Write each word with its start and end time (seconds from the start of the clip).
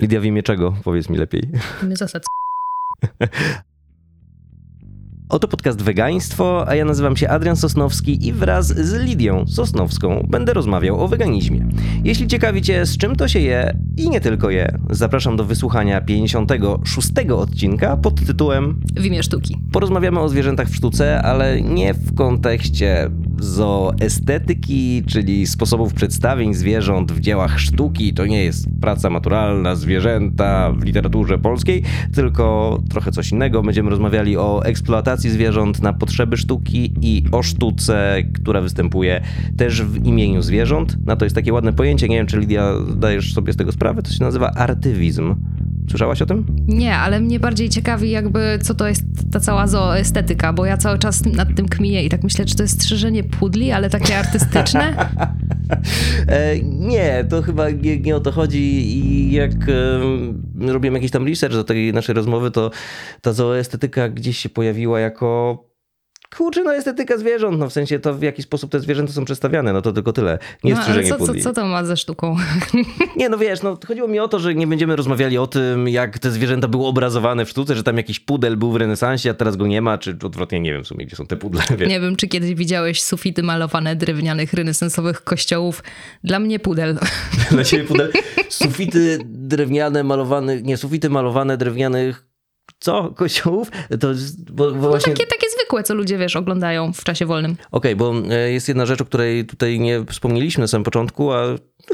Lidia 0.00 0.20
w 0.20 0.24
imię 0.24 0.42
czego? 0.42 0.74
Powiedz 0.84 1.08
mi 1.08 1.18
lepiej. 1.18 1.42
My 1.82 1.96
zasad. 1.96 2.24
Oto 5.28 5.48
podcast 5.48 5.82
Wegaństwo, 5.82 6.68
a 6.68 6.74
ja 6.74 6.84
nazywam 6.84 7.16
się 7.16 7.28
Adrian 7.28 7.56
Sosnowski 7.56 8.26
i 8.26 8.32
wraz 8.32 8.66
z 8.66 8.94
Lidią 8.94 9.46
Sosnowską 9.46 10.26
będę 10.28 10.52
rozmawiał 10.52 11.00
o 11.00 11.08
weganizmie. 11.08 11.68
Jeśli 12.04 12.26
ciekawi 12.26 12.62
Cię, 12.62 12.86
z 12.86 12.98
czym 12.98 13.16
to 13.16 13.28
się 13.28 13.40
je 13.40 13.76
i 13.96 14.10
nie 14.10 14.20
tylko 14.20 14.50
je, 14.50 14.78
zapraszam 14.90 15.36
do 15.36 15.44
wysłuchania 15.44 16.00
56 16.00 17.10
odcinka 17.34 17.96
pod 17.96 18.26
tytułem 18.26 18.80
W 18.96 19.04
imię 19.04 19.22
sztuki. 19.22 19.58
Porozmawiamy 19.72 20.20
o 20.20 20.28
zwierzętach 20.28 20.68
w 20.68 20.76
sztuce, 20.76 21.22
ale 21.22 21.62
nie 21.62 21.94
w 21.94 22.14
kontekście 22.14 23.10
zooestetyki, 23.40 25.02
czyli 25.06 25.46
sposobów 25.46 25.94
przedstawień 25.94 26.54
zwierząt 26.54 27.12
w 27.12 27.20
dziełach 27.20 27.60
sztuki. 27.60 28.14
To 28.14 28.26
nie 28.26 28.44
jest 28.44 28.66
praca 28.80 29.10
maturalna, 29.10 29.74
zwierzęta 29.74 30.72
w 30.72 30.84
literaturze 30.84 31.38
polskiej, 31.38 31.82
tylko 32.14 32.78
trochę 32.90 33.12
coś 33.12 33.32
innego. 33.32 33.62
Będziemy 33.62 33.90
rozmawiali 33.90 34.36
o 34.36 34.64
eksploatacji 34.64 35.30
zwierząt 35.30 35.82
na 35.82 35.92
potrzeby 35.92 36.36
sztuki 36.36 36.92
i 37.00 37.24
o 37.32 37.42
sztuce, 37.42 38.16
która 38.34 38.60
występuje 38.60 39.20
też 39.56 39.82
w 39.82 40.06
imieniu 40.06 40.42
zwierząt. 40.42 41.06
Na 41.06 41.16
to 41.16 41.24
jest 41.24 41.36
takie 41.36 41.52
ładne 41.52 41.72
pojęcie, 41.72 42.08
nie 42.08 42.16
wiem 42.16 42.26
czy 42.26 42.40
Lidia 42.40 42.74
dajesz 42.96 43.34
sobie 43.34 43.52
z 43.52 43.56
tego 43.56 43.72
sprawę, 43.72 44.02
to 44.02 44.10
się 44.10 44.24
nazywa 44.24 44.50
artywizm. 44.50 45.34
Słyszałaś 45.90 46.22
o 46.22 46.26
tym? 46.26 46.46
Nie, 46.68 46.96
ale 46.96 47.20
mnie 47.20 47.40
bardziej 47.40 47.68
ciekawi 47.68 48.10
jakby 48.10 48.58
co 48.62 48.74
to 48.74 48.88
jest 48.88 49.02
ta 49.32 49.40
cała 49.40 49.66
zooestetyka, 49.66 50.52
bo 50.52 50.64
ja 50.64 50.76
cały 50.76 50.98
czas 50.98 51.24
nad 51.24 51.54
tym 51.56 51.68
kmiję 51.68 52.04
i 52.04 52.08
tak 52.08 52.22
myślę, 52.22 52.44
czy 52.44 52.56
to 52.56 52.62
jest 52.62 52.82
strzyżenie 52.82 53.24
pudli, 53.24 53.72
ale 53.72 53.90
takie 53.90 54.18
artystyczne? 54.18 54.96
e, 56.28 56.60
nie, 56.62 57.24
to 57.30 57.42
chyba 57.42 57.70
nie, 57.70 58.00
nie, 58.00 58.16
o 58.16 58.20
to 58.20 58.32
chodzi 58.32 58.58
i 58.98 59.32
jak 59.32 59.52
e, 60.60 60.72
robiłem 60.72 60.94
jakiś 60.94 61.10
tam 61.10 61.26
research 61.26 61.54
do 61.54 61.64
tej 61.64 61.92
naszej 61.92 62.14
rozmowy, 62.14 62.50
to 62.50 62.70
ta 63.20 63.32
zooestetyka 63.32 64.08
gdzieś 64.08 64.38
się 64.38 64.48
pojawiła 64.48 65.00
jako 65.00 65.69
kurczę, 66.36 66.64
no 66.64 66.74
estetyka 66.74 67.18
zwierząt, 67.18 67.58
no 67.58 67.68
w 67.68 67.72
sensie 67.72 67.98
to 67.98 68.14
w 68.14 68.22
jaki 68.22 68.42
sposób 68.42 68.70
te 68.70 68.80
zwierzęta 68.80 69.12
są 69.12 69.24
przedstawiane, 69.24 69.72
no 69.72 69.82
to 69.82 69.92
tylko 69.92 70.12
tyle. 70.12 70.38
Nie 70.64 70.74
no, 70.74 70.82
strzyżenie 70.82 71.08
co, 71.08 71.16
pudli. 71.16 71.42
Co, 71.42 71.48
co 71.48 71.54
to 71.54 71.66
ma 71.66 71.84
ze 71.84 71.96
sztuką? 71.96 72.36
Nie, 73.16 73.28
no 73.28 73.38
wiesz, 73.38 73.62
no 73.62 73.78
chodziło 73.88 74.08
mi 74.08 74.18
o 74.18 74.28
to, 74.28 74.38
że 74.38 74.54
nie 74.54 74.66
będziemy 74.66 74.96
rozmawiali 74.96 75.38
o 75.38 75.46
tym, 75.46 75.88
jak 75.88 76.18
te 76.18 76.30
zwierzęta 76.30 76.68
były 76.68 76.86
obrazowane 76.86 77.44
w 77.44 77.50
sztuce, 77.50 77.76
że 77.76 77.82
tam 77.82 77.96
jakiś 77.96 78.20
pudel 78.20 78.56
był 78.56 78.72
w 78.72 78.76
renesansie, 78.76 79.30
a 79.30 79.34
teraz 79.34 79.56
go 79.56 79.66
nie 79.66 79.82
ma, 79.82 79.98
czy 79.98 80.16
odwrotnie, 80.24 80.60
nie 80.60 80.72
wiem 80.72 80.84
w 80.84 80.86
sumie, 80.86 81.06
gdzie 81.06 81.16
są 81.16 81.26
te 81.26 81.36
pudle. 81.36 81.62
Wiesz. 81.78 81.88
Nie 81.88 82.00
wiem, 82.00 82.16
czy 82.16 82.28
kiedyś 82.28 82.54
widziałeś 82.54 83.02
sufity 83.02 83.42
malowane 83.42 83.96
drewnianych 83.96 84.52
renesansowych 84.52 85.24
kościołów. 85.24 85.82
Dla 86.24 86.38
mnie 86.38 86.58
pudel. 86.58 86.98
Dla 87.50 87.64
ciebie 87.64 87.84
pudel. 87.84 88.12
Sufity 88.48 89.18
drewniane 89.24 90.04
malowane, 90.04 90.62
nie, 90.62 90.76
sufity 90.76 91.10
malowane 91.10 91.56
drewnianych 91.56 92.29
co? 92.80 93.10
Kościołów? 93.16 93.70
To, 94.00 94.08
bo, 94.50 94.70
bo 94.70 94.76
no 94.76 94.88
właśnie... 94.88 95.12
takie, 95.12 95.26
takie 95.26 95.46
zwykłe, 95.50 95.82
co 95.82 95.94
ludzie, 95.94 96.18
wiesz, 96.18 96.36
oglądają 96.36 96.92
w 96.92 97.04
czasie 97.04 97.26
wolnym. 97.26 97.52
Okej, 97.52 97.94
okay, 97.94 97.96
bo 97.96 98.34
e, 98.34 98.52
jest 98.52 98.68
jedna 98.68 98.86
rzecz, 98.86 99.00
o 99.00 99.04
której 99.04 99.46
tutaj 99.46 99.80
nie 99.80 100.04
wspomnieliśmy 100.04 100.60
na 100.60 100.68
samym 100.68 100.84
początku, 100.84 101.32
a 101.32 101.44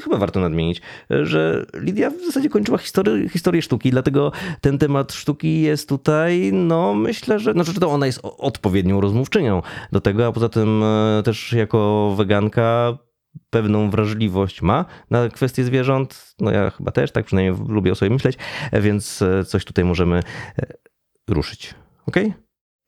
chyba 0.02 0.16
warto 0.16 0.40
nadmienić, 0.40 0.82
że 1.10 1.66
Lidia 1.74 2.10
w 2.10 2.26
zasadzie 2.26 2.48
kończyła 2.48 2.78
historię, 2.78 3.28
historię 3.28 3.62
sztuki, 3.62 3.90
dlatego 3.90 4.32
ten 4.60 4.78
temat 4.78 5.12
sztuki 5.12 5.60
jest 5.60 5.88
tutaj, 5.88 6.50
no 6.52 6.94
myślę, 6.94 7.38
że, 7.38 7.52
znaczy 7.52 7.74
to 7.80 7.90
ona 7.90 8.06
jest 8.06 8.20
odpowiednią 8.22 9.00
rozmówczynią 9.00 9.62
do 9.92 10.00
tego, 10.00 10.26
a 10.26 10.32
poza 10.32 10.48
tym 10.48 10.82
e, 10.82 11.22
też 11.24 11.52
jako 11.52 12.14
weganka 12.16 12.98
pewną 13.50 13.90
wrażliwość 13.90 14.62
ma 14.62 14.84
na 15.10 15.28
kwestie 15.28 15.64
zwierząt. 15.64 16.34
No 16.40 16.50
ja 16.50 16.70
chyba 16.70 16.90
też, 16.90 17.10
tak 17.10 17.24
przynajmniej 17.24 17.68
lubię 17.68 17.92
o 17.92 17.94
sobie 17.94 18.10
myśleć, 18.10 18.38
więc 18.72 19.24
coś 19.46 19.64
tutaj 19.64 19.84
możemy 19.84 20.22
ruszyć. 21.28 21.74
Ok? 22.06 22.16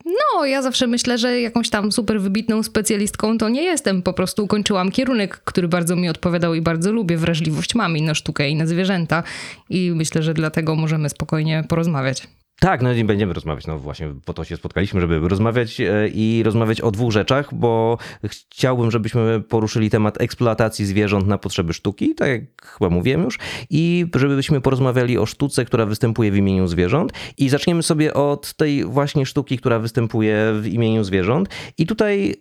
No, 0.05 0.45
ja 0.45 0.63
zawsze 0.63 0.87
myślę, 0.87 1.19
że 1.19 1.41
jakąś 1.41 1.71
tam 1.71 1.93
super 1.93 2.21
wybitną 2.21 2.63
specjalistką 2.63 3.39
to 3.39 3.48
nie 3.48 3.63
jestem. 3.63 4.03
Po 4.03 4.13
prostu 4.13 4.45
ukończyłam 4.45 4.91
kierunek, 4.91 5.37
który 5.37 5.69
bardzo 5.69 5.97
mi 5.97 6.08
odpowiadał 6.08 6.55
i 6.55 6.61
bardzo 6.61 6.92
lubię. 6.92 7.17
Wrażliwość 7.17 7.75
mam 7.75 7.97
i 7.97 8.03
na 8.03 8.14
sztukę, 8.14 8.48
i 8.48 8.57
na 8.57 8.67
zwierzęta. 8.67 9.23
I 9.70 9.92
myślę, 9.95 10.23
że 10.23 10.35
dlatego 10.35 10.75
możemy 10.75 11.08
spokojnie 11.08 11.64
porozmawiać. 11.69 12.29
Tak, 12.61 12.83
no 12.83 12.92
i 12.92 13.05
będziemy 13.05 13.33
rozmawiać. 13.33 13.67
No 13.67 13.79
właśnie 13.79 14.14
po 14.24 14.35
to 14.35 14.45
się 14.45 14.57
spotkaliśmy, 14.57 15.01
żeby 15.01 15.29
rozmawiać 15.29 15.80
i 16.14 16.42
rozmawiać 16.45 16.80
o 16.80 16.91
dwóch 16.91 17.13
rzeczach, 17.13 17.55
bo 17.55 17.98
chciałbym, 18.24 18.91
żebyśmy 18.91 19.41
poruszyli 19.41 19.91
temat 19.91 20.20
eksploatacji 20.20 20.86
zwierząt 20.86 21.27
na 21.27 21.39
potrzeby 21.39 21.74
sztuki, 21.74 22.14
tak 22.14 22.29
jak 22.29 22.67
chyba 22.67 22.91
mówiłem 22.91 23.23
już, 23.23 23.39
i 23.70 24.07
żebyśmy 24.14 24.61
porozmawiali 24.61 25.19
o 25.19 25.27
sztuce, 25.27 25.64
która 25.64 25.86
występuje 25.86 26.30
w 26.30 26.36
imieniu 26.36 26.67
zwierząt. 26.67 27.13
I 27.39 27.48
zaczniemy 27.48 27.83
sobie 27.83 28.14
od 28.14 28.55
tej 28.55 28.85
właśnie 28.85 29.27
sztuki, 29.27 29.58
która 29.58 29.79
występuje 29.79 30.52
w 30.61 30.67
imieniu 30.67 31.05
zwierząt. 31.05 31.48
I 31.79 31.86
tutaj 31.86 32.35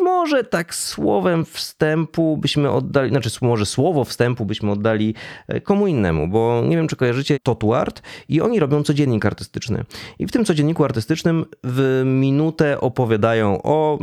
może 0.00 0.44
tak 0.44 0.74
słowem 0.74 1.44
wstępu 1.44 2.36
byśmy 2.36 2.70
oddali, 2.70 3.10
znaczy 3.10 3.30
może 3.42 3.66
słowo 3.66 4.04
wstępu 4.04 4.44
byśmy 4.44 4.70
oddali 4.70 5.14
komu 5.62 5.86
innemu, 5.86 6.28
bo 6.28 6.62
nie 6.66 6.76
wiem, 6.76 6.88
czy 6.88 6.96
kojarzycie 6.96 7.38
Totuart 7.42 8.02
i 8.28 8.40
oni 8.40 8.60
robią 8.60 8.82
codziennik 8.82 9.26
artystyczny. 9.26 9.84
I 10.18 10.26
w 10.26 10.32
tym 10.32 10.44
codzienniku 10.44 10.84
artystycznym 10.84 11.44
w 11.64 12.02
minutę 12.06 12.80
opowiadają 12.80 13.62
o 13.62 13.98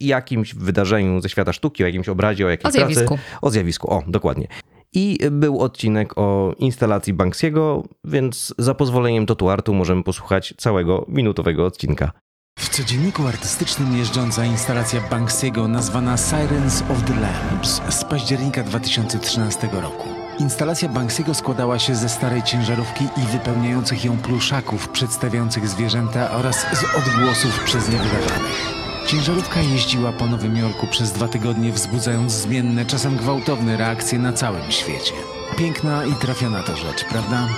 jakimś 0.00 0.54
wydarzeniu 0.54 1.20
ze 1.20 1.28
świata 1.28 1.52
sztuki, 1.52 1.84
o 1.84 1.86
jakimś 1.86 2.08
obrazie, 2.08 2.46
o 2.46 2.48
jakiejś 2.48 2.74
o 2.74 2.78
zjawisku. 2.78 3.06
pracy. 3.06 3.22
O 3.42 3.50
zjawisku, 3.50 3.90
o, 3.90 4.02
dokładnie. 4.06 4.48
I 4.92 5.18
był 5.30 5.60
odcinek 5.60 6.18
o 6.18 6.54
instalacji 6.58 7.12
Banksiego, 7.12 7.82
więc 8.04 8.54
za 8.58 8.74
pozwoleniem 8.74 9.26
Totuartu 9.26 9.74
możemy 9.74 10.02
posłuchać 10.02 10.54
całego 10.56 11.04
minutowego 11.08 11.66
odcinka. 11.66 12.12
W 12.58 12.68
codzienniku 12.68 13.26
artystycznym 13.26 13.96
jeżdżąca 13.96 14.44
instalacja 14.44 15.00
Banksiego 15.00 15.68
nazwana 15.68 16.16
Sirens 16.16 16.82
of 16.82 17.02
the 17.06 17.20
Lamps 17.20 17.80
z 17.88 18.04
października 18.04 18.62
2013 18.62 19.68
roku. 19.72 20.08
Instalacja 20.38 20.88
Banksiego 20.88 21.34
składała 21.34 21.78
się 21.78 21.94
ze 21.94 22.08
starej 22.08 22.42
ciężarówki 22.42 23.04
i 23.04 23.20
wypełniających 23.32 24.04
ją 24.04 24.18
pluszaków 24.18 24.88
przedstawiających 24.88 25.68
zwierzęta 25.68 26.30
oraz 26.30 26.56
z 26.60 26.84
odgłosów 26.98 27.64
przez 27.64 27.88
nie 27.88 27.98
wydawanych. 27.98 28.74
Ciężarówka 29.06 29.60
jeździła 29.60 30.12
po 30.12 30.26
Nowym 30.26 30.56
Jorku 30.56 30.86
przez 30.86 31.12
dwa 31.12 31.28
tygodnie, 31.28 31.72
wzbudzając 31.72 32.32
zmienne, 32.32 32.86
czasem 32.86 33.16
gwałtowne 33.16 33.76
reakcje 33.76 34.18
na 34.18 34.32
całym 34.32 34.72
świecie. 34.72 35.14
Piękna 35.58 36.04
i 36.04 36.12
trafiona 36.12 36.62
to 36.62 36.76
rzecz, 36.76 37.04
prawda? 37.04 37.48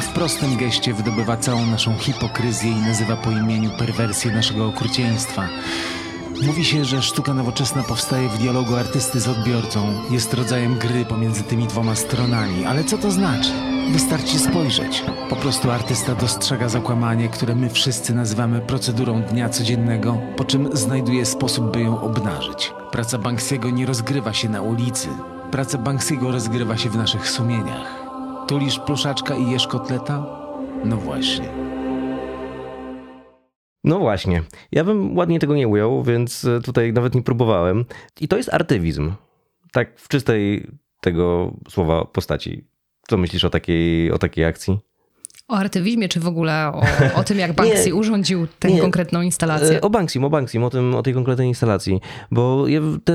W 0.00 0.12
prostym 0.12 0.56
geście 0.56 0.94
wydobywa 0.94 1.36
całą 1.36 1.66
naszą 1.66 1.98
hipokryzję 1.98 2.70
i 2.70 2.80
nazywa 2.80 3.16
po 3.16 3.30
imieniu 3.30 3.70
perwersję 3.70 4.32
naszego 4.32 4.66
okrucieństwa. 4.66 5.48
Mówi 6.46 6.64
się, 6.64 6.84
że 6.84 7.02
sztuka 7.02 7.34
nowoczesna 7.34 7.82
powstaje 7.82 8.28
w 8.28 8.38
dialogu 8.38 8.76
artysty 8.76 9.20
z 9.20 9.28
odbiorcą, 9.28 9.92
jest 10.10 10.34
rodzajem 10.34 10.78
gry 10.78 11.04
pomiędzy 11.04 11.42
tymi 11.42 11.66
dwoma 11.66 11.94
stronami, 11.94 12.64
ale 12.64 12.84
co 12.84 12.98
to 12.98 13.10
znaczy? 13.10 13.50
Wystarczy 13.92 14.38
spojrzeć. 14.38 15.02
Po 15.30 15.36
prostu 15.36 15.70
artysta 15.70 16.14
dostrzega 16.14 16.68
zakłamanie, 16.68 17.28
które 17.28 17.54
my 17.54 17.70
wszyscy 17.70 18.14
nazywamy 18.14 18.60
procedurą 18.60 19.22
dnia 19.22 19.48
codziennego, 19.48 20.18
po 20.36 20.44
czym 20.44 20.76
znajduje 20.76 21.26
sposób, 21.26 21.72
by 21.72 21.80
ją 21.80 22.00
obnażyć. 22.00 22.72
Praca 22.92 23.18
Banksiego 23.18 23.70
nie 23.70 23.86
rozgrywa 23.86 24.32
się 24.32 24.48
na 24.48 24.62
ulicy. 24.62 25.08
Praca 25.50 25.78
Banksiego 25.78 26.32
rozgrywa 26.32 26.76
się 26.76 26.90
w 26.90 26.96
naszych 26.96 27.30
sumieniach. 27.30 27.99
Tulisz 28.50 28.78
pluszaczka 28.78 29.36
i 29.36 29.50
jesz 29.50 29.66
kotleta? 29.66 30.26
No 30.84 30.96
właśnie. 30.96 31.48
No 33.84 33.98
właśnie. 33.98 34.42
Ja 34.72 34.84
bym 34.84 35.16
ładnie 35.16 35.38
tego 35.38 35.54
nie 35.54 35.68
ujął, 35.68 36.02
więc 36.02 36.46
tutaj 36.64 36.92
nawet 36.92 37.14
nie 37.14 37.22
próbowałem. 37.22 37.84
I 38.20 38.28
to 38.28 38.36
jest 38.36 38.54
artywizm. 38.54 39.12
Tak 39.72 40.00
w 40.00 40.08
czystej 40.08 40.66
tego 41.00 41.54
słowa 41.68 42.04
postaci. 42.04 42.64
Co 43.08 43.16
myślisz 43.16 43.44
o 43.44 43.50
takiej, 43.50 44.12
o 44.12 44.18
takiej 44.18 44.44
akcji? 44.44 44.78
O 45.50 45.56
artywizmie, 45.56 46.08
czy 46.08 46.20
w 46.20 46.26
ogóle 46.26 46.72
o, 46.74 46.82
o 47.14 47.24
tym, 47.24 47.38
jak 47.38 47.52
Banksy 47.60 47.94
urządził 47.94 48.46
tę 48.58 48.72
nie. 48.72 48.80
konkretną 48.80 49.22
instalację? 49.22 49.80
O 49.80 49.90
Banksy, 49.90 50.20
o 50.20 50.30
Banksy, 50.30 50.64
o, 50.64 50.70
tym, 50.70 50.94
o 50.94 51.02
tej 51.02 51.14
konkretnej 51.14 51.48
instalacji. 51.48 52.00
Bo 52.30 52.66
te, 53.04 53.12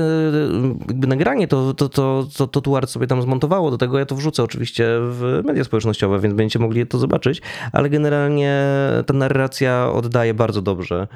jakby 0.88 1.06
nagranie 1.06 1.48
to, 1.48 1.74
to, 1.74 1.88
to, 1.88 2.26
to, 2.36 2.46
to 2.46 2.60
Tuart 2.60 2.90
sobie 2.90 3.06
tam 3.06 3.22
zmontowało, 3.22 3.70
do 3.70 3.78
tego 3.78 3.98
ja 3.98 4.06
to 4.06 4.14
wrzucę 4.14 4.42
oczywiście 4.42 4.86
w 5.00 5.42
media 5.44 5.64
społecznościowe, 5.64 6.20
więc 6.20 6.34
będziecie 6.34 6.58
mogli 6.58 6.86
to 6.86 6.98
zobaczyć, 6.98 7.42
ale 7.72 7.90
generalnie 7.90 8.62
ta 9.06 9.14
narracja 9.14 9.92
oddaje 9.92 10.34
bardzo 10.34 10.62
dobrze 10.62 11.08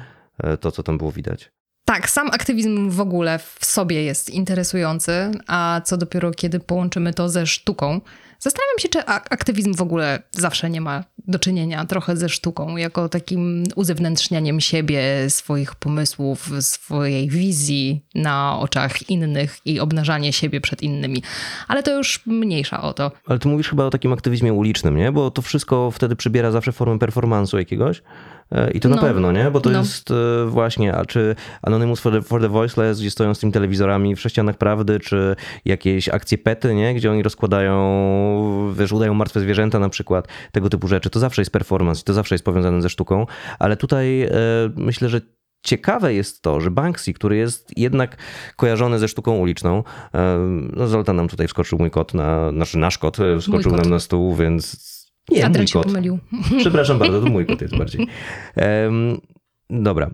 to, 0.59 0.71
co 0.71 0.83
tam 0.83 0.97
było 0.97 1.11
widać. 1.11 1.51
Tak, 1.85 2.09
sam 2.09 2.27
aktywizm 2.27 2.89
w 2.89 3.01
ogóle 3.01 3.39
w 3.39 3.65
sobie 3.65 4.03
jest 4.03 4.29
interesujący, 4.29 5.31
a 5.47 5.81
co 5.85 5.97
dopiero 5.97 6.31
kiedy 6.31 6.59
połączymy 6.59 7.13
to 7.13 7.29
ze 7.29 7.47
sztuką. 7.47 8.01
Zastanawiam 8.43 8.79
się, 8.79 8.89
czy 8.89 9.05
aktywizm 9.05 9.73
w 9.73 9.81
ogóle 9.81 10.23
zawsze 10.31 10.69
nie 10.69 10.81
ma 10.81 11.03
do 11.27 11.39
czynienia 11.39 11.85
trochę 11.85 12.17
ze 12.17 12.29
sztuką, 12.29 12.77
jako 12.77 13.09
takim 13.09 13.63
uzewnętrznianiem 13.75 14.61
siebie, 14.61 15.29
swoich 15.29 15.75
pomysłów, 15.75 16.49
swojej 16.59 17.29
wizji 17.29 18.05
na 18.15 18.59
oczach 18.59 19.09
innych 19.09 19.57
i 19.65 19.79
obnażanie 19.79 20.33
siebie 20.33 20.61
przed 20.61 20.81
innymi. 20.81 21.23
Ale 21.67 21.83
to 21.83 21.97
już 21.97 22.25
mniejsza 22.25 22.81
o 22.81 22.93
to. 22.93 23.11
Ale 23.27 23.39
ty 23.39 23.47
mówisz 23.47 23.69
chyba 23.69 23.85
o 23.85 23.89
takim 23.89 24.13
aktywizmie 24.13 24.53
ulicznym, 24.53 24.97
nie? 24.97 25.11
Bo 25.11 25.31
to 25.31 25.41
wszystko 25.41 25.91
wtedy 25.91 26.15
przybiera 26.15 26.51
zawsze 26.51 26.71
formę 26.71 26.97
performance'u 26.97 27.57
jakiegoś. 27.57 28.01
I 28.73 28.79
to 28.79 28.89
na 28.89 28.95
No, 28.95 29.01
pewno, 29.01 29.31
nie? 29.31 29.51
Bo 29.51 29.61
to 29.61 29.69
no. 29.69 29.79
jest 29.79 30.11
e, 30.11 30.45
właśnie, 30.45 30.95
a 30.95 31.05
czy 31.05 31.35
Anonymous 31.61 31.99
for 31.99 32.13
the, 32.13 32.21
for 32.21 32.41
the 32.41 32.49
Voiceless, 32.49 32.99
gdzie 32.99 33.11
stoją 33.11 33.33
z 33.33 33.39
tymi 33.39 33.51
telewizorami 33.51 34.15
w 34.15 34.21
sześcianach 34.21 34.57
prawdy, 34.57 34.99
czy 34.99 35.35
jakieś 35.65 36.09
akcje 36.09 36.37
pety, 36.37 36.75
nie? 36.75 36.93
Gdzie 36.93 37.11
oni 37.11 37.23
rozkładają, 37.23 38.73
wiesz, 38.77 38.91
udają 38.91 39.13
martwe 39.13 39.39
zwierzęta 39.39 39.79
na 39.79 39.89
przykład, 39.89 40.27
tego 40.51 40.69
typu 40.69 40.87
rzeczy. 40.87 41.09
To 41.09 41.19
zawsze 41.19 41.41
jest 41.41 41.51
performance 41.51 42.03
to 42.03 42.13
zawsze 42.13 42.35
jest 42.35 42.45
powiązane 42.45 42.81
ze 42.81 42.89
sztuką, 42.89 43.25
ale 43.59 43.77
tutaj 43.77 44.21
e, 44.21 44.29
myślę, 44.75 45.09
że 45.09 45.21
Ciekawe 45.63 46.13
jest 46.13 46.41
to, 46.41 46.61
że 46.61 46.71
Banksy, 46.71 47.13
który 47.13 47.37
jest 47.37 47.77
jednak 47.77 48.17
kojarzony 48.55 48.99
ze 48.99 49.07
sztuką 49.07 49.37
uliczną, 49.37 49.83
e, 50.13 50.37
no 50.73 50.87
Zoltan 50.87 51.15
nam 51.15 51.27
tutaj 51.27 51.47
wskoczył 51.47 51.79
mój 51.79 51.91
kot, 51.91 52.13
na, 52.13 52.51
znaczy 52.51 52.77
nasz 52.77 52.97
kot 52.97 53.17
wskoczył 53.39 53.71
kot. 53.71 53.81
nam 53.81 53.89
na 53.89 53.99
stół, 53.99 54.35
więc 54.35 54.91
nie, 55.29 55.45
Adrian 55.45 55.61
mój 55.61 55.67
się 55.67 55.73
kot. 55.73 55.85
pomylił. 55.85 56.19
Przepraszam 56.59 56.99
bardzo, 56.99 57.21
to 57.21 57.29
mój 57.29 57.45
kot 57.45 57.61
jest 57.61 57.77
bardziej. 57.77 58.07
Em, 58.55 59.17
dobra. 59.69 60.11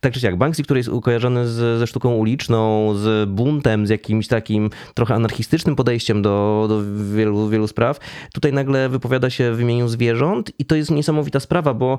Tak 0.00 0.12
czy 0.12 0.20
siak, 0.20 0.36
Banksy, 0.36 0.62
który 0.62 0.80
jest 0.80 0.88
ukojarzony 0.88 1.48
z, 1.48 1.78
ze 1.78 1.86
sztuką 1.86 2.14
uliczną, 2.14 2.94
z 2.94 3.30
buntem, 3.30 3.86
z 3.86 3.90
jakimś 3.90 4.28
takim 4.28 4.70
trochę 4.94 5.14
anarchistycznym 5.14 5.76
podejściem 5.76 6.22
do, 6.22 6.66
do 6.68 6.82
wielu, 7.14 7.48
wielu 7.48 7.66
spraw, 7.66 7.98
tutaj 8.32 8.52
nagle 8.52 8.88
wypowiada 8.88 9.30
się 9.30 9.54
w 9.54 9.60
imieniu 9.60 9.88
zwierząt 9.88 10.52
i 10.58 10.64
to 10.64 10.76
jest 10.76 10.90
niesamowita 10.90 11.40
sprawa, 11.40 11.74
bo 11.74 11.98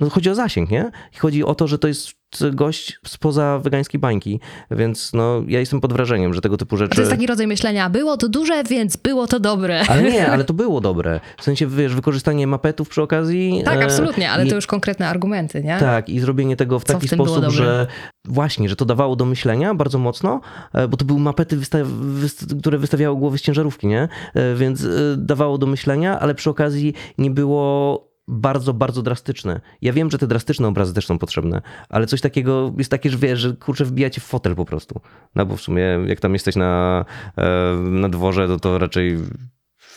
no, 0.00 0.10
chodzi 0.10 0.30
o 0.30 0.34
zasięg, 0.34 0.70
nie? 0.70 0.90
I 1.14 1.18
chodzi 1.18 1.44
o 1.44 1.54
to, 1.54 1.66
że 1.68 1.78
to 1.78 1.88
jest 1.88 2.10
gość 2.52 2.98
spoza 3.06 3.58
wegańskiej 3.58 4.00
bańki, 4.00 4.40
więc 4.70 5.12
no, 5.12 5.42
ja 5.48 5.60
jestem 5.60 5.80
pod 5.80 5.92
wrażeniem, 5.92 6.34
że 6.34 6.40
tego 6.40 6.56
typu 6.56 6.76
rzeczy... 6.76 6.92
A 6.92 6.94
to 6.94 7.00
jest 7.00 7.10
taki 7.12 7.26
rodzaj 7.26 7.46
myślenia, 7.46 7.90
było 7.90 8.16
to 8.16 8.28
duże, 8.28 8.64
więc 8.64 8.96
było 8.96 9.26
to 9.26 9.40
dobre. 9.40 9.82
Ale 9.88 10.02
nie, 10.02 10.26
ale 10.32 10.44
to 10.44 10.54
było 10.54 10.80
dobre. 10.80 11.20
W 11.38 11.42
sensie, 11.44 11.66
wiesz, 11.66 11.94
wykorzystanie 11.94 12.46
mapetów 12.46 12.88
przy 12.88 13.02
okazji. 13.02 13.62
Tak, 13.64 13.80
e, 13.80 13.84
absolutnie, 13.84 14.30
ale 14.30 14.46
i- 14.46 14.48
to 14.48 14.54
już 14.54 14.66
konkretne 14.66 15.08
argumenty, 15.08 15.62
nie? 15.64 15.76
Tak, 15.80 16.08
i 16.08 16.20
zrobienie 16.20 16.56
tego 16.56 16.78
w 16.78 16.84
Co 16.84 16.92
taki 16.92 17.08
w 17.08 17.10
sposób, 17.10 17.44
że 17.50 17.86
właśnie, 18.24 18.68
że 18.68 18.76
to 18.76 18.84
dawało 18.84 19.16
do 19.16 19.24
myślenia 19.24 19.74
bardzo 19.74 19.98
mocno, 19.98 20.40
e, 20.72 20.88
bo 20.88 20.96
to 20.96 21.04
były 21.04 21.20
mapety, 21.20 21.56
wysta- 21.56 21.84
wyst- 22.20 22.60
które 22.60 22.78
wystawiały 22.78 23.16
głowy 23.16 23.38
z 23.38 23.42
ciężarówki, 23.42 23.86
nie? 23.86 24.08
E, 24.34 24.54
Więc 24.54 24.86
dawało 25.16 25.58
do 25.58 25.66
myślenia, 25.66 26.20
ale 26.20 26.34
przy 26.34 26.50
okazji 26.50 26.94
nie 27.18 27.30
było 27.30 28.06
bardzo, 28.28 28.74
bardzo 28.74 29.02
drastyczne. 29.02 29.60
Ja 29.82 29.92
wiem, 29.92 30.10
że 30.10 30.18
te 30.18 30.26
drastyczne 30.26 30.68
obrazy 30.68 30.94
też 30.94 31.06
są 31.06 31.18
potrzebne, 31.18 31.62
ale 31.88 32.06
coś 32.06 32.20
takiego 32.20 32.72
jest 32.78 32.90
takie, 32.90 33.10
że 33.10 33.18
wiesz, 33.18 33.40
że 33.40 33.52
kurczę, 33.52 33.84
wbijacie 33.84 34.20
w 34.20 34.24
fotel 34.24 34.54
po 34.54 34.64
prostu. 34.64 35.00
No 35.34 35.46
bo 35.46 35.56
w 35.56 35.60
sumie 35.60 35.82
jak 36.06 36.20
tam 36.20 36.32
jesteś 36.32 36.56
na, 36.56 37.04
e, 37.36 37.76
na 37.76 38.08
dworze, 38.08 38.48
to, 38.48 38.58
to 38.58 38.78
raczej 38.78 39.18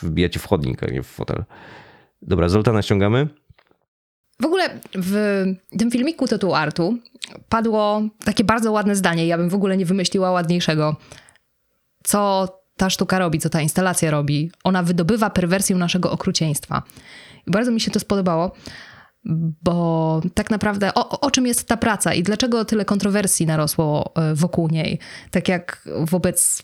wbijacie 0.02 0.40
w 0.40 0.46
chodnik, 0.46 0.82
a 0.82 0.86
nie 0.86 1.02
w 1.02 1.06
fotel. 1.06 1.44
Dobra, 2.22 2.48
Zoltana 2.48 2.82
ściągamy. 2.82 3.28
W 4.40 4.44
ogóle 4.44 4.80
w 4.94 5.44
tym 5.78 5.90
filmiku 5.90 6.26
Tytuł 6.26 6.54
Artu 6.54 6.98
padło 7.48 8.02
takie 8.24 8.44
bardzo 8.44 8.72
ładne 8.72 8.96
zdanie. 8.96 9.26
Ja 9.26 9.38
bym 9.38 9.48
w 9.48 9.54
ogóle 9.54 9.76
nie 9.76 9.86
wymyśliła 9.86 10.30
ładniejszego. 10.30 10.96
Co 12.04 12.48
ta 12.76 12.90
sztuka 12.90 13.18
robi, 13.18 13.38
co 13.38 13.50
ta 13.50 13.60
instalacja 13.60 14.10
robi? 14.10 14.50
Ona 14.64 14.82
wydobywa 14.82 15.30
perwersję 15.30 15.76
naszego 15.76 16.10
okrucieństwa. 16.10 16.82
Bardzo 17.50 17.70
mi 17.70 17.80
się 17.80 17.90
to 17.90 18.00
spodobało, 18.00 18.52
bo 19.64 20.20
tak 20.34 20.50
naprawdę 20.50 20.94
o, 20.94 21.20
o 21.20 21.30
czym 21.30 21.46
jest 21.46 21.68
ta 21.68 21.76
praca 21.76 22.14
i 22.14 22.22
dlaczego 22.22 22.64
tyle 22.64 22.84
kontrowersji 22.84 23.46
narosło 23.46 24.12
e, 24.16 24.34
wokół 24.34 24.68
niej? 24.68 24.98
Tak 25.30 25.48
jak 25.48 25.88
wobec 26.00 26.62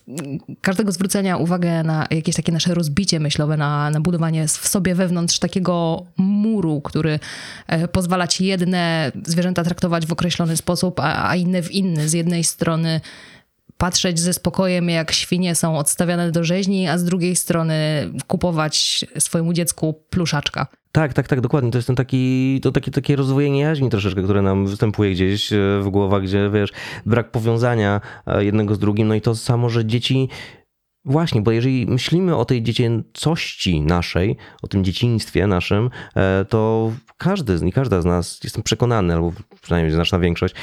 każdego 0.61 0.91
zwrócenia 0.91 1.37
uwagi 1.37 1.67
na 1.83 2.07
jakieś 2.11 2.35
takie 2.35 2.51
nasze 2.51 2.73
rozbicie 2.73 3.19
myślowe, 3.19 3.57
na, 3.57 3.89
na 3.89 4.01
budowanie 4.01 4.47
w 4.47 4.67
sobie 4.67 4.95
wewnątrz 4.95 5.39
takiego 5.39 6.05
muru, 6.17 6.81
który 6.81 7.19
e, 7.67 7.87
pozwala 7.87 8.27
ci 8.27 8.45
jedne 8.45 9.11
zwierzęta 9.25 9.63
traktować 9.63 10.05
w 10.05 10.11
określony 10.11 10.57
sposób, 10.57 10.99
a, 10.99 11.29
a 11.29 11.35
inne 11.35 11.61
w 11.61 11.71
inny. 11.71 12.09
Z 12.09 12.13
jednej 12.13 12.43
strony 12.43 13.01
patrzeć 13.77 14.19
ze 14.19 14.33
spokojem, 14.33 14.89
jak 14.89 15.11
świnie 15.11 15.55
są 15.55 15.77
odstawiane 15.77 16.31
do 16.31 16.43
rzeźni, 16.43 16.87
a 16.87 16.97
z 16.97 17.03
drugiej 17.03 17.35
strony 17.35 17.75
kupować 18.27 19.05
swojemu 19.19 19.53
dziecku 19.53 20.03
pluszaczka. 20.09 20.67
Tak, 20.91 21.13
tak, 21.13 21.27
tak, 21.27 21.41
dokładnie. 21.41 21.71
To 21.71 21.77
jest 21.77 21.87
ten 21.87 21.95
taki, 21.95 22.59
to 22.63 22.71
takie, 22.71 22.91
takie 22.91 23.15
rozwojenie 23.15 23.61
jaźni 23.61 23.89
troszeczkę, 23.89 24.23
które 24.23 24.41
nam 24.41 24.67
występuje 24.67 25.11
gdzieś 25.11 25.53
e, 25.53 25.57
w 25.81 25.89
głowach, 25.89 26.23
gdzie 26.23 26.49
wiesz, 26.53 26.69
brak 27.05 27.31
powiązania 27.31 28.01
e, 28.27 28.45
jednego 28.45 28.75
z 28.75 28.79
drugim. 28.79 29.07
No 29.07 29.15
i 29.15 29.21
to 29.21 29.35
samo, 29.35 29.69
że 29.69 29.85
dzieci. 29.85 30.29
Właśnie, 31.05 31.41
bo 31.41 31.51
jeżeli 31.51 31.85
myślimy 31.85 32.35
o 32.35 32.45
tej 32.45 32.63
dziecięcości 32.63 33.81
naszej, 33.81 34.37
o 34.61 34.67
tym 34.67 34.83
dzieciństwie 34.83 35.47
naszym, 35.47 35.89
e, 36.15 36.45
to 36.49 36.91
każdy 37.17 37.57
z 37.57 37.61
nich, 37.61 37.75
każda 37.75 38.01
z 38.01 38.05
nas, 38.05 38.39
jestem 38.43 38.63
przekonany, 38.63 39.13
albo 39.13 39.33
przynajmniej 39.61 39.93
znaczna 39.93 40.19
większość, 40.19 40.55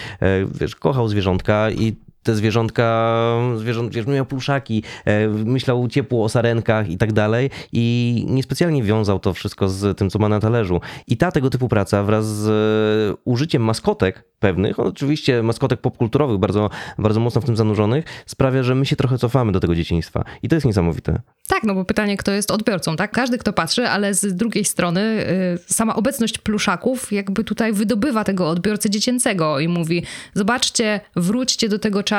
wiesz, 0.60 0.76
kochał 0.76 1.08
zwierzątka 1.08 1.70
i 1.70 1.96
te 2.24 2.34
zwierzątka, 2.34 3.14
zwierząt, 3.56 4.06
miał 4.06 4.26
pluszaki, 4.26 4.82
e, 5.04 5.28
myślał 5.28 5.88
ciepło 5.88 6.24
o 6.24 6.28
sarenkach 6.28 6.88
i 6.88 6.98
tak 6.98 7.12
dalej 7.12 7.50
i 7.72 8.26
niespecjalnie 8.28 8.82
wiązał 8.82 9.18
to 9.18 9.34
wszystko 9.34 9.68
z 9.68 9.98
tym, 9.98 10.10
co 10.10 10.18
ma 10.18 10.28
na 10.28 10.40
talerzu. 10.40 10.80
I 11.06 11.16
ta 11.16 11.32
tego 11.32 11.50
typu 11.50 11.68
praca 11.68 12.02
wraz 12.02 12.26
z 12.26 12.48
e, 12.48 13.22
użyciem 13.24 13.62
maskotek 13.64 14.24
pewnych, 14.38 14.80
oczywiście 14.80 15.42
maskotek 15.42 15.80
popkulturowych, 15.80 16.38
bardzo, 16.38 16.70
bardzo 16.98 17.20
mocno 17.20 17.40
w 17.40 17.44
tym 17.44 17.56
zanurzonych, 17.56 18.04
sprawia, 18.26 18.62
że 18.62 18.74
my 18.74 18.86
się 18.86 18.96
trochę 18.96 19.18
cofamy 19.18 19.52
do 19.52 19.60
tego 19.60 19.74
dzieciństwa. 19.74 20.24
I 20.42 20.48
to 20.48 20.56
jest 20.56 20.66
niesamowite. 20.66 21.20
Tak, 21.48 21.62
no 21.64 21.74
bo 21.74 21.84
pytanie, 21.84 22.16
kto 22.16 22.32
jest 22.32 22.50
odbiorcą, 22.50 22.96
tak? 22.96 23.10
Każdy, 23.10 23.38
kto 23.38 23.52
patrzy, 23.52 23.88
ale 23.88 24.14
z 24.14 24.36
drugiej 24.36 24.64
strony 24.64 25.00
y, 25.00 25.72
sama 25.72 25.96
obecność 25.96 26.38
pluszaków 26.38 27.12
jakby 27.12 27.44
tutaj 27.44 27.72
wydobywa 27.72 28.24
tego 28.24 28.48
odbiorcę 28.48 28.90
dziecięcego 28.90 29.60
i 29.60 29.68
mówi, 29.68 30.02
zobaczcie, 30.34 31.00
wróćcie 31.16 31.68
do 31.68 31.78
tego 31.78 32.02
czasu 32.02 32.13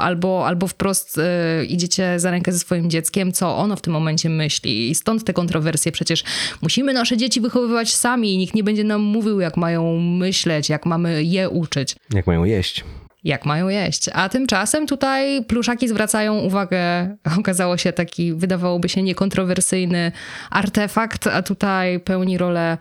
albo, 0.00 0.46
albo 0.46 0.66
wprost 0.66 1.18
y, 1.18 1.64
idziecie 1.66 2.20
za 2.20 2.30
rękę 2.30 2.52
ze 2.52 2.58
swoim 2.58 2.90
dzieckiem, 2.90 3.32
co 3.32 3.56
ono 3.56 3.76
w 3.76 3.80
tym 3.80 3.92
momencie 3.92 4.28
myśli. 4.28 4.90
I 4.90 4.94
stąd 4.94 5.24
te 5.24 5.32
kontrowersje. 5.32 5.92
Przecież 5.92 6.24
musimy 6.62 6.92
nasze 6.92 7.16
dzieci 7.16 7.40
wychowywać 7.40 7.94
sami 7.94 8.34
i 8.34 8.38
nikt 8.38 8.54
nie 8.54 8.64
będzie 8.64 8.84
nam 8.84 9.00
mówił, 9.00 9.40
jak 9.40 9.56
mają 9.56 10.00
myśleć, 10.00 10.68
jak 10.68 10.86
mamy 10.86 11.24
je 11.24 11.48
uczyć 11.50 11.96
Jak 12.14 12.26
mają 12.26 12.44
jeść. 12.44 12.84
jak 13.24 13.44
mają 13.46 13.68
jeść. 13.68 14.08
A 14.12 14.28
tymczasem 14.28 14.86
tutaj 14.86 15.44
pluszaki 15.44 15.88
zwracają 15.88 16.38
uwagę, 16.38 17.16
okazało 17.38 17.76
się 17.76 17.92
taki, 17.92 18.34
wydawałoby 18.34 18.88
się 18.88 19.02
niekontrowersyjny 19.02 20.12
artefakt, 20.50 21.26
a 21.26 21.42
tutaj 21.42 22.00
pełni 22.00 22.38
rolę 22.38 22.78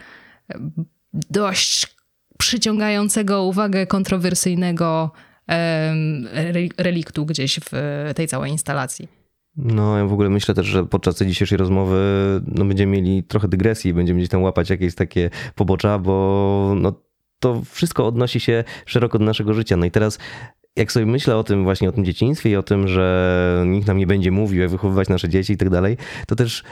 dość 1.13 1.95
przyciągającego 2.37 3.43
uwagę 3.43 3.87
kontrowersyjnego 3.87 5.11
reliktu 6.77 7.25
gdzieś 7.25 7.59
w 7.59 8.11
tej 8.15 8.27
całej 8.27 8.51
instalacji. 8.51 9.07
No, 9.57 9.97
ja 9.97 10.05
w 10.05 10.13
ogóle 10.13 10.29
myślę 10.29 10.55
też, 10.55 10.65
że 10.65 10.85
podczas 10.85 11.15
tej 11.15 11.27
dzisiejszej 11.27 11.57
rozmowy 11.57 11.97
no, 12.47 12.65
będziemy 12.65 12.91
mieli 12.91 13.23
trochę 13.23 13.47
dygresji, 13.47 13.93
będziemy 13.93 14.19
gdzieś 14.19 14.29
tam 14.29 14.43
łapać 14.43 14.69
jakieś 14.69 14.95
takie 14.95 15.29
pobocza, 15.55 15.99
bo 15.99 16.73
no, 16.77 16.93
to 17.39 17.61
wszystko 17.71 18.07
odnosi 18.07 18.39
się 18.39 18.63
szeroko 18.85 19.19
do 19.19 19.25
naszego 19.25 19.53
życia. 19.53 19.77
No 19.77 19.85
i 19.85 19.91
teraz 19.91 20.19
jak 20.75 20.91
sobie 20.91 21.05
myślę 21.05 21.37
o 21.37 21.43
tym 21.43 21.63
właśnie, 21.63 21.89
o 21.89 21.91
tym 21.91 22.05
dzieciństwie 22.05 22.49
i 22.49 22.55
o 22.55 22.63
tym, 22.63 22.87
że 22.87 23.63
nikt 23.67 23.87
nam 23.87 23.97
nie 23.97 24.07
będzie 24.07 24.31
mówił, 24.31 24.61
jak 24.61 24.69
wychowywać 24.69 25.09
nasze 25.09 25.29
dzieci 25.29 25.53
i 25.53 25.57
tak 25.57 25.69
dalej, 25.69 25.97
to 26.27 26.35
też 26.35 26.63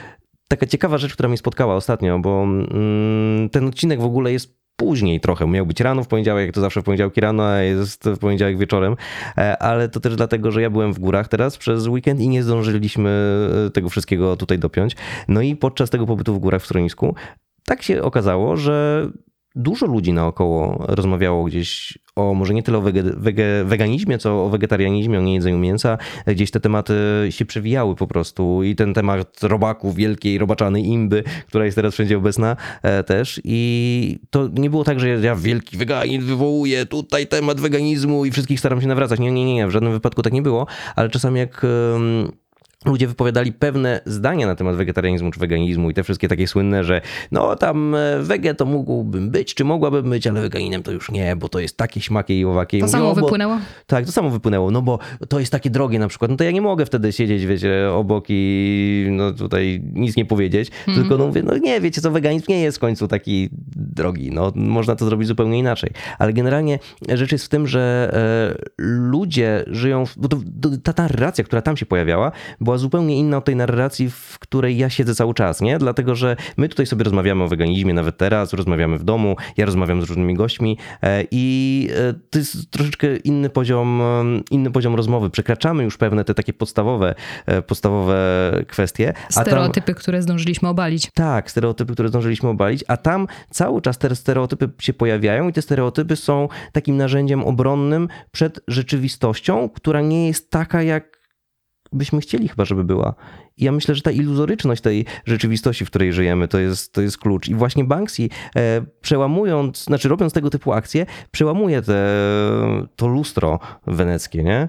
taka 0.48 0.66
ciekawa 0.66 0.98
rzecz, 0.98 1.12
która 1.12 1.28
mnie 1.28 1.38
spotkała 1.38 1.74
ostatnio, 1.74 2.18
bo 2.18 2.42
mm, 2.42 3.50
ten 3.50 3.66
odcinek 3.66 4.00
w 4.00 4.04
ogóle 4.04 4.32
jest 4.32 4.63
później 4.76 5.20
trochę. 5.20 5.46
Miał 5.46 5.66
być 5.66 5.80
rano 5.80 6.04
w 6.04 6.08
poniedziałek, 6.08 6.46
jak 6.46 6.54
to 6.54 6.60
zawsze 6.60 6.80
w 6.80 6.84
poniedziałki 6.84 7.20
rano, 7.20 7.46
a 7.46 7.58
jest 7.58 8.04
w 8.04 8.18
poniedziałek 8.18 8.58
wieczorem. 8.58 8.96
E, 9.38 9.62
Ale 9.62 9.88
to 9.88 10.00
też 10.00 10.16
dlatego, 10.16 10.50
że 10.50 10.62
ja 10.62 10.70
byłem 10.70 10.92
w 10.92 10.98
górach 10.98 11.28
teraz 11.28 11.58
przez 11.58 11.86
weekend 11.86 12.20
i 12.20 12.28
nie 12.28 12.42
zdążyliśmy 12.42 13.10
e, 13.66 13.70
tego 13.70 13.88
wszystkiego 13.88 14.36
tutaj 14.36 14.58
dopiąć. 14.58 14.96
No 15.28 15.40
i 15.40 15.56
podczas 15.56 15.90
tego 15.90 16.06
pobytu 16.06 16.34
w 16.34 16.38
górach 16.38 16.62
w 16.62 16.66
schronisku 16.66 17.14
tak 17.66 17.82
się 17.82 18.02
okazało, 18.02 18.56
że 18.56 19.08
dużo 19.54 19.86
ludzi 19.86 20.12
naokoło 20.12 20.84
rozmawiało 20.88 21.44
gdzieś 21.44 21.98
o 22.16 22.34
może 22.34 22.54
nie 22.54 22.62
tyle 22.62 22.78
o 22.78 22.80
wege, 22.80 23.02
wege, 23.02 23.64
weganizmie, 23.64 24.18
co 24.18 24.44
o 24.44 24.48
wegetarianizmie, 24.48 25.18
o 25.18 25.22
niejedzeniu 25.22 25.58
mięsa. 25.58 25.98
Gdzieś 26.26 26.50
te 26.50 26.60
tematy 26.60 26.94
się 27.30 27.44
przewijały 27.44 27.96
po 27.96 28.06
prostu 28.06 28.62
i 28.62 28.76
ten 28.76 28.94
temat 28.94 29.42
robaków, 29.42 29.94
wielkiej 29.94 30.38
robaczanej 30.38 30.86
imby, 30.86 31.24
która 31.46 31.64
jest 31.64 31.74
teraz 31.74 31.94
wszędzie 31.94 32.18
obecna 32.18 32.56
e, 32.82 33.04
też. 33.04 33.40
I 33.44 34.18
to 34.30 34.48
nie 34.52 34.70
było 34.70 34.84
tak, 34.84 35.00
że 35.00 35.08
ja 35.08 35.36
wielki 35.36 35.76
weganizm 35.76 36.26
wywołuję 36.26 36.86
tutaj 36.86 37.26
temat 37.26 37.60
weganizmu 37.60 38.24
i 38.24 38.30
wszystkich 38.30 38.58
staram 38.58 38.80
się 38.80 38.86
nawracać. 38.86 39.20
Nie, 39.20 39.32
nie, 39.32 39.54
nie, 39.54 39.66
w 39.66 39.70
żadnym 39.70 39.92
wypadku 39.92 40.22
tak 40.22 40.32
nie 40.32 40.42
było, 40.42 40.66
ale 40.96 41.08
czasami 41.08 41.38
jak... 41.38 41.66
ludzie 42.84 43.06
wypowiadali 43.08 43.52
pewne 43.52 44.00
zdania 44.06 44.46
na 44.46 44.54
temat 44.54 44.76
wegetarianizmu 44.76 45.30
czy 45.30 45.40
weganizmu 45.40 45.90
i 45.90 45.94
te 45.94 46.02
wszystkie 46.02 46.28
takie 46.28 46.46
słynne, 46.46 46.84
że 46.84 47.00
no 47.32 47.56
tam 47.56 47.94
e, 47.94 48.18
wege 48.22 48.54
to 48.54 48.64
mógłbym 48.66 49.30
być, 49.30 49.54
czy 49.54 49.64
mogłabym 49.64 50.10
być, 50.10 50.26
ale 50.26 50.40
weganinem 50.40 50.82
to 50.82 50.92
już 50.92 51.10
nie, 51.10 51.36
bo 51.36 51.48
to 51.48 51.58
jest 51.60 51.76
takie 51.76 52.00
śmakie 52.00 52.40
i 52.40 52.44
owakie. 52.44 52.78
I 52.78 52.80
To 52.80 52.86
mówię, 52.86 52.92
samo 52.98 53.10
"O, 53.10 53.14
bo- 53.14 53.20
wypłynęło? 53.20 53.58
Tak, 53.86 54.06
to 54.06 54.12
samo 54.12 54.30
wypłynęło, 54.30 54.70
no 54.70 54.82
bo 54.82 54.98
to 55.28 55.40
jest 55.40 55.52
takie 55.52 55.70
drogie 55.70 55.98
na 55.98 56.08
przykład, 56.08 56.30
no 56.30 56.36
to 56.36 56.44
ja 56.44 56.50
nie 56.50 56.62
mogę 56.62 56.86
wtedy 56.86 57.12
siedzieć, 57.12 57.46
wiecie, 57.46 57.90
obok 57.92 58.24
i 58.28 59.06
no 59.10 59.32
tutaj 59.32 59.80
nic 59.94 60.16
nie 60.16 60.24
powiedzieć, 60.24 60.70
tylko 60.94 61.16
no 61.18 61.26
mówię, 61.26 61.42
no 61.42 61.56
nie, 61.58 61.80
wiecie 61.80 62.00
co, 62.00 62.10
weganizm 62.10 62.44
nie 62.48 62.60
jest 62.60 62.76
w 62.76 62.80
końcu 62.80 63.08
taki 63.08 63.48
drogi, 63.76 64.30
no 64.30 64.52
można 64.54 64.96
to 64.96 65.04
zrobić 65.04 65.28
zupełnie 65.28 65.58
inaczej. 65.58 65.90
Ale 66.18 66.32
generalnie 66.32 66.78
rzecz 67.14 67.32
jest 67.32 67.44
w 67.44 67.48
tym, 67.48 67.66
że 67.66 68.10
e, 68.58 68.64
ludzie 68.78 69.64
żyją, 69.66 70.06
w, 70.06 70.18
bo 70.18 70.28
to, 70.28 70.36
to, 70.82 70.92
ta 70.92 71.02
narracja, 71.02 71.44
która 71.44 71.62
tam 71.62 71.76
się 71.76 71.86
pojawiała, 71.86 72.32
była 72.60 72.73
zupełnie 72.78 73.16
inna 73.18 73.36
od 73.36 73.44
tej 73.44 73.56
narracji, 73.56 74.10
w 74.10 74.38
której 74.38 74.78
ja 74.78 74.90
siedzę 74.90 75.14
cały 75.14 75.34
czas, 75.34 75.60
nie? 75.60 75.78
Dlatego, 75.78 76.14
że 76.14 76.36
my 76.56 76.68
tutaj 76.68 76.86
sobie 76.86 77.04
rozmawiamy 77.04 77.44
o 77.44 77.48
weganizmie 77.48 77.94
nawet 77.94 78.16
teraz, 78.16 78.52
rozmawiamy 78.52 78.98
w 78.98 79.04
domu, 79.04 79.36
ja 79.56 79.66
rozmawiam 79.66 80.02
z 80.02 80.08
różnymi 80.08 80.34
gośćmi 80.34 80.78
e, 81.02 81.24
i 81.30 81.88
e, 81.96 82.14
to 82.30 82.38
jest 82.38 82.70
troszeczkę 82.70 83.16
inny 83.16 83.50
poziom, 83.50 84.00
e, 84.00 84.24
inny 84.50 84.70
poziom 84.70 84.94
rozmowy. 84.94 85.30
Przekraczamy 85.30 85.84
już 85.84 85.96
pewne 85.96 86.24
te 86.24 86.34
takie 86.34 86.52
podstawowe, 86.52 87.14
podstawowe 87.66 88.14
kwestie. 88.68 89.12
a 89.28 89.32
tam- 89.34 89.44
Stereotypy, 89.44 89.94
które 89.94 90.22
zdążyliśmy 90.22 90.68
obalić. 90.68 91.10
tak, 91.14 91.50
stereotypy, 91.50 91.92
które 91.92 92.08
zdążyliśmy 92.08 92.48
obalić, 92.48 92.84
a 92.88 92.96
tam 92.96 93.26
cały 93.50 93.82
czas 93.82 93.98
te 93.98 94.16
stereotypy 94.16 94.70
się 94.78 94.92
pojawiają 94.92 95.48
i 95.48 95.52
te 95.52 95.62
stereotypy 95.62 96.16
są 96.16 96.48
takim 96.72 96.96
narzędziem 96.96 97.44
obronnym 97.44 98.08
przed 98.32 98.60
rzeczywistością, 98.68 99.68
która 99.68 100.00
nie 100.00 100.26
jest 100.26 100.50
taka, 100.50 100.82
jak 100.82 101.23
byśmy 101.94 102.20
chcieli 102.20 102.48
chyba, 102.48 102.64
żeby 102.64 102.84
była. 102.84 103.14
I 103.56 103.64
ja 103.64 103.72
myślę, 103.72 103.94
że 103.94 104.02
ta 104.02 104.10
iluzoryczność 104.10 104.82
tej 104.82 105.04
rzeczywistości, 105.26 105.84
w 105.84 105.90
której 105.90 106.12
żyjemy, 106.12 106.48
to 106.48 106.58
jest, 106.58 106.92
to 106.92 107.00
jest 107.02 107.18
klucz. 107.18 107.48
I 107.48 107.54
właśnie 107.54 107.84
Banksy, 107.84 108.28
e, 108.56 108.84
przełamując, 109.00 109.84
znaczy 109.84 110.08
robiąc 110.08 110.32
tego 110.32 110.50
typu 110.50 110.72
akcje, 110.72 111.06
przełamuje 111.30 111.82
te, 111.82 112.06
to 112.96 113.06
lustro 113.06 113.58
weneckie, 113.86 114.44
nie? 114.44 114.68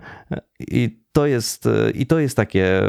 I 0.59 0.99
to 1.11 1.25
jest, 1.25 1.69
i 1.93 2.05
to 2.05 2.19
jest 2.19 2.37
takie 2.37 2.81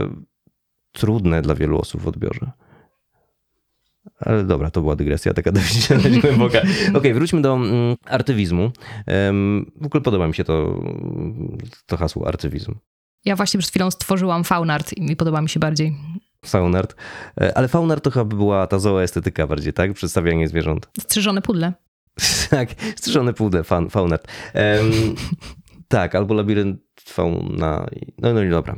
trudne 0.93 1.43
dla 1.43 1.55
wielu 1.55 1.79
osób 1.79 2.03
w 2.03 2.09
odbiorze. 2.09 2.51
Ale 4.21 4.45
dobra, 4.45 4.71
to 4.71 4.81
była 4.81 4.97
dygresja 4.97 5.35
taka 5.35 5.53
dość, 5.59 5.89
głęboka. 6.21 6.63
Okej, 6.95 7.15
wróćmy 7.15 7.43
do 7.43 7.55
mm, 7.55 7.97
artywizmu. 8.05 8.71
W 9.81 9.87
ogóle 9.87 10.01
podoba 10.01 10.29
mi 10.29 10.35
się 10.35 10.45
to, 10.45 10.81
to 11.87 11.97
hasło 11.97 12.29
artywizm. 12.29 12.75
Ja 13.27 13.37
właśnie 13.37 13.61
przed 13.61 13.71
chwilą 13.71 13.91
stworzyłam 13.91 14.45
faunart 14.45 14.93
i 14.93 15.03
mi 15.03 15.17
podoba 15.17 15.43
mi 15.43 15.49
się 15.49 15.61
bardziej. 15.61 15.97
Faunart. 16.45 16.97
E, 17.41 17.59
Ale 17.59 17.69
faunart 17.69 18.05
to 18.05 18.11
chyba 18.11 18.25
była 18.25 18.67
ta 18.67 18.79
zooestetyka 18.79 19.47
bardziej, 19.47 19.73
tak? 19.73 19.93
Przedstawianie 19.93 20.49
zwierząt. 20.49 20.89
Strzyżone 21.01 21.43
pudle. 21.43 21.73
tak, 22.51 22.69
strzyżone 22.97 23.33
pudle, 23.33 23.65
fan, 23.65 23.91
faunart. 23.91 24.29
Em, 24.53 24.91
tak, 25.89 26.15
albo 26.15 26.35
labirynt 26.35 26.81
fauna. 27.01 27.87
No, 28.19 28.33
no 28.33 28.43
i 28.43 28.51
dobra. 28.51 28.77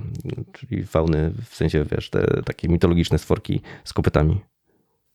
Czyli 0.52 0.86
fauny 0.86 1.32
w 1.50 1.54
sensie, 1.54 1.84
wiesz, 1.90 2.10
te 2.10 2.42
takie 2.44 2.68
mitologiczne 2.68 3.18
stworki 3.18 3.60
z 3.84 3.92
kopytami. 3.92 4.40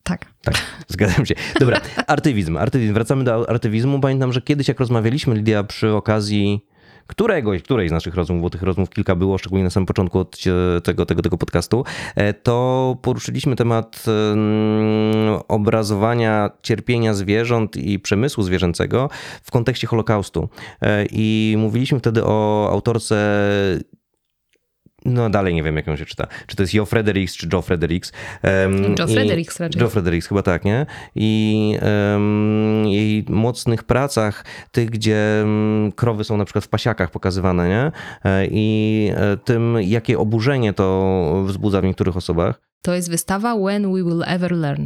Tak. 0.03 0.25
Tak, 0.41 0.55
zgadzam 0.87 1.25
się. 1.25 1.35
Dobra, 1.59 1.81
artywizm. 2.07 2.57
artywizm. 2.57 2.93
Wracamy 2.93 3.23
do 3.23 3.49
artywizmu. 3.49 3.99
Pamiętam, 3.99 4.33
że 4.33 4.41
kiedyś 4.41 4.67
jak 4.67 4.79
rozmawialiśmy, 4.79 5.35
Lidia, 5.35 5.63
przy 5.63 5.91
okazji 5.93 6.65
któregoś, 7.07 7.62
którejś 7.62 7.89
z 7.89 7.93
naszych 7.93 8.15
rozmów, 8.15 8.41
bo 8.41 8.50
tych 8.50 8.62
rozmów 8.63 8.89
kilka 8.89 9.15
było, 9.15 9.38
szczególnie 9.38 9.63
na 9.63 9.69
samym 9.69 9.86
początku 9.88 10.19
od 10.19 10.38
e, 10.77 10.81
tego, 10.81 11.05
tego, 11.05 11.22
tego 11.22 11.38
podcastu, 11.38 11.83
e, 12.15 12.33
to 12.33 12.98
poruszyliśmy 13.01 13.55
temat 13.55 14.05
em, 14.07 15.39
obrazowania 15.48 16.50
cierpienia 16.63 17.13
zwierząt 17.13 17.77
i 17.77 18.00
przemysłu 18.00 18.43
zwierzęcego 18.43 19.10
w 19.43 19.51
kontekście 19.51 19.88
Holokaustu. 19.88 20.50
E, 20.81 21.05
I 21.12 21.55
mówiliśmy 21.57 22.00
wtedy 22.00 22.24
o 22.25 22.69
autorce 22.72 23.15
no 25.05 25.29
dalej 25.29 25.53
nie 25.53 25.63
wiem, 25.63 25.75
jak 25.75 25.88
ją 25.88 25.95
się 25.95 26.05
czyta. 26.05 26.27
Czy 26.48 26.55
to 26.55 26.63
jest 26.63 26.74
Jo 26.74 26.86
Fredericks, 26.86 27.36
czy 27.36 27.48
Joe 27.53 27.62
Fredericks. 27.62 28.12
Um, 28.43 28.95
Joe 29.00 29.07
Fredericks 29.07 29.60
raczej. 29.60 29.81
Joe 29.81 29.89
Fredericks, 29.89 30.27
chyba 30.27 30.41
tak, 30.41 30.65
nie? 30.65 30.86
I 31.15 31.77
em, 31.81 32.88
jej 32.88 33.25
mocnych 33.29 33.83
pracach, 33.83 34.45
tych, 34.72 34.89
gdzie 34.89 35.45
krowy 35.95 36.24
są 36.24 36.38
na 36.38 36.45
przykład 36.45 36.65
w 36.65 36.67
pasiakach 36.67 37.12
pokazywane, 37.12 37.69
nie? 37.69 37.91
E, 38.31 38.48
I 38.51 39.10
e, 39.15 39.38
tym, 39.38 39.77
jakie 39.81 40.19
oburzenie 40.19 40.74
to 40.74 41.43
wzbudza 41.48 41.81
w 41.81 41.83
niektórych 41.83 42.17
osobach. 42.17 42.62
To 42.81 42.93
jest 42.93 43.10
wystawa 43.10 43.55
When 43.55 43.93
We 43.93 44.03
Will 44.03 44.24
Ever 44.25 44.51
Learn. 44.51 44.86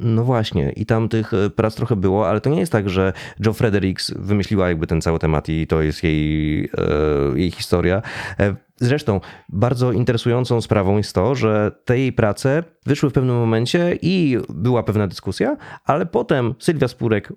No 0.00 0.24
właśnie, 0.24 0.72
i 0.72 0.86
tam 0.86 1.08
tych 1.08 1.34
e, 1.34 1.50
prac 1.50 1.74
trochę 1.74 1.96
było, 1.96 2.28
ale 2.28 2.40
to 2.40 2.50
nie 2.50 2.60
jest 2.60 2.72
tak, 2.72 2.90
że 2.90 3.12
Joe 3.46 3.52
Fredericks 3.52 4.10
wymyśliła 4.16 4.68
jakby 4.68 4.86
ten 4.86 5.00
cały 5.00 5.18
temat 5.18 5.48
i 5.48 5.66
to 5.66 5.82
jest 5.82 6.02
jej, 6.02 6.64
e, 6.64 7.38
jej 7.38 7.50
historia. 7.50 8.02
E, 8.40 8.56
Zresztą 8.80 9.20
bardzo 9.48 9.92
interesującą 9.92 10.60
sprawą 10.60 10.96
jest 10.96 11.14
to, 11.14 11.34
że 11.34 11.72
te 11.84 11.98
jej 11.98 12.12
prace 12.12 12.64
wyszły 12.86 13.10
w 13.10 13.12
pewnym 13.12 13.36
momencie 13.36 13.98
i 14.02 14.38
była 14.48 14.82
pewna 14.82 15.06
dyskusja, 15.06 15.56
ale 15.84 16.06
potem 16.06 16.54
Sylwia 16.58 16.88
Spurek 16.88 17.32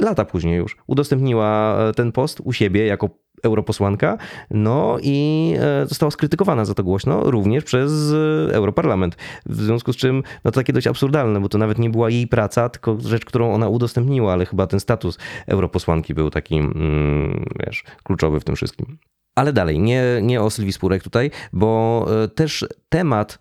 lata 0.00 0.24
później 0.24 0.56
już 0.56 0.76
udostępniła 0.86 1.78
ten 1.96 2.12
post 2.12 2.40
u 2.44 2.52
siebie 2.52 2.86
jako 2.86 3.10
europosłanka, 3.42 4.18
no 4.50 4.96
i 5.02 5.54
e, 5.60 5.86
została 5.86 6.10
skrytykowana 6.10 6.64
za 6.64 6.74
to 6.74 6.84
głośno 6.84 7.30
również 7.30 7.64
przez 7.64 8.12
e, 8.12 8.54
Europarlament. 8.54 9.16
W 9.46 9.56
związku 9.56 9.92
z 9.92 9.96
czym, 9.96 10.22
no 10.44 10.50
to 10.50 10.60
takie 10.60 10.72
dość 10.72 10.86
absurdalne, 10.86 11.40
bo 11.40 11.48
to 11.48 11.58
nawet 11.58 11.78
nie 11.78 11.90
była 11.90 12.10
jej 12.10 12.26
praca, 12.26 12.68
tylko 12.68 12.96
rzecz, 13.00 13.24
którą 13.24 13.54
ona 13.54 13.68
udostępniła, 13.68 14.32
ale 14.32 14.46
chyba 14.46 14.66
ten 14.66 14.80
status 14.80 15.18
europosłanki 15.46 16.14
był 16.14 16.30
taki, 16.30 16.56
mm, 16.56 17.44
wiesz, 17.66 17.84
kluczowy 18.02 18.40
w 18.40 18.44
tym 18.44 18.56
wszystkim. 18.56 18.98
Ale 19.34 19.52
dalej, 19.52 19.80
nie, 19.80 20.04
nie 20.22 20.42
o 20.42 20.50
Sylwii 20.50 20.72
Spurek 20.72 21.02
tutaj, 21.02 21.30
bo 21.52 22.06
e, 22.24 22.28
też 22.28 22.66
temat 22.88 23.38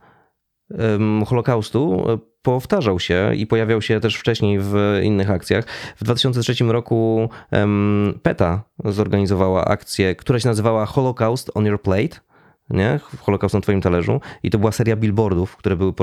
em, 0.79 1.25
Holokaustu 1.25 2.05
powtarzał 2.41 3.00
się 3.00 3.36
i 3.36 3.48
pojawiał 3.48 3.81
się 3.81 4.00
też 4.00 4.15
wcześniej 4.15 4.60
w 4.60 5.00
innych 5.03 5.31
akcjach. 5.31 5.65
W 5.98 6.03
2003 6.03 6.63
roku 6.63 7.29
em, 7.51 8.19
PETA 8.24 8.63
zorganizowała 8.86 9.65
akcję, 9.65 10.15
która 10.15 10.39
się 10.39 10.48
nazywała 10.48 10.86
Holocaust 10.86 11.51
on 11.53 11.65
Your 11.65 11.81
Plate. 11.81 12.31
Nie? 12.74 13.00
Holokaust 13.20 13.56
na 13.56 13.62
twoim 13.62 13.82
talerzu. 13.82 14.22
I 14.44 14.50
to 14.50 14.60
była 14.60 14.72
seria 14.72 14.96
billboardów, 14.96 15.58
które 15.58 15.75
były 15.75 15.94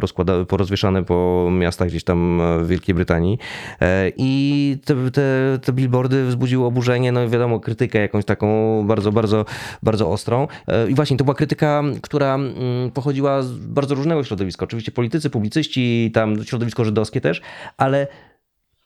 porozwieszane 0.49 1.05
po 1.05 1.49
miastach 1.53 1.89
gdzieś 1.89 2.05
tam 2.05 2.41
e, 2.41 2.59
w 2.59 2.69
Wielkiej 2.69 2.95
Brytanii. 2.95 3.39
E, 3.81 4.13
I 4.17 4.77
te, 4.85 5.11
te, 5.11 5.59
te 5.63 5.73
billboardy 5.73 6.27
wzbudziły 6.27 6.65
oburzenie, 6.65 7.13
no 7.13 7.25
i 7.25 7.29
wiadomo, 7.29 7.61
krytykę 7.61 7.99
jakąś 7.99 8.25
taką 8.25 8.49
bardzo, 8.87 9.13
bardzo, 9.13 9.45
bardzo 9.83 10.11
ostrą. 10.11 10.49
E, 10.67 10.91
I 10.91 10.95
właśnie 10.95 11.17
to 11.17 11.25
była 11.25 11.35
krytyka, 11.35 11.83
która 12.03 12.35
mm, 12.35 12.91
pochodziła 12.91 13.43
z 13.43 13.53
bardzo 13.53 13.95
różnego 13.95 14.25
środowiska. 14.25 14.65
Oczywiście 14.65 14.93
politycy, 14.93 15.31
publicyści, 15.31 16.11
tam 16.15 16.45
środowisko 16.45 16.85
żydowskie 16.85 17.21
też, 17.21 17.41
ale 17.77 18.07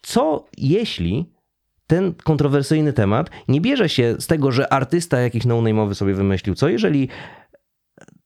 co 0.02 0.44
jeśli 0.58 1.32
ten 1.86 2.14
kontrowersyjny 2.14 2.92
temat 2.92 3.30
nie 3.48 3.60
bierze 3.60 3.88
się 3.88 4.14
z 4.18 4.26
tego, 4.26 4.52
że 4.52 4.72
artysta 4.72 5.20
jakiś 5.20 5.44
no-name'owy 5.44 5.94
sobie 5.94 6.14
wymyślił? 6.14 6.54
Co 6.54 6.68
jeżeli 6.68 7.08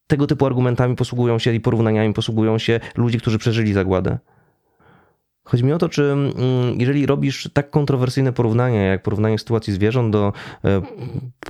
tego 0.06 0.26
typu 0.26 0.46
argumentami 0.46 0.96
posługują 0.96 1.38
się 1.38 1.54
i 1.54 1.60
porównaniami 1.60 2.14
posługują 2.14 2.58
się 2.58 2.80
ludzie, 2.96 3.18
którzy 3.18 3.38
przeżyli 3.38 3.72
zagładę? 3.72 4.18
Chodzi 5.46 5.64
mi 5.64 5.72
o 5.72 5.78
to, 5.78 5.88
czy 5.88 6.02
mm, 6.02 6.34
jeżeli 6.78 7.06
robisz 7.06 7.50
tak 7.52 7.70
kontrowersyjne 7.70 8.32
porównania, 8.32 8.82
jak 8.82 9.02
porównanie 9.02 9.38
sytuacji 9.38 9.72
zwierząt 9.72 10.12
do 10.12 10.32
e, 10.64 10.82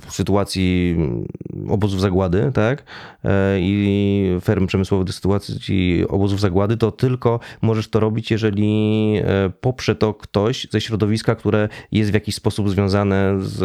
sytuacji 0.09 0.95
mm, 0.97 1.27
obozów 1.69 2.01
zagłady, 2.01 2.51
tak? 2.53 2.83
E, 3.23 3.59
I 3.59 4.39
ferm 4.41 4.67
przemysłowych 4.67 5.07
do 5.07 5.13
sytuacji 5.13 6.05
obozów 6.09 6.39
zagłady, 6.39 6.77
to 6.77 6.91
tylko 6.91 7.39
możesz 7.61 7.89
to 7.89 7.99
robić, 7.99 8.31
jeżeli 8.31 9.13
e, 9.17 9.49
poprze 9.61 9.95
to 9.95 10.13
ktoś 10.13 10.67
ze 10.71 10.81
środowiska, 10.81 11.35
które 11.35 11.69
jest 11.91 12.11
w 12.11 12.13
jakiś 12.13 12.35
sposób 12.35 12.69
związane 12.69 13.35
z 13.39 13.63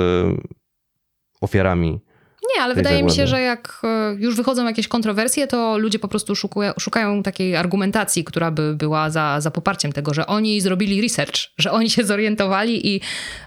ofiarami 1.41 2.01
Nie, 2.43 2.63
ale 2.63 2.75
wydaje 2.75 3.03
mi 3.03 3.11
się, 3.11 3.27
że 3.27 3.41
jak 3.41 3.81
e, 3.85 4.15
już 4.19 4.37
wychodzą 4.37 4.67
jakieś 4.67 4.89
kontrowersje, 4.89 5.47
to 5.47 5.79
ludzie 5.79 5.99
po 5.99 6.09
prostu 6.09 6.37
szukują, 6.37 6.73
szukają 6.81 7.23
takiej 7.23 7.57
argumentacji, 7.57 8.25
która 8.25 8.51
by 8.51 8.77
była 8.77 9.11
za, 9.11 9.41
za 9.41 9.51
poparciem 9.51 9.93
tego, 9.93 10.15
że 10.15 10.27
oni 10.27 10.61
zrobili 10.61 11.03
research, 11.03 11.35
że 11.59 11.73
oni 11.73 11.91
się 11.91 12.05
zorientowali 12.05 12.95
i 12.95 13.01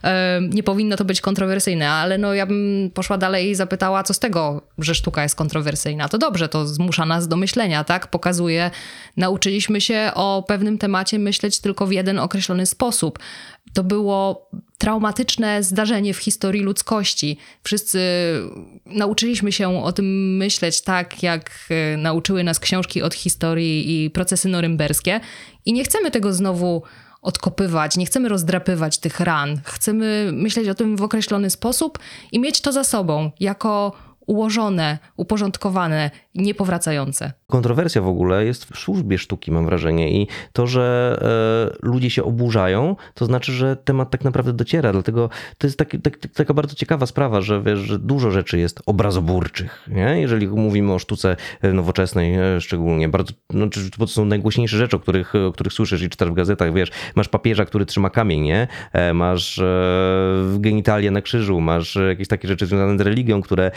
e, 0.04 0.42
nie 0.42 0.64
powinno 0.64 0.96
to 0.96 1.06
być 1.06 1.22
kontrowersyjne. 1.22 1.90
Ale 1.90 2.18
no 2.18 2.34
ja 2.34 2.46
bym 2.46 2.92
poszła 2.94 3.18
dalej 3.18 3.50
i 3.50 3.56
zapytała, 3.56 4.04
co 4.04 4.14
z 4.14 4.20
tego, 4.20 4.62
że 4.78 4.96
sztuka 4.96 5.24
jest 5.24 5.36
kontrowersyjna. 5.36 6.10
To 6.10 6.18
dobrze, 6.18 6.50
to 6.50 6.68
zmusza 6.68 7.06
nas 7.06 7.28
do 7.28 7.36
myślenia, 7.36 7.84
tak? 7.84 8.08
Pokazuje, 8.08 8.72
nauczyliśmy 9.18 9.82
się 9.82 10.12
o 10.16 10.44
pewnym 10.48 10.78
temacie 10.78 11.20
myśleć 11.20 11.60
tylko 11.60 11.88
w 11.88 11.92
jeden 11.92 12.20
określony 12.20 12.66
sposób. 12.66 13.20
To 13.76 13.84
było 13.84 14.50
traumatyczne 14.78 15.64
zdarzenie 15.64 16.14
w 16.14 16.18
historii 16.18 16.62
ludzkości. 16.62 17.38
Wszyscy 17.64 18.00
nauczyliśmy 18.86 19.52
się 19.52 19.84
o 19.84 19.92
tym 19.92 20.38
myśleć 20.38 20.82
tak, 20.82 21.24
jak 21.24 21.52
e, 21.70 21.98
nauczyły 21.98 22.44
nas 22.44 22.60
książki 22.60 23.02
od 23.02 23.14
historii 23.14 24.06
i 24.06 24.10
procesy 24.10 24.50
norymberskie. 24.50 25.20
I 25.66 25.74
nie 25.74 25.84
chcemy 25.84 26.12
tego 26.12 26.34
znowu 26.34 26.84
odkopywać, 27.22 27.98
nie 27.98 28.06
chcemy 28.06 28.30
rozdrapywać 28.30 28.98
tych 28.98 29.20
ran. 29.20 29.62
Chcemy 29.64 30.30
myśleć 30.34 30.70
o 30.70 30.76
tym 30.76 30.98
w 30.98 31.04
określony 31.04 31.50
sposób 31.50 32.00
i 32.32 32.40
mieć 32.40 32.62
to 32.62 32.72
za 32.72 32.84
sobą 32.84 33.32
jako 33.40 33.92
ułożone, 34.26 34.98
uporządkowane, 35.18 36.12
niepowracające. 36.36 37.34
Kontrowersja 37.48 38.02
w 38.02 38.08
ogóle 38.08 38.46
jest 38.46 38.66
w 38.66 38.78
służbie 38.78 39.18
sztuki, 39.18 39.52
mam 39.52 39.66
wrażenie. 39.66 40.22
I 40.22 40.28
to, 40.54 40.68
że 40.68 41.18
e, 41.82 41.88
ludzie 41.88 42.10
się 42.10 42.24
oburzają, 42.24 42.96
to 43.14 43.26
znaczy, 43.26 43.52
że 43.52 43.76
temat 43.76 44.12
tak 44.12 44.24
naprawdę 44.24 44.54
dociera. 44.54 44.92
Dlatego 44.92 45.30
to 45.58 45.68
jest 45.68 45.78
taki, 45.78 46.00
tak, 46.00 46.18
taka 46.34 46.54
bardzo 46.54 46.76
ciekawa 46.76 47.06
sprawa, 47.06 47.42
że, 47.42 47.62
wiesz, 47.62 47.80
że 47.80 48.00
dużo 48.00 48.32
rzeczy 48.32 48.60
jest 48.60 48.82
obrazoburczych. 48.86 49.86
Nie? 49.88 50.22
Jeżeli 50.22 50.48
mówimy 50.48 50.94
o 50.94 51.00
sztuce 51.00 51.36
e, 51.62 51.74
nowoczesnej, 51.74 52.36
e, 52.36 52.62
szczególnie, 52.62 53.10
bardzo, 53.10 53.34
no, 53.50 53.68
to 53.98 54.08
są 54.08 54.26
najgłośniejsze 54.26 54.78
rzeczy, 54.78 54.96
o 54.96 55.00
których, 55.00 55.36
o 55.36 55.52
których 55.52 55.74
słyszysz 55.74 56.02
i 56.02 56.10
czytasz 56.10 56.30
w 56.30 56.34
gazetach. 56.34 56.74
Wiesz, 56.74 56.92
masz 57.16 57.30
papieża, 57.30 57.66
który 57.66 57.86
trzyma 57.86 58.10
kamień, 58.10 58.42
nie? 58.42 58.68
E, 58.94 59.14
masz 59.14 59.60
e, 59.60 60.58
genitalia 60.60 61.12
na 61.12 61.22
krzyżu, 61.22 61.62
masz 61.62 61.98
jakieś 62.08 62.28
takie 62.28 62.48
rzeczy 62.48 62.66
związane 62.66 62.98
z 62.98 63.02
religią, 63.02 63.42
które 63.42 63.72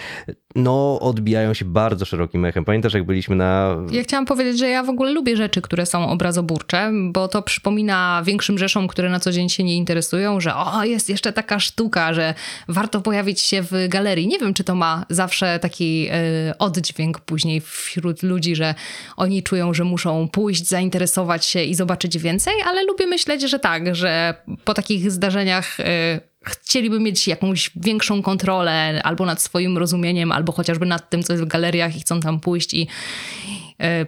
no, 0.55 1.01
odbijają 1.01 1.55
się 1.55 1.65
bardzo 1.65 2.05
szerokim 2.05 2.45
echem. 2.49 2.65
Pamiętasz, 2.65 2.95
jak 2.95 3.05
byliśmy 3.05 3.37
na 3.37 3.77
Ja 3.91 4.03
chciałam 4.03 4.27
powiedzieć, 4.27 4.59
że 4.59 4.69
ja 4.69 4.83
w 4.83 4.89
ogóle 4.89 5.13
lubię 5.13 5.37
rzeczy, 5.37 5.63
które 5.63 5.87
są 5.87 6.11
obrazoburcze, 6.11 6.93
bo 7.11 7.29
to 7.29 7.43
przypomina 7.43 8.23
większym 8.27 8.59
rzeszom, 8.59 8.89
które 8.89 9.11
na 9.11 9.21
co 9.21 9.33
dzień 9.33 9.49
się 9.49 9.65
nie 9.65 9.77
interesują, 9.77 10.41
że 10.41 10.55
o, 10.55 10.85
jest 10.85 11.09
jeszcze 11.09 11.33
taka 11.33 11.61
sztuka, 11.61 12.15
że 12.15 12.35
warto 12.69 13.01
pojawić 13.01 13.41
się 13.41 13.63
w 13.63 13.89
galerii. 13.89 14.27
Nie 14.27 14.39
wiem, 14.39 14.55
czy 14.55 14.65
to 14.65 14.75
ma 14.75 15.05
zawsze 15.09 15.59
taki 15.59 16.09
y, 16.51 16.59
oddźwięk 16.59 17.21
później 17.21 17.61
wśród 17.61 18.23
ludzi, 18.23 18.57
że 18.57 18.75
oni 19.17 19.43
czują, 19.43 19.75
że 19.75 19.85
muszą 19.85 20.29
pójść, 20.29 20.67
zainteresować 20.69 21.45
się 21.45 21.63
i 21.63 21.75
zobaczyć 21.75 22.19
więcej, 22.19 22.55
ale 22.67 22.85
lubię 22.85 23.07
myśleć, 23.07 23.43
że 23.43 23.59
tak, 23.59 23.95
że 23.95 24.35
po 24.65 24.75
takich 24.75 25.11
zdarzeniach. 25.11 25.81
Y, 25.81 25.85
chcieliby 26.49 27.01
mieć 27.01 27.29
jakąś 27.29 27.71
większą 27.77 28.23
kontrolę 28.23 29.01
albo 29.05 29.27
nad 29.27 29.43
swoim 29.43 29.79
rozumieniem, 29.79 30.33
albo 30.33 30.53
chociażby 30.53 30.87
nad 30.87 31.11
tym, 31.11 31.23
co 31.23 31.33
jest 31.33 31.45
w 31.45 31.49
galeriach 31.49 31.97
i 31.97 32.01
chcą 32.01 32.21
tam 32.21 32.41
pójść 32.41 32.75
i 32.75 32.89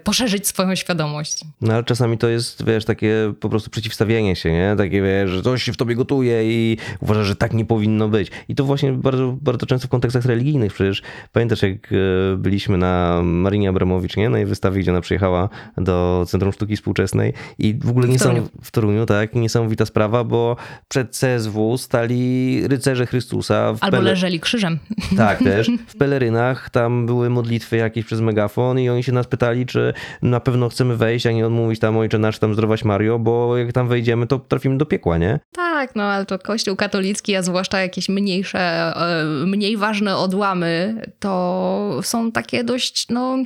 poszerzyć 0.05 0.47
swoją 0.47 0.75
świadomość. 0.75 1.45
No 1.61 1.73
ale 1.75 1.85
czasami 1.85 2.19
to 2.19 2.29
jest, 2.29 2.65
wiesz, 2.67 2.85
takie 2.85 3.33
po 3.41 3.49
prostu 3.49 3.71
przeciwstawienie 3.71 4.37
się, 4.37 4.53
nie? 4.53 4.75
Takie, 4.79 5.03
wiesz, 5.03 5.31
że 5.31 5.43
coś 5.43 5.63
się 5.63 5.73
w 5.73 5.77
tobie 5.77 5.95
gotuje 5.95 6.43
i 6.45 6.77
uważasz, 7.01 7.27
że 7.27 7.37
tak 7.37 7.53
nie 7.53 7.65
powinno 7.65 8.09
być. 8.09 8.31
I 8.49 8.55
to 8.55 8.65
właśnie 8.65 8.93
bardzo, 8.93 9.37
bardzo 9.43 9.67
często 9.67 9.87
w 9.89 9.91
kontekstach 9.91 10.25
religijnych 10.25 10.73
przecież. 10.73 11.03
Pamiętasz, 11.33 11.63
jak 11.63 11.93
e, 11.93 11.97
byliśmy 12.37 12.79
na 12.79 13.21
Marinie 13.25 13.69
Abramowicz, 13.69 14.17
nie? 14.17 14.29
Na 14.31 14.39
jej 14.39 14.47
wystawie, 14.47 14.81
gdzie 14.81 14.91
ona 14.91 15.01
przyjechała 15.01 15.49
do 15.77 16.25
Centrum 16.29 16.53
Sztuki 16.53 16.77
Współczesnej 16.77 17.33
i 17.59 17.75
w 17.75 17.91
ogóle 17.91 18.07
W 18.07 18.11
niesam... 18.11 18.29
Toruniu. 18.29 18.49
w 18.63 18.71
Toruniu, 18.71 19.07
tak? 19.07 19.35
Niesamowita 19.35 19.87
sprawa, 19.87 20.25
bo 20.25 20.57
przed 20.89 21.17
CSW 21.19 21.79
stali 21.79 22.63
rycerze 22.69 23.07
Chrystusa 23.07 23.73
w 23.73 23.79
Albo 23.85 23.97
pele- 23.97 24.03
leżeli 24.05 24.41
krzyżem. 24.41 24.79
tak, 25.17 25.39
też. 25.39 25.71
W 25.89 25.97
pelerynach 25.97 26.71
tam 26.71 27.07
były 27.07 27.31
modlitwy 27.31 27.77
jakieś 27.77 28.05
przez 28.05 28.21
megafon 28.21 28.79
i 28.79 28.89
oni 28.89 29.03
się 29.03 29.13
nas 29.13 29.27
pytali, 29.27 29.60
czy 29.67 29.93
na 30.23 30.41
pewno 30.41 30.69
chcemy 30.69 30.97
wejść, 30.97 31.27
a 31.27 31.33
nie 31.33 31.47
odmówić 31.47 31.81
tam 31.81 31.97
Ojcze 31.97 32.19
Nasz, 32.19 32.39
tam 32.39 32.55
zdrowaś 32.55 32.85
Mario, 32.85 33.19
bo 33.19 33.57
jak 33.57 33.73
tam 33.73 33.89
wejdziemy, 33.89 34.27
to 34.27 34.39
trafimy 34.39 34.79
do 34.79 34.87
piekła, 34.87 35.19
nie? 35.19 35.41
Tak, 35.53 35.97
no 35.97 36.03
ale 36.03 36.27
to 36.27 36.39
kościół 36.39 36.77
katolicki, 36.77 37.37
a 37.37 37.43
zwłaszcza 37.43 37.81
jakieś 37.81 38.09
mniejsze, 38.09 38.61
e, 38.61 39.25
mniej 39.47 39.77
ważne 39.77 40.17
odłamy, 40.17 41.03
to 41.19 42.01
są 42.03 42.33
takie 42.33 42.65
dość, 42.65 43.07
no... 43.11 43.37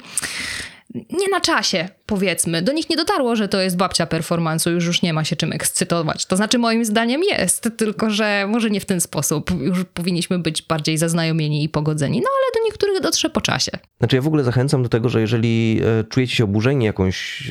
Nie 0.94 1.28
na 1.30 1.40
czasie, 1.40 1.88
powiedzmy. 2.06 2.62
Do 2.62 2.72
nich 2.72 2.90
nie 2.90 2.96
dotarło, 2.96 3.36
że 3.36 3.48
to 3.48 3.60
jest 3.60 3.76
babcia 3.76 4.06
performance'u, 4.06 4.70
już 4.70 4.86
już 4.86 5.02
nie 5.02 5.12
ma 5.12 5.24
się 5.24 5.36
czym 5.36 5.52
ekscytować. 5.52 6.26
To 6.26 6.36
znaczy, 6.36 6.58
moim 6.58 6.84
zdaniem 6.84 7.22
jest, 7.22 7.68
tylko 7.76 8.10
że 8.10 8.46
może 8.48 8.70
nie 8.70 8.80
w 8.80 8.84
ten 8.84 9.00
sposób. 9.00 9.50
Już 9.60 9.84
powinniśmy 9.84 10.38
być 10.38 10.62
bardziej 10.62 10.98
zaznajomieni 10.98 11.64
i 11.64 11.68
pogodzeni. 11.68 12.20
No 12.20 12.28
ale 12.38 12.60
do 12.60 12.68
niektórych 12.68 13.00
dotrze 13.00 13.30
po 13.30 13.40
czasie. 13.40 13.72
Znaczy 13.98 14.16
ja 14.16 14.22
w 14.22 14.26
ogóle 14.26 14.44
zachęcam 14.44 14.82
do 14.82 14.88
tego, 14.88 15.08
że 15.08 15.20
jeżeli 15.20 15.80
e, 16.00 16.04
czujecie 16.04 16.36
się 16.36 16.44
oburzeni 16.44 16.84
jakąś 16.84 17.42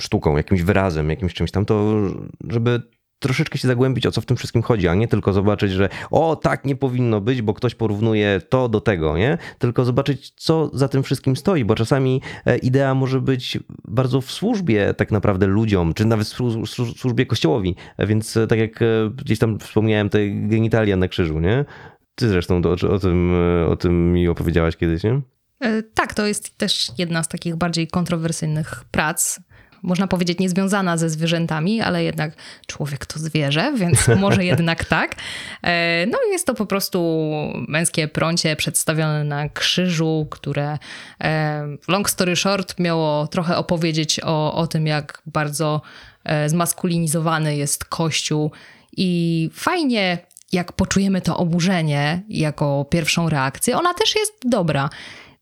sztuką, 0.00 0.36
jakimś 0.36 0.62
wyrazem, 0.62 1.10
jakimś 1.10 1.34
czymś 1.34 1.50
tam, 1.50 1.66
to 1.66 2.00
żeby 2.48 2.82
troszeczkę 3.20 3.58
się 3.58 3.68
zagłębić, 3.68 4.06
o 4.06 4.12
co 4.12 4.20
w 4.20 4.26
tym 4.26 4.36
wszystkim 4.36 4.62
chodzi, 4.62 4.88
a 4.88 4.94
nie 4.94 5.08
tylko 5.08 5.32
zobaczyć, 5.32 5.72
że 5.72 5.88
o, 6.10 6.36
tak 6.36 6.64
nie 6.64 6.76
powinno 6.76 7.20
być, 7.20 7.42
bo 7.42 7.54
ktoś 7.54 7.74
porównuje 7.74 8.40
to 8.48 8.68
do 8.68 8.80
tego, 8.80 9.18
nie? 9.18 9.38
Tylko 9.58 9.84
zobaczyć, 9.84 10.30
co 10.36 10.70
za 10.72 10.88
tym 10.88 11.02
wszystkim 11.02 11.36
stoi, 11.36 11.64
bo 11.64 11.74
czasami 11.74 12.22
e, 12.46 12.58
idea 12.58 12.94
może 12.94 13.20
być 13.20 13.58
bardzo 13.84 14.20
w 14.20 14.30
służbie 14.30 14.94
tak 14.94 15.10
naprawdę 15.10 15.46
ludziom, 15.46 15.94
czy 15.94 16.04
nawet 16.04 16.26
w 16.26 16.30
słu- 16.30 16.66
słu- 16.66 16.98
służbie 16.98 17.26
kościołowi, 17.26 17.76
E, 17.96 18.06
więc 18.06 18.36
e, 18.36 18.46
tak 18.46 18.58
jak 18.58 18.80
gdzieś 19.16 19.38
tam 19.38 19.58
wspomniałem, 19.58 20.08
te 20.08 20.30
genitalia 20.30 20.96
na 20.96 21.08
krzyżu, 21.08 21.40
nie? 21.40 21.64
Ty 22.14 22.28
zresztą 22.28 22.62
o, 22.64 22.92
o, 22.92 22.98
tym, 22.98 23.32
o 23.68 23.76
tym 23.76 24.12
mi 24.12 24.28
opowiedziałaś 24.28 24.76
kiedyś, 24.76 25.02
nie? 25.02 25.20
Tak, 25.94 26.14
to 26.14 26.26
jest 26.26 26.58
też 26.58 26.92
jedna 26.98 27.22
z 27.22 27.28
takich 27.28 27.56
bardziej 27.56 27.88
kontrowersyjnych 27.88 28.84
prac. 28.90 29.40
Można 29.82 30.06
powiedzieć 30.06 30.38
niezwiązana 30.38 30.96
ze 30.96 31.10
zwierzętami, 31.10 31.80
ale 31.80 32.04
jednak 32.04 32.32
człowiek 32.66 33.06
to 33.06 33.18
zwierzę, 33.18 33.72
więc 33.76 34.08
może 34.26 34.44
jednak 34.44 34.84
tak. 34.84 35.16
E, 35.62 36.06
No 36.06 36.18
jest 36.32 36.46
to 36.46 36.54
po 36.54 36.66
prostu 36.66 37.30
męskie 37.68 38.08
prącie 38.08 38.56
przedstawione 38.56 39.24
na 39.24 39.48
krzyżu, 39.48 40.26
które 40.30 40.78
e, 41.20 41.66
long 41.88 42.10
story 42.10 42.36
short 42.36 42.78
miało 42.78 43.26
trochę 43.26 43.56
opowiedzieć 43.56 44.20
o, 44.24 44.54
o 44.54 44.66
tym, 44.66 44.86
jak 44.86 45.22
bardzo 45.26 45.82
e, 46.24 46.48
zmaskulinizowany 46.48 47.56
jest 47.56 47.84
Kościół 47.84 48.50
i 48.96 49.50
fajnie 49.54 50.18
jak 50.52 50.72
poczujemy 50.72 51.20
to 51.20 51.36
oburzenie 51.36 52.22
jako 52.28 52.86
pierwszą 52.90 53.28
reakcję, 53.28 53.78
ona 53.78 53.94
też 53.94 54.16
jest 54.16 54.32
dobra. 54.44 54.90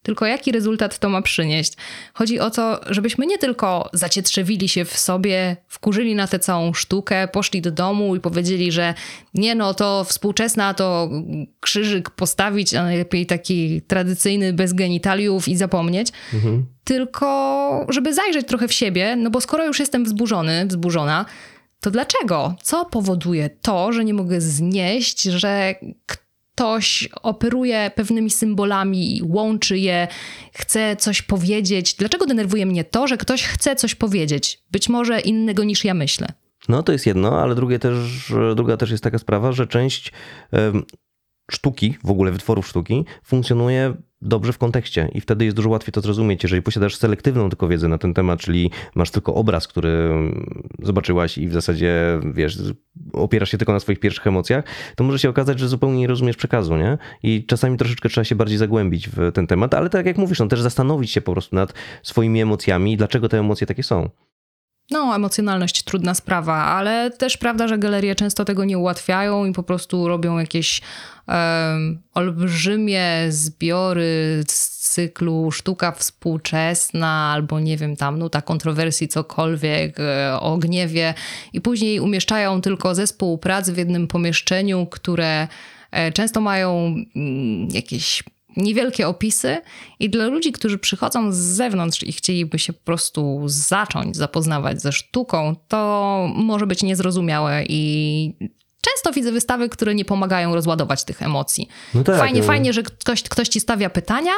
Tylko 0.09 0.27
jaki 0.27 0.53
rezultat 0.53 0.99
to 0.99 1.09
ma 1.09 1.23
przynieść? 1.23 1.73
Chodzi 2.15 2.41
o 2.41 2.51
to, 2.51 2.81
żebyśmy 2.91 3.27
nie 3.27 3.39
tylko 3.39 3.91
zacietrzewili 3.93 4.69
się 4.69 4.85
w 4.85 4.99
sobie, 4.99 5.57
wkurzyli 5.67 6.15
na 6.15 6.27
tę 6.27 6.39
całą 6.39 6.75
sztukę, 6.75 7.29
poszli 7.29 7.63
do 7.63 7.71
domu 7.71 8.17
i 8.17 8.21
powiedzieli, 8.21 8.73
że 8.73 8.95
nie 9.35 9.55
no, 9.55 9.75
to 9.75 10.05
współczesna 10.05 10.75
to 10.75 11.11
krzyżyk 11.61 12.11
postawić, 12.11 12.75
a 12.75 12.83
najlepiej 12.83 13.27
taki 13.27 13.83
tradycyjny 13.83 14.53
bez 14.53 14.73
genitaliów 14.73 15.49
i 15.49 15.57
zapomnieć. 15.57 16.09
Tylko 16.85 17.87
żeby 17.89 18.15
zajrzeć 18.15 18.47
trochę 18.47 18.69
w 18.69 18.73
siebie, 18.73 19.17
no 19.17 19.31
bo 19.31 19.41
skoro 19.41 19.67
już 19.67 19.81
jestem 19.81 20.05
wzburzony, 20.05 20.67
wzburzona, 20.67 21.25
to 21.81 21.91
dlaczego? 21.91 22.55
Co 22.63 22.85
powoduje 22.85 23.51
to, 23.51 23.93
że 23.93 24.05
nie 24.05 24.15
mogę 24.15 24.41
znieść, 24.41 25.23
że 25.23 25.75
ktoś 26.07 26.28
operuje 27.23 27.91
pewnymi 27.95 28.31
symbolami, 28.31 29.21
łączy 29.25 29.79
je, 29.79 30.09
chce 30.53 30.97
coś 30.97 31.23
powiedzieć? 31.23 31.95
Dlaczego 31.95 32.27
denerwuje 32.27 32.67
mnie 32.67 32.85
to, 32.85 33.07
że 33.07 33.17
ktoś 33.17 33.43
chce 33.43 33.77
coś 33.77 33.95
powiedzieć? 33.95 34.63
Być 34.71 34.89
może 34.89 35.21
innego 35.21 35.65
niż 35.65 35.85
ja 35.85 35.95
myślę. 35.95 36.29
No 36.69 36.83
to 36.83 36.93
jest 36.93 37.07
jedno, 37.07 37.41
ale 37.43 37.55
drugie 37.55 37.79
też, 37.79 37.97
druga 38.57 38.77
też 38.77 38.91
jest 38.91 39.05
taka 39.05 39.19
sprawa, 39.19 39.53
że 39.53 39.67
część 39.67 40.13
sztuki, 41.51 41.95
w 42.05 42.11
ogóle 42.11 42.33
wytworów 42.33 42.69
sztuki, 42.69 43.05
funkcjonuje 43.25 43.95
dobrze 44.23 44.53
w 44.53 44.59
kontekście 44.59 45.09
i 45.15 45.21
wtedy 45.21 45.45
jest 45.45 45.57
dużo 45.57 45.69
łatwiej 45.69 45.93
to 45.93 46.01
zrozumieć. 46.01 46.43
Jeżeli 46.43 46.63
posiadasz 46.63 46.97
selektywną 46.97 47.49
tylko 47.49 47.69
wiedzę 47.69 47.89
na 47.89 47.99
ten 47.99 48.15
temat, 48.15 48.41
czyli 48.41 48.71
masz 48.95 49.11
tylko 49.11 49.35
obraz, 49.35 49.69
który 49.69 50.11
zobaczyłaś 50.83 51.39
i 51.39 51.49
w 51.49 51.53
zasadzie, 51.53 52.21
wiesz, 52.35 52.59
opierasz 53.13 53.51
się 53.51 53.59
tylko 53.59 53.73
na 53.73 53.81
swoich 53.81 54.01
pierwszych 54.01 54.27
emocjach, 54.27 54.65
to 54.97 55.05
może 55.05 55.19
się 55.19 55.29
okazać, 55.29 55.59
że 55.59 55.69
zupełnie 55.69 55.99
nie 55.99 56.07
rozumiesz 56.07 56.37
przekazu, 56.37 56.77
nie? 56.77 56.99
I 57.23 57.45
czasami 57.47 57.77
troszeczkę 57.77 58.09
trzeba 58.09 58.25
się 58.25 58.35
bardziej 58.35 58.59
zagłębić 58.59 59.09
w 59.09 59.33
ten 59.33 59.47
temat, 59.47 59.75
ale 59.75 59.91
tak 59.91 60.07
jak 60.07 60.19
mówisz, 60.19 60.39
no 60.39 60.47
też 60.47 60.61
zastanowić 60.61 61.11
się 61.11 61.21
po 61.21 61.33
prostu 61.33 61.57
nad 61.57 61.75
swoimi 62.03 62.41
emocjami 62.41 62.93
i 62.93 62.97
dlaczego 62.97 63.29
te 63.29 63.39
emocje 63.39 63.67
takie 63.67 63.83
są. 63.83 64.11
No, 64.91 65.15
emocjonalność 65.17 65.83
trudna 65.83 66.15
sprawa, 66.15 66.55
ale 66.55 67.11
też 67.11 67.37
prawda, 67.37 67.69
że 67.69 67.79
galerie 67.79 68.15
często 68.15 68.45
tego 68.45 68.65
nie 68.65 68.79
ułatwiają 68.79 69.45
i 69.45 69.53
po 69.53 69.63
prostu 69.63 70.09
robią 70.09 70.39
jakieś 70.39 70.81
em, 71.27 72.03
olbrzymie 72.15 73.27
zbiory 73.29 74.45
z 74.49 74.79
cyklu 74.79 75.51
sztuka 75.53 75.93
współczesna 75.93 77.31
albo 77.33 77.61
nie 77.61 77.77
wiem, 77.77 77.97
tam 77.97 78.19
nuta 78.19 78.43
kontrowersji, 78.43 79.09
cokolwiek 79.09 80.01
e, 80.01 80.41
o 80.41 80.59
gniewie 80.59 81.15
i 81.53 81.61
później 81.61 82.01
umieszczają 82.01 82.61
tylko 82.61 82.95
zespół 82.95 83.39
prac 83.39 83.71
w 83.71 83.77
jednym 83.77 84.07
pomieszczeniu, 84.07 84.87
które 84.87 85.49
e, 85.91 86.13
często 86.13 86.41
mają 86.41 86.95
mm, 87.17 87.69
jakieś 87.73 88.23
niewielkie 88.59 89.09
opisy 89.09 89.57
i 90.01 90.11
dla 90.11 90.27
ludzi, 90.27 90.53
którzy 90.53 90.79
przychodzą 90.79 91.33
z 91.33 91.37
zewnątrz 91.37 92.03
i 92.03 92.13
chcieliby 92.13 92.59
się 92.59 92.73
po 92.73 92.85
prostu 92.85 93.43
zacząć 93.47 94.17
zapoznawać 94.17 94.83
ze 94.83 94.93
sztuką, 94.93 95.57
to 95.69 96.31
może 96.35 96.67
być 96.67 96.83
niezrozumiałe 96.83 97.65
i 97.69 98.35
często 98.81 99.13
widzę 99.13 99.33
wystawy, 99.33 99.69
które 99.69 99.95
nie 99.95 100.05
pomagają 100.05 100.55
rozładować 100.55 101.05
tych 101.05 101.23
emocji. 101.23 101.69
No 101.95 102.05
tak, 102.05 102.19
fajnie, 102.19 102.41
no. 102.41 102.47
fajnie, 102.47 102.73
że 102.73 102.83
ktoś, 102.83 103.23
ktoś 103.23 103.49
ci 103.49 103.61
stawia 103.61 103.91
pytania. 103.91 104.33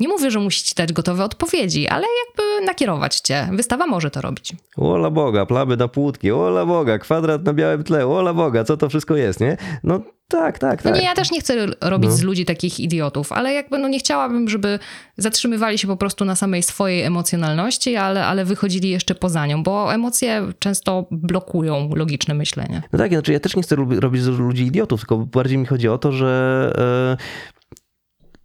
Nie 0.00 0.08
mówię, 0.08 0.30
że 0.30 0.38
musi 0.38 0.64
ci 0.64 0.74
dać 0.74 0.92
gotowe 0.92 1.24
odpowiedzi, 1.24 1.88
ale 1.88 2.06
jakby 2.26 2.66
nakierować 2.66 3.20
cię. 3.20 3.48
Wystawa 3.52 3.86
może 3.86 4.10
to 4.10 4.20
robić. 4.20 4.52
Ola 4.76 5.10
Boga, 5.10 5.46
plamy 5.46 5.76
na 5.76 5.88
płótki, 5.88 6.30
ola 6.30 6.66
Boga, 6.66 6.98
kwadrat 6.98 7.44
na 7.44 7.52
białym 7.52 7.84
tle, 7.84 8.06
ola 8.06 8.34
Boga, 8.34 8.64
co 8.64 8.76
to 8.76 8.88
wszystko 8.88 9.16
jest, 9.16 9.40
nie? 9.40 9.56
No 9.84 10.00
tak, 10.28 10.58
tak, 10.58 10.84
No 10.84 10.90
tak. 10.90 11.00
nie, 11.00 11.06
ja 11.06 11.14
też 11.14 11.30
nie 11.30 11.40
chcę 11.40 11.66
robić 11.80 12.12
z 12.12 12.22
ludzi 12.22 12.44
takich 12.44 12.80
idiotów, 12.80 13.32
ale 13.32 13.52
jakby 13.52 13.78
no 13.78 13.88
nie 13.88 13.98
chciałabym, 13.98 14.48
żeby 14.48 14.78
zatrzymywali 15.16 15.78
się 15.78 15.88
po 15.88 15.96
prostu 15.96 16.24
na 16.24 16.36
samej 16.36 16.62
swojej 16.62 17.02
emocjonalności, 17.02 17.96
ale, 17.96 18.26
ale 18.26 18.44
wychodzili 18.44 18.90
jeszcze 18.90 19.14
poza 19.14 19.46
nią, 19.46 19.62
bo 19.62 19.94
emocje 19.94 20.52
często 20.58 21.06
blokują 21.10 21.90
logiczne 21.94 22.34
myślenie. 22.34 22.82
No 22.92 22.98
tak, 22.98 23.12
znaczy 23.12 23.32
ja 23.32 23.40
też 23.40 23.56
nie 23.56 23.62
chcę 23.62 23.76
robić 23.76 24.22
z 24.22 24.26
ludzi 24.28 24.66
idiotów, 24.66 25.00
tylko 25.00 25.18
bardziej 25.18 25.58
mi 25.58 25.66
chodzi 25.66 25.88
o 25.88 25.98
to, 25.98 26.12
że 26.12 27.16
e, 27.18 27.55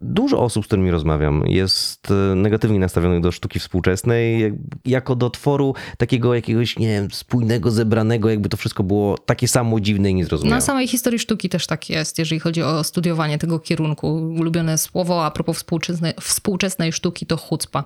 dużo 0.02 0.40
osób, 0.40 0.64
z 0.64 0.66
którymi 0.66 0.90
rozmawiam, 0.90 1.42
jest 1.46 2.10
e, 2.10 2.34
negatywnie 2.34 2.78
nastawionych 2.78 3.20
do 3.20 3.32
sztuki 3.32 3.58
współczesnej, 3.58 4.40
jak, 4.40 4.52
jako 4.84 5.16
do 5.16 5.30
tworu 5.30 5.74
takiego 5.98 6.34
jakiegoś, 6.34 6.78
nie 6.78 6.86
wiem, 6.88 7.10
spójnego, 7.10 7.70
zebranego, 7.70 8.30
jakby 8.30 8.48
to 8.48 8.56
wszystko 8.56 8.82
było 8.82 9.18
takie 9.18 9.48
samo 9.48 9.80
dziwne 9.80 10.10
i 10.10 10.14
niezrozumiałe. 10.14 10.56
Na 10.56 10.60
samej 10.60 10.88
historii 10.88 11.18
sztuki 11.18 11.48
też 11.48 11.66
tak 11.66 11.90
jest, 11.90 12.18
jeżeli 12.18 12.40
chodzi 12.40 12.62
o 12.62 12.84
studiowanie 12.84 13.38
tego 13.38 13.58
kierunku. 13.58 14.14
Ulubione 14.14 14.78
słowo 14.78 15.24
a 15.24 15.30
propos 15.30 15.56
współczesnej, 15.56 16.12
współczesnej 16.20 16.92
sztuki 16.92 17.26
to 17.26 17.36
chucpa. 17.36 17.84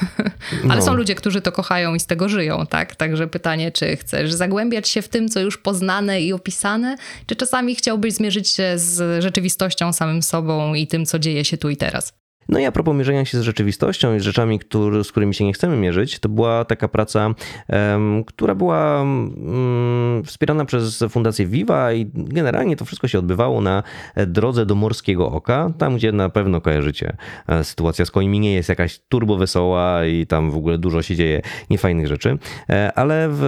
Ale 0.64 0.76
No. 0.76 0.82
są 0.82 0.94
ludzie, 0.94 1.14
którzy 1.14 1.40
to 1.40 1.52
kochają 1.52 1.94
i 1.94 2.00
z 2.00 2.06
tego 2.06 2.28
żyją, 2.28 2.66
tak? 2.66 2.96
Także 2.96 3.26
pytanie, 3.28 3.72
czy 3.72 3.96
chcesz 3.96 4.32
zagłębiać 4.32 4.88
się 4.88 5.02
w 5.02 5.08
tym, 5.08 5.28
co 5.28 5.40
już 5.40 5.58
poznane 5.58 6.20
i 6.22 6.32
opisane, 6.32 6.96
czy 7.26 7.36
czasami 7.36 7.74
chciałbyś 7.74 8.14
zmierzyć 8.14 8.48
się 8.48 8.72
z 8.76 9.22
rzeczywistością, 9.22 9.92
samym 9.92 10.22
sobą 10.22 10.74
i 10.74 10.86
tym, 10.86 11.06
co 11.06 11.18
dzieje 11.18 11.41
się 11.44 11.58
tu 11.58 11.70
i 11.70 11.76
teraz? 11.76 12.21
No 12.48 12.58
i 12.58 12.64
a 12.64 12.72
propos 12.72 12.96
mierzenia 12.96 13.24
się 13.24 13.38
z 13.38 13.42
rzeczywistością 13.42 14.14
i 14.14 14.20
z 14.20 14.22
rzeczami, 14.22 14.58
który, 14.58 15.04
z 15.04 15.10
którymi 15.10 15.34
się 15.34 15.44
nie 15.44 15.52
chcemy 15.52 15.76
mierzyć, 15.76 16.18
to 16.18 16.28
była 16.28 16.64
taka 16.64 16.88
praca, 16.88 17.34
em, 17.68 18.24
która 18.24 18.54
była 18.54 19.02
mm, 19.02 20.24
wspierana 20.24 20.64
przez 20.64 21.04
Fundację 21.10 21.46
Viva 21.46 21.92
i 21.92 22.10
generalnie 22.14 22.76
to 22.76 22.84
wszystko 22.84 23.08
się 23.08 23.18
odbywało 23.18 23.60
na 23.60 23.82
drodze 24.26 24.66
do 24.66 24.74
Morskiego 24.74 25.30
Oka, 25.30 25.70
tam 25.78 25.96
gdzie 25.96 26.12
na 26.12 26.28
pewno 26.28 26.60
kojarzycie. 26.60 27.16
E, 27.48 27.64
Sytuacja 27.64 28.04
z 28.04 28.10
końmi 28.10 28.40
nie 28.40 28.54
jest 28.54 28.68
jakaś 28.68 28.98
turbo 29.08 29.36
wesoła 29.36 30.04
i 30.06 30.26
tam 30.26 30.50
w 30.50 30.56
ogóle 30.56 30.78
dużo 30.78 31.02
się 31.02 31.16
dzieje 31.16 31.42
niefajnych 31.70 32.06
rzeczy, 32.06 32.38
E, 32.70 32.92
ale 32.94 33.28
w 33.30 33.42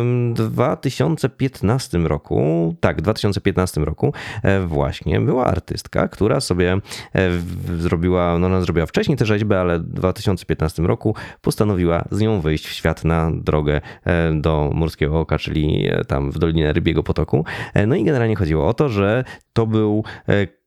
em, 0.00 0.34
2015 0.34 1.98
roku, 1.98 2.74
tak, 2.80 2.98
w 2.98 3.02
2015 3.02 3.80
roku 3.80 4.12
e, 4.42 4.60
właśnie 4.60 5.20
była 5.20 5.46
artystka, 5.46 6.08
która 6.08 6.40
sobie 6.40 6.80
w- 7.14 7.69
zrobiła, 7.78 8.38
no 8.38 8.46
ona 8.46 8.60
zrobiła 8.60 8.86
wcześniej 8.86 9.18
tę 9.18 9.26
rzeźbę, 9.26 9.60
ale 9.60 9.78
w 9.78 9.82
2015 9.82 10.82
roku 10.82 11.14
postanowiła 11.40 12.04
z 12.10 12.20
nią 12.20 12.40
wyjść 12.40 12.66
w 12.66 12.72
świat 12.72 13.04
na 13.04 13.30
drogę 13.34 13.80
e, 14.04 14.32
do 14.32 14.70
Morskiego 14.74 15.20
Oka, 15.20 15.38
czyli 15.38 15.88
e, 15.88 16.04
tam 16.04 16.30
w 16.30 16.38
Dolinę 16.38 16.72
Rybiego 16.72 17.02
Potoku. 17.02 17.44
E, 17.74 17.86
No 17.86 17.96
i 17.96 18.04
generalnie 18.04 18.36
chodziło 18.36 18.68
o 18.68 18.74
to, 18.74 18.88
że 18.88 19.24
to 19.52 19.66
był 19.66 20.04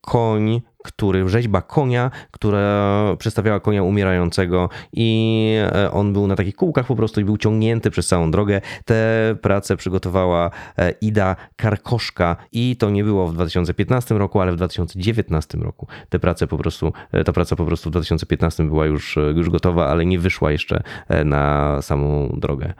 koń, 0.01 0.61
który, 0.83 1.29
rzeźba 1.29 1.61
konia, 1.61 2.11
która 2.31 3.03
przedstawiała 3.17 3.59
konia 3.59 3.83
umierającego 3.83 4.69
i 4.93 5.57
e, 5.73 5.91
on 5.91 6.13
był 6.13 6.27
na 6.27 6.35
takich 6.35 6.55
kółkach 6.55 6.85
po 6.85 6.95
prostu 6.95 7.21
i 7.21 7.25
był 7.25 7.37
ciągnięty 7.37 7.91
przez 7.91 8.07
całą 8.07 8.31
drogę. 8.31 8.61
Te 8.85 9.35
prace 9.41 9.77
przygotowała 9.77 10.51
e, 10.77 10.91
Ida 10.91 11.35
Karkoszka 11.55 12.35
i 12.51 12.75
to 12.75 12.89
nie 12.89 13.03
było 13.03 13.27
w 13.27 13.33
2015 13.33 14.15
roku, 14.15 14.41
ale 14.41 14.51
w 14.51 14.55
2019 14.55 15.57
roku. 15.57 15.87
Te 16.09 16.19
prace 16.19 16.47
po 16.47 16.57
prostu, 16.57 16.93
e, 17.11 17.23
ta 17.23 17.33
praca 17.33 17.55
po 17.55 17.65
prostu 17.65 17.89
w 17.89 17.91
2015 17.91 18.63
była 18.63 18.85
już, 18.85 19.17
już 19.35 19.49
gotowa, 19.49 19.87
ale 19.87 20.05
nie 20.05 20.19
wyszła 20.19 20.51
jeszcze 20.51 20.83
na 21.25 21.77
samą 21.81 22.35
drogę 22.37 22.73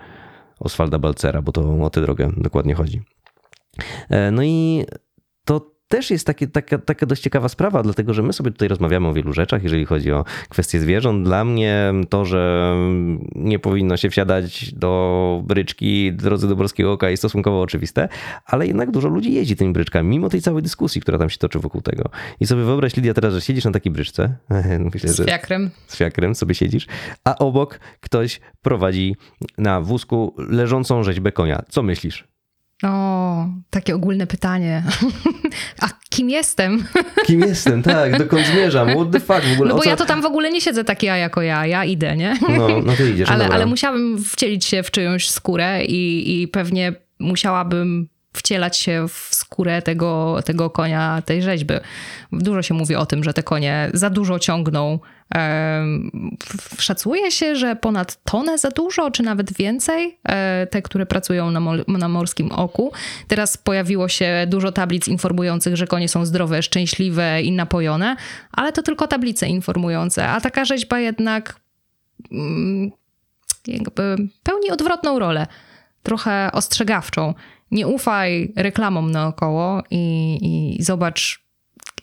Oswalda 0.59 0.99
Balcera, 0.99 1.41
bo 1.41 1.51
to 1.51 1.83
o 1.83 1.89
tę 1.89 2.01
drogę 2.01 2.31
dokładnie 2.37 2.75
chodzi. 2.75 3.01
No 4.31 4.43
i 4.43 4.85
to 5.45 5.72
też 5.93 6.11
jest 6.11 6.27
takie, 6.27 6.47
taka, 6.47 6.77
taka 6.77 7.05
dość 7.05 7.21
ciekawa 7.21 7.49
sprawa, 7.49 7.83
dlatego 7.83 8.13
że 8.13 8.23
my 8.23 8.33
sobie 8.33 8.51
tutaj 8.51 8.67
rozmawiamy 8.67 9.07
o 9.07 9.13
wielu 9.13 9.33
rzeczach, 9.33 9.63
jeżeli 9.63 9.85
chodzi 9.85 10.11
o 10.11 10.25
kwestie 10.49 10.79
zwierząt. 10.79 11.25
Dla 11.25 11.45
mnie 11.45 11.93
to, 12.09 12.25
że 12.25 12.73
nie 13.35 13.59
powinno 13.59 13.97
się 13.97 14.09
wsiadać 14.09 14.73
do 14.73 15.41
bryczki 15.45 16.11
w 16.11 16.15
drodze 16.15 16.47
do 16.47 16.55
Borskiego 16.55 16.91
Oka 16.91 17.09
jest 17.09 17.21
stosunkowo 17.21 17.61
oczywiste, 17.61 18.09
ale 18.45 18.67
jednak 18.67 18.91
dużo 18.91 19.07
ludzi 19.09 19.33
jeździ 19.33 19.55
tymi 19.55 19.73
bryczkami, 19.73 20.09
mimo 20.09 20.29
tej 20.29 20.41
całej 20.41 20.63
dyskusji, 20.63 21.01
która 21.01 21.17
tam 21.17 21.29
się 21.29 21.37
toczy 21.37 21.59
wokół 21.59 21.81
tego. 21.81 22.09
I 22.39 22.47
sobie 22.47 22.63
wyobraź, 22.63 22.95
Lidia, 22.95 23.13
teraz, 23.13 23.33
że 23.33 23.41
siedzisz 23.41 23.65
na 23.65 23.71
takiej 23.71 23.91
bryczce, 23.91 24.35
myślę, 24.93 25.09
Z 25.09 25.25
fiakrem. 25.25 25.69
z 25.87 25.97
fiakrem 25.97 26.35
sobie 26.35 26.55
siedzisz, 26.55 26.87
a 27.23 27.37
obok 27.37 27.79
ktoś 28.01 28.39
prowadzi 28.61 29.15
na 29.57 29.81
wózku 29.81 30.35
leżącą 30.37 31.03
rzeźbę 31.03 31.31
konia. 31.31 31.63
Co 31.69 31.83
myślisz? 31.83 32.32
O, 32.83 33.47
takie 33.69 33.95
ogólne 33.95 34.27
pytanie. 34.27 34.83
A 35.81 35.89
kim 36.09 36.29
jestem? 36.29 36.83
Kim 37.27 37.41
jestem? 37.41 37.83
Tak, 37.83 38.17
dokąd 38.17 38.47
zmierzam? 38.47 38.89
What 38.89 39.11
the 39.11 39.19
fuck? 39.19 39.41
W 39.41 39.53
ogóle 39.53 39.69
No 39.69 39.75
bo 39.75 39.83
co... 39.83 39.89
ja 39.89 39.95
to 39.95 40.05
tam 40.05 40.21
w 40.21 40.25
ogóle 40.25 40.51
nie 40.51 40.61
siedzę 40.61 40.83
taki 40.83 41.05
ja 41.05 41.17
jako 41.17 41.41
ja, 41.41 41.65
ja 41.65 41.85
idę, 41.85 42.17
nie? 42.17 42.37
No, 42.57 42.67
no 42.85 42.95
to 42.97 43.03
idziesz, 43.03 43.27
no 43.29 43.33
ale, 43.35 43.43
dobra. 43.43 43.55
ale 43.55 43.65
musiałabym 43.65 44.23
wcielić 44.23 44.65
się 44.65 44.83
w 44.83 44.91
czyjąś 44.91 45.29
skórę 45.29 45.85
i, 45.85 46.41
i 46.41 46.47
pewnie 46.47 46.93
musiałabym 47.19 48.07
wcielać 48.33 48.77
się 48.77 49.05
w 49.07 49.27
skórę 49.31 49.81
tego, 49.81 50.39
tego 50.45 50.69
konia, 50.69 51.21
tej 51.25 51.41
rzeźby. 51.41 51.73
Dużo 52.31 52.61
się 52.61 52.73
mówi 52.73 52.95
o 52.95 53.05
tym, 53.05 53.23
że 53.23 53.33
te 53.33 53.43
konie 53.43 53.89
za 53.93 54.09
dużo 54.09 54.39
ciągną. 54.39 54.99
Szacuje 56.77 57.31
się, 57.31 57.55
że 57.55 57.75
ponad 57.75 58.23
tonę 58.23 58.57
za 58.57 58.69
dużo, 58.69 59.11
czy 59.11 59.23
nawet 59.23 59.53
więcej, 59.53 60.19
e, 60.23 60.67
te, 60.67 60.81
które 60.81 61.05
pracują 61.05 61.51
na, 61.51 61.59
na 61.87 62.07
morskim 62.09 62.51
oku. 62.51 62.91
Teraz 63.27 63.57
pojawiło 63.57 64.07
się 64.07 64.45
dużo 64.47 64.71
tablic 64.71 65.07
informujących, 65.07 65.75
że 65.75 65.87
konie 65.87 66.09
są 66.09 66.25
zdrowe, 66.25 66.63
szczęśliwe 66.63 67.41
i 67.41 67.51
napojone, 67.51 68.15
ale 68.51 68.71
to 68.71 68.83
tylko 68.83 69.07
tablice 69.07 69.47
informujące, 69.47 70.29
a 70.29 70.41
taka 70.41 70.65
rzeźba 70.65 70.99
jednak 70.99 71.59
mm, 72.31 72.91
jakby 73.67 74.15
pełni 74.43 74.71
odwrotną 74.71 75.19
rolę, 75.19 75.47
trochę 76.03 76.49
ostrzegawczą. 76.53 77.33
Nie 77.71 77.87
ufaj 77.87 78.53
reklamom 78.55 79.11
naokoło 79.11 79.83
i, 79.91 80.37
i 80.41 80.83
zobacz, 80.83 81.43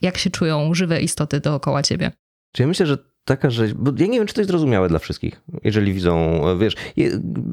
jak 0.02 0.18
się 0.18 0.30
czują 0.30 0.74
żywe 0.74 1.00
istoty 1.00 1.40
dookoła 1.40 1.82
ciebie. 1.82 2.12
Czy 2.52 2.62
ja 2.62 2.68
myślę, 2.68 2.86
że 2.86 3.09
taka 3.24 3.48
bo 3.74 3.92
ja 3.96 4.06
nie 4.06 4.18
wiem, 4.18 4.26
czy 4.26 4.34
to 4.34 4.40
jest 4.40 4.50
zrozumiałe 4.50 4.88
dla 4.88 4.98
wszystkich, 4.98 5.40
jeżeli 5.64 5.92
widzą, 5.92 6.42
wiesz, 6.58 6.74
je, 6.96 7.10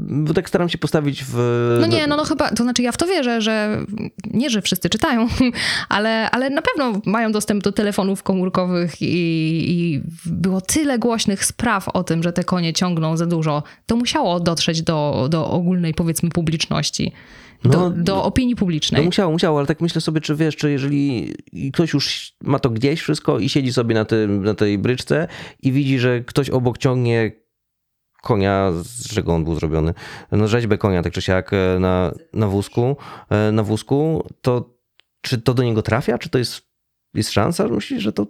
bo 0.09 0.33
tak 0.33 0.49
staram 0.49 0.69
się 0.69 0.77
postawić 0.77 1.23
w... 1.23 1.77
No 1.81 1.87
nie, 1.87 2.07
no, 2.07 2.17
no 2.17 2.23
chyba, 2.23 2.49
to 2.49 2.63
znaczy 2.63 2.81
ja 2.81 2.91
w 2.91 2.97
to 2.97 3.07
wierzę, 3.07 3.41
że 3.41 3.85
nie, 4.31 4.49
że 4.49 4.61
wszyscy 4.61 4.89
czytają, 4.89 5.27
ale, 5.89 6.31
ale 6.31 6.49
na 6.49 6.61
pewno 6.61 7.01
mają 7.05 7.31
dostęp 7.31 7.63
do 7.63 7.71
telefonów 7.71 8.23
komórkowych 8.23 9.01
i, 9.01 9.05
i 9.69 10.01
było 10.25 10.61
tyle 10.61 10.99
głośnych 10.99 11.45
spraw 11.45 11.89
o 11.89 12.03
tym, 12.03 12.23
że 12.23 12.33
te 12.33 12.43
konie 12.43 12.73
ciągną 12.73 13.17
za 13.17 13.25
dużo. 13.25 13.63
To 13.85 13.95
musiało 13.95 14.39
dotrzeć 14.39 14.81
do, 14.81 15.27
do 15.31 15.49
ogólnej, 15.49 15.93
powiedzmy, 15.93 16.29
publiczności, 16.29 17.11
No, 17.63 17.89
do 17.89 18.23
opinii 18.23 18.53
No 18.53 18.59
publicznej. 18.59 19.05
musiało, 19.05 19.31
musiało, 19.31 19.57
ale 19.57 19.67
tak 19.67 19.81
myślę 19.81 20.01
sobie, 20.01 20.21
czy 20.21 20.35
wiesz, 20.35 20.55
czy 20.55 20.71
jeżeli 20.71 21.33
ktoś 21.73 21.93
już 21.93 22.33
ma 22.43 22.59
to 22.59 22.69
gdzieś 22.69 23.01
wszystko 23.01 23.39
i 23.39 23.49
siedzi 23.49 23.73
sobie 23.73 23.95
na, 23.95 24.05
tym, 24.05 24.43
na 24.43 24.53
tej 24.53 24.77
bryczce 24.77 25.27
i 25.63 25.71
widzi, 25.71 25.99
że 25.99 26.21
ktoś 26.21 26.49
obok 26.49 26.77
ciągnie 26.77 27.31
konia, 28.21 28.71
z 28.83 29.07
czego 29.13 29.33
on 29.33 29.43
był 29.43 29.55
zrobiony, 29.55 29.93
no 30.31 30.47
rzeźbę 30.47 30.77
konia, 30.77 31.01
tak 31.03 31.13
czy 31.13 31.21
siak, 31.21 31.53
e, 31.53 31.79
na, 31.79 32.11
na 32.33 32.47
wózku, 32.47 32.95
e, 33.29 33.51
na 33.51 33.63
wózku, 33.63 34.27
to 34.41 34.77
czy 35.21 35.37
to 35.37 35.53
do 35.53 35.63
niego 35.63 35.81
trafia? 35.81 36.17
Czy 36.17 36.29
to 36.29 36.37
jest, 36.37 36.61
jest 37.13 37.31
szansa? 37.31 37.67
Myślisz, 37.67 38.03
że 38.03 38.13
to... 38.13 38.27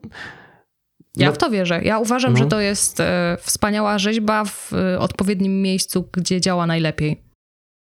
Ja 1.16 1.28
No- 1.28 1.34
w 1.34 1.38
to 1.38 1.50
wierzę. 1.50 1.82
Ja 1.84 2.00
uważam, 2.00 2.30
Mhm. 2.32 2.46
że 2.46 2.50
to 2.50 2.60
jest 2.60 3.00
e, 3.00 3.38
wspaniała 3.42 4.00
rzeźba 4.00 4.46
w 4.46 4.74
e, 4.74 5.00
odpowiednim 5.00 5.62
miejscu, 5.62 6.10
gdzie 6.14 6.42
działa 6.42 6.68
najlepiej. 6.68 7.27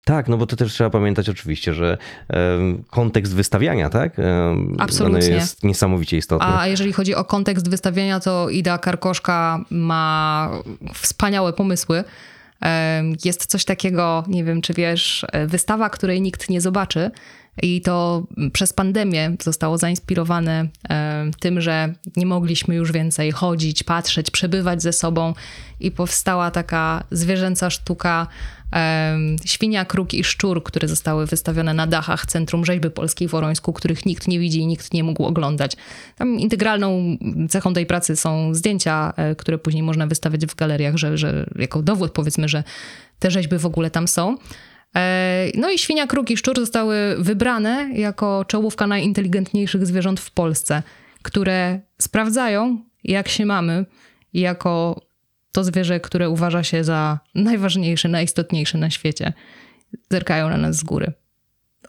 Tak, 0.05 0.27
no 0.27 0.37
bo 0.37 0.45
to 0.45 0.55
też 0.55 0.73
trzeba 0.73 0.89
pamiętać 0.89 1.29
oczywiście, 1.29 1.73
że 1.73 1.97
kontekst 2.89 3.35
wystawiania, 3.35 3.89
tak? 3.89 4.17
Absolutnie. 4.79 5.27
On 5.27 5.33
jest 5.33 5.63
niesamowicie 5.63 6.17
istotny. 6.17 6.47
A 6.47 6.67
jeżeli 6.67 6.93
chodzi 6.93 7.15
o 7.15 7.25
kontekst 7.25 7.69
wystawienia, 7.69 8.19
to 8.19 8.49
Ida 8.49 8.77
Karkoszka 8.77 9.65
ma 9.69 10.49
wspaniałe 10.93 11.53
pomysły. 11.53 12.03
Jest 13.25 13.45
coś 13.45 13.65
takiego, 13.65 14.23
nie 14.27 14.43
wiem 14.43 14.61
czy 14.61 14.73
wiesz, 14.73 15.25
wystawa, 15.47 15.89
której 15.89 16.21
nikt 16.21 16.49
nie 16.49 16.61
zobaczy. 16.61 17.11
I 17.61 17.81
to 17.81 18.23
przez 18.53 18.73
pandemię 18.73 19.35
zostało 19.41 19.77
zainspirowane 19.77 20.67
tym, 21.39 21.61
że 21.61 21.93
nie 22.15 22.25
mogliśmy 22.25 22.75
już 22.75 22.91
więcej 22.91 23.31
chodzić, 23.31 23.83
patrzeć, 23.83 24.31
przebywać 24.31 24.81
ze 24.81 24.93
sobą 24.93 25.33
i 25.79 25.91
powstała 25.91 26.51
taka 26.51 27.03
zwierzęca 27.11 27.69
sztuka 27.69 28.27
świnia, 29.45 29.85
kruk 29.85 30.13
i 30.13 30.23
szczur, 30.23 30.63
które 30.63 30.87
zostały 30.87 31.25
wystawione 31.25 31.73
na 31.73 31.87
dachach 31.87 32.25
Centrum 32.25 32.65
Rzeźby 32.65 32.89
Polskiej 32.89 33.27
w 33.27 33.35
Orońsku, 33.35 33.73
których 33.73 34.05
nikt 34.05 34.27
nie 34.27 34.39
widzi 34.39 34.59
i 34.59 34.67
nikt 34.67 34.93
nie 34.93 35.03
mógł 35.03 35.25
oglądać. 35.25 35.75
Tam 36.17 36.39
integralną 36.39 37.17
cechą 37.49 37.73
tej 37.73 37.85
pracy 37.85 38.15
są 38.15 38.53
zdjęcia, 38.53 39.13
e, 39.17 39.35
które 39.35 39.57
później 39.57 39.83
można 39.83 40.07
wystawiać 40.07 40.45
w 40.45 40.55
galeriach, 40.55 40.97
że, 40.97 41.17
że 41.17 41.49
jako 41.55 41.81
dowód 41.81 42.11
powiedzmy, 42.11 42.49
że 42.49 42.63
te 43.19 43.31
rzeźby 43.31 43.57
w 43.57 43.65
ogóle 43.65 43.89
tam 43.89 44.07
są. 44.07 44.37
E, 44.95 45.47
No 45.55 45.71
i 45.71 45.77
świnia, 45.77 46.07
kruk 46.07 46.31
i 46.31 46.37
szczur 46.37 46.55
zostały 46.55 47.15
wybrane 47.19 47.89
jako 47.93 48.45
czołówka 48.47 48.87
najinteligentniejszych 48.87 49.85
zwierząt 49.85 50.19
w 50.19 50.31
Polsce, 50.31 50.83
które 51.21 51.79
sprawdzają, 52.01 52.83
jak 53.03 53.29
się 53.29 53.45
mamy, 53.45 53.85
jako 54.33 55.01
to 55.53 55.63
zwierzę, 55.63 55.99
które 55.99 56.29
uważa 56.29 56.63
się 56.63 56.83
za 56.83 57.19
najważniejsze, 57.35 58.09
najistotniejsze 58.09 58.77
na 58.77 58.89
świecie. 58.89 59.33
Zerkają 60.09 60.49
na 60.49 60.57
nas 60.57 60.75
z 60.75 60.83
góry. 60.83 61.13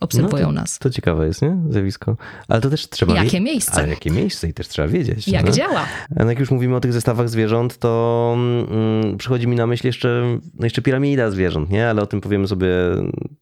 Obserwują 0.00 0.46
No 0.46 0.48
to, 0.48 0.53
nas. 0.53 0.79
To 0.79 0.90
ciekawe 0.90 1.27
jest, 1.27 1.42
nie? 1.42 1.57
Zjawisko. 1.70 2.16
Ale 2.48 2.61
to 2.61 2.70
też 2.70 2.88
trzeba 2.88 3.14
Jakie 3.14 3.24
wiedzieć. 3.24 3.40
miejsce? 3.40 3.72
Ale 3.74 3.88
jakie 3.88 4.11
miejsce 4.11 4.48
i 4.48 4.55
też 4.55 4.68
trzeba 4.68 4.88
wiedzieć. 4.88 5.29
Jak 5.29 5.46
no. 5.46 5.53
działa? 5.53 5.87
A 6.16 6.24
Jak 6.24 6.38
już 6.38 6.50
mówimy 6.50 6.77
o 6.77 6.81
tych 6.81 6.92
zestawach 6.92 7.29
zwierząt, 7.29 7.79
to 7.79 8.33
mm, 8.37 9.18
przychodzi 9.18 9.46
mi 9.46 9.57
na 9.57 9.66
myśl 9.66 9.87
jeszcze, 9.87 10.38
no 10.55 10.66
jeszcze 10.66 10.83
piramida 10.83 11.31
zwierząt, 11.31 11.70
nie? 11.70 11.88
Ale 11.88 12.03
o 12.03 12.07
tym 12.07 12.20
powiemy 12.20 12.48
sobie 12.48 12.68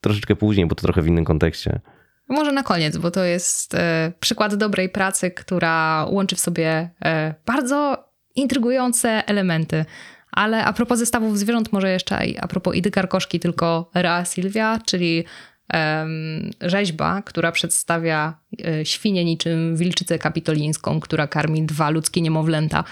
troszeczkę 0.01 0.37
później, 0.37 0.67
bo 0.67 0.75
to 0.75 0.83
trochę 0.83 1.03
w 1.03 1.07
innym 1.07 1.25
kontekście. 1.25 1.81
Może 2.29 2.53
na 2.53 2.63
koniec, 2.63 2.97
bo 2.97 3.11
to 3.11 3.25
jest 3.25 3.75
e, 3.75 4.13
przykład 4.21 4.55
dobrej 4.55 4.89
pracy, 4.89 5.31
która 5.31 6.07
łączy 6.11 6.37
w 6.37 6.41
sobie 6.41 6.91
e, 7.05 7.35
bardzo 7.47 8.05
intrygujące 8.35 9.27
elementy. 9.27 9.85
Ale 10.33 10.65
a 10.65 10.73
propos 10.73 10.99
zestawów 10.99 11.39
zwierząt, 11.39 11.73
może 11.73 11.91
jeszcze 11.91 12.19
a 12.41 12.49
propos 12.49 12.75
Idy 12.75 12.91
Karkoszki, 12.91 13.41
tylko 13.41 13.91
Rea 13.95 14.25
Silvia, 14.25 14.79
czyli 14.87 15.25
em, 15.69 16.51
rzeźba, 16.61 17.23
która 17.23 17.53
przedstawia 17.53 18.35
e, 18.65 18.85
świnię 18.85 19.25
niczym 19.25 19.77
wilczycę 19.77 20.19
kapitolińską, 20.19 21.01
która 21.01 21.27
karmi 21.27 21.63
dwa 21.63 21.91
ludzkie 21.91 22.21
niemowlęta, 22.21 22.85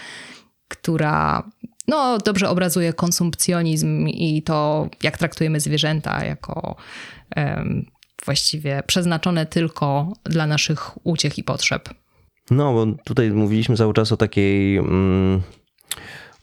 która 0.68 1.50
no, 1.88 2.18
dobrze 2.18 2.48
obrazuje 2.48 2.92
konsumpcjonizm 2.92 4.08
i 4.08 4.42
to, 4.42 4.88
jak 5.02 5.18
traktujemy 5.18 5.60
zwierzęta 5.60 6.24
jako 6.24 6.76
em, 7.36 7.86
właściwie 8.24 8.82
przeznaczone 8.86 9.46
tylko 9.46 10.12
dla 10.24 10.46
naszych 10.46 11.06
uciech 11.06 11.38
i 11.38 11.44
potrzeb. 11.44 11.88
No, 12.50 12.72
bo 12.72 12.86
tutaj 13.04 13.30
mówiliśmy 13.30 13.76
cały 13.76 13.94
czas 13.94 14.12
o 14.12 14.16
takiej. 14.16 14.76
Mm, 14.76 15.42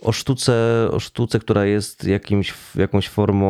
o 0.01 0.11
sztuce, 0.11 0.53
o 0.91 0.99
sztuce, 0.99 1.39
która 1.39 1.65
jest 1.65 2.03
jakimś, 2.03 2.53
jakąś 2.75 3.09
formą 3.09 3.49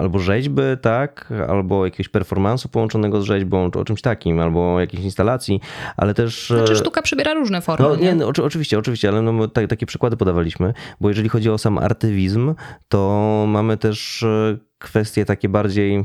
albo 0.00 0.18
rzeźby, 0.18 0.62
tak, 0.82 1.32
albo 1.48 1.84
jakiegoś 1.84 2.08
performansu 2.08 2.68
połączonego 2.68 3.22
z 3.22 3.24
rzeźbą, 3.24 3.70
czy 3.70 3.78
o 3.78 3.84
czymś 3.84 4.02
takim, 4.02 4.40
albo 4.40 4.80
jakiejś 4.80 5.04
instalacji, 5.04 5.60
ale 5.96 6.14
też. 6.14 6.46
Znaczy 6.46 6.72
e, 6.72 6.76
sztuka 6.76 7.02
przybiera 7.02 7.34
różne 7.34 7.60
formy. 7.60 7.88
No, 7.88 7.96
nie? 7.96 8.14
no, 8.14 8.26
oczy- 8.26 8.44
oczywiście, 8.44 8.78
oczywiście, 8.78 9.08
ale 9.08 9.22
no, 9.22 9.48
tak, 9.48 9.66
takie 9.66 9.86
przykłady 9.86 10.16
podawaliśmy, 10.16 10.74
bo 11.00 11.08
jeżeli 11.08 11.28
chodzi 11.28 11.50
o 11.50 11.58
sam 11.58 11.78
artywizm, 11.78 12.54
to 12.88 13.44
mamy 13.48 13.76
też 13.76 14.22
e, 14.22 14.58
kwestie 14.78 15.24
takie 15.24 15.48
bardziej 15.48 16.04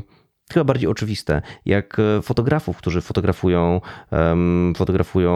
chyba 0.52 0.64
bardziej 0.64 0.88
oczywiste, 0.88 1.42
jak 1.66 1.98
e, 1.98 2.22
fotografów, 2.22 2.76
którzy 2.76 3.00
fotografują, 3.00 3.80
em, 4.10 4.72
fotografują 4.76 5.32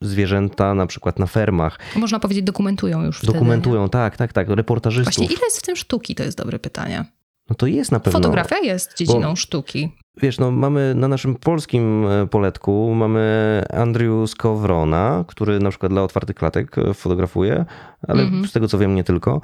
zwierzęta 0.00 0.74
na 0.74 0.86
przykład 0.86 1.18
na 1.18 1.26
fermach, 1.26 1.78
Można 1.96 2.18
powiedzieć, 2.18 2.44
dokumentują 2.44 3.04
już 3.04 3.18
wtedy. 3.18 3.32
dokumentują, 3.32 3.88
tak, 3.88 4.16
tak, 4.16 4.32
tak, 4.32 4.48
reportażystów. 4.48 5.14
Właśnie 5.14 5.36
ile 5.36 5.44
jest 5.44 5.58
w 5.58 5.62
tym 5.62 5.76
sztuki? 5.76 6.14
To 6.14 6.22
jest 6.22 6.38
dobre 6.38 6.58
pytanie. 6.58 7.04
No 7.50 7.56
to 7.56 7.66
jest 7.66 7.92
na 7.92 8.00
pewno. 8.00 8.18
Fotografia 8.20 8.58
jest 8.58 8.96
dziedziną 8.96 9.36
sztuki. 9.36 9.92
Wiesz, 10.22 10.38
no 10.38 10.50
mamy 10.50 10.94
na 10.94 11.08
naszym 11.08 11.34
polskim 11.34 12.06
e, 12.06 12.26
poletku 12.26 12.94
mamy 12.96 13.62
Andrew 13.72 14.30
Skowrona, 14.30 15.24
który 15.28 15.58
na 15.60 15.70
przykład 15.70 15.92
dla 15.92 16.02
otwartych 16.02 16.36
klatek 16.36 16.78
e, 16.78 16.94
fotografuje, 16.94 17.64
ale 18.08 18.22
Mhm. 18.22 18.46
z 18.46 18.52
tego 18.52 18.68
co 18.68 18.78
wiem 18.78 18.94
nie 18.94 19.04
tylko. 19.04 19.40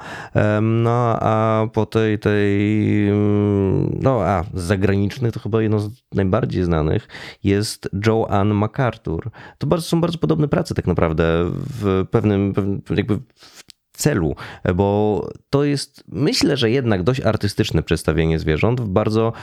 No 0.61 1.17
a 1.19 1.65
po 1.73 1.85
tej, 1.85 2.19
tej 2.19 3.07
mm, 3.09 3.97
no 4.01 4.21
a 4.21 4.43
z 4.53 4.61
zagranicznych 4.61 5.31
to 5.33 5.39
chyba 5.39 5.61
jedno 5.61 5.79
z 5.79 5.89
najbardziej 6.13 6.63
znanych 6.63 7.07
jest 7.43 7.89
Joanne 8.07 8.53
MacArthur. 8.53 9.31
To 9.57 9.67
bardzo, 9.67 9.85
są 9.85 10.01
bardzo 10.01 10.17
podobne 10.17 10.47
prace 10.47 10.75
tak 10.75 10.87
naprawdę 10.87 11.23
w 11.53 12.05
pewnym, 12.11 12.53
pewnym 12.53 12.81
jakby 12.89 13.19
w 13.35 13.63
celu, 14.01 14.35
bo 14.75 15.29
to 15.49 15.63
jest 15.63 16.03
myślę, 16.07 16.57
że 16.57 16.71
jednak 16.71 17.03
dość 17.03 17.21
artystyczne 17.21 17.83
przedstawienie 17.83 18.39
zwierząt 18.39 18.81
w 18.81 18.87
bardzo 18.87 19.33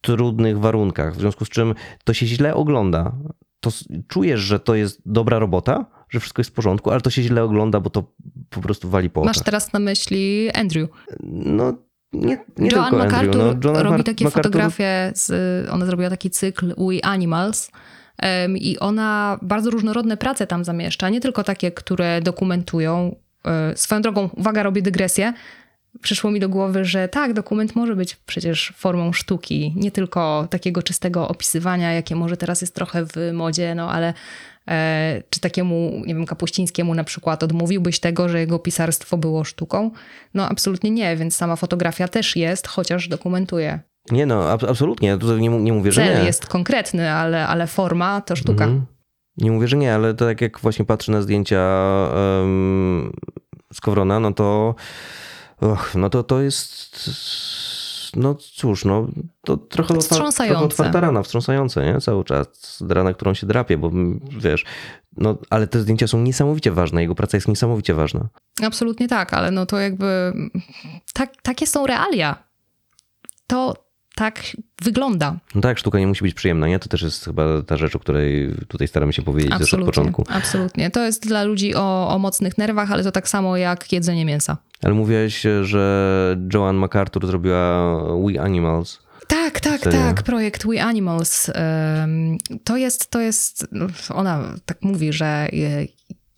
trudnych 0.00 0.58
warunkach, 0.58 1.16
w 1.16 1.20
związku 1.20 1.44
z 1.44 1.48
czym 1.48 1.74
to 2.04 2.14
się 2.14 2.26
źle 2.26 2.54
ogląda. 2.54 3.12
To 3.60 3.70
czujesz, 4.08 4.40
że 4.40 4.60
to 4.60 4.74
jest 4.74 5.02
dobra 5.06 5.38
robota, 5.38 5.86
że 6.08 6.20
wszystko 6.20 6.40
jest 6.40 6.50
w 6.50 6.54
porządku, 6.54 6.90
ale 6.90 7.00
to 7.00 7.10
się 7.10 7.22
źle 7.22 7.42
ogląda, 7.42 7.80
bo 7.80 7.90
to 7.90 8.12
po 8.50 8.60
prostu 8.60 8.90
wali 8.90 9.10
po 9.10 9.24
Masz 9.24 9.36
oczach. 9.36 9.44
teraz 9.44 9.72
na 9.72 9.78
myśli 9.78 10.50
Andrew. 10.54 10.88
No 11.22 11.72
nie, 12.12 12.38
nie 12.58 12.70
Joan 12.70 12.90
tylko 12.90 13.04
MacArthur 13.04 13.40
Andrew. 13.40 13.64
No, 13.64 13.70
Joan 13.70 13.82
robi 13.82 14.04
takie 14.04 14.30
fotografie, 14.30 15.12
z, 15.14 15.30
ona 15.70 15.86
zrobiła 15.86 16.10
taki 16.10 16.30
cykl 16.30 16.74
We 16.78 17.04
Animals 17.04 17.70
i 18.54 18.78
ona 18.78 19.38
bardzo 19.42 19.70
różnorodne 19.70 20.16
prace 20.16 20.46
tam 20.46 20.64
zamieszcza, 20.64 21.08
nie 21.08 21.20
tylko 21.20 21.44
takie, 21.44 21.72
które 21.72 22.20
dokumentują. 22.20 23.16
E, 23.46 23.76
Swoją 23.76 24.02
drogą, 24.02 24.30
uwaga, 24.36 24.62
robię 24.62 24.82
dygresję. 24.82 25.32
Przyszło 26.02 26.30
mi 26.30 26.40
do 26.40 26.48
głowy, 26.48 26.84
że 26.84 27.08
tak, 27.08 27.32
dokument 27.32 27.76
może 27.76 27.96
być 27.96 28.16
przecież 28.16 28.72
formą 28.76 29.12
sztuki, 29.12 29.72
nie 29.76 29.90
tylko 29.90 30.46
takiego 30.50 30.82
czystego 30.82 31.28
opisywania, 31.28 31.92
jakie 31.92 32.16
może 32.16 32.36
teraz 32.36 32.60
jest 32.60 32.74
trochę 32.74 33.04
w 33.04 33.32
modzie, 33.32 33.74
no 33.74 33.90
ale 33.90 34.14
e, 34.68 35.22
czy 35.30 35.40
takiemu, 35.40 36.02
nie 36.06 36.14
wiem, 36.14 36.26
Kapuścińskiemu 36.26 36.94
na 36.94 37.04
przykład 37.04 37.42
odmówiłbyś 37.42 38.00
tego, 38.00 38.28
że 38.28 38.40
jego 38.40 38.58
pisarstwo 38.58 39.16
było 39.16 39.44
sztuką? 39.44 39.90
No 40.34 40.48
absolutnie 40.48 40.90
nie, 40.90 41.16
więc 41.16 41.36
sama 41.36 41.56
fotografia 41.56 42.08
też 42.08 42.36
jest, 42.36 42.66
chociaż 42.66 43.08
dokumentuje. 43.08 43.80
Nie 44.10 44.26
no, 44.26 44.50
ab- 44.50 44.64
absolutnie. 44.64 45.08
Ja 45.08 45.18
tutaj 45.18 45.40
nie, 45.40 45.48
nie 45.48 45.72
mówię, 45.72 45.92
że 45.92 46.02
Cel 46.02 46.18
nie. 46.18 46.24
jest 46.24 46.46
konkretny, 46.46 47.12
ale, 47.12 47.46
ale 47.46 47.66
forma 47.66 48.20
to 48.20 48.36
sztuka. 48.36 48.64
Mhm. 48.64 48.86
Nie 49.38 49.50
mówię, 49.50 49.68
że 49.68 49.76
nie, 49.76 49.94
ale 49.94 50.14
to 50.14 50.24
tak 50.24 50.40
jak 50.40 50.60
właśnie 50.60 50.84
patrzę 50.84 51.12
na 51.12 51.22
zdjęcia 51.22 51.60
um, 52.14 53.12
z 53.72 53.80
Kowrona, 53.80 54.20
no 54.20 54.32
to 54.32 54.74
och, 55.60 55.94
no 55.94 56.10
to 56.10 56.22
to 56.22 56.40
jest 56.40 56.96
no 58.16 58.34
cóż, 58.34 58.84
no 58.84 59.08
to 59.44 59.56
trochę, 59.56 60.00
Wstrząsające. 60.00 60.58
trochę 60.58 60.64
otwarta 60.64 61.00
rana, 61.00 61.22
wstrząsające, 61.22 61.84
nie? 61.84 62.00
Cały 62.00 62.24
czas. 62.24 62.82
Rana, 62.88 63.14
którą 63.14 63.34
się 63.34 63.46
drapie, 63.46 63.78
bo 63.78 63.90
wiesz, 64.38 64.64
no 65.16 65.38
ale 65.50 65.66
te 65.66 65.80
zdjęcia 65.80 66.06
są 66.06 66.22
niesamowicie 66.22 66.72
ważne, 66.72 67.02
jego 67.02 67.14
praca 67.14 67.36
jest 67.36 67.48
niesamowicie 67.48 67.94
ważna. 67.94 68.28
Absolutnie 68.62 69.08
tak, 69.08 69.34
ale 69.34 69.50
no 69.50 69.66
to 69.66 69.78
jakby 69.78 70.32
tak, 71.12 71.42
takie 71.42 71.66
są 71.66 71.86
realia. 71.86 72.36
To 73.46 73.85
tak 74.16 74.42
wygląda. 74.82 75.36
No 75.54 75.60
tak, 75.60 75.78
sztuka 75.78 75.98
nie 75.98 76.06
musi 76.06 76.22
być 76.22 76.34
przyjemna, 76.34 76.66
nie? 76.68 76.78
To 76.78 76.88
też 76.88 77.02
jest 77.02 77.24
chyba 77.24 77.62
ta 77.66 77.76
rzecz, 77.76 77.96
o 77.96 77.98
której 77.98 78.54
tutaj 78.68 78.88
staramy 78.88 79.12
się 79.12 79.22
powiedzieć 79.22 79.50
też 79.50 79.56
od 79.56 79.62
Absolutnie. 79.62 79.86
początku. 79.86 80.24
Absolutnie. 80.28 80.90
To 80.90 81.04
jest 81.04 81.26
dla 81.26 81.44
ludzi 81.44 81.74
o, 81.74 82.08
o 82.08 82.18
mocnych 82.18 82.58
nerwach, 82.58 82.92
ale 82.92 83.04
to 83.04 83.12
tak 83.12 83.28
samo 83.28 83.56
jak 83.56 83.92
jedzenie 83.92 84.24
mięsa. 84.24 84.56
Ale 84.82 84.94
mówiłeś, 84.94 85.46
że 85.62 86.36
Joanne 86.54 86.80
MacArthur 86.80 87.26
zrobiła 87.26 87.96
We 88.24 88.40
Animals. 88.42 88.98
Tak, 89.26 89.60
tak, 89.60 89.80
Serio? 89.80 90.00
tak. 90.00 90.22
Projekt 90.22 90.66
We 90.66 90.84
Animals. 90.84 91.50
To 92.64 92.76
jest, 92.76 93.10
to 93.10 93.20
jest, 93.20 93.68
no, 93.72 93.86
ona 94.14 94.54
tak 94.66 94.82
mówi, 94.82 95.12
że 95.12 95.48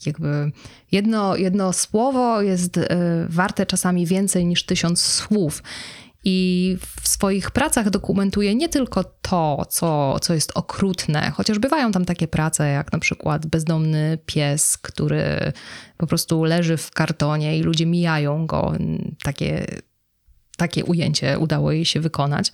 jakby 0.06 0.52
jedno, 0.92 1.36
jedno 1.36 1.72
słowo 1.72 2.42
jest 2.42 2.78
e, 2.78 2.86
warte 3.28 3.66
czasami 3.66 4.06
więcej 4.06 4.46
niż 4.46 4.66
tysiąc 4.66 5.00
słów. 5.02 5.62
I 6.30 6.76
w 7.02 7.08
swoich 7.08 7.50
pracach 7.50 7.90
dokumentuje 7.90 8.54
nie 8.54 8.68
tylko 8.68 9.04
to, 9.04 9.66
co, 9.68 10.18
co 10.20 10.34
jest 10.34 10.52
okrutne, 10.54 11.30
chociaż 11.30 11.58
bywają 11.58 11.92
tam 11.92 12.04
takie 12.04 12.28
prace, 12.28 12.68
jak 12.68 12.92
na 12.92 12.98
przykład 12.98 13.46
bezdomny 13.46 14.18
pies, 14.26 14.78
który 14.78 15.52
po 15.96 16.06
prostu 16.06 16.44
leży 16.44 16.76
w 16.76 16.90
kartonie 16.90 17.58
i 17.58 17.62
ludzie 17.62 17.86
mijają 17.86 18.46
go. 18.46 18.72
Takie, 19.22 19.66
takie 20.56 20.84
ujęcie 20.84 21.38
udało 21.38 21.72
jej 21.72 21.84
się 21.84 22.00
wykonać. 22.00 22.52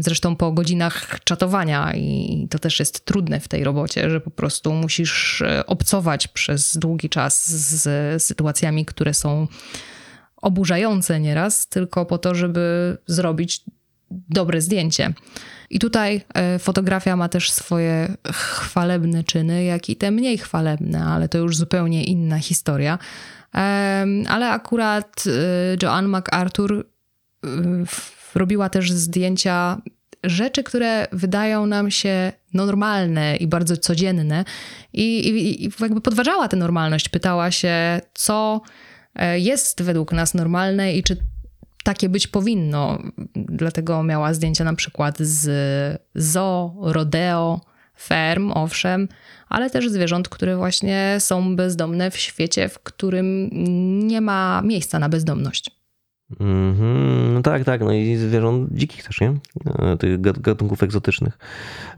Zresztą 0.00 0.36
po 0.36 0.52
godzinach 0.52 1.18
czatowania, 1.24 1.92
i 1.94 2.46
to 2.50 2.58
też 2.58 2.78
jest 2.78 3.04
trudne 3.04 3.40
w 3.40 3.48
tej 3.48 3.64
robocie, 3.64 4.10
że 4.10 4.20
po 4.20 4.30
prostu 4.30 4.72
musisz 4.72 5.42
e, 5.42 5.66
obcować 5.66 6.28
przez 6.28 6.76
długi 6.76 7.08
czas 7.08 7.50
z 7.50 8.22
sytuacjami, 8.22 8.84
które 8.84 9.14
są 9.14 9.46
oburzające 10.42 11.20
nieraz, 11.20 11.66
tylko 11.66 12.06
po 12.06 12.18
to, 12.18 12.34
żeby 12.34 12.96
zrobić 13.06 13.64
dobre 14.10 14.60
zdjęcie. 14.60 15.12
I 15.70 15.78
tutaj 15.78 16.20
e, 16.34 16.58
fotografia 16.58 17.16
ma 17.16 17.28
też 17.28 17.52
swoje 17.52 18.16
chwalebne 18.32 19.24
czyny, 19.24 19.64
jak 19.64 19.88
i 19.88 19.96
te 19.96 20.10
mniej 20.10 20.38
chwalebne, 20.38 21.04
ale 21.04 21.28
to 21.28 21.38
już 21.38 21.56
zupełnie 21.56 22.04
inna 22.04 22.38
historia. 22.38 22.98
Ale 24.28 24.50
akurat 24.50 25.24
e, 25.26 25.30
Joanne 25.82 26.08
MacArthur 26.08 26.86
w- 27.86 28.36
robiła 28.36 28.68
też 28.68 28.92
zdjęcia 28.92 29.80
rzeczy, 30.24 30.62
które 30.62 31.06
wydają 31.12 31.66
nam 31.66 31.90
się 31.90 32.32
normalne 32.54 33.36
i 33.36 33.46
bardzo 33.46 33.76
codzienne 33.76 34.44
i, 34.92 35.28
i, 35.28 35.64
i 35.64 35.70
jakby 35.80 36.00
podważała 36.00 36.48
tę 36.48 36.56
normalność. 36.56 37.08
Pytała 37.08 37.50
się, 37.50 38.00
co 38.14 38.60
e, 38.64 38.89
jest 39.34 39.82
według 39.82 40.12
nas 40.12 40.34
normalne 40.34 40.94
i 40.94 41.02
czy 41.02 41.16
takie 41.84 42.08
być 42.08 42.26
powinno. 42.26 42.98
Dlatego 43.34 44.02
miała 44.02 44.34
zdjęcia 44.34 44.64
na 44.64 44.74
przykład 44.74 45.18
z 45.18 46.02
zoo, 46.14 46.76
rodeo, 46.80 47.60
ferm, 47.98 48.52
owszem, 48.52 49.08
ale 49.48 49.70
też 49.70 49.90
zwierząt, 49.90 50.28
które 50.28 50.56
właśnie 50.56 51.16
są 51.18 51.56
bezdomne 51.56 52.10
w 52.10 52.16
świecie, 52.16 52.68
w 52.68 52.78
którym 52.78 53.50
nie 54.08 54.20
ma 54.20 54.62
miejsca 54.64 54.98
na 54.98 55.08
bezdomność. 55.08 55.79
Mhm, 56.40 57.34
no 57.34 57.42
tak, 57.42 57.64
tak. 57.64 57.80
No 57.80 57.92
i 57.92 58.16
zwierząt 58.16 58.72
dzikich 58.72 59.04
też, 59.04 59.20
nie? 59.20 59.34
E, 59.78 59.96
Tych 59.96 60.20
gat- 60.20 60.38
gatunków 60.40 60.82
egzotycznych. 60.82 61.38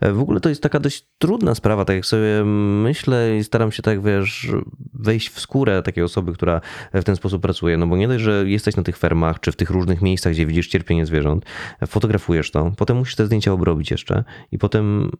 E, 0.01 0.13
W 0.13 0.21
ogóle 0.21 0.41
to 0.41 0.49
jest 0.49 0.63
taka 0.63 0.81
dość 0.81 1.07
trudna 1.19 1.55
sprawa, 1.55 1.85
tak 1.85 1.97
jak 1.97 2.07
sobie 2.07 2.45
myślę 2.83 3.37
i 3.37 3.45
staram 3.45 3.73
się 3.73 3.83
tak, 3.83 4.03
wiesz, 4.03 4.49
wejść 4.95 5.29
w 5.29 5.41
skórę 5.41 5.83
takiej 5.83 6.05
osoby, 6.05 6.33
która 6.33 6.61
w 6.95 7.05
ten 7.05 7.17
sposób 7.17 7.43
pracuje. 7.43 7.77
No 7.77 7.87
bo 7.87 7.97
nie 7.97 8.09
dość, 8.09 8.25
że 8.25 8.45
jesteś 8.49 8.77
na 8.77 8.83
tych 8.83 8.97
fermach, 8.97 9.41
czy 9.41 9.53
w 9.53 9.57
tych 9.57 9.71
różnych 9.71 10.03
miejscach, 10.03 10.33
gdzie 10.33 10.47
widzisz 10.47 10.69
cierpienie 10.69 11.07
zwierząt, 11.07 11.45
fotografujesz 11.87 12.51
to, 12.51 12.73
potem 12.77 12.97
musisz 12.97 13.17
te 13.17 13.27
zdjęcia 13.27 13.53
obrobić 13.53 13.91
jeszcze 13.91 14.25
i 14.53 14.59
potem 14.59 15.11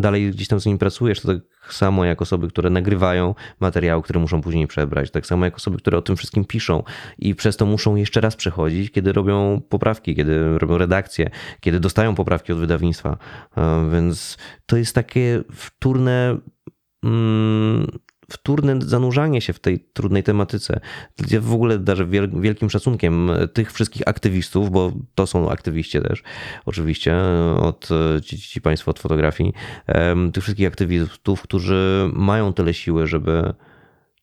dalej 0.00 0.30
gdzieś 0.30 0.48
tam 0.48 0.60
z 0.60 0.66
nimi 0.66 0.78
pracujesz, 0.78 1.20
to 1.20 1.28
tak 1.28 1.74
samo 1.74 2.04
jak 2.04 2.22
osoby, 2.22 2.48
które 2.48 2.70
nagrywają 2.70 3.34
materiały, 3.60 4.02
które 4.02 4.20
muszą 4.20 4.40
później 4.40 4.66
przebrać, 4.66 5.10
tak 5.10 5.26
samo 5.26 5.44
jak 5.44 5.56
osoby, 5.56 5.78
które 5.78 5.98
o 5.98 6.02
tym 6.02 6.16
wszystkim 6.16 6.44
piszą 6.44 6.82
i 7.18 7.34
przez 7.34 7.56
to 7.56 7.66
muszą 7.66 7.96
jeszcze 7.96 8.20
raz 8.20 8.36
przechodzić, 8.36 8.90
kiedy 8.90 9.12
robią 9.12 9.60
poprawki, 9.68 10.16
kiedy 10.16 10.58
robią 10.58 10.78
redakcję, 10.78 11.30
kiedy 11.60 11.80
dostają 11.80 12.14
poprawki 12.14 12.52
od 12.52 12.58
wydawnictwa. 12.58 13.16
E, 13.56 13.90
Więc 13.92 14.38
to 14.66 14.76
jest 14.76 14.94
takie 14.94 15.42
wtórne 15.52 16.38
mm, 17.04 17.86
wtórne 18.30 18.76
zanurzanie 18.80 19.40
się 19.40 19.52
w 19.52 19.58
tej 19.58 19.80
trudnej 19.92 20.22
tematyce. 20.22 20.80
Ja 21.30 21.40
w 21.40 21.52
ogóle 21.54 21.78
darzę 21.78 22.06
wiel- 22.06 22.40
wielkim 22.40 22.70
szacunkiem 22.70 23.30
tych 23.52 23.72
wszystkich 23.72 24.02
aktywistów, 24.06 24.70
bo 24.70 24.92
to 25.14 25.26
są 25.26 25.50
aktywiści 25.50 26.00
też, 26.00 26.22
oczywiście, 26.66 27.16
od 27.60 27.88
ci, 28.22 28.38
ci 28.38 28.60
państwo 28.60 28.90
od 28.90 28.98
fotografii, 28.98 29.52
tych 30.32 30.42
wszystkich 30.42 30.68
aktywistów, 30.68 31.42
którzy 31.42 32.10
mają 32.12 32.52
tyle 32.52 32.74
siły, 32.74 33.06
żeby 33.06 33.54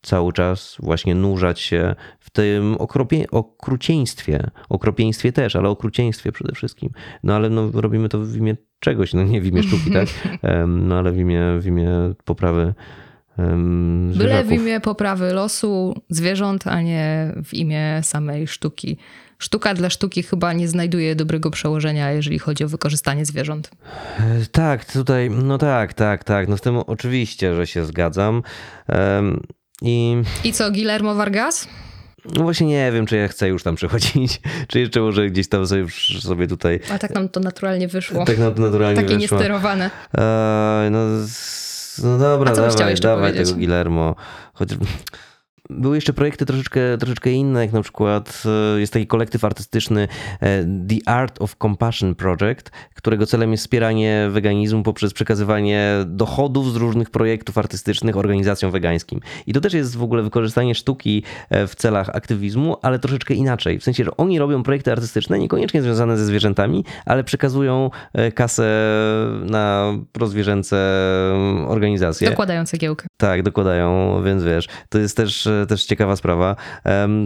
cały 0.01 0.33
czas 0.33 0.77
właśnie 0.79 1.15
nurzać 1.15 1.59
się 1.59 1.95
w 2.19 2.29
tym 2.29 2.75
okropie, 2.79 3.25
okrucieństwie. 3.31 4.49
Okropieństwie 4.69 5.31
też, 5.31 5.55
ale 5.55 5.69
okrucieństwie 5.69 6.31
przede 6.31 6.55
wszystkim. 6.55 6.89
No 7.23 7.35
ale 7.35 7.49
no, 7.49 7.71
robimy 7.73 8.09
to 8.09 8.19
w 8.19 8.35
imię 8.35 8.57
czegoś, 8.79 9.13
no 9.13 9.23
nie 9.23 9.41
w 9.41 9.45
imię 9.45 9.63
sztuki, 9.63 9.91
tak? 9.91 10.07
No 10.67 10.97
ale 10.97 11.11
w 11.11 11.17
imię, 11.17 11.41
w 11.59 11.65
imię 11.65 11.89
poprawy 12.25 12.73
Byle 14.17 14.43
w 14.43 14.51
imię 14.51 14.79
poprawy 14.79 15.33
losu 15.33 15.95
zwierząt, 16.09 16.67
a 16.67 16.81
nie 16.81 17.33
w 17.45 17.53
imię 17.53 17.99
samej 18.03 18.47
sztuki. 18.47 18.97
Sztuka 19.39 19.73
dla 19.73 19.89
sztuki 19.89 20.23
chyba 20.23 20.53
nie 20.53 20.67
znajduje 20.67 21.15
dobrego 21.15 21.51
przełożenia, 21.51 22.11
jeżeli 22.11 22.39
chodzi 22.39 22.63
o 22.63 22.67
wykorzystanie 22.67 23.25
zwierząt. 23.25 23.71
E, 24.19 24.45
Tak, 24.51 24.85
tutaj, 24.85 25.29
no 25.29 25.57
tak, 25.57 25.93
tak, 25.93 26.23
tak. 26.23 26.47
No 26.47 26.57
z 26.57 26.61
tym 26.61 26.77
oczywiście, 26.77 27.55
że 27.55 27.67
się 27.67 27.85
zgadzam. 27.85 28.43
Em, 28.87 29.43
I 29.81 30.17
I 30.43 30.53
co, 30.53 30.71
Guillermo 30.71 31.15
Vargas? 31.15 31.67
no 32.35 32.43
właśnie 32.43 32.67
nie 32.67 32.91
wiem, 32.91 33.05
czy 33.05 33.17
ja 33.17 33.27
chcę 33.27 33.47
już 33.47 33.63
tam 33.63 33.75
przechodzić, 33.75 34.41
czy 34.67 34.79
jeszcze 34.79 35.01
może 35.01 35.29
gdzieś 35.29 35.47
tam 35.49 35.67
sobie, 35.67 35.85
sobie 36.19 36.47
tutaj 36.47 36.79
A 36.91 36.97
tak 36.99 37.13
nam 37.13 37.29
to 37.29 37.39
naturalnie 37.39 37.87
wyszło. 37.87 38.25
tak 38.25 38.37
na- 38.37 38.49
naturalnie 38.49 39.01
Takie 39.01 39.17
wyszło. 39.17 39.37
niesterowane. 39.37 39.85
Eee, 40.13 40.91
no, 40.91 40.99
z- 41.27 41.76
no 42.03 42.17
dobra, 42.17 42.55
dawaj, 42.55 42.95
dawaj 42.95 43.31
powiedzieć? 43.31 43.47
tego 43.47 43.59
Guillermo. 43.59 44.15
Choć... 44.53 44.69
Były 45.69 45.95
jeszcze 45.95 46.13
projekty 46.13 46.45
troszeczkę, 46.45 46.97
troszeczkę 46.97 47.31
inne, 47.31 47.61
jak 47.61 47.73
na 47.73 47.81
przykład 47.81 48.43
e, 48.75 48.79
jest 48.79 48.93
taki 48.93 49.07
kolektyw 49.07 49.43
artystyczny 49.43 50.07
e, 50.39 50.63
The 50.63 51.09
Art 51.09 51.41
of 51.41 51.55
Compassion 51.55 52.15
Project, 52.15 52.71
którego 52.93 53.25
celem 53.25 53.51
jest 53.51 53.63
wspieranie 53.63 54.27
weganizmu 54.31 54.83
poprzez 54.83 55.13
przekazywanie 55.13 55.91
dochodów 56.05 56.73
z 56.73 56.75
różnych 56.75 57.09
projektów 57.09 57.57
artystycznych 57.57 58.17
organizacjom 58.17 58.71
wegańskim. 58.71 59.19
I 59.47 59.53
to 59.53 59.61
też 59.61 59.73
jest 59.73 59.97
w 59.97 60.03
ogóle 60.03 60.23
wykorzystanie 60.23 60.75
sztuki 60.75 61.23
e, 61.49 61.67
w 61.67 61.75
celach 61.75 62.09
aktywizmu, 62.09 62.77
ale 62.81 62.99
troszeczkę 62.99 63.33
inaczej. 63.33 63.79
W 63.79 63.83
sensie, 63.83 64.03
że 64.03 64.17
oni 64.17 64.39
robią 64.39 64.63
projekty 64.63 64.91
artystyczne, 64.91 65.39
niekoniecznie 65.39 65.81
związane 65.81 66.17
ze 66.17 66.25
zwierzętami, 66.25 66.85
ale 67.05 67.23
przekazują 67.23 67.89
kasę 68.35 68.67
na 69.45 69.93
prozwierzęce 70.11 70.77
organizacje. 71.67 72.29
Dokładają 72.29 72.65
cegiełkę. 72.65 73.07
Tak, 73.17 73.43
dokładają, 73.43 74.21
więc 74.23 74.43
wiesz, 74.43 74.67
to 74.89 74.99
jest 74.99 75.17
też, 75.17 75.49
też 75.65 75.85
ciekawa 75.85 76.15
sprawa. 76.15 76.55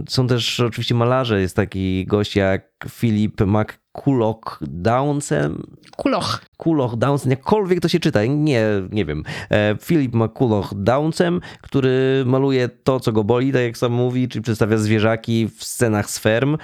Są 0.09 0.27
też 0.27 0.59
oczywiście 0.59 0.95
malarze, 0.95 1.41
jest 1.41 1.55
taki 1.55 2.05
gość 2.05 2.35
jak 2.35 2.71
Philip 2.89 3.41
McCulloch 3.41 4.59
Downsem, 4.61 5.63
Kuloch. 5.97 6.41
Kuloch 6.57 6.95
Downsem, 6.95 7.31
jakkolwiek 7.31 7.79
to 7.79 7.87
się 7.87 7.99
czyta, 7.99 8.25
nie, 8.25 8.65
nie 8.91 9.05
wiem. 9.05 9.23
E, 9.49 9.75
Philip 9.81 10.13
McCulloch 10.13 10.73
Downsem, 10.75 11.41
który 11.61 12.23
maluje 12.25 12.69
to, 12.69 12.99
co 12.99 13.11
go 13.11 13.23
boli, 13.23 13.53
tak 13.53 13.61
jak 13.61 13.77
sam 13.77 13.91
mówi, 13.91 14.27
czyli 14.27 14.43
przedstawia 14.43 14.77
zwierzaki 14.77 15.47
w 15.57 15.63
scenach 15.63 16.09
z 16.09 16.19
ferm. 16.19 16.57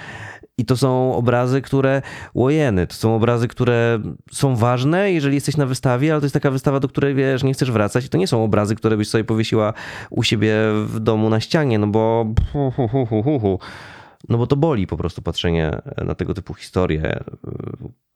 I 0.58 0.64
to 0.64 0.76
są 0.76 1.14
obrazy, 1.14 1.62
które, 1.62 2.02
łojeny, 2.34 2.86
to 2.86 2.94
są 2.94 3.14
obrazy, 3.16 3.48
które 3.48 3.98
są 4.32 4.56
ważne, 4.56 5.12
jeżeli 5.12 5.34
jesteś 5.34 5.56
na 5.56 5.66
wystawie, 5.66 6.12
ale 6.12 6.20
to 6.20 6.24
jest 6.24 6.34
taka 6.34 6.50
wystawa, 6.50 6.80
do 6.80 6.88
której 6.88 7.14
wiesz, 7.14 7.42
nie 7.42 7.52
chcesz 7.52 7.70
wracać. 7.70 8.04
I 8.04 8.08
to 8.08 8.18
nie 8.18 8.26
są 8.26 8.44
obrazy, 8.44 8.74
które 8.76 8.96
byś 8.96 9.08
sobie 9.08 9.24
powiesiła 9.24 9.72
u 10.10 10.22
siebie 10.22 10.54
w 10.86 11.00
domu 11.00 11.30
na 11.30 11.40
ścianie, 11.40 11.78
no 11.78 11.86
bo. 11.86 12.26
No 14.28 14.38
bo 14.38 14.46
to 14.46 14.56
boli 14.56 14.86
po 14.86 14.96
prostu 14.96 15.22
patrzenie 15.22 15.78
na 16.04 16.14
tego 16.14 16.34
typu 16.34 16.54
historie, 16.54 17.20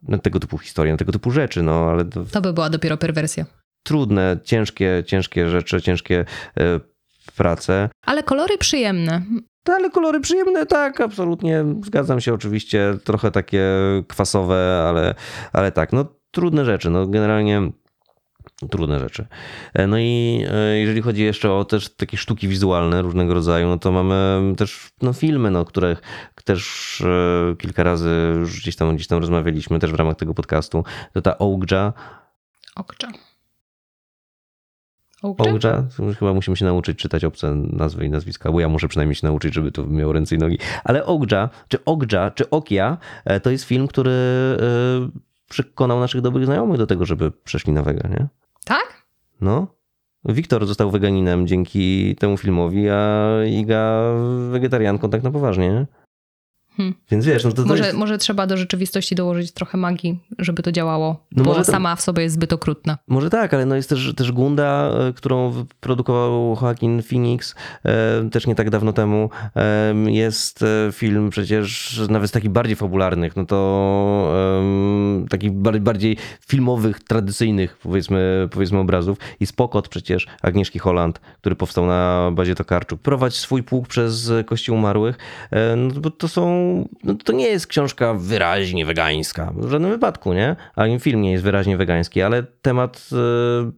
na 0.09 0.19
tego 0.19 0.41
typu 0.41 0.59
historie, 0.59 0.93
na 0.93 0.99
tego 0.99 1.13
typu 1.13 1.31
rzeczy, 1.31 1.63
no 1.63 1.91
ale 1.91 2.05
to 2.05 2.25
To 2.25 2.41
by 2.41 2.53
była 2.53 2.71
dopiero 2.71 2.97
perwersja. 2.97 3.45
trudne, 3.83 4.37
ciężkie, 4.45 5.03
ciężkie 5.07 5.49
rzeczy, 5.49 5.83
ciężkie 5.83 6.25
e, 6.59 6.81
prace. 7.37 7.89
Ale 8.07 8.23
kolory 8.23 8.59
przyjemne. 8.59 9.23
Ale 9.69 9.91
kolory 9.91 10.21
przyjemne, 10.21 10.67
tak, 10.67 11.01
absolutnie, 11.01 11.65
zgadzam 11.85 12.21
się 12.21 12.35
oczywiście, 12.35 12.99
trochę 13.05 13.31
takie 13.31 13.65
kwasowe, 14.09 14.85
ale, 14.89 15.15
ale 15.53 15.73
tak, 15.73 15.93
no 15.93 16.05
trudne 16.31 16.65
rzeczy, 16.65 16.91
no 16.91 17.07
generalnie 17.07 17.73
trudne 18.71 18.99
rzeczy. 18.99 19.27
E, 19.75 19.87
No 19.87 19.99
i 19.99 20.45
e, 20.51 20.79
jeżeli 20.79 21.03
chodzi 21.03 21.23
jeszcze 21.23 21.53
o 21.53 21.65
też 21.65 21.97
takie 21.97 22.17
sztuki 22.17 22.49
wizualne 22.49 23.03
różnego 23.03 23.35
rodzaju, 23.35 23.69
no 23.69 23.79
to 23.79 23.93
mamy 23.93 24.41
też 24.57 24.91
no, 25.03 25.13
filmy, 25.13 25.51
no, 25.51 25.65
które 25.65 25.97
też 26.45 27.01
e, 27.01 27.57
kilka 27.57 27.83
razy 27.83 28.11
już 28.39 28.61
gdzieś 28.61 28.77
tam, 28.77 28.95
gdzieś 28.95 29.07
tam 29.07 29.19
rozmawialiśmy 29.19 29.79
też 29.79 29.93
w 29.93 29.95
ramach 29.95 30.17
tego 30.17 30.35
podcastu. 30.35 30.85
To 31.13 31.23
ta 31.23 31.39
Ołgdża, 31.39 31.93
Okcza. 32.77 33.09
Ołgdża, 35.23 35.87
chyba 36.19 36.35
musimy 36.35 36.57
się 36.57 36.65
nauczyć 36.65 36.99
czytać 36.99 37.25
obce 37.25 37.55
nazwy 37.55 38.07
i 38.07 38.11
nazwiska, 38.11 38.53
bo 38.53 38.61
ja 38.61 38.69
muszę 38.69 38.89
przynajmniej 38.89 39.15
się 39.15 39.27
nauczyć, 39.27 39.55
żeby 39.55 39.73
to 39.73 39.87
miało 39.87 40.13
ręce 40.13 40.35
i 40.35 40.39
nogi. 40.39 40.59
Ale 40.85 41.07
Ołgdża, 41.07 41.49
czy 41.69 41.85
Ogdża, 41.85 42.31
czy 42.31 42.51
Okia, 42.51 42.99
e, 43.25 43.41
to 43.41 43.51
jest 43.51 43.65
film, 43.65 43.89
który 43.89 44.11
e, 44.11 44.57
przekonał 45.49 46.01
naszych 46.01 46.21
dobrych 46.21 46.45
znajomych 46.45 46.79
do 46.79 46.87
tego, 46.87 47.05
żeby 47.05 47.31
przeszli 47.31 47.73
na 47.73 47.83
wega, 47.83 48.09
nie? 48.09 48.27
Tak? 48.65 49.07
No. 49.41 49.67
Wiktor 50.25 50.67
został 50.67 50.91
weganinem 50.91 51.47
dzięki 51.47 52.17
temu 52.17 52.37
filmowi, 52.37 52.89
a 52.89 53.29
Iga 53.47 54.03
wegetarianką 54.51 55.11
tak 55.11 55.23
na 55.23 55.31
poważnie, 55.31 55.69
nie? 55.69 55.87
Hmm. 56.77 56.95
Więc 57.11 57.27
wiesz, 57.27 57.45
no 57.45 57.51
to, 57.53 57.63
to 57.63 57.69
Może, 57.69 57.85
jest... 57.85 57.97
może 57.97 58.19
trzeba 58.19 58.47
do 58.47 58.57
rzeczywistości 58.57 59.15
dołożyć 59.15 59.53
trochę 59.53 59.79
magii, 59.79 60.21
żeby 60.39 60.63
to 60.63 60.73
działało, 60.73 61.27
No 61.33 61.45
bo 61.45 61.51
może 61.51 61.65
to- 61.65 61.73
sama 61.73 61.97
w 61.97 62.01
sobie 62.01 62.23
jest 62.23 62.35
zbyt 62.35 62.53
okrutna. 62.53 62.99
Może 63.09 63.31
tak, 63.31 63.55
ale 63.55 63.67
no 63.67 63.77
jest 63.77 63.89
też, 63.89 64.13
też 64.17 64.33
Gunda, 64.33 64.91
e, 65.09 65.13
którą 65.13 65.51
wyprodukował 65.51 66.57
Joaquin 66.63 67.03
Phoenix 67.03 67.55
e, 67.85 68.31
też 68.31 68.47
nie 68.47 68.55
tak 68.55 68.71
dawno 68.71 68.93
temu. 68.93 69.31
Jest 70.07 70.63
e, 70.63 70.93
film 70.93 71.31
przecież 71.31 72.01
nawet 72.09 72.29
z 72.29 72.33
takich 72.33 72.51
bardziej 72.51 72.77
fabularnych, 72.77 73.37
no 73.37 73.47
to 73.47 74.33
takich 75.31 75.53
bar- 75.53 75.81
bardziej 75.81 76.17
filmowych, 76.47 77.01
tradycyjnych 77.01 77.79
powiedzmy, 77.83 78.49
powiedzmy 78.53 78.79
obrazów. 78.79 79.19
I 79.41 79.47
Spokot 79.47 79.89
przecież 79.89 80.27
Agnieszki 80.43 80.79
Holland, 80.79 81.19
który 81.19 81.57
powstał 81.57 81.87
na 81.87 82.31
bazie 82.35 82.55
Tokarczuk. 82.55 83.01
Prowadź 83.01 83.35
swój 83.35 83.63
pług 83.63 83.89
przez 83.89 84.33
Kościół 84.47 84.77
Umarłych, 84.77 85.19
no 85.77 86.01
bo 86.01 86.11
to 86.11 86.29
są, 86.29 86.62
no 87.05 87.15
to 87.25 87.33
nie 87.33 87.47
jest 87.47 87.67
książka 87.67 88.15
wyraźnie 88.15 88.87
wegańska, 88.87 89.53
w 89.57 89.71
żadnym 89.71 89.91
wypadku, 89.91 90.33
nie? 90.33 90.57
Ani 90.77 91.01
film 91.01 91.23
nie 91.23 91.33
jest 91.33 91.45
wyraźnie 91.45 91.77
wegański, 91.77 92.23
ale 92.23 92.43
temat 92.43 93.09
e, 93.13 93.71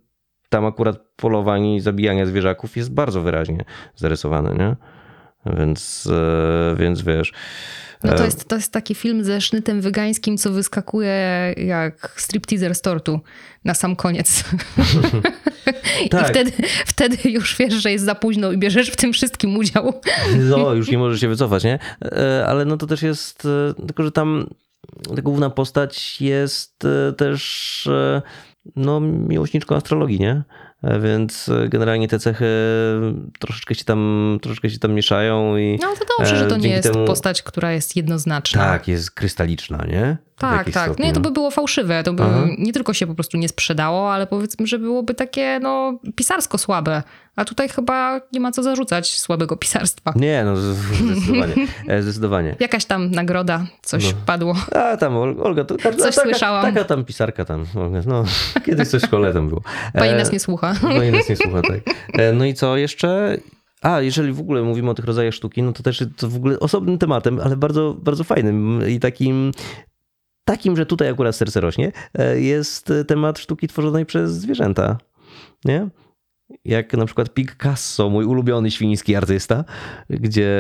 tam 0.49 0.67
akurat 0.67 0.99
polowań 1.17 1.67
i 1.67 1.81
zabijania 1.81 2.27
zwierzaków 2.27 2.77
jest 2.77 2.95
bardzo 2.95 3.21
wyraźnie 3.21 3.65
zarysowany, 3.97 4.55
nie? 4.59 4.77
Więc, 5.59 6.09
e, 6.13 6.77
więc 6.77 7.03
wiesz... 7.03 7.33
No 8.05 8.13
to 8.13 8.23
e, 8.23 8.25
jest, 8.25 8.49
to 8.49 8.57
jest 8.57 8.73
taki 8.73 8.95
film 8.95 9.25
ze 9.25 9.41
sznytem 9.41 9.81
wygańskim, 9.81 10.37
co 10.37 10.51
wyskakuje 10.51 11.55
jak 11.57 12.15
stripteaser 12.17 12.75
z 12.75 12.81
tortu 12.81 13.21
na 13.65 13.75
sam 13.75 13.97
koniec. 13.97 14.45
Tak. 16.11 16.23
I 16.23 16.33
wtedy, 16.33 16.53
wtedy 16.87 17.31
już 17.31 17.57
wiesz, 17.57 17.75
że 17.75 17.93
jest 17.93 18.05
za 18.05 18.15
późno 18.15 18.53
i 18.53 18.59
bierzesz 18.59 18.91
w 18.91 18.97
tym 18.97 19.13
wszystkim 19.13 19.57
udział. 19.57 20.01
No, 20.51 20.75
już 20.75 20.89
nie 20.89 20.99
możesz 20.99 21.21
się 21.21 21.29
wycofać, 21.29 21.65
nie? 21.65 21.79
E, 22.03 22.47
Ale 22.47 22.65
no 22.65 22.77
to 22.77 22.87
też 22.87 23.03
jest, 23.03 23.45
e, 23.45 23.75
tylko 23.87 24.03
że 24.03 24.13
tam 24.13 24.47
ta 25.17 25.23
główna 25.23 25.51
postać 25.51 26.21
jest 26.21 26.83
też 27.17 27.89
no, 28.77 29.01
miłośniczką 29.01 29.77
astrologii, 29.77 30.21
nie? 30.21 30.43
E, 30.85 31.01
Więc 31.01 31.49
e, 31.49 31.69
generalnie 31.69 32.09
te 32.09 32.19
cechy 32.19 32.47
troszeczkę 33.39 33.75
się 33.75 33.85
tam, 33.85 34.39
troszeczkę 34.43 34.71
się 34.71 34.79
tam 34.79 34.93
mieszają 34.93 35.57
i 35.57 35.79
No 35.83 35.95
to 35.99 36.05
dobrze, 36.19 36.37
że 36.37 36.47
to 36.47 36.55
e, 36.55 36.59
nie 36.59 36.69
jest 36.69 36.93
temu- 36.93 37.07
postać, 37.07 37.43
która 37.43 37.73
jest 37.73 37.97
jednoznaczna. 37.97 38.65
Tak, 38.65 38.89
jest 38.89 39.11
krystaliczna, 39.11 39.85
nie? 39.89 40.17
Tak, 40.39 40.71
tak. 40.71 40.85
stopniu. 40.85 41.07
Nie, 41.07 41.13
to 41.13 41.21
by 41.21 41.31
było 41.31 41.51
fałszywe. 41.51 42.03
To 42.03 42.13
by 42.13 42.23
Aha. 42.23 42.47
nie 42.59 42.73
tylko 42.73 42.95
się 42.95 43.07
po 43.07 43.15
prostu 43.15 43.37
nie 43.37 43.49
sprzedało, 43.49 44.13
ale 44.13 44.27
powiedzmy, 44.27 44.67
że 44.67 44.79
byłoby 44.79 45.15
takie 45.15 45.59
no, 45.63 45.99
pisarsko 46.17 46.59
słabe. 46.59 47.03
A 47.37 47.45
tutaj 47.45 47.69
chyba 47.69 48.21
nie 48.33 48.41
ma 48.41 48.53
co 48.53 48.63
zarzucać 48.63 49.19
słabego 49.21 49.57
pisarstwa. 49.57 50.13
Nie, 50.17 50.45
no 50.45 50.57
zdecydowanie. 50.57 51.55
E, 51.89 52.03
Zdecydowanie. 52.03 52.57
Jakaś 52.61 52.85
tam 52.85 53.11
nagroda, 53.11 53.67
coś 53.83 54.05
No. 54.13 54.19
padło. 54.27 54.55
A 54.75 54.97
tam 54.97 55.17
Ol- 55.17 55.37
Olga, 55.43 55.65
to 55.65 55.77
każda, 55.77 56.05
Coś 56.05 56.15
taka, 56.15 56.29
słyszałam. 56.31 56.63
taka 56.75 56.85
tam 56.85 57.05
pisarka 57.05 57.45
tam. 57.45 57.65
Olga, 57.77 58.01
No, 58.07 58.25
kiedyś 58.67 58.89
coś 58.89 59.03
w 59.03 59.07
szkole 59.07 59.33
tam 59.33 59.49
było. 59.49 59.61
Pani 59.93 60.09
E, 60.11 60.17
nas 60.17 60.33
nie 60.33 60.41
słucha. 60.41 60.75
Pani 60.83 61.11
nas 61.11 61.29
nie 61.29 61.37
słucha, 61.37 61.63
tak. 61.73 61.81
E, 62.13 62.33
No 62.33 62.45
i 62.45 62.55
co 62.55 62.77
jeszcze? 62.77 63.39
A, 63.83 64.01
jeżeli 64.01 64.33
w 64.33 64.41
ogóle 64.41 64.63
mówimy 64.63 64.91
o 64.91 64.95
tych 64.95 65.05
rodzajach 65.05 65.35
sztuki, 65.35 65.63
no 65.63 65.73
to 65.73 65.83
też 65.83 66.05
to 66.17 66.29
w 66.29 66.37
ogóle 66.37 66.61
osobnym 66.61 66.99
tematem, 66.99 67.41
ale 67.45 67.57
bardzo, 67.57 67.97
bardzo 68.03 68.25
fajnym 68.25 68.89
i 68.89 69.01
takim, 69.01 69.53
takim, 70.45 70.77
że 70.77 70.87
tutaj 70.87 71.09
akurat 71.09 71.37
serce 71.37 71.61
rośnie, 71.61 71.93
e, 72.19 72.41
jest 72.41 72.93
temat 73.09 73.39
sztuki 73.39 73.69
tworzonej 73.69 74.07
przez 74.07 74.33
zwierzęta. 74.33 74.99
Nie? 75.65 75.89
Jak 76.65 76.93
na 76.93 77.07
przykład 77.07 77.35
Picasso, 77.35 78.11
mój 78.11 78.25
ulubiony 78.25 78.71
świński 78.71 79.17
artysta, 79.17 79.65
gdzie 80.11 80.51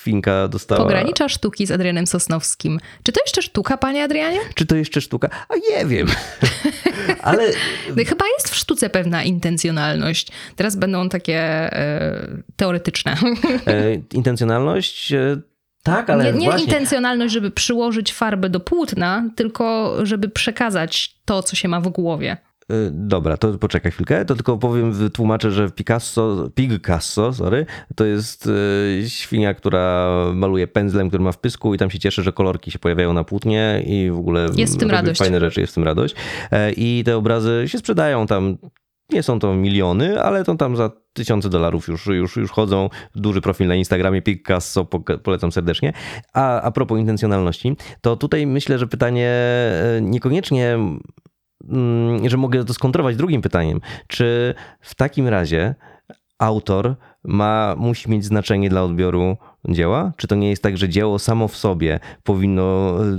świnka 0.00 0.48
dostała... 0.48 0.80
Pogranicza 0.80 1.28
sztuki 1.28 1.66
z 1.66 1.70
Adrianem 1.70 2.06
Sosnowskim. 2.06 2.78
Czy 3.02 3.12
to 3.12 3.20
jeszcze 3.24 3.42
sztuka, 3.42 3.76
panie 3.76 4.04
Adrianie? 4.04 4.38
Czy 4.54 4.66
to 4.66 4.76
jeszcze 4.76 5.00
sztuka? 5.00 5.28
A 5.48 5.54
nie 5.56 5.86
wiem. 5.86 6.06
Ale 7.22 7.42
No 7.96 8.04
Chyba 8.04 8.24
jest 8.38 8.50
w 8.50 8.54
sztuce 8.56 8.90
pewna 8.90 9.24
intencjonalność. 9.24 10.28
Teraz 10.56 10.76
będą 10.76 11.08
takie 11.08 11.38
e, 11.38 12.26
teoretyczne. 12.56 13.16
e, 13.66 13.94
intencjonalność... 13.94 15.12
Tak, 15.82 16.10
ale 16.10 16.24
nie 16.32 16.38
nie 16.38 16.44
właśnie... 16.46 16.64
intencjonalność, 16.64 17.34
żeby 17.34 17.50
przyłożyć 17.50 18.12
farbę 18.12 18.50
do 18.50 18.60
płótna, 18.60 19.30
tylko 19.36 19.96
żeby 20.02 20.28
przekazać 20.28 21.16
to, 21.24 21.42
co 21.42 21.56
się 21.56 21.68
ma 21.68 21.80
w 21.80 21.88
głowie. 21.88 22.36
Y, 22.72 22.90
Dobra, 22.92 23.36
to 23.36 23.58
poczekaj 23.58 23.92
chwilkę, 23.92 24.24
to 24.24 24.34
tylko 24.34 24.58
powiem, 24.58 24.92
wytłumaczę, 24.92 25.50
że 25.50 25.70
Picasso, 25.70 26.50
Picasso, 26.54 27.32
sorry, 27.32 27.66
to 27.96 28.04
jest 28.04 28.46
y, 28.46 29.04
świnia, 29.08 29.54
która 29.54 30.10
maluje 30.34 30.66
pędzlem, 30.66 31.08
który 31.08 31.24
ma 31.24 31.32
w 31.32 31.38
pysku 31.38 31.74
i 31.74 31.78
tam 31.78 31.90
się 31.90 31.98
cieszy, 31.98 32.22
że 32.22 32.32
kolorki 32.32 32.70
się 32.70 32.78
pojawiają 32.78 33.12
na 33.12 33.24
płótnie 33.24 33.82
i 33.86 34.10
w 34.10 34.18
ogóle 34.18 34.46
Jest 34.56 34.74
w 34.74 34.78
tym 34.78 34.90
radość. 34.90 35.18
fajne 35.18 35.40
rzeczy, 35.40 35.60
jest 35.60 35.72
w 35.72 35.74
tym 35.74 35.84
radość. 35.84 36.14
E, 36.50 36.72
I 36.72 37.02
te 37.04 37.16
obrazy 37.16 37.64
się 37.66 37.78
sprzedają 37.78 38.26
tam, 38.26 38.56
nie 39.12 39.22
są 39.22 39.38
to 39.38 39.54
miliony, 39.54 40.22
ale 40.22 40.44
to 40.44 40.54
tam 40.54 40.76
za 40.76 40.90
tysiące 41.12 41.48
dolarów 41.48 41.88
już, 41.88 42.06
już, 42.06 42.36
już 42.36 42.50
chodzą. 42.50 42.90
Duży 43.14 43.40
profil 43.40 43.68
na 43.68 43.74
Instagramie 43.74 44.22
Picasso, 44.22 44.84
polecam 45.22 45.52
serdecznie. 45.52 45.92
A, 46.32 46.60
a 46.60 46.70
propos 46.70 46.98
intencjonalności, 46.98 47.76
to 48.00 48.16
tutaj 48.16 48.46
myślę, 48.46 48.78
że 48.78 48.86
pytanie 48.86 49.28
e, 49.28 50.00
niekoniecznie 50.02 50.78
mm, 51.68 52.28
że 52.28 52.36
mogę 52.36 52.64
to 52.64 52.74
skontrować 52.74 53.16
drugim 53.16 53.42
pytaniem. 53.42 53.80
Czy 54.06 54.54
w 54.80 54.94
takim 54.94 55.28
razie 55.28 55.74
autor 56.38 56.96
ma, 57.24 57.74
musi 57.78 58.10
mieć 58.10 58.24
znaczenie 58.24 58.70
dla 58.70 58.82
odbioru 58.82 59.36
dzieła? 59.68 60.12
Czy 60.16 60.26
to 60.26 60.34
nie 60.34 60.50
jest 60.50 60.62
tak, 60.62 60.78
że 60.78 60.88
dzieło 60.88 61.18
samo 61.18 61.48
w 61.48 61.56
sobie 61.56 62.00
powinno 62.22 62.96
y, 63.04 63.18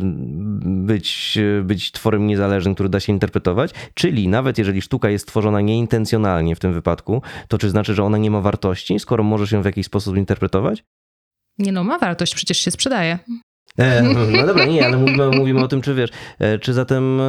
być, 0.64 1.40
być 1.64 1.92
tworem 1.92 2.28
niezależnym, 2.28 2.74
który 2.74 2.90
da 2.90 3.00
się 3.00 3.14
interpretować? 3.14 3.72
Czyli 3.94 4.28
nawet 4.28 4.58
jeżeli 4.58 4.82
sztuka 4.82 5.10
jest 5.10 5.28
tworzona 5.28 5.62
nieintencjonalnie 5.62 6.56
w 6.56 6.60
tym 6.60 6.74
wypadku, 6.74 7.22
to 7.48 7.58
czy 7.58 7.70
znaczy, 7.70 7.96
że 7.96 8.04
ona 8.04 8.18
nie 8.18 8.32
ma 8.32 8.42
wartości, 8.42 9.00
skoro 9.00 9.24
możesz 9.24 9.52
ją 9.52 9.62
w 9.62 9.66
jakiś 9.66 9.86
sposób 9.86 10.18
interpretować? 10.18 10.84
Nie 11.58 11.72
no, 11.72 11.84
ma 11.84 12.00
wartość, 12.00 12.36
przecież 12.36 12.58
się 12.58 12.72
sprzedaje. 12.72 13.20
E, 13.78 14.02
no 14.38 14.48
dobra, 14.48 14.66
nie, 14.66 14.86
ale 14.86 14.98
mówimy, 14.98 15.30
mówimy 15.30 15.64
o 15.64 15.68
tym, 15.68 15.82
czy 15.82 15.96
wiesz, 15.96 16.10
e, 16.40 16.60
czy 16.60 16.74
zatem 16.74 17.22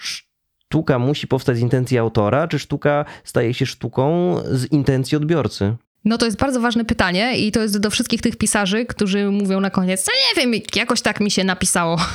sztuka 0.00 0.98
musi 0.98 1.26
powstać 1.26 1.56
z 1.56 1.60
intencji 1.60 1.98
autora, 1.98 2.48
czy 2.48 2.58
sztuka 2.58 3.04
staje 3.24 3.54
się 3.54 3.66
sztuką 3.66 4.34
z 4.44 4.72
intencji 4.72 5.16
odbiorcy? 5.16 5.76
No 6.04 6.18
to 6.18 6.26
jest 6.26 6.38
bardzo 6.38 6.60
ważne 6.60 6.84
pytanie 6.84 7.38
i 7.38 7.52
to 7.52 7.60
jest 7.60 7.78
do 7.78 7.90
wszystkich 7.90 8.20
tych 8.20 8.36
pisarzy, 8.36 8.86
którzy 8.86 9.30
mówią 9.30 9.60
na 9.60 9.70
koniec, 9.70 10.06
no 10.06 10.12
nie 10.42 10.42
wiem, 10.52 10.62
jakoś 10.76 11.02
tak 11.02 11.20
mi 11.20 11.30
się 11.30 11.44
napisało. 11.44 11.96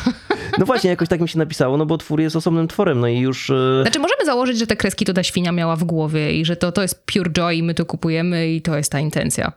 No 0.59 0.65
właśnie, 0.65 0.89
jakoś 0.89 1.09
tak 1.09 1.21
mi 1.21 1.29
się 1.29 1.39
napisało, 1.39 1.77
no 1.77 1.86
bo 1.86 1.97
twór 1.97 2.21
jest 2.21 2.36
osobnym 2.36 2.67
tworem, 2.67 2.99
no 2.99 3.07
i 3.07 3.19
już... 3.19 3.49
e, 3.49 3.81
Znaczy 3.81 3.99
możemy 3.99 4.25
założyć, 4.25 4.57
że 4.59 4.67
te 4.67 4.75
kreski 4.75 5.05
to 5.05 5.13
ta 5.13 5.23
świnia 5.23 5.51
miała 5.51 5.75
w 5.75 5.84
głowie 5.84 6.34
i 6.34 6.45
że 6.45 6.55
to, 6.55 6.71
to 6.71 6.81
jest 6.81 7.05
pure 7.05 7.29
joy 7.31 7.55
i 7.55 7.63
my 7.63 7.73
to 7.73 7.86
kupujemy 7.86 8.47
i 8.53 8.61
to 8.61 8.77
jest 8.77 8.91
ta 8.91 8.99
intencja. 8.99 9.51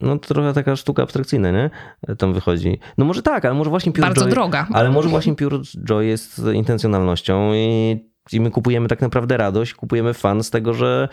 No 0.00 0.18
to 0.18 0.28
trochę 0.34 0.52
taka 0.52 0.76
sztuka 0.76 1.02
abstrakcyjna, 1.02 1.50
nie? 1.50 1.70
Tam 2.18 2.34
wychodzi. 2.34 2.78
No 2.98 3.04
może 3.04 3.22
tak, 3.22 3.44
ale 3.44 3.54
może 3.54 3.70
właśnie 3.70 3.92
Pure 3.92 4.06
Bardzo 4.06 4.20
Joy... 4.20 4.30
droga. 4.30 4.66
Ale 4.72 4.90
może 4.90 5.08
właśnie 5.08 5.34
Pure 5.34 5.58
Joy 5.84 6.06
jest 6.06 6.40
intencjonalnością 6.54 7.54
i, 7.54 7.96
i 8.32 8.40
my 8.40 8.50
kupujemy 8.50 8.88
tak 8.88 9.00
naprawdę 9.00 9.36
radość, 9.36 9.74
kupujemy 9.74 10.14
fan 10.14 10.42
z 10.42 10.50
tego, 10.50 10.74
że, 10.74 11.08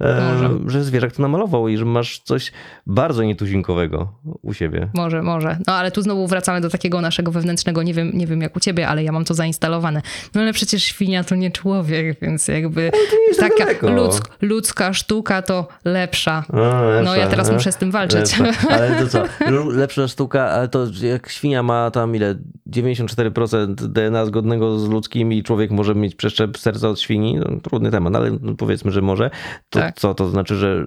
Może. 0.00 0.50
że 0.66 0.84
zwierzak 0.84 1.12
to 1.12 1.22
namalował 1.22 1.68
i 1.68 1.76
że 1.76 1.84
masz 1.84 2.18
coś 2.18 2.52
bardzo 2.86 3.22
nietuzinkowego 3.22 4.12
u 4.42 4.54
siebie. 4.54 4.88
Może, 4.94 5.22
może. 5.22 5.58
No 5.66 5.72
ale 5.72 5.90
tu 5.90 6.02
znowu 6.02 6.26
wracamy 6.26 6.60
do 6.60 6.70
takiego 6.70 7.00
naszego 7.00 7.30
wewnętrznego, 7.32 7.82
nie 7.82 7.94
wiem, 7.94 8.10
nie 8.14 8.26
wiem 8.26 8.40
jak 8.40 8.56
u 8.56 8.60
ciebie, 8.60 8.88
ale 8.88 9.04
ja 9.04 9.12
mam 9.12 9.24
to 9.24 9.34
zainstalowane. 9.34 10.02
No 10.34 10.40
ale 10.40 10.52
przecież 10.52 10.82
świnia 10.82 11.24
to 11.24 11.34
nie 11.34 11.50
człowiek, 11.50 12.20
więc 12.20 12.48
jakby 12.48 12.90
tak 13.38 13.52
taka 13.58 13.90
ludzk, 13.90 14.36
ludzka 14.42 14.92
sztuka 14.92 15.42
to 15.42 15.68
lepsza. 15.84 16.44
A, 16.52 16.56
lepsza, 16.56 17.02
No 17.04 17.16
ja 17.16 17.26
teraz 17.26 17.50
a? 17.50 17.52
muszę 17.52 17.72
z 17.72 17.76
tym 17.76 17.90
walczyć. 17.90 18.38
Lepsza. 18.38 18.68
Ale 18.70 18.90
to 19.00 19.08
co? 19.08 19.24
Lepsza 19.70 20.08
sztuka, 20.08 20.50
ale 20.50 20.68
to 20.68 20.86
jak 21.02 21.28
świnia 21.28 21.62
ma 21.62 21.90
tam 21.90 22.16
ile? 22.16 22.34
94% 22.70 23.74
DNA 23.74 24.26
zgodnego 24.26 24.78
z 24.78 24.88
ludzkim 24.88 25.32
i 25.32 25.42
człowiek 25.42 25.70
może 25.70 25.94
mieć 25.94 26.14
przeszczep 26.14 26.53
serca 26.58 26.88
od 26.88 27.00
świni? 27.00 27.34
No, 27.34 27.60
trudny 27.62 27.90
temat, 27.90 28.14
ale 28.16 28.30
no, 28.42 28.54
powiedzmy, 28.54 28.90
że 28.90 29.02
może. 29.02 29.30
To 29.70 29.78
Tak. 29.80 29.96
co 30.00 30.14
to 30.14 30.30
znaczy, 30.30 30.56
że 30.56 30.86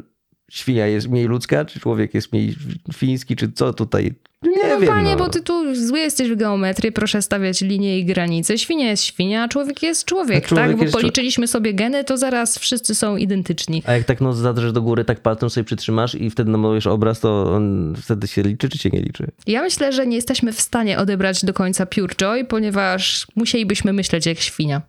świnia 0.52 0.88
jest 0.88 1.10
mniej 1.10 1.26
ludzka, 1.26 1.66
czy 1.66 1.80
człowiek 1.80 2.14
jest 2.14 2.34
mniej 2.34 2.56
świński, 2.94 3.36
czy 3.36 3.52
co 3.52 3.74
tutaj? 3.74 4.14
Nie 4.44 4.70
No 4.70 4.80
wiem. 4.80 4.90
panie, 4.90 5.12
no. 5.12 5.18
bo 5.18 5.30
ty 5.30 5.42
tu 5.42 5.76
zły 5.76 6.00
jesteś 6.00 6.30
w 6.30 6.36
geometrii, 6.36 6.92
proszę 6.92 7.22
stawiać 7.22 7.62
linie 7.62 8.00
i 8.00 8.06
granice. 8.06 8.58
Świnia 8.58 8.90
jest 8.90 9.04
świnia, 9.04 9.44
a 9.44 9.48
człowiek 9.48 9.84
jest 9.84 10.06
człowiek, 10.06 10.46
A 10.46 10.48
człowiek 10.48 10.68
tak? 10.68 10.78
Bo 10.78 10.84
jest 10.84 10.94
czł- 10.96 11.00
policzyliśmy 11.02 11.48
sobie 11.48 11.74
geny, 11.74 12.04
to 12.04 12.18
zaraz 12.18 12.58
wszyscy 12.58 12.96
są 12.96 13.18
identyczni. 13.18 13.84
A 13.86 13.94
jak 13.94 14.04
tak 14.04 14.22
no 14.22 14.34
zadrzesz 14.34 14.72
do 14.72 14.82
góry, 14.82 15.06
tak 15.06 15.20
palcem 15.22 15.50
sobie 15.50 15.64
przytrzymasz 15.66 16.16
i 16.16 16.30
wtedy 16.30 16.52
namalujesz 16.52 16.88
obraz, 16.88 17.20
to 17.20 17.54
on 17.54 17.96
wtedy 18.04 18.28
się 18.28 18.42
liczy, 18.42 18.70
czy 18.70 18.78
się 18.78 18.90
nie 18.90 19.02
liczy? 19.02 19.28
Ja 19.48 19.62
myślę, 19.62 19.94
że 19.94 20.08
nie 20.08 20.16
jesteśmy 20.16 20.54
w 20.54 20.62
stanie 20.62 20.98
odebrać 21.00 21.46
do 21.46 21.54
końca 21.54 21.86
Pure 21.86 22.16
Joy, 22.16 22.46
ponieważ 22.46 23.28
musielibyśmy 23.36 23.94
myśleć 23.94 24.26
jak 24.26 24.40
świnia. 24.40 24.82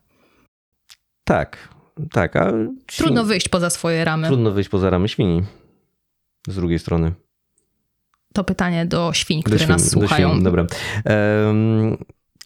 Tak, 1.29 1.69
tak, 2.11 2.37
a 2.37 2.51
świn- 2.53 2.77
Trudno 2.97 3.25
wyjść 3.25 3.49
poza 3.49 3.71
swoje 3.71 4.05
ramy. 4.05 4.27
trudno 4.27 4.51
wyjść 4.51 4.71
poza 4.71 4.91
ramy 4.91 5.09
świni. 5.09 5.43
Z 6.49 6.55
drugiej 6.55 6.79
strony. 6.79 7.13
To 8.35 8.45
pytanie 8.45 8.87
do 8.87 9.13
świń, 9.13 9.39
Do 9.43 9.47
które 9.47 9.59
świn- 9.65 9.69
nas 9.69 9.85
do 9.85 9.91
słuchają. 9.91 10.31
Świn, 10.33 10.43
dobra. 10.45 10.67
Em, 11.05 11.97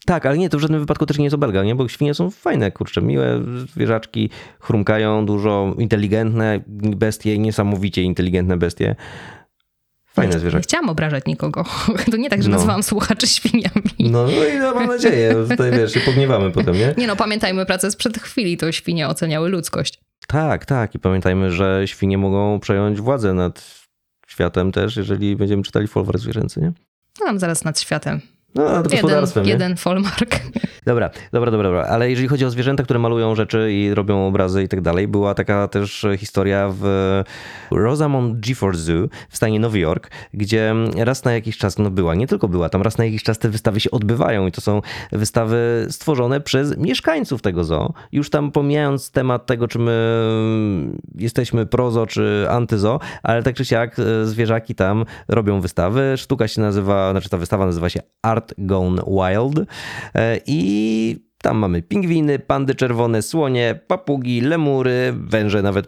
tak, 0.05 0.25
ale 0.25 0.37
nie, 0.37 0.49
to 0.49 0.57
w 0.57 0.61
żadnym 0.61 0.79
wypadku 0.79 1.05
też 1.05 1.17
nie 1.17 1.23
jest 1.23 1.33
obelga, 1.33 1.63
nie? 1.63 1.75
Bo 1.75 1.87
świnie 1.87 2.13
są 2.13 2.29
fajne, 2.31 2.71
kurczę, 2.71 3.01
miłe 3.01 3.41
zwierzaczki, 3.73 4.29
chrumkają 4.59 5.25
dużo, 5.25 5.75
inteligentne 5.77 6.59
bestie, 6.95 7.37
niesamowicie 7.39 8.01
inteligentne 8.03 8.57
bestie. 8.57 8.95
Fajne 10.13 10.33
nie, 10.33 10.39
zwierzaki. 10.39 10.59
nie 10.61 10.63
chciałam 10.63 10.89
obrażać 10.89 11.25
nikogo. 11.25 11.65
To 12.11 12.17
nie 12.17 12.29
tak, 12.29 12.43
że 12.43 12.49
No. 12.49 12.55
nazwałam 12.57 12.83
słuchaczy 12.83 13.27
świniami. 13.27 13.83
No, 13.99 14.23
no 14.25 14.45
i 14.45 14.59
no, 14.59 14.75
mam 14.75 14.87
nadzieję, 14.87 15.35
tutaj 15.49 15.71
wiesz, 15.71 15.93
się 15.93 15.99
pogniewamy 15.99 16.51
potem, 16.51 16.75
nie? 16.75 16.93
Nie 16.97 17.07
no, 17.07 17.15
pamiętajmy 17.15 17.65
pracę 17.65 17.91
sprzed 17.91 18.17
chwili, 18.17 18.57
to 18.57 18.71
świnie 18.71 19.07
oceniały 19.07 19.49
ludzkość. 19.49 19.99
Tak, 20.27 20.65
tak. 20.65 20.95
I 20.95 20.99
pamiętajmy, 20.99 21.51
że 21.51 21.81
świnie 21.85 22.17
mogą 22.17 22.59
przejąć 22.59 23.01
władzę 23.01 23.33
nad 23.33 23.83
światem 24.27 24.71
też, 24.71 24.95
jeżeli 24.97 25.35
będziemy 25.35 25.63
czytali 25.63 25.87
folwark 25.87 26.19
zwierzęcy, 26.19 26.61
nie? 26.61 26.71
No 27.19 27.25
tam 27.25 27.39
zaraz 27.39 27.63
nad 27.63 27.79
światem. 27.79 28.21
No, 28.55 28.63
Jeden, 28.63 28.83
gospodarstwem, 28.83 29.43
nie? 29.45 29.51
jeden 29.51 29.77
folmark. 29.77 30.39
Dobra, 30.85 31.09
dobra, 31.31 31.51
dobra, 31.51 31.69
dobra. 31.69 31.83
Ale 31.83 32.09
jeżeli 32.09 32.27
chodzi 32.27 32.45
o 32.45 32.49
zwierzęta, 32.49 32.83
które 32.83 32.99
malują 32.99 33.35
rzeczy 33.35 33.73
i 33.73 33.93
robią 33.93 34.27
obrazy 34.27 34.63
i 34.63 34.67
tak 34.67 34.81
dalej, 34.81 35.07
była 35.07 35.33
taka 35.33 35.67
też 35.67 36.05
historia 36.17 36.69
w 36.73 36.85
Rosamond 37.71 38.39
Gifford 38.39 38.77
Zoo 38.77 39.07
w 39.29 39.37
stanie 39.37 39.59
Nowy 39.59 39.79
Jork, 39.79 40.09
gdzie 40.33 40.73
raz 40.97 41.23
na 41.23 41.33
jakiś 41.33 41.57
czas, 41.57 41.77
no 41.77 41.91
była, 41.91 42.15
nie 42.15 42.27
tylko 42.27 42.47
była, 42.47 42.69
tam 42.69 42.81
raz 42.81 42.97
na 42.97 43.05
jakiś 43.05 43.23
czas 43.23 43.39
te 43.39 43.49
wystawy 43.49 43.79
się 43.79 43.91
odbywają 43.91 44.47
i 44.47 44.51
to 44.51 44.61
są 44.61 44.81
wystawy 45.11 45.87
stworzone 45.89 46.41
przez 46.41 46.77
mieszkańców 46.77 47.41
tego 47.41 47.63
zoo. 47.63 47.93
Już 48.11 48.29
tam 48.29 48.51
pomijając 48.51 49.11
temat 49.11 49.45
tego, 49.45 49.67
czy 49.67 49.79
my 49.79 49.93
jesteśmy 51.15 51.65
prozo 51.65 52.07
czy 52.07 52.47
antyzo, 52.49 52.99
ale 53.23 53.43
tak 53.43 53.55
czy 53.55 53.65
siak 53.65 53.99
e, 53.99 54.25
zwierzaki 54.25 54.75
tam 54.75 55.05
robią 55.27 55.61
wystawy. 55.61 56.13
Sztuka 56.17 56.47
się 56.47 56.61
nazywa, 56.61 57.11
znaczy 57.11 57.29
ta 57.29 57.37
wystawa 57.37 57.65
nazywa 57.65 57.89
się 57.89 57.99
Art 58.21 58.42
Gone 58.57 59.01
Wild. 59.07 59.69
E, 60.15 60.39
i 60.45 61.33
tam 61.43 61.57
mamy 61.57 61.81
pingwiny, 61.81 62.39
pandy 62.39 62.75
czerwone, 62.75 63.21
słonie, 63.21 63.79
papugi, 63.87 64.41
lemury, 64.41 65.13
węże 65.17 65.61
nawet, 65.61 65.87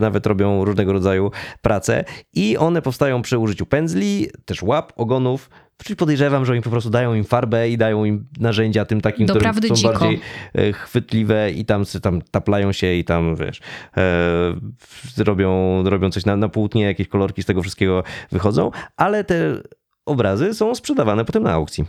nawet 0.00 0.26
robią 0.26 0.64
różnego 0.64 0.92
rodzaju 0.92 1.30
prace. 1.62 2.04
I 2.34 2.56
one 2.56 2.82
powstają 2.82 3.22
przy 3.22 3.38
użyciu 3.38 3.66
pędzli, 3.66 4.26
też 4.44 4.62
łap, 4.62 4.92
ogonów, 4.96 5.50
czyli 5.84 5.96
podejrzewam, 5.96 6.44
że 6.44 6.52
oni 6.52 6.62
po 6.62 6.70
prostu 6.70 6.90
dają 6.90 7.14
im 7.14 7.24
farbę 7.24 7.68
i 7.68 7.78
dają 7.78 8.04
im 8.04 8.26
narzędzia 8.40 8.84
tym 8.84 9.00
takim, 9.00 9.26
które 9.26 9.40
Doprawdy 9.40 9.68
są 9.68 9.74
dziko. 9.74 9.92
bardziej 9.92 10.20
e, 10.54 10.72
chwytliwe 10.72 11.50
i 11.50 11.64
tam, 11.64 11.84
tam 12.02 12.22
taplają 12.30 12.72
się 12.72 12.94
i 12.94 13.04
tam, 13.04 13.36
wiesz, 13.36 13.60
e, 13.96 15.24
robią, 15.24 15.82
robią 15.84 16.10
coś 16.10 16.24
na, 16.24 16.36
na 16.36 16.48
płótnie, 16.48 16.82
jakieś 16.82 17.08
kolorki 17.08 17.42
z 17.42 17.46
tego 17.46 17.62
wszystkiego 17.62 18.02
wychodzą, 18.32 18.70
ale 18.96 19.24
te 19.24 19.60
obrazy 20.06 20.54
są 20.54 20.74
sprzedawane 20.74 21.24
potem 21.24 21.42
na 21.42 21.52
aukcji. 21.52 21.84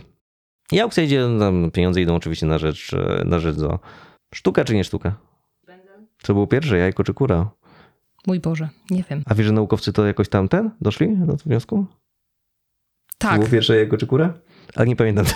I 0.72 0.80
aukcja 0.80 1.02
idzie, 1.02 1.28
tam 1.38 1.70
pieniądze 1.70 2.00
idą 2.02 2.14
oczywiście 2.14 2.46
na 2.46 2.58
rzecz, 2.58 2.90
na 3.24 3.38
rzecz 3.38 3.56
zo. 3.56 3.78
Sztuka 4.34 4.64
czy 4.64 4.74
nie 4.74 4.84
sztuka? 4.84 5.14
Co 6.22 6.34
było 6.34 6.46
pierwsze, 6.46 6.78
jajko 6.78 7.04
czy 7.04 7.14
kura? 7.14 7.50
Mój 8.26 8.40
Boże, 8.40 8.68
nie 8.90 9.04
wiem. 9.10 9.22
A 9.26 9.34
wiesz, 9.34 9.46
że 9.46 9.52
naukowcy 9.52 9.92
to 9.92 10.06
jakoś 10.06 10.28
tam 10.28 10.48
ten 10.48 10.70
doszli 10.80 11.16
do 11.16 11.26
tego 11.26 11.36
wniosku? 11.46 11.86
Czy 13.12 13.18
Tak. 13.18 13.38
było 13.40 13.50
pierwsze 13.50 13.76
jajko 13.76 13.96
czy 13.96 14.06
kura? 14.06 14.34
Ale 14.76 14.86
nie 14.86 14.96
pamiętam. 14.96 15.24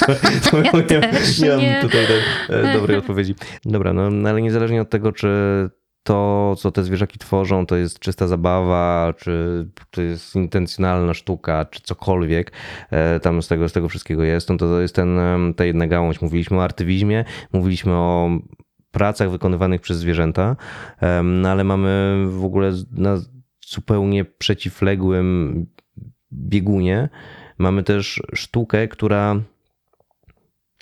To, 0.00 0.50
to, 0.50 0.58
Ja 0.94 1.00
nie, 1.00 1.08
też 1.12 1.38
nie 1.38 1.48
mam 1.50 1.60
nie. 1.60 1.78
tutaj 1.82 2.06
e, 2.48 2.72
dobrej 2.72 2.96
odpowiedzi. 2.96 3.34
Dobra, 3.64 3.92
no 3.92 4.10
no 4.10 4.28
ale 4.28 4.42
niezależnie 4.42 4.82
od 4.82 4.90
tego, 4.90 5.12
czy 5.12 5.28
to, 6.04 6.54
co 6.58 6.70
te 6.70 6.84
zwierzaki 6.84 7.18
tworzą, 7.18 7.66
to 7.66 7.76
jest 7.76 7.98
czysta 7.98 8.26
zabawa, 8.26 9.14
czy 9.16 9.66
to 9.90 10.02
jest 10.02 10.34
intencjonalna 10.34 11.14
sztuka, 11.14 11.64
czy 11.64 11.80
cokolwiek 11.82 12.52
e, 12.90 13.20
tam 13.20 13.42
z 13.42 13.48
tego, 13.48 13.68
z 13.68 13.72
tego 13.72 13.88
wszystkiego 13.88 14.22
jest, 14.22 14.48
no 14.48 14.56
to 14.56 14.68
to 14.68 14.80
jest 14.80 14.94
ten, 14.94 15.18
ta 15.56 15.64
jedna 15.64 15.86
gałąź. 15.86 16.22
Mówiliśmy 16.22 16.56
o 16.56 16.64
artywizmie, 16.64 17.24
mówiliśmy 17.52 17.92
o 17.92 18.30
pracach 18.90 19.30
wykonywanych 19.30 19.80
przez 19.80 19.98
zwierzęta, 19.98 20.56
no 21.24 21.48
ale 21.48 21.64
mamy 21.64 22.24
w 22.28 22.44
ogóle 22.44 22.72
na 22.90 23.16
zupełnie 23.66 24.24
przeciwległym 24.24 25.66
biegunie 26.32 27.08
mamy 27.58 27.82
też 27.82 28.22
sztukę, 28.34 28.88
która 28.88 29.40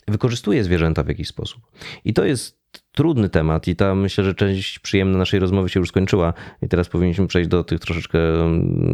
wykorzystuje 0.09 0.65
zwierzęta 0.65 1.03
w 1.03 1.09
jakiś 1.09 1.29
sposób. 1.29 1.63
I 2.05 2.13
to 2.15 2.25
jest 2.25 2.62
trudny 2.93 3.29
temat 3.29 3.69
i 3.69 3.77
ta 3.77 3.95
myślę, 3.95 4.25
że 4.25 4.35
część 4.35 4.79
przyjemna 4.79 5.19
naszej 5.19 5.41
rozmowy 5.41 5.69
się 5.69 5.81
już 5.81 5.89
skończyła 5.89 6.35
i 6.63 6.69
teraz 6.69 6.89
powinniśmy 6.89 7.27
przejść 7.27 7.49
do 7.49 7.65
tych 7.65 7.81
troszeczkę, 7.81 8.19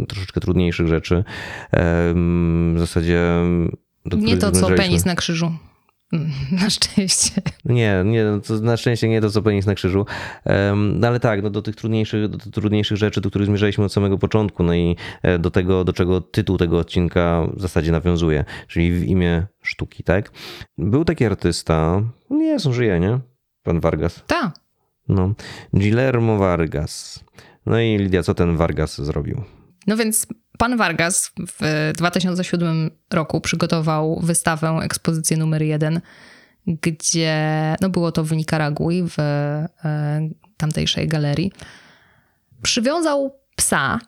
troszeczkę 0.09 0.41
trudniejszych 0.41 0.89
rzeczy. 0.89 1.25
W 2.75 2.77
zasadzie 2.79 3.21
Nie 4.05 4.37
to, 4.37 4.53
co 4.53 4.71
penis 4.71 5.05
na 5.05 5.15
krzyżu. 5.15 5.53
Na 6.63 6.71
szczęście. 6.71 7.43
Nie, 7.65 8.03
nie, 8.05 8.25
no 8.25 8.61
na 8.61 8.77
szczęście 8.77 9.09
nie 9.09 9.21
to, 9.21 9.31
co 9.31 9.43
penis 9.43 9.67
na 9.67 9.75
krzyżu. 9.75 10.07
No 10.75 11.09
ale 11.09 11.21
tak, 11.21 11.43
no 11.43 11.51
do 11.51 11.63
tych 11.63 11.77
trudniejszych, 11.77 12.29
do 12.29 12.39
tych 12.39 12.53
trudniejszych 12.53 12.97
rzeczy, 12.97 13.21
do 13.21 13.31
których 13.31 13.47
zmierzaliśmy 13.47 13.85
od 13.85 13.93
samego 13.93 14.19
początku, 14.19 14.63
no 14.63 14.75
i 14.75 14.97
e, 15.23 15.39
do 15.39 15.51
tego, 15.51 15.85
do 15.85 15.93
czego 15.93 16.21
tytuł 16.21 16.59
tego 16.59 16.79
odcinka 16.79 17.47
w 17.55 17.61
zasadzie 17.61 17.93
nawiązuje, 17.93 18.45
czyli 18.69 18.93
w 18.93 19.05
imię 19.05 19.47
sztuki, 19.63 20.03
tak? 20.03 20.31
Był 20.79 21.05
taki 21.05 21.25
artysta, 21.25 22.03
nie, 22.31 22.57
on 22.67 22.73
żyje, 22.73 23.01
nie? 23.01 23.21
Pan 23.69 23.81
Vargas. 23.81 24.23
Tak. 24.27 24.55
No, 25.09 25.35
Guillermo 25.73 26.39
Vargas. 26.39 27.25
No 27.66 27.81
i 27.81 27.99
Lidia, 27.99 28.23
co 28.23 28.35
ten 28.35 28.57
Vargas 28.57 29.01
zrobił? 29.01 29.45
No 29.87 29.97
więc 29.97 30.27
pan 30.59 30.77
Vargas 30.77 31.33
w 31.39 31.93
2007 31.97 32.91
roku 33.12 33.41
przygotował 33.41 34.21
wystawę, 34.21 34.79
ekspozycję 34.83 35.37
numer 35.37 35.62
jeden, 35.62 36.01
gdzie 36.66 37.37
no 37.81 37.89
było 37.89 38.12
to 38.12 38.25
w 38.25 38.33
Nikaragui, 38.33 39.03
w 39.03 39.19
e, 39.19 39.69
tamtejszej 40.57 41.09
galerii. 41.09 41.53
Przywiązał 42.62 43.37
psa 43.57 43.99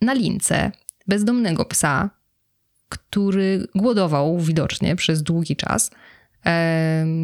na 0.00 0.12
lince, 0.14 0.72
bezdomnego 1.06 1.64
psa, 1.64 2.10
który 2.88 3.66
głodował 3.74 4.38
widocznie 4.38 4.96
przez 4.96 5.22
długi 5.22 5.56
czas. 5.56 5.90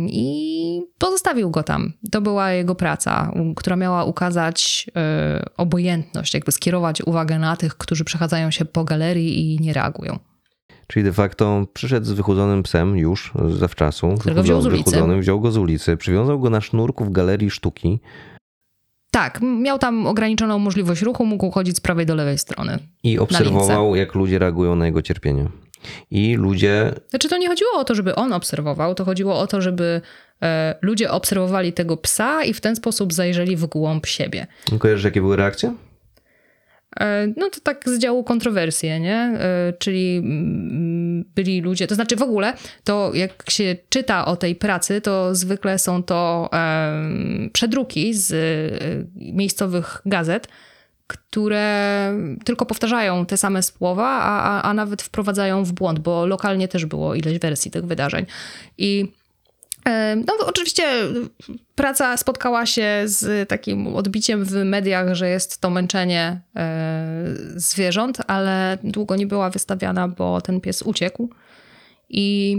I 0.08 0.80
pozostawił 0.98 1.50
go 1.50 1.62
tam. 1.62 1.92
To 2.10 2.20
była 2.20 2.50
jego 2.50 2.74
praca, 2.74 3.32
która 3.56 3.76
miała 3.76 4.04
ukazać 4.04 4.86
e, 4.96 5.44
obojętność, 5.56 6.34
jakby 6.34 6.52
skierować 6.52 7.02
uwagę 7.02 7.38
na 7.38 7.56
tych, 7.56 7.76
którzy 7.76 8.04
przechadzają 8.04 8.50
się 8.50 8.64
po 8.64 8.84
galerii 8.84 9.54
i 9.54 9.60
nie 9.60 9.72
reagują. 9.72 10.18
Czyli 10.86 11.04
de 11.04 11.12
facto 11.12 11.66
przyszedł 11.72 12.06
z 12.06 12.12
wychudzonym 12.12 12.62
psem 12.62 12.96
już 12.96 13.32
zawczasu. 13.58 14.14
Którego 14.20 14.42
wziął 14.42 14.62
z 14.62 14.66
ulicy. 14.66 14.90
Wychudzonym, 14.90 15.20
wziął 15.20 15.40
go 15.40 15.52
z 15.52 15.56
ulicy, 15.56 15.96
przywiązał 15.96 16.40
go 16.40 16.50
na 16.50 16.60
sznurku 16.60 17.04
w 17.04 17.10
galerii 17.10 17.50
sztuki. 17.50 18.00
Tak, 19.10 19.40
miał 19.42 19.78
tam 19.78 20.06
ograniczoną 20.06 20.58
możliwość 20.58 21.02
ruchu, 21.02 21.26
mógł 21.26 21.50
chodzić 21.50 21.76
z 21.76 21.80
prawej 21.80 22.06
do 22.06 22.14
lewej 22.14 22.38
strony. 22.38 22.78
I 23.02 23.18
obserwował, 23.18 23.96
jak 23.96 24.14
ludzie 24.14 24.38
reagują 24.38 24.76
na 24.76 24.86
jego 24.86 25.02
cierpienie. 25.02 25.48
I 26.11 26.35
ludzie, 26.37 26.93
Znaczy, 27.11 27.28
to 27.28 27.37
nie 27.39 27.49
chodziło 27.49 27.70
o 27.74 27.85
to, 27.85 27.95
żeby 27.95 28.14
on 28.14 28.32
obserwował, 28.32 28.95
to 28.95 29.05
chodziło 29.05 29.39
o 29.39 29.47
to, 29.47 29.61
żeby 29.61 30.01
e, 30.43 30.74
ludzie 30.82 31.11
obserwowali 31.11 31.72
tego 31.72 31.97
psa 31.97 32.45
i 32.45 32.53
w 32.55 32.61
ten 32.61 32.76
sposób 32.76 33.12
zajrzeli 33.12 33.57
w 33.57 33.66
głąb 33.66 34.07
siebie. 34.07 34.47
kojarzysz 34.78 35.05
jakie 35.05 35.20
były 35.20 35.37
reakcje? 35.37 35.74
E, 37.01 37.26
No 37.37 37.51
to 37.51 37.61
tak 37.61 37.89
z 37.89 37.99
działu 37.99 38.24
kontrowersje, 38.24 39.01
nie? 39.01 39.16
E, 39.16 39.72
Czyli 39.78 40.16
mm, 40.16 41.24
byli 41.35 41.61
ludzie, 41.61 41.87
to 41.87 41.95
znaczy 41.95 42.16
w 42.16 42.22
ogóle 42.22 42.53
to 42.85 43.11
jak 43.14 43.45
się 43.51 43.76
czyta 43.89 44.24
o 44.24 44.37
tej 44.37 44.55
pracy, 44.55 45.01
to 45.01 45.35
zwykle 45.35 45.78
są 45.78 46.03
to 46.03 46.51
przedruki 47.53 48.14
z 48.14 48.32
e, 48.32 49.32
miejscowych 49.32 50.03
gazet, 50.07 50.49
które 51.07 52.12
tylko 52.44 52.66
powtarzają 52.66 53.26
te 53.26 53.36
same 53.36 53.62
słowa, 53.62 54.09
a, 54.09 54.42
a, 54.42 54.62
a 54.62 54.74
nawet 54.74 55.02
wprowadzają 55.02 55.64
w 55.64 55.72
błąd, 55.72 55.98
bo 55.98 56.26
lokalnie 56.26 56.68
też 56.68 56.86
było 56.86 57.14
ileś 57.14 57.38
wersji 57.38 57.70
tych 57.70 57.84
wydarzeń. 57.86 58.26
I 58.78 59.12
E, 59.84 60.16
No, 60.16 60.34
oczywiście 60.46 60.84
praca 61.74 62.16
spotkała 62.16 62.66
się 62.66 63.02
z 63.05 63.48
takim 63.48 63.86
odbiciem 63.86 64.44
w 64.44 64.52
mediach, 64.52 65.14
że 65.14 65.28
jest 65.28 65.61
to 65.61 65.70
męczenie 65.70 66.40
e, 66.57 67.14
zwierząt, 67.57 68.18
ale 68.26 68.78
długo 68.84 69.16
nie 69.16 69.26
była 69.26 69.50
wystawiana, 69.50 70.09
bo 70.09 70.40
ten 70.40 70.61
pies 70.61 70.82
uciekł. 70.82 71.30
I 72.09 72.57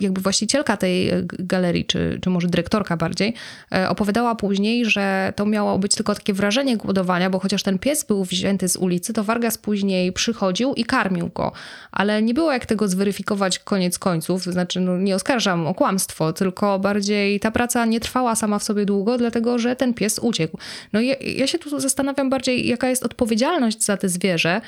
jakby 0.00 0.20
właścicielka 0.20 0.76
tej 0.76 1.10
galerii, 1.38 1.84
czy, 1.84 2.18
czy 2.22 2.30
może 2.30 2.48
dyrektorka 2.48 2.96
bardziej, 2.96 3.34
e, 3.72 3.88
opowiadała 3.88 4.34
później, 4.34 4.84
że 4.84 5.32
to 5.36 5.46
miało 5.46 5.78
być 5.78 5.94
tylko 5.94 6.14
takie 6.14 6.32
wrażenie 6.32 6.76
głodowania, 6.76 7.30
bo 7.30 7.38
chociaż 7.38 7.62
ten 7.62 7.78
pies 7.78 8.04
był 8.04 8.24
wzięty 8.24 8.68
z 8.68 8.76
ulicy, 8.76 9.12
to 9.12 9.24
Vargas 9.24 9.58
później 9.58 10.12
przychodził 10.12 10.74
i 10.74 10.84
karmił 10.84 11.28
go. 11.28 11.52
Ale 11.92 12.22
nie 12.22 12.34
było 12.34 12.52
jak 12.52 12.66
tego 12.66 12.88
zweryfikować 12.88 13.58
koniec 13.58 13.98
końców. 13.98 14.44
To 14.44 14.52
znaczy, 14.52 14.80
no, 14.80 14.98
nie 14.98 15.14
oskarżam 15.14 15.66
o 15.66 15.74
kłamstwo, 15.74 16.32
tylko 16.32 16.78
bardziej 16.78 17.40
ta 17.40 17.50
praca 17.50 17.86
nie 17.86 18.00
trwała 18.00 18.34
sama 18.34 18.58
w 18.58 18.62
sobie 18.62 18.86
długo, 18.86 19.18
dlatego 19.18 19.58
że 19.58 19.76
ten 19.76 19.94
pies 19.94 20.18
uciekł. 20.18 20.58
No 20.92 21.00
ja, 21.00 21.14
ja 21.36 21.46
się 21.46 21.58
tu 21.58 21.80
zastanawiam 21.80 22.30
bardziej, 22.30 22.68
jaka 22.68 22.88
jest 22.88 23.04
odpowiedzialność 23.04 23.84
za 23.84 23.96
te 23.96 24.08
zwierzę, 24.08 24.60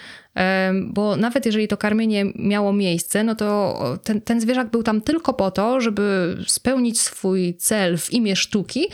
bo 0.85 1.17
nawet 1.17 1.47
jeżeli 1.47 1.69
to 1.69 1.77
karmienie 1.77 2.25
miało 2.37 2.73
miejsce, 2.73 3.25
no 3.25 3.35
to 3.35 3.62
ten, 4.05 4.21
ten 4.21 4.41
zwierzak 4.41 4.71
był 4.71 4.83
tam 4.83 5.01
tylko 5.01 5.35
po 5.35 5.51
to, 5.51 5.81
żeby 5.81 6.37
spełnić 6.47 7.01
swój 7.01 7.55
cel 7.55 7.99
w 7.99 8.13
imię 8.13 8.37
sztuki, 8.37 8.89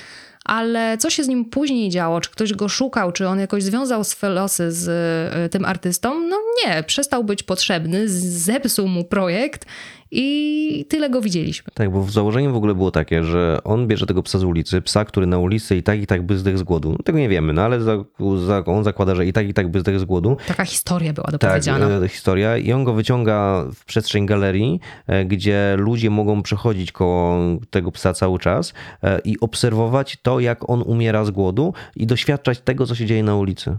ale 0.49 0.99
co 0.99 1.11
się 1.11 1.25
z 1.25 1.29
nim 1.29 1.45
później 1.45 1.91
działo? 1.91 2.21
Czy 2.21 2.31
ktoś 2.31 2.53
go 2.53 2.69
szukał? 2.69 3.12
Czy 3.12 3.29
on 3.29 3.41
jakoś 3.41 3.62
związał 3.62 4.05
swe 4.05 4.29
losy 4.29 4.73
z 4.73 4.89
e, 5.35 5.49
tym 5.49 5.64
artystą? 5.64 6.21
No 6.21 6.37
nie, 6.64 6.83
przestał 6.83 7.25
być 7.25 7.43
potrzebny, 7.43 8.09
zepsuł 8.09 8.89
mu 8.89 9.05
projekt 9.05 9.66
i 10.11 10.86
tyle 10.88 11.11
go 11.11 11.20
widzieliśmy. 11.20 11.72
Tak, 11.74 11.90
bo 11.92 12.02
w 12.02 12.11
założeniu 12.11 12.52
w 12.52 12.56
ogóle 12.56 12.74
było 12.74 12.90
takie, 12.90 13.24
że 13.24 13.59
on 13.64 13.86
bierze 13.86 14.06
tego 14.06 14.22
psa 14.22 14.38
z 14.38 14.44
ulicy, 14.44 14.82
psa, 14.82 15.04
który 15.04 15.26
na 15.26 15.38
ulicy 15.38 15.76
i 15.76 15.82
tak 15.82 16.02
i 16.02 16.06
tak 16.06 16.26
by 16.26 16.38
zdechł 16.38 16.59
z 16.59 16.62
głodu. 16.62 16.92
No, 16.92 16.98
tego 17.04 17.18
nie 17.18 17.28
wiemy, 17.28 17.52
no 17.52 17.62
ale 17.62 17.80
za, 17.80 18.04
za, 18.46 18.64
on 18.64 18.84
zakłada, 18.84 19.14
że 19.14 19.26
i 19.26 19.32
tak 19.32 19.48
i 19.48 19.54
tak 19.54 19.70
by 19.70 19.80
zdechł 19.80 19.98
z 19.98 20.04
głodu. 20.04 20.36
Taka 20.46 20.64
historia 20.64 21.12
była 21.12 21.24
Tak, 21.26 21.32
dopowiedziana. 21.40 21.88
e, 21.88 22.09
historia. 22.09 22.56
I 22.59 22.72
on 22.72 22.84
go 22.84 22.94
wyciąga 22.94 23.64
w 23.74 23.84
przestrzeń 23.84 24.26
galerii, 24.26 24.80
e, 25.06 25.24
gdzie 25.24 25.74
ludzie 25.78 26.11
mogą 26.11 26.42
przechodzić 26.42 26.92
koło 26.92 27.38
tego 27.70 27.92
psa 27.92 28.14
cały 28.14 28.38
czas 28.38 28.72
e, 29.02 29.20
i 29.24 29.40
obserwować 29.40 30.16
to, 30.22 30.40
jak 30.40 30.70
on 30.70 30.82
umiera 30.82 31.24
z 31.24 31.30
głodu 31.30 31.72
i 31.96 32.06
doświadczać 32.06 32.61
tego, 32.61 32.86
co 32.86 32.94
się 32.94 33.06
dzieje 33.06 33.22
na 33.22 33.36
ulicy. 33.36 33.76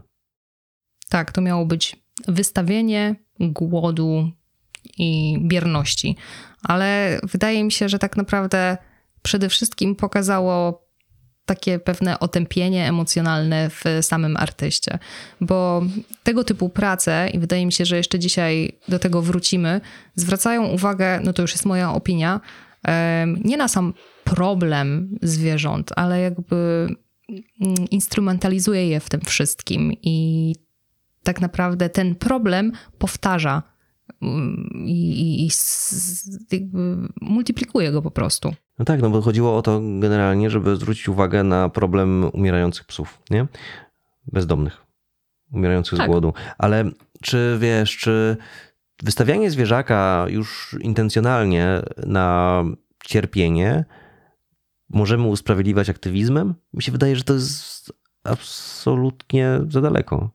Tak, 1.10 1.32
to 1.32 1.42
miało 1.42 1.66
być 1.66 1.96
wystawienie 2.28 3.16
głodu 3.40 4.32
i 4.98 5.38
bierności. 5.42 6.16
Ale 6.64 7.20
wydaje 7.24 7.64
mi 7.64 7.72
się, 7.72 7.90
że 7.90 8.00
tak 8.00 8.18
naprawdę 8.18 8.78
przede 9.22 9.50
wszystkim 9.50 9.96
pokazało 9.96 10.90
takie 11.46 11.80
pewne 11.80 12.20
otępienie 12.20 12.88
emocjonalne 12.88 13.70
w 13.70 13.84
samym 14.02 14.38
artyście, 14.38 15.00
bo 15.42 15.84
tego 16.24 16.44
typu 16.44 16.70
prace, 16.70 17.30
i 17.34 17.40
wydaje 17.40 17.66
mi 17.66 17.72
się, 17.72 17.86
że 17.86 17.98
jeszcze 17.98 18.20
dzisiaj 18.20 18.80
do 18.88 19.00
tego 19.00 19.22
wrócimy, 19.22 19.82
zwracają 20.16 20.66
uwagę, 20.66 21.20
no 21.24 21.34
to 21.34 21.42
już 21.42 21.52
jest 21.52 21.66
moja 21.66 21.94
opinia, 21.94 22.42
nie 23.44 23.58
na 23.58 23.68
sam 23.68 23.94
problem 24.24 25.18
zwierząt, 25.22 25.92
ale 25.96 26.20
jakby 26.20 26.88
mm, 27.62 27.76
instrumentalizuje 27.92 28.88
je 28.88 29.00
w 29.00 29.10
tym 29.10 29.22
wszystkim 29.22 29.94
i 30.04 30.56
tak 31.24 31.42
naprawdę 31.42 31.90
ten 31.90 32.16
problem 32.16 32.72
powtarza 32.98 33.64
i, 34.86 35.46
i, 35.46 35.50
multiplikuje 37.22 37.92
go 37.92 38.02
po 38.02 38.12
prostu. 38.12 38.56
No 38.80 38.86
tak, 38.86 39.02
no 39.02 39.10
bo 39.10 39.22
chodziło 39.22 39.58
o 39.58 39.62
to 39.62 39.82
generalnie, 40.00 40.50
żeby 40.50 40.76
zwrócić 40.76 41.10
uwagę 41.10 41.44
na 41.44 41.70
problem 41.70 42.30
umierających 42.34 42.86
psów, 42.86 43.20
nie? 43.30 43.48
Bezdomnych, 44.28 44.86
umierających 45.52 45.98
Tak. 45.98 46.08
z 46.08 46.10
głodu. 46.12 46.34
Ale 46.58 46.92
czy 47.22 47.58
wiesz, 47.60 47.98
czy 47.98 48.38
wystawianie 49.04 49.52
zwierzaka 49.52 50.26
już 50.30 50.76
intencjonalnie 50.82 51.82
na 52.08 52.64
cierpienie 53.06 53.86
możemy 54.90 55.28
usprawiedliwiać 55.28 55.90
aktywizmem? 55.90 56.56
Mi 56.74 56.84
się 56.84 56.92
wydaje, 56.92 57.16
że 57.16 57.24
to 57.24 57.34
jest 57.34 57.94
absolutnie 58.24 59.60
za 59.70 59.82
daleko. 59.82 60.30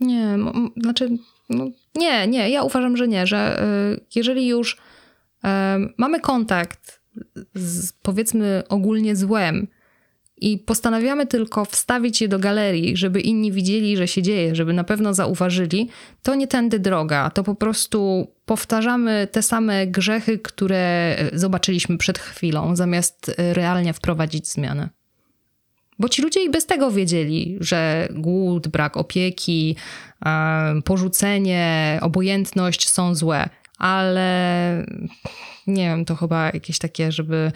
Nie, 0.00 0.38
znaczy, 0.76 1.18
no, 1.52 1.70
nie, 1.94 2.26
nie, 2.26 2.50
ja 2.50 2.62
uważam, 2.62 2.96
że 2.96 3.08
nie, 3.08 3.26
że 3.26 3.62
y, 3.96 4.04
jeżeli 4.14 4.46
już 4.46 4.74
y, 4.74 5.48
mamy 5.96 6.20
kontakt 6.20 7.02
z 7.54 7.92
powiedzmy 7.92 8.62
ogólnie 8.68 9.16
złem 9.16 9.68
i 10.36 10.58
postanawiamy 10.58 11.26
tylko 11.26 11.64
wstawić 11.64 12.20
je 12.20 12.28
do 12.28 12.38
galerii, 12.38 12.96
żeby 12.96 13.20
inni 13.20 13.52
widzieli, 13.52 13.96
że 13.96 14.08
się 14.08 14.22
dzieje, 14.22 14.54
żeby 14.54 14.72
na 14.72 14.84
pewno 14.84 15.14
zauważyli, 15.14 15.88
to 16.22 16.34
nie 16.34 16.46
tędy 16.46 16.78
droga. 16.78 17.30
To 17.30 17.42
po 17.42 17.54
prostu 17.54 18.26
powtarzamy 18.44 19.28
te 19.32 19.42
same 19.42 19.86
grzechy, 19.86 20.38
które 20.38 21.16
zobaczyliśmy 21.32 21.98
przed 21.98 22.18
chwilą, 22.18 22.76
zamiast 22.76 23.28
y, 23.28 23.34
realnie 23.54 23.92
wprowadzić 23.92 24.48
zmianę. 24.48 24.88
Bo 25.98 26.08
ci 26.08 26.22
ludzie 26.22 26.44
i 26.44 26.50
bez 26.50 26.66
tego 26.66 26.90
wiedzieli, 26.90 27.56
że 27.60 28.08
głód, 28.10 28.68
brak 28.68 28.96
opieki, 28.96 29.76
porzucenie, 30.84 31.98
obojętność 32.02 32.88
są 32.88 33.14
złe, 33.14 33.48
ale 33.78 34.86
nie 35.66 35.88
wiem, 35.88 36.04
to 36.04 36.16
chyba 36.16 36.46
jakieś 36.46 36.78
takie, 36.78 37.12
żeby 37.12 37.52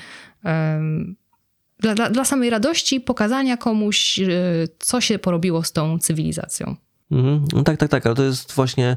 dla, 1.78 2.11
dla, 2.11 2.24
samej 2.24 2.51
radości 2.51 3.01
pokazania 3.01 3.57
komuś, 3.57 4.18
y, 4.18 4.68
co 4.78 5.01
się 5.01 5.18
porobiło 5.18 5.62
z 5.62 5.72
tą 5.72 5.99
cywilizacją. 5.99 6.76
Mhm. 7.11 7.45
No 7.53 7.62
tak, 7.62 7.76
tak, 7.76 7.91
tak, 7.91 8.07
ale 8.07 8.14
to 8.14 8.22
jest 8.22 8.53
właśnie 8.53 8.97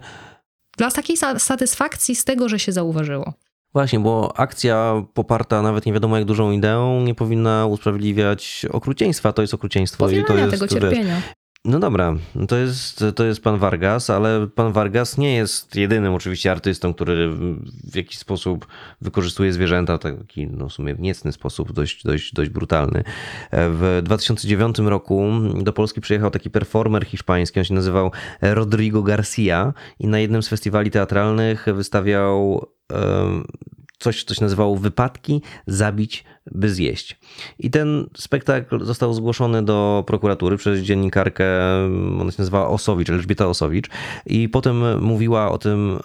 Dla 0.78 0.92
takiej 0.92 1.18
sa- 1.18 1.40
satysfakcji 1.40 2.16
z 2.16 2.26
tego, 2.26 2.50
że 2.50 2.60
się 2.60 2.72
zauważyło. 2.72 3.34
Właśnie, 3.74 4.00
bo 4.00 4.34
akcja 4.38 5.04
poparta 5.14 5.62
nawet 5.62 5.86
nie 5.86 5.94
wiadomo 5.94 6.18
jak 6.18 6.26
dużą 6.26 6.52
ideą 6.52 7.02
nie 7.02 7.16
powinna 7.16 7.66
usprawiedliwiać 7.66 8.66
okrucieństwa. 8.72 9.34
To 9.34 9.42
jest 9.42 9.54
okrucieństwo 9.54 10.10
i 10.10 10.16
to 10.16 10.22
Powielania 10.28 10.46
jest. 10.46 10.60
tego 10.60 10.68
cierpienia. 10.68 11.22
No 11.66 11.80
dobra, 11.80 12.16
to 12.48 12.58
jest, 12.58 13.04
to 13.16 13.26
jest 13.26 13.44
pan 13.44 13.58
Vargas, 13.58 14.10
ale 14.10 14.48
pan 14.48 14.72
Vargas 14.72 15.18
nie 15.18 15.36
jest 15.36 15.76
jedynym 15.76 16.14
oczywiście 16.14 16.52
artystą, 16.52 16.94
który 16.94 17.30
w 17.84 17.96
jakiś 17.96 18.18
sposób 18.18 18.68
wykorzystuje 19.02 19.54
zwierzęta 19.54 19.98
taki 19.98 20.48
no 20.48 20.70
w 20.70 20.74
sumie 20.74 20.96
w 20.96 21.00
niecny 21.00 21.32
sposób, 21.32 21.72
dość, 21.72 22.04
dość, 22.04 22.34
dość 22.34 22.50
brutalny. 22.50 23.04
W 23.52 24.02
2009 24.04 24.80
roku 24.80 25.32
do 25.62 25.74
Polski 25.74 26.02
przyjechał 26.02 26.32
taki 26.32 26.50
performer 26.50 27.06
hiszpański, 27.06 27.60
on 27.60 27.66
się 27.66 27.74
nazywał 27.74 28.12
Rodrigo 28.42 29.04
Garcia 29.04 29.74
i 30.00 30.08
na 30.08 30.20
jednym 30.20 30.44
z 30.44 30.50
festiwali 30.50 30.92
teatralnych 30.92 31.66
wystawiał 31.74 32.66
em, 32.90 33.46
coś, 34.00 34.24
co 34.24 34.34
się 34.34 34.42
nazywało 34.42 34.76
Wypadki 34.76 35.42
zabić, 35.68 36.24
by 36.52 36.70
zjeść. 36.70 37.20
I 37.60 37.72
ten 37.72 38.10
spektakl 38.18 38.86
został 38.86 39.14
zgłoszony 39.14 39.64
do 39.64 40.04
prokuratury 40.08 40.58
przez 40.58 40.80
dziennikarkę, 40.80 41.46
ona 42.22 42.32
się 42.32 42.38
nazywała 42.38 42.68
Osowicz, 42.68 43.10
Elżbieta 43.10 43.48
Osowicz 43.48 43.90
i 44.26 44.50
potem 44.50 45.04
mówiła 45.04 45.52
o 45.52 45.58
tym 45.58 46.00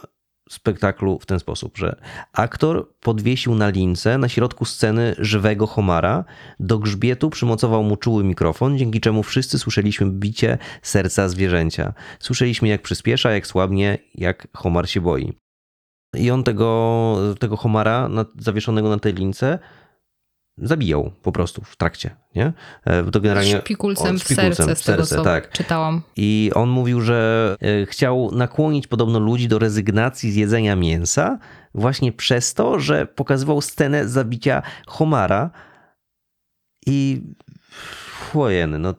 spektaklu 0.51 1.19
w 1.19 1.27
ten 1.27 1.41
sposób, 1.41 1.79
że 1.79 1.97
aktor 2.33 2.89
podwiesił 3.01 3.55
na 3.55 3.69
lince 3.69 4.19
na 4.19 4.29
środku 4.29 4.65
sceny 4.65 5.15
żywego 5.19 5.67
homara, 5.67 6.25
do 6.61 6.79
grzbietu 6.79 7.31
przymocował 7.31 7.83
mu 7.83 7.97
czuły 7.97 8.25
mikrofon, 8.25 8.79
dzięki 8.79 9.01
czemu 9.01 9.23
wszyscy 9.23 9.59
słyszeliśmy 9.59 10.11
bicie 10.11 10.59
serca 10.83 11.29
zwierzęcia. 11.29 11.95
Słyszeliśmy 12.19 12.69
jak 12.69 12.83
przyspiesza, 12.83 13.31
jak 13.31 13.47
słabnie, 13.47 13.99
jak 14.15 14.49
homar 14.57 14.89
się 14.89 15.01
boi. 15.01 15.33
I 16.17 16.31
on 16.31 16.45
tego, 16.45 17.17
tego 17.39 17.57
homara 17.57 18.11
zawieszonego 18.39 18.89
na 18.89 18.99
tej 18.99 19.13
lince 19.13 19.59
zabijał 20.59 21.11
po 21.23 21.33
prostu 21.33 21.63
w 21.65 21.77
trakcie, 21.77 22.17
nie? 22.35 22.53
E, 22.85 23.11
To 23.11 23.21
generalnie 23.21 23.59
Szpikulcem 23.61 24.17
o, 24.17 24.19
w 24.19 24.23
serce, 24.23 24.77
z 24.77 24.83
tego 24.83 25.07
serce, 25.07 25.17
co 25.17 25.23
tak. 25.23 25.51
czytałam. 25.51 26.03
I 26.17 26.51
on 26.55 26.69
mówił, 26.69 27.01
że 27.01 27.57
e, 27.61 27.87
chciał 27.87 28.31
nakłonić 28.33 28.87
podobno 28.87 29.19
ludzi 29.19 29.49
do 29.49 29.59
rezygnacji 29.59 30.33
z 30.33 30.35
jedzenia 30.37 30.77
mięsa 30.77 31.39
właśnie 31.75 32.13
przez 32.13 32.55
to, 32.55 32.81
że 32.81 33.07
pokazywał 33.07 33.61
scenę 33.61 34.09
zabicia 34.09 34.63
homara 34.87 35.51
i 36.87 37.23
chłojeny, 38.31 38.79
no 38.79 38.95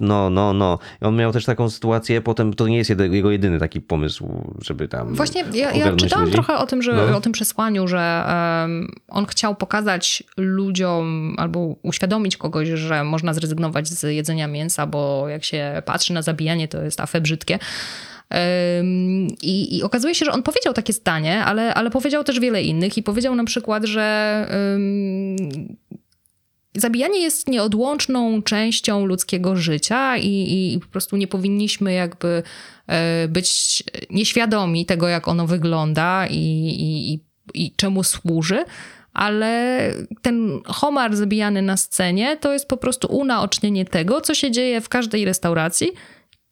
no, 0.00 0.30
no, 0.30 0.52
no. 0.52 0.78
I 1.02 1.04
On 1.04 1.16
miał 1.16 1.32
też 1.32 1.44
taką 1.44 1.70
sytuację, 1.70 2.20
potem 2.20 2.54
to 2.54 2.68
nie 2.68 2.76
jest 2.76 2.90
jego 2.90 3.30
jedyny 3.30 3.58
taki 3.58 3.80
pomysł, 3.80 4.54
żeby 4.64 4.88
tam 4.88 5.14
Właśnie 5.14 5.44
ja, 5.52 5.72
ja 5.72 5.96
czytałam 5.96 6.24
ludzi. 6.24 6.32
trochę 6.34 6.56
o 6.58 6.66
tym, 6.66 6.82
że, 6.82 6.92
No. 7.10 7.16
o 7.16 7.20
tym 7.20 7.32
przesłaniu, 7.32 7.88
że 7.88 8.24
em, 8.64 8.88
on 9.08 9.26
chciał 9.26 9.54
pokazać 9.54 10.22
ludziom 10.36 11.34
albo 11.38 11.76
uświadomić 11.82 12.36
kogoś, 12.36 12.68
że 12.68 13.04
można 13.04 13.34
zrezygnować 13.34 13.88
z 13.88 14.02
jedzenia 14.02 14.46
mięsa, 14.48 14.86
bo 14.86 15.28
jak 15.28 15.44
się 15.44 15.82
patrzy 15.84 16.12
na 16.12 16.22
zabijanie, 16.22 16.68
to 16.68 16.82
jest 16.82 17.00
afe 17.00 17.20
brzydkie. 17.20 17.58
I, 19.42 19.76
I 19.78 19.82
okazuje 19.82 20.14
się, 20.14 20.24
że 20.24 20.32
on 20.32 20.42
powiedział 20.42 20.74
takie 20.74 20.92
zdanie, 20.92 21.44
ale, 21.44 21.74
ale 21.74 21.90
powiedział 21.90 22.24
też 22.24 22.40
wiele 22.40 22.62
innych 22.62 22.98
i 22.98 23.02
powiedział 23.02 23.34
na 23.34 23.44
przykład, 23.44 23.84
że 23.84 24.46
em, 24.74 25.76
zabijanie 26.74 27.20
jest 27.20 27.48
nieodłączną 27.48 28.42
częścią 28.42 29.06
ludzkiego 29.06 29.56
życia 29.56 30.16
i, 30.16 30.72
i, 30.74 30.80
po 30.80 30.86
prostu 30.86 31.16
nie 31.16 31.26
powinniśmy 31.26 31.92
jakby 31.92 32.42
e, 32.86 33.28
być 33.28 33.82
nieświadomi 34.10 34.86
tego, 34.86 35.08
jak 35.08 35.28
ono 35.28 35.46
wygląda 35.46 36.26
i, 36.26 36.36
i, 36.36 37.20
i, 37.54 37.72
czemu 37.76 38.04
służy. 38.04 38.64
Ale 39.12 39.80
ten 40.22 40.60
homar 40.66 41.16
zabijany 41.16 41.62
na 41.62 41.76
scenie 41.76 42.36
to 42.36 42.52
jest 42.52 42.68
po 42.68 42.76
prostu 42.76 43.16
unaocznienie 43.16 43.84
tego, 43.84 44.20
co 44.20 44.34
się 44.34 44.50
dzieje 44.50 44.80
w 44.80 44.88
każdej 44.88 45.24
restauracji, 45.24 45.92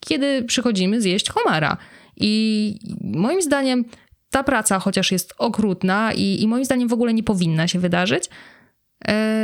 kiedy 0.00 0.42
przychodzimy 0.42 1.00
zjeść 1.00 1.30
homara. 1.30 1.76
I 2.16 2.74
moim 3.00 3.42
zdaniem 3.42 3.84
ta 4.30 4.44
praca, 4.44 4.78
chociaż 4.78 5.12
jest 5.12 5.34
okrutna 5.38 6.12
i, 6.12 6.42
i 6.42 6.48
moim 6.48 6.64
zdaniem 6.64 6.88
w 6.88 6.92
ogóle 6.92 7.14
nie 7.14 7.22
powinna 7.22 7.68
się 7.68 7.78
wydarzyć, 7.78 8.28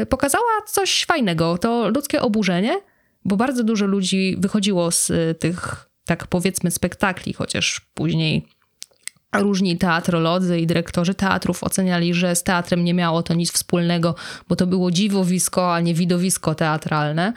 pokazała 0.09 0.63
coś 0.67 1.05
fajnego. 1.05 1.59
To 1.59 1.89
ludzkie 1.89 2.23
oburzenie, 2.23 2.81
bo 3.25 3.37
bardzo 3.37 3.65
dużo 3.65 3.87
ludzi 3.87 4.37
wychodziło 4.39 4.91
z 4.91 5.11
e, 5.11 5.35
tych, 5.35 5.89
tak 6.05 6.27
powiedzmy, 6.27 6.71
spektakli, 6.71 7.33
chociaż 7.33 7.81
później 7.95 8.49
różni 9.35 9.79
teatrolodzy 9.79 10.61
i 10.61 10.67
dyrektorzy 10.67 11.15
teatrów 11.15 11.65
oceniali, 11.65 12.15
że 12.15 12.37
z 12.37 12.43
teatrem 12.43 12.85
nie 12.85 12.95
miało 12.95 13.23
to 13.23 13.35
nic 13.35 13.53
wspólnego, 13.53 14.15
bo 14.49 14.57
to 14.57 14.67
było 14.67 14.91
dziwowisko, 14.91 15.75
a 15.75 15.81
nie 15.81 15.95
widowisko 15.95 16.55
teatralne. 16.55 17.33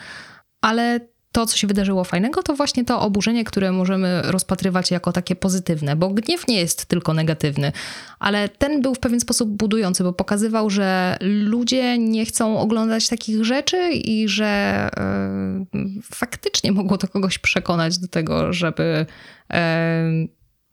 Ale 0.60 1.00
to, 1.32 1.46
co 1.46 1.56
się 1.56 1.66
wydarzyło 1.66 2.04
fajnego, 2.04 2.42
to 2.42 2.54
właśnie 2.54 2.84
to 2.84 3.00
oburzenie, 3.00 3.44
które 3.44 3.72
możemy 3.72 4.22
rozpatrywać 4.24 4.90
jako 4.90 5.12
takie 5.12 5.36
pozytywne, 5.36 5.96
bo 5.96 6.08
gniew 6.08 6.48
nie 6.48 6.60
jest 6.60 6.86
tylko 6.86 7.14
negatywny, 7.14 7.72
ale 8.18 8.48
ten 8.48 8.82
był 8.82 8.94
w 8.94 8.98
pewien 8.98 9.20
sposób 9.20 9.50
budujący, 9.50 10.02
bo 10.04 10.12
pokazywał, 10.12 10.70
że 10.70 11.16
ludzie 11.20 11.98
nie 11.98 12.26
chcą 12.26 12.58
oglądać 12.58 13.08
takich 13.08 13.44
rzeczy 13.44 13.90
i 13.90 14.28
że 14.28 14.46
e, 14.46 15.64
faktycznie 16.02 16.72
mogło 16.72 16.98
to 16.98 17.08
kogoś 17.08 17.38
przekonać 17.38 17.98
do 17.98 18.08
tego, 18.08 18.52
żeby 18.52 19.06
e, 19.52 20.04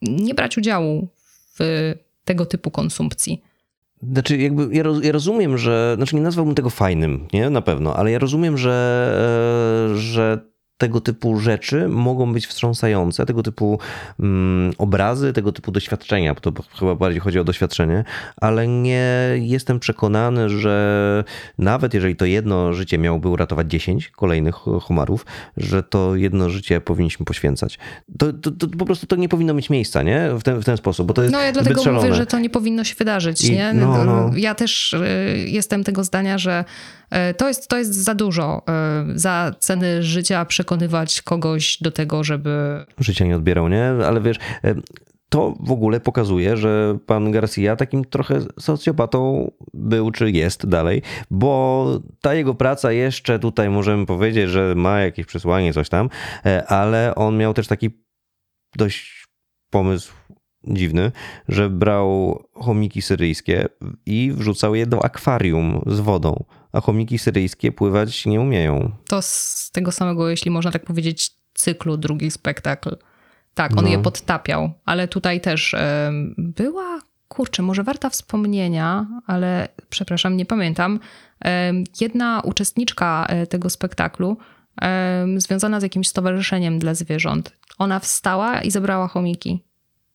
nie 0.02 0.34
brać 0.34 0.58
udziału 0.58 1.08
w 1.58 1.94
tego 2.24 2.46
typu 2.46 2.70
konsumpcji. 2.70 3.42
Znaczy, 4.02 4.36
jakby 4.36 4.68
ja, 4.72 4.82
roz, 4.82 5.04
ja 5.04 5.12
rozumiem, 5.12 5.58
że. 5.58 5.92
Znaczy, 5.96 6.16
nie 6.16 6.22
nazwałbym 6.22 6.54
tego 6.54 6.70
fajnym, 6.70 7.26
nie? 7.32 7.50
Na 7.50 7.62
pewno, 7.62 7.96
ale 7.96 8.10
ja 8.10 8.18
rozumiem, 8.18 8.58
że, 8.58 9.90
e, 9.92 9.96
że 9.98 10.55
tego 10.78 11.00
typu 11.00 11.38
rzeczy 11.40 11.88
mogą 11.88 12.32
być 12.32 12.46
wstrząsające, 12.46 13.26
tego 13.26 13.42
typu 13.42 13.78
mm, 14.20 14.72
obrazy, 14.78 15.32
tego 15.32 15.52
typu 15.52 15.72
doświadczenia, 15.72 16.34
bo 16.34 16.40
to 16.40 16.52
chyba 16.78 16.94
bardziej 16.94 17.20
chodzi 17.20 17.38
o 17.38 17.44
doświadczenie, 17.44 18.04
ale 18.40 18.68
nie 18.68 19.10
jestem 19.40 19.80
przekonany, 19.80 20.48
że 20.50 21.24
nawet 21.58 21.94
jeżeli 21.94 22.16
to 22.16 22.24
jedno 22.24 22.72
życie 22.72 22.98
miałoby 22.98 23.28
uratować 23.28 23.70
10 23.70 24.08
kolejnych 24.08 24.54
homarów, 24.82 25.26
że 25.56 25.82
to 25.82 26.16
jedno 26.16 26.50
życie 26.50 26.80
powinniśmy 26.80 27.26
poświęcać. 27.26 27.78
To, 28.18 28.32
to, 28.32 28.50
to 28.50 28.68
po 28.78 28.84
prostu 28.84 29.06
to 29.06 29.16
nie 29.16 29.28
powinno 29.28 29.54
mieć 29.54 29.70
miejsca, 29.70 30.02
nie? 30.02 30.28
W 30.38 30.42
ten, 30.42 30.60
w 30.60 30.64
ten 30.64 30.76
sposób, 30.76 31.06
bo 31.06 31.14
to 31.14 31.22
jest 31.22 31.32
No 31.32 31.40
ja 31.40 31.52
dlatego 31.52 31.82
szalone. 31.82 32.02
mówię, 32.02 32.14
że 32.14 32.26
to 32.26 32.38
nie 32.38 32.50
powinno 32.50 32.84
się 32.84 32.94
wydarzyć, 32.94 33.44
I- 33.44 33.52
nie? 33.52 33.72
no, 33.74 34.04
no. 34.04 34.30
Ja 34.36 34.54
też 34.54 34.92
y, 34.92 34.98
jestem 35.48 35.84
tego 35.84 36.04
zdania, 36.04 36.38
że 36.38 36.64
y, 37.30 37.34
to 37.34 37.48
jest, 37.48 37.68
to 37.68 37.76
jest 37.78 37.94
za 37.94 38.14
dużo. 38.14 38.62
y, 39.14 39.18
Za 39.18 39.50
ceny 39.58 40.02
życia 40.02 40.44
przekonywać 40.66 41.22
kogoś 41.22 41.78
do 41.80 41.90
tego, 41.90 42.24
żeby 42.24 42.84
życia 42.98 43.24
nie 43.24 43.36
odbierał, 43.36 43.68
nie? 43.68 43.84
Ale 43.84 44.20
wiesz, 44.20 44.36
e, 44.64 44.74
to 45.28 45.54
w 45.60 45.72
ogóle 45.72 46.00
pokazuje, 46.00 46.56
że 46.56 46.98
pan 47.06 47.30
Garcia 47.30 47.76
takim 47.76 48.04
trochę 48.04 48.40
socjopatą 48.60 49.50
był, 49.74 50.10
czy 50.10 50.30
jest 50.30 50.68
dalej, 50.68 51.02
bo 51.30 51.86
ta 52.20 52.34
jego 52.34 52.54
praca 52.54 52.92
jeszcze 52.92 53.38
tutaj 53.38 53.70
możemy 53.70 54.06
powiedzieć, 54.06 54.50
że 54.50 54.74
ma 54.76 55.00
jakieś 55.00 55.26
przesłanie, 55.26 55.72
coś 55.72 55.88
tam, 55.88 56.08
e, 56.46 56.66
ale 56.66 57.14
on 57.14 57.36
miał 57.36 57.54
też 57.54 57.66
taki 57.66 57.90
dość 58.76 59.26
pomysł 59.70 60.12
dziwny, 60.64 61.12
że 61.48 61.70
brał 61.70 62.42
chomiki 62.54 63.02
syryjskie 63.02 63.68
i 64.06 64.32
wrzucał 64.32 64.74
je 64.74 64.86
do 64.86 65.04
akwarium 65.04 65.82
z 65.86 66.00
wodą, 66.00 66.44
a 66.72 66.80
chomiki 66.80 67.18
syryjskie 67.18 67.72
pływać 67.72 68.26
nie 68.26 68.40
umieją. 68.40 68.90
to 69.08 69.22
z 69.22 69.70
tego 69.72 69.92
samego, 69.92 70.28
jeśli 70.28 70.50
można 70.50 70.70
tak 70.72 70.84
powiedzieć, 70.84 71.30
cyklu 71.54 71.96
drugi 71.96 72.30
spektakl. 72.30 72.96
Tak, 73.54 73.76
on 73.78 73.84
No. 73.84 73.90
je 73.90 73.98
podtapiał, 73.98 74.70
ale 74.84 75.08
tutaj 75.08 75.40
też 75.40 75.74
em, 75.74 76.34
była, 76.38 77.00
kurczę, 77.28 77.62
może 77.62 77.82
warta 77.82 78.10
wspomnienia, 78.10 79.06
ale 79.26 79.68
przepraszam, 79.88 80.36
nie 80.36 80.46
pamiętam. 80.46 81.00
Em, 81.40 81.84
Jedna 82.00 82.40
uczestniczka 82.44 83.26
e, 83.28 83.46
tego 83.46 83.70
spektaklu, 83.70 84.36
em, 84.82 85.40
związana 85.40 85.80
z 85.80 85.82
jakimś 85.82 86.08
stowarzyszeniem 86.08 86.78
dla 86.78 86.94
zwierząt, 86.94 87.52
ona 87.78 88.00
wstała 88.00 88.60
i 88.62 88.70
zebrała 88.70 89.08
chomiki. 89.08 89.62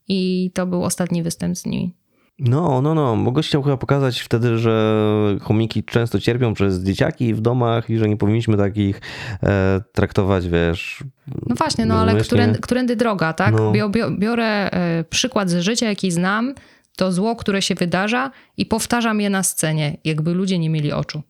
I 0.08 0.52
to 0.54 0.66
był 0.66 0.84
ostatni 0.84 1.24
występ 1.24 1.58
z 1.58 1.66
nimi. 1.66 1.94
No, 2.40 2.82
no, 2.82 2.96
no, 2.96 3.18
bo 3.18 3.32
gość 3.32 3.50
chciał 3.50 3.64
chyba 3.64 3.78
pokazać 3.78 4.20
wtedy, 4.20 4.58
że 4.58 5.38
chomiki 5.42 5.84
często 5.84 6.20
cierpią 6.20 6.54
przez 6.54 6.84
dzieciaki 6.84 7.34
w 7.34 7.42
domach 7.42 7.90
i 7.90 7.98
że 7.98 8.10
nie 8.10 8.18
powinniśmy 8.18 8.58
takich 8.58 9.02
e, 9.44 9.82
traktować, 9.92 10.48
wiesz... 10.48 11.04
No 11.48 11.56
właśnie, 11.56 11.86
no 11.86 11.96
ale 11.96 12.06
rozumiesz, 12.06 12.28
którędy, 12.28 12.60
którędy 12.60 12.96
droga, 12.96 13.34
tak? 13.34 13.56
No. 13.56 13.72
Bio, 13.72 13.90
bio, 13.90 14.12
biorę 14.12 14.72
e, 14.72 15.04
przykład 15.04 15.50
z 15.50 15.60
życia, 15.60 15.86
jaki 15.86 16.12
znam, 16.12 16.54
to 16.96 17.12
zło, 17.12 17.36
które 17.36 17.62
się 17.62 17.76
wydarza 17.76 18.32
i 18.58 18.66
powtarzam 18.66 19.22
je 19.22 19.30
na 19.30 19.44
scenie, 19.44 19.98
jakby 20.04 20.34
ludzie 20.34 20.60
nie 20.60 20.70
mieli 20.70 20.92
oczu. 20.92 21.22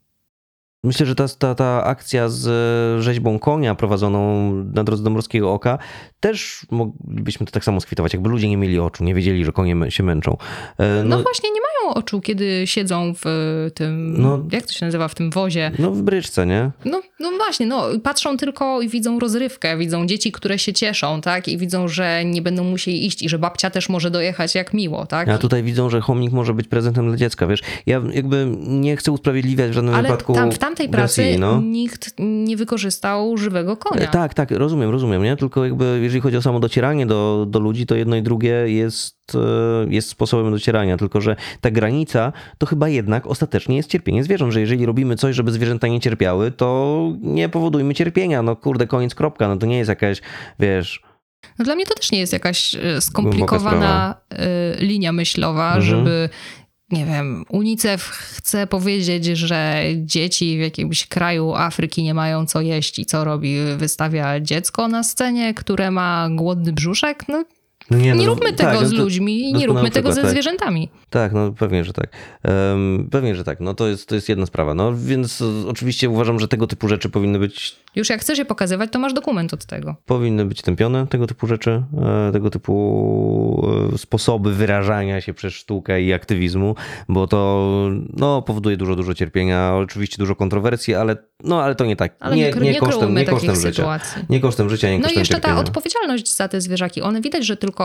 Myślę, 0.83 1.05
że 1.05 1.15
ta, 1.15 1.27
ta, 1.27 1.55
ta 1.55 1.83
akcja 1.83 2.29
z 2.29 2.47
e, 2.47 3.01
rzeźbą 3.01 3.39
konia 3.39 3.75
prowadzoną 3.75 4.51
na 4.73 4.83
drodze 4.83 5.03
do 5.03 5.09
Morskiego 5.09 5.53
Oka 5.53 5.77
też 6.19 6.65
moglibyśmy 6.71 7.45
to 7.45 7.51
tak 7.51 7.63
samo 7.63 7.81
skwitować, 7.81 8.13
jakby 8.13 8.29
ludzie 8.29 8.49
nie 8.49 8.57
mieli 8.57 8.79
oczu, 8.79 9.03
nie 9.03 9.15
wiedzieli, 9.15 9.45
że 9.45 9.51
konie 9.51 9.91
się 9.91 10.03
męczą. 10.03 10.37
E, 10.77 11.03
No, 11.03 11.21
właśnie, 11.21 11.49
nie 11.49 11.59
mają 11.61 11.93
oczu, 11.93 12.21
kiedy 12.21 12.67
siedzą 12.67 13.13
w 13.15 13.25
e, 13.27 13.71
tym, 13.71 14.21
No. 14.21 14.39
jak 14.51 14.65
to 14.65 14.73
się 14.73 14.85
nazywa, 14.85 15.07
w 15.07 15.15
tym 15.15 15.31
wozie. 15.31 15.71
no 15.79 15.91
w 15.91 16.01
bryczce, 16.01 16.45
nie? 16.45 16.71
No, 16.85 17.01
no 17.19 17.31
właśnie, 17.37 17.65
no, 17.65 17.85
patrzą 18.03 18.37
tylko 18.37 18.81
i 18.81 18.89
widzą 18.89 19.19
rozrywkę, 19.19 19.77
widzą 19.77 20.05
dzieci, 20.05 20.31
które 20.31 20.59
się 20.59 20.73
cieszą, 20.73 21.21
tak? 21.21 21.47
I 21.47 21.57
widzą, 21.57 21.87
że 21.87 22.25
nie 22.25 22.41
będą 22.41 22.63
musieli 22.63 23.05
iść 23.05 23.21
i 23.23 23.29
że 23.29 23.39
babcia 23.39 23.69
też 23.69 23.89
może 23.89 24.11
dojechać 24.11 24.55
jak 24.55 24.73
miło, 24.73 25.05
tak? 25.05 25.29
A 25.29 25.37
tutaj 25.37 25.63
widzą, 25.63 25.89
że 25.89 26.01
chomik 26.01 26.31
może 26.31 26.53
być 26.53 26.67
prezentem 26.67 27.07
dla 27.07 27.17
dziecka, 27.17 27.47
wiesz. 27.47 27.61
Ja 27.85 28.01
jakby 28.13 28.47
nie 28.67 28.97
chcę 28.97 29.11
usprawiedliwiać 29.11 29.69
w 29.71 29.73
żadnym 29.73 29.95
Ale 29.95 30.03
wypadku 30.03 30.33
tam, 30.33 30.51
w 30.51 30.57
tamtej 30.71 30.89
pracy 30.89 31.35
no. 31.39 31.61
nikt 31.61 32.13
nie 32.19 32.57
wykorzystał 32.57 33.37
żywego 33.37 33.77
konia. 33.77 34.01
E, 34.03 34.07
Tak, 34.07 34.33
tak, 34.33 34.51
rozumiem, 34.51 34.89
rozumiem, 34.89 35.23
nie? 35.23 35.35
Tylko 35.35 35.65
jakby 35.65 35.99
jeżeli 36.03 36.21
chodzi 36.21 36.37
o 36.37 36.41
samo 36.41 36.59
docieranie 36.59 37.05
do, 37.05 37.45
do 37.49 37.59
ludzi, 37.59 37.85
to 37.85 37.95
jedno 37.95 38.15
i 38.15 38.21
drugie 38.21 38.53
jest, 38.67 39.17
e, 39.35 39.39
jest 39.89 40.09
sposobem 40.09 40.51
docierania, 40.51 40.97
tylko 40.97 41.21
że 41.21 41.35
ta 41.61 41.71
granica 41.71 42.33
to 42.57 42.65
chyba 42.65 42.89
jednak 42.89 43.27
ostatecznie 43.27 43.77
jest 43.77 43.89
cierpienie 43.89 44.23
zwierząt, 44.23 44.53
że 44.53 44.59
jeżeli 44.59 44.85
robimy 44.85 45.15
coś, 45.15 45.35
żeby 45.35 45.51
zwierzęta 45.51 45.87
nie 45.87 45.99
cierpiały, 45.99 46.51
to 46.51 47.01
nie 47.21 47.49
powodujmy 47.49 47.93
cierpienia, 47.93 48.41
no 48.41 48.55
kurde, 48.55 48.87
koniec, 48.87 49.15
kropka, 49.15 49.47
no 49.47 49.57
to 49.57 49.65
nie 49.65 49.77
jest 49.77 49.89
jakaś, 49.89 50.21
wiesz... 50.59 51.01
No 51.59 51.65
dla 51.65 51.75
mnie 51.75 51.85
to 51.85 51.95
też 51.95 52.11
nie 52.11 52.19
jest 52.19 52.33
jakaś 52.33 52.75
e, 52.75 53.01
skomplikowana 53.01 54.15
linia 54.79 55.11
myślowa, 55.11 55.65
Mhm. 55.67 55.83
żeby, 55.83 56.29
nie 56.91 57.05
wiem, 57.05 57.45
UNICEF 57.49 58.01
chce 58.01 58.67
powiedzieć, 58.67 59.25
że 59.25 59.83
dzieci 59.95 60.57
w 60.57 60.61
jakimś 60.61 61.07
kraju 61.07 61.53
Afryki 61.53 62.03
nie 62.03 62.13
mają 62.13 62.45
co 62.45 62.61
jeść 62.61 62.99
i 62.99 63.05
co 63.05 63.23
robi? 63.23 63.57
Wystawia 63.77 64.39
dziecko 64.39 64.87
na 64.87 65.03
scenie, 65.03 65.53
które 65.53 65.91
ma 65.91 66.29
głodny 66.31 66.73
brzuszek? 66.73 67.25
No, 67.27 67.43
No 67.91 67.97
nie 67.97 68.15
no, 68.15 68.25
róbmy 68.25 68.53
tego 68.53 68.79
tak, 68.79 68.87
z 68.87 68.91
ludźmi 68.91 69.49
i 69.49 69.53
nie 69.53 69.67
róbmy 69.67 69.91
tego 69.91 70.13
ze 70.13 70.21
tak. 70.21 70.31
zwierzętami. 70.31 70.89
Tak, 71.09 71.33
no 71.33 71.51
pewnie, 71.51 71.83
że 71.83 71.93
tak. 71.93 72.07
Em, 72.43 73.07
pewnie, 73.11 73.35
że 73.35 73.43
tak. 73.43 73.59
No 73.59 73.73
to 73.73 73.87
jest, 73.87 74.09
to 74.09 74.15
jest 74.15 74.29
jedna 74.29 74.45
sprawa. 74.45 74.73
No 74.73 74.93
więc 74.95 75.41
e, 75.41 75.45
oczywiście 75.67 76.09
uważam, 76.09 76.39
że 76.39 76.47
tego 76.47 76.67
typu 76.67 76.87
rzeczy 76.87 77.09
powinny 77.09 77.39
być 77.39 77.75
Już 77.95 78.09
jak 78.09 78.21
chcesz 78.21 78.37
je 78.37 78.45
pokazywać, 78.45 78.91
to 78.91 78.99
masz 78.99 79.13
dokument 79.13 79.53
od 79.53 79.65
tego. 79.65 79.95
powinny 80.05 80.45
być 80.45 80.61
tępione, 80.61 81.07
tego 81.07 81.27
typu 81.27 81.47
rzeczy, 81.47 81.83
e, 82.27 82.31
tego 82.31 82.49
typu 82.49 83.67
e, 83.93 83.97
sposoby 83.97 84.53
wyrażania 84.53 85.21
się 85.21 85.33
przez 85.33 85.53
sztukę 85.53 86.01
i 86.01 86.13
aktywizmu, 86.13 86.75
bo 87.09 87.27
to 87.27 87.71
no, 88.13 88.41
powoduje 88.41 88.77
dużo, 88.77 88.95
dużo 88.95 89.13
cierpienia, 89.13 89.73
oczywiście 89.75 90.17
dużo 90.17 90.35
kontrowersji, 90.35 90.95
ale, 90.95 91.15
no, 91.43 91.63
ale 91.63 91.75
to 91.75 91.85
nie 91.85 91.95
tak. 91.95 92.15
Ale 92.19 92.35
nie, 92.35 92.51
nie, 92.51 92.61
nie, 92.61 92.71
nie 92.71 92.79
kosztem, 92.79 93.15
nie 93.15 93.25
kosztem 93.25 93.55
życia. 93.55 93.71
sytuacji. 93.71 94.21
Nie 94.29 94.39
kosztem 94.39 94.69
życia, 94.69 94.87
nie 94.87 94.93
No 94.93 94.99
i 94.99 95.03
kosztem 95.03 95.19
jeszcze 95.19 95.33
ta 95.35 95.41
cierpienia. 95.41 95.61
odpowiedzialność 95.61 96.35
za 96.35 96.47
te 96.47 96.61
zwierzaki. 96.61 97.01
One 97.01 97.21
widać, 97.21 97.45
że 97.45 97.57
tylko 97.57 97.80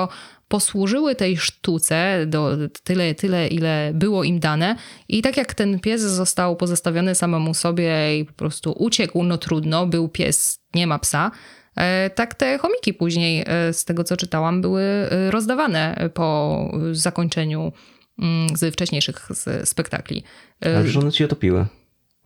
posłużyły 0.49 1.15
tej 1.15 1.37
sztuce 1.37 2.27
do 2.27 2.57
tyle, 2.83 3.15
tyle, 3.15 3.49
ile 3.49 3.91
było 3.95 4.25
im 4.25 4.41
dane. 4.41 4.77
I 5.09 5.23
tak 5.23 5.37
jak 5.37 5.55
ten 5.55 5.81
pies 5.81 6.01
został 6.01 6.57
pozostawiony 6.57 7.15
samemu 7.15 7.55
sobie 7.55 8.19
i 8.19 8.25
po 8.25 8.33
prostu 8.33 8.75
uciekł, 8.79 9.23
no 9.23 9.39
trudno, 9.39 9.87
był 9.87 10.09
pies, 10.09 10.59
nie 10.75 10.87
ma 10.87 10.99
psa. 10.99 11.31
e, 11.77 12.11
Tak 12.11 12.35
te 12.35 12.59
chomiki 12.59 12.95
później, 12.95 13.45
e, 13.47 13.73
z 13.73 13.85
tego 13.85 14.05
co 14.05 14.17
czytałam, 14.17 14.61
były 14.63 14.83
e, 14.83 15.31
rozdawane 15.31 16.11
po 16.15 16.59
zakończeniu 16.93 17.73
mm, 18.19 18.57
z 18.57 18.75
wcześniejszych 18.75 19.29
spektakli. 19.65 20.23
Ale 20.61 20.89
że 20.89 21.01
one 21.01 21.13
się 21.13 21.29
topiły. 21.29 21.67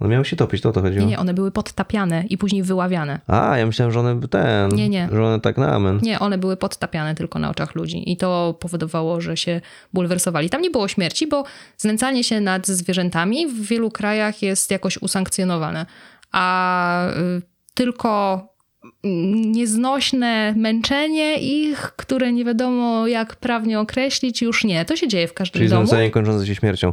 One 0.00 0.08
miały 0.10 0.24
się 0.24 0.36
topić, 0.36 0.60
to 0.62 0.68
o 0.68 0.72
to 0.72 0.80
chodziło. 0.80 1.04
Nie, 1.04 1.10
nie, 1.10 1.18
one 1.18 1.34
były 1.34 1.50
podtapiane 1.50 2.24
i 2.28 2.38
później 2.38 2.62
wyławiane. 2.62 3.20
A, 3.26 3.58
ja 3.58 3.66
myślałem, 3.66 3.92
że 3.92 4.00
one 4.00 4.20
ten, 4.28 4.70
Nie, 4.70 4.88
nie. 4.88 5.08
że 5.12 5.24
one 5.24 5.40
tak 5.40 5.58
na 5.58 5.72
amen. 5.72 5.98
Nie, 6.02 6.18
one 6.18 6.38
były 6.38 6.56
podtapiane 6.56 7.14
tylko 7.14 7.38
na 7.38 7.50
oczach 7.50 7.74
ludzi 7.74 8.12
i 8.12 8.16
to 8.16 8.56
powodowało, 8.60 9.20
że 9.20 9.36
się 9.36 9.60
bulwersowali. 9.92 10.50
Tam 10.50 10.62
nie 10.62 10.70
było 10.70 10.88
śmierci, 10.88 11.26
bo 11.26 11.44
znęcanie 11.76 12.24
się 12.24 12.40
nad 12.40 12.66
zwierzętami 12.66 13.46
w 13.46 13.66
wielu 13.66 13.90
krajach 13.90 14.42
jest 14.42 14.70
jakoś 14.70 14.98
usankcjonowane, 15.02 15.86
a 16.32 17.08
y, 17.08 17.42
tylko 17.74 18.49
nieznośne 19.52 20.54
męczenie 20.56 21.36
ich, 21.38 21.78
które 21.96 22.32
nie 22.32 22.44
wiadomo 22.44 23.06
jak 23.06 23.36
prawnie 23.36 23.80
określić, 23.80 24.42
już 24.42 24.64
nie. 24.64 24.84
To 24.84 24.96
się 24.96 25.08
dzieje 25.08 25.28
w 25.28 25.34
każdym 25.34 25.58
Czyli 25.58 25.70
domu. 25.70 25.86
znęcanie 25.86 26.10
kończące 26.10 26.46
się 26.46 26.54
śmiercią. 26.54 26.92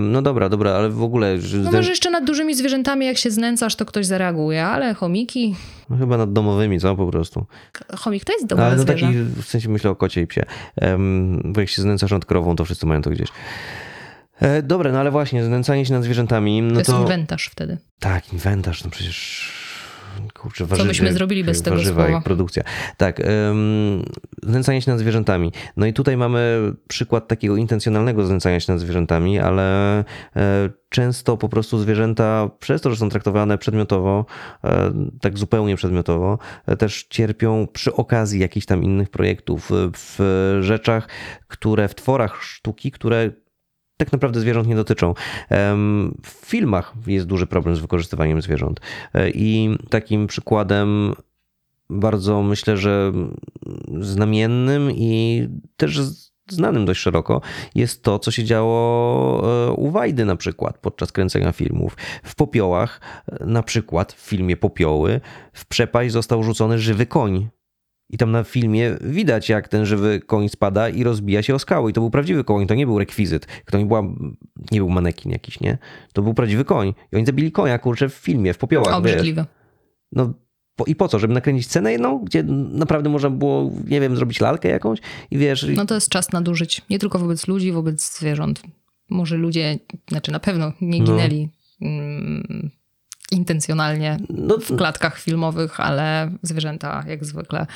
No 0.00 0.22
dobra, 0.22 0.48
dobra, 0.48 0.72
ale 0.72 0.90
w 0.90 1.02
ogóle... 1.02 1.38
No 1.62 1.72
może 1.72 1.90
jeszcze 1.90 2.10
nad 2.10 2.24
dużymi 2.24 2.54
zwierzętami, 2.54 3.06
jak 3.06 3.18
się 3.18 3.30
znęcasz, 3.30 3.76
to 3.76 3.84
ktoś 3.84 4.06
zareaguje, 4.06 4.64
ale 4.64 4.94
chomiki, 4.94 5.54
no 5.90 5.96
chyba 5.96 6.16
nad 6.16 6.32
domowymi, 6.32 6.80
co 6.80 6.96
po 6.96 7.06
prostu. 7.06 7.46
chomik 7.96 8.24
to 8.24 8.32
jest 8.32 8.46
domowe 8.46 8.66
Ale 8.66 8.76
no 8.76 8.84
taki, 8.84 9.06
w 9.42 9.44
sensie 9.44 9.68
myślę 9.68 9.90
o 9.90 9.96
kocie 9.96 10.20
i 10.20 10.26
psie. 10.26 10.42
Bo 11.44 11.60
jak 11.60 11.70
się 11.70 11.82
znęcasz 11.82 12.10
nad 12.10 12.24
krową, 12.24 12.56
to 12.56 12.64
wszyscy 12.64 12.86
mają 12.86 13.02
to 13.02 13.10
gdzieś. 13.10 13.28
E, 14.40 14.62
dobra, 14.62 14.92
no 14.92 15.00
ale 15.00 15.10
właśnie, 15.10 15.44
znęcanie 15.44 15.86
się 15.86 15.92
nad 15.92 16.04
zwierzętami, 16.04 16.60
To 16.60 16.72
no 16.72 16.78
jest 16.78 16.90
to... 16.90 17.00
inwentarz 17.00 17.48
wtedy. 17.48 17.78
Tak, 17.98 18.32
inwentarz, 18.32 18.84
no 18.84 18.90
przecież... 18.90 19.65
kurczę, 20.34 20.66
warzywa, 20.66 20.88
byśmy 20.88 21.12
zrobili 21.12 21.44
bez 21.44 21.62
tego 21.62 21.76
warzywa 21.76 22.04
słowa? 22.04 22.20
produkcja. 22.20 22.62
Tak, 22.96 23.18
um, 23.48 24.02
znęcanie 24.42 24.82
się 24.82 24.90
nad 24.90 25.00
zwierzętami. 25.00 25.52
No 25.76 25.86
i 25.86 25.92
tutaj 25.92 26.16
mamy 26.16 26.72
przykład 26.88 27.28
takiego 27.28 27.56
intencjonalnego 27.56 28.26
znęcania 28.26 28.60
się 28.60 28.72
nad 28.72 28.80
zwierzętami, 28.80 29.38
ale 29.38 29.98
e, 30.36 30.70
często 30.88 31.36
po 31.36 31.48
prostu 31.48 31.78
zwierzęta 31.78 32.50
przez 32.60 32.82
to, 32.82 32.90
że 32.90 32.96
są 32.96 33.08
traktowane 33.08 33.58
przedmiotowo, 33.58 34.26
e, 34.64 34.92
tak 35.20 35.38
zupełnie 35.38 35.76
przedmiotowo, 35.76 36.38
e, 36.66 36.76
też 36.76 37.06
cierpią 37.10 37.66
przy 37.72 37.94
okazji 37.94 38.40
jakichś 38.40 38.66
tam 38.66 38.82
innych 38.82 39.10
projektów, 39.10 39.70
w 39.72 40.18
rzeczach, 40.60 41.08
które 41.48 41.88
w 41.88 41.94
tworach 41.94 42.42
sztuki, 42.42 42.90
które 42.90 43.30
tak 43.96 44.12
naprawdę 44.12 44.40
zwierząt 44.40 44.68
nie 44.68 44.76
dotyczą. 44.76 45.14
W 46.22 46.46
filmach 46.46 46.94
jest 47.06 47.26
duży 47.26 47.46
problem 47.46 47.76
z 47.76 47.78
wykorzystywaniem 47.78 48.42
zwierząt. 48.42 48.80
E, 49.14 49.30
I 49.30 49.78
takim 49.90 50.26
przykładem 50.26 51.14
bardzo 51.90 52.42
myślę, 52.42 52.76
że 52.76 53.12
znamiennym 54.00 54.90
i 54.90 55.48
też 55.76 56.00
znanym 56.48 56.84
dość 56.84 57.00
szeroko 57.00 57.40
jest 57.74 58.02
to, 58.02 58.18
co 58.18 58.30
się 58.30 58.44
działo 58.44 59.68
e, 59.68 59.72
u 59.72 59.90
Wajdy 59.90 60.24
na 60.24 60.36
przykład 60.36 60.78
podczas 60.78 61.12
kręcenia 61.12 61.52
filmów. 61.52 61.96
W 62.22 62.34
Popiołach, 62.34 63.00
e, 63.28 63.46
na 63.46 63.62
przykład 63.62 64.12
w 64.12 64.20
filmie 64.20 64.56
Popioły, 64.56 65.20
w 65.52 65.66
przepaść 65.66 66.12
został 66.12 66.42
rzucony 66.42 66.78
żywy 66.78 67.06
koń. 67.06 67.48
I 68.10 68.18
tam 68.18 68.30
na 68.30 68.44
filmie 68.44 68.96
widać, 69.00 69.48
jak 69.48 69.68
ten 69.68 69.86
żywy 69.86 70.20
koń 70.20 70.48
spada 70.48 70.88
i 70.88 71.02
rozbija 71.04 71.42
się 71.42 71.54
o 71.54 71.58
skały. 71.58 71.90
I 71.90 71.92
to 71.92 72.00
był 72.00 72.10
prawdziwy 72.10 72.44
koń, 72.44 72.66
to 72.66 72.74
nie 72.74 72.86
był 72.86 72.98
rekwizyt. 72.98 73.46
To 73.70 73.78
nie, 73.78 73.86
była, 73.86 74.02
nie 74.72 74.78
był 74.78 74.88
manekin 74.88 75.32
jakiś, 75.32 75.60
nie? 75.60 75.78
To 76.12 76.22
był 76.22 76.34
prawdziwy 76.34 76.64
koń. 76.64 76.94
I 77.12 77.16
oni 77.16 77.26
zabili 77.26 77.52
konia, 77.52 77.78
kurczę, 77.78 78.08
w 78.08 78.14
filmie, 78.14 78.54
w 78.54 78.58
popiołach, 78.58 78.88
wiesz. 78.88 79.12
Obrzydliwe. 79.12 79.46
No 80.12 80.34
po, 80.76 80.84
i 80.84 80.94
po 80.94 81.08
co? 81.08 81.18
Żeby 81.18 81.34
nakręcić 81.34 81.66
scenę 81.66 81.92
jedną, 81.92 82.18
gdzie 82.24 82.42
naprawdę 82.72 83.08
można 83.10 83.30
było, 83.30 83.70
nie 83.86 84.00
wiem, 84.00 84.16
zrobić 84.16 84.40
lalkę 84.40 84.68
jakąś 84.68 84.98
i 85.30 85.38
wiesz... 85.38 85.66
No 85.76 85.86
to 85.86 85.94
jest 85.94 86.08
czas 86.08 86.32
nadużyć. 86.32 86.82
Nie 86.90 86.98
tylko 86.98 87.18
wobec 87.18 87.48
ludzi, 87.48 87.72
wobec 87.72 88.18
zwierząt. 88.18 88.62
Może 89.10 89.36
ludzie, 89.36 89.78
znaczy 90.08 90.32
na 90.32 90.40
pewno 90.40 90.72
nie 90.80 90.98
No. 90.98 91.04
ginęli 91.04 91.48
mm, 91.80 92.70
intencjonalnie 93.32 94.16
no, 94.30 94.58
w 94.58 94.76
klatkach 94.76 95.18
filmowych, 95.18 95.80
ale 95.80 96.30
zwierzęta 96.42 97.04
jak 97.08 97.24
zwykle 97.24 97.66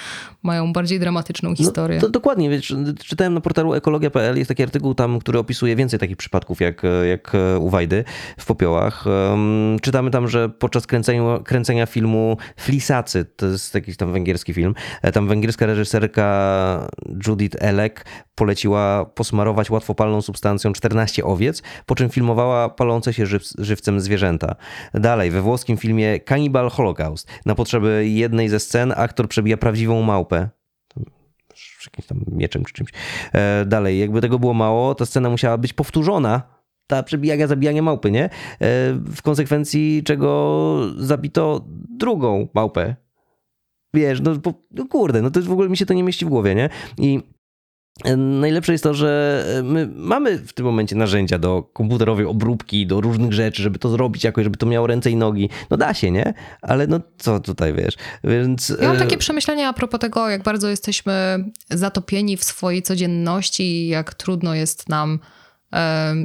mają 0.42 0.72
bardziej 0.72 1.00
dramatyczną 1.00 1.54
historię. 1.54 1.96
No, 1.96 2.00
to 2.00 2.08
dokładnie, 2.08 2.50
wiesz, 2.50 2.74
czytałem 3.04 3.34
na 3.34 3.40
portalu 3.40 3.74
ekologia.pl, 3.74 4.38
jest 4.38 4.48
taki 4.48 4.62
artykuł 4.62 4.94
tam, 4.94 5.18
który 5.18 5.38
opisuje 5.38 5.76
więcej 5.76 6.00
takich 6.00 6.16
przypadków 6.16 6.60
jak, 6.60 6.82
jak 7.08 7.32
u 7.58 7.68
Wajdy 7.68 8.04
w 8.38 8.46
Popiołach. 8.46 9.06
Um, 9.06 9.76
czytamy 9.82 10.10
tam, 10.10 10.28
że 10.28 10.48
podczas 10.48 10.86
kręcenia, 10.86 11.38
kręcenia 11.44 11.86
filmu 11.86 12.36
Flisacy, 12.56 13.24
to 13.24 13.46
jest 13.46 13.74
jakiś 13.74 13.96
tam 13.96 14.12
węgierski 14.12 14.54
film, 14.54 14.74
e, 15.02 15.12
tam 15.12 15.28
węgierska 15.28 15.66
reżyserka 15.66 16.88
Judith 17.26 17.56
Elek 17.60 18.04
poleciła 18.34 19.04
posmarować 19.04 19.70
łatwopalną 19.70 20.22
substancją 20.22 20.72
14 20.72 21.24
owiec, 21.24 21.62
po 21.86 21.94
czym 21.94 22.10
filmowała 22.10 22.68
palące 22.68 23.12
się 23.12 23.26
żyw, 23.26 23.42
żywcem 23.58 24.00
zwierzęta. 24.00 24.54
Dalej, 24.94 25.30
we 25.30 25.39
włoskim 25.40 25.76
filmie 25.76 26.20
Cannibal 26.20 26.70
Holocaust 26.70 27.28
na 27.46 27.54
potrzeby 27.54 28.08
jednej 28.08 28.48
ze 28.48 28.60
scen 28.60 28.94
aktor 28.96 29.28
przebija 29.28 29.56
prawdziwą 29.56 30.02
małpę 30.02 30.48
jakimś 31.86 32.06
tam 32.06 32.24
mieczem 32.38 32.64
czy 32.64 32.72
czymś. 32.72 32.90
E, 33.32 33.64
dalej, 33.66 33.98
jakby 33.98 34.20
tego 34.20 34.38
było 34.38 34.54
mało, 34.54 34.94
ta 34.94 35.06
scena 35.06 35.30
musiała 35.30 35.58
być 35.58 35.72
powtórzona. 35.72 36.42
Ta 36.86 37.02
przebijania, 37.02 37.46
zabijania 37.46 37.82
małpy, 37.82 38.10
nie? 38.10 38.24
E, 38.24 38.30
w 38.94 39.22
konsekwencji 39.22 40.02
czego 40.04 40.80
zabito 40.96 41.64
drugą 41.98 42.48
małpę. 42.54 42.96
Wiesz, 43.94 44.20
no, 44.20 44.36
po, 44.36 44.54
no 44.70 44.86
kurde, 44.86 45.22
no 45.22 45.30
to 45.30 45.42
w 45.42 45.52
ogóle 45.52 45.68
mi 45.68 45.76
się 45.76 45.86
to 45.86 45.94
nie 45.94 46.02
mieści 46.02 46.26
w 46.26 46.28
głowie, 46.28 46.54
nie? 46.54 46.68
I 46.98 47.20
Najlepsze 48.16 48.72
jest 48.72 48.84
to, 48.84 48.94
że 48.94 49.44
my 49.64 49.88
mamy 49.94 50.38
w 50.38 50.52
tym 50.52 50.66
momencie 50.66 50.96
narzędzia 50.96 51.38
do 51.38 51.62
komputerowej 51.62 52.26
obróbki, 52.26 52.86
do 52.86 53.00
różnych 53.00 53.32
rzeczy, 53.32 53.62
żeby 53.62 53.78
to 53.78 53.88
zrobić 53.88 54.24
jakoś, 54.24 54.44
żeby 54.44 54.56
to 54.56 54.66
miało 54.66 54.86
ręce 54.86 55.10
i 55.10 55.16
nogi. 55.16 55.48
No 55.70 55.76
da 55.76 55.94
się, 55.94 56.10
nie? 56.10 56.34
Ale 56.62 56.86
no 56.86 57.00
co 57.18 57.40
tutaj 57.40 57.74
wiesz? 57.74 57.94
Więc. 58.24 58.68
Ja 58.80 58.88
mam 58.88 58.96
e, 58.96 58.98
takie 58.98 59.18
przemyślenia 59.18 59.68
a 59.68 59.72
propos 59.72 60.00
tego, 60.00 60.28
jak 60.28 60.42
bardzo 60.42 60.68
jesteśmy 60.68 61.44
zatopieni 61.70 62.36
w 62.36 62.44
swojej 62.44 62.82
codzienności 62.82 63.62
i 63.62 63.88
jak 63.88 64.14
trudno 64.14 64.54
jest 64.54 64.88
nam 64.88 65.18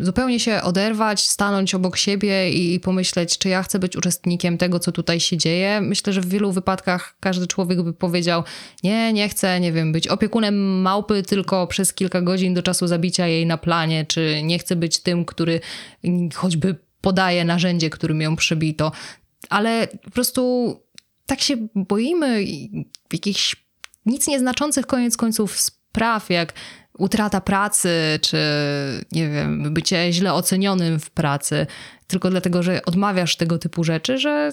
zupełnie 0.01 0.39
się 0.39 0.61
oderwać, 0.61 1.27
stanąć 1.27 1.75
obok 1.75 1.97
siebie 1.97 2.49
i 2.49 2.79
pomyśleć, 2.79 3.37
czy 3.37 3.49
ja 3.49 3.63
chcę 3.63 3.79
być 3.79 3.95
uczestnikiem 3.95 4.57
tego, 4.57 4.79
co 4.79 4.91
tutaj 4.91 5.19
się 5.19 5.37
dzieje. 5.37 5.81
Myślę, 5.81 6.13
że 6.13 6.21
w 6.21 6.29
wielu 6.29 6.51
wypadkach 6.51 7.15
każdy 7.19 7.47
człowiek 7.47 7.81
by 7.81 7.93
powiedział, 7.93 8.43
nie, 8.83 9.13
nie 9.13 9.29
chcę, 9.29 9.59
nie 9.59 9.71
wiem, 9.71 9.91
być 9.91 10.07
opiekunem 10.07 10.81
małpy 10.81 11.23
tylko 11.23 11.67
przez 11.67 11.93
kilka 11.93 12.21
godzin 12.21 12.53
do 12.53 12.63
czasu 12.63 12.87
zabicia 12.87 13.27
jej 13.27 13.45
na 13.45 13.57
planie, 13.57 14.05
czy 14.05 14.41
nie 14.43 14.59
chcę 14.59 14.75
być 14.75 14.99
tym, 14.99 15.25
który 15.25 15.59
choćby 16.33 16.75
podaje 17.01 17.45
narzędzie, 17.45 17.89
którym 17.89 18.21
ją 18.21 18.35
przebito. 18.35 18.91
Ale 19.49 19.87
po 20.03 20.11
prostu 20.11 20.73
tak 21.25 21.41
się 21.41 21.67
boimy 21.75 22.45
jakichś 23.13 23.55
nic 24.05 24.27
nieznaczących 24.27 24.85
koniec 24.85 25.17
końców 25.17 25.59
spraw, 25.59 26.29
jak 26.29 26.53
utrata 26.97 27.41
pracy, 27.41 28.19
czy 28.21 28.37
nie 29.11 29.29
wiem, 29.29 29.73
bycie 29.73 30.13
źle 30.13 30.33
ocenionym 30.33 30.99
w 30.99 31.09
pracy, 31.09 31.67
tylko 32.07 32.29
dlatego, 32.29 32.63
że 32.63 32.85
odmawiasz 32.85 33.35
tego 33.35 33.57
typu 33.57 33.83
rzeczy, 33.83 34.17
że 34.17 34.51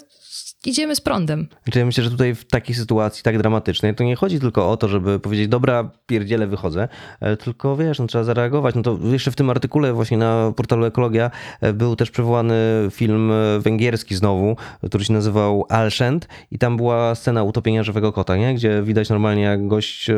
idziemy 0.66 0.96
z 0.96 1.00
prądem. 1.00 1.48
Znaczy 1.64 1.78
ja 1.78 1.86
myślę, 1.86 2.04
że 2.04 2.10
tutaj 2.10 2.34
w 2.34 2.44
takiej 2.44 2.76
sytuacji 2.76 3.22
tak 3.22 3.38
dramatycznej 3.38 3.94
to 3.94 4.04
nie 4.04 4.16
chodzi 4.16 4.40
tylko 4.40 4.70
o 4.70 4.76
to, 4.76 4.88
żeby 4.88 5.20
powiedzieć, 5.20 5.48
dobra, 5.48 5.90
pierdziele, 6.06 6.46
wychodzę, 6.46 6.88
e, 7.20 7.36
tylko 7.36 7.76
wiesz, 7.76 7.98
no, 7.98 8.06
trzeba 8.06 8.24
zareagować. 8.24 8.74
No 8.74 8.82
to 8.82 8.98
jeszcze 9.12 9.30
w 9.30 9.36
tym 9.36 9.50
artykule 9.50 9.92
właśnie 9.92 10.16
na 10.16 10.52
portalu 10.56 10.84
Ekologia 10.84 11.30
e, 11.60 11.72
był 11.72 11.96
też 11.96 12.10
przywołany 12.10 12.54
film 12.90 13.30
e, 13.32 13.58
węgierski 13.60 14.14
znowu, 14.14 14.56
który 14.86 15.04
się 15.04 15.12
nazywał 15.12 15.66
Alszent 15.68 16.28
i 16.50 16.58
tam 16.58 16.76
była 16.76 17.14
scena 17.14 17.42
utopienia 17.42 17.82
żywego 17.82 18.12
kota, 18.12 18.36
nie? 18.36 18.54
gdzie 18.54 18.82
widać 18.82 19.10
normalnie 19.10 19.42
jak 19.42 19.66
gość 19.66 20.10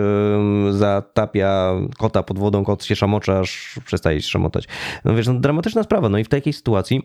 zatapia 0.71 1.73
kota 1.99 2.23
pod 2.23 2.39
wodą, 2.39 2.65
kot 2.65 2.85
się 2.85 2.97
szamocze, 2.97 3.39
aż 3.39 3.79
przestaje 3.85 4.23
się 4.23 4.29
szamotać. 4.29 4.65
No 5.05 5.15
wiesz, 5.15 5.27
no, 5.27 5.35
dramatyczna 5.35 5.83
sprawa. 5.83 6.09
No 6.09 6.19
i 6.19 6.25
w 6.25 6.29
takiej 6.29 6.53
sytuacji 6.53 7.03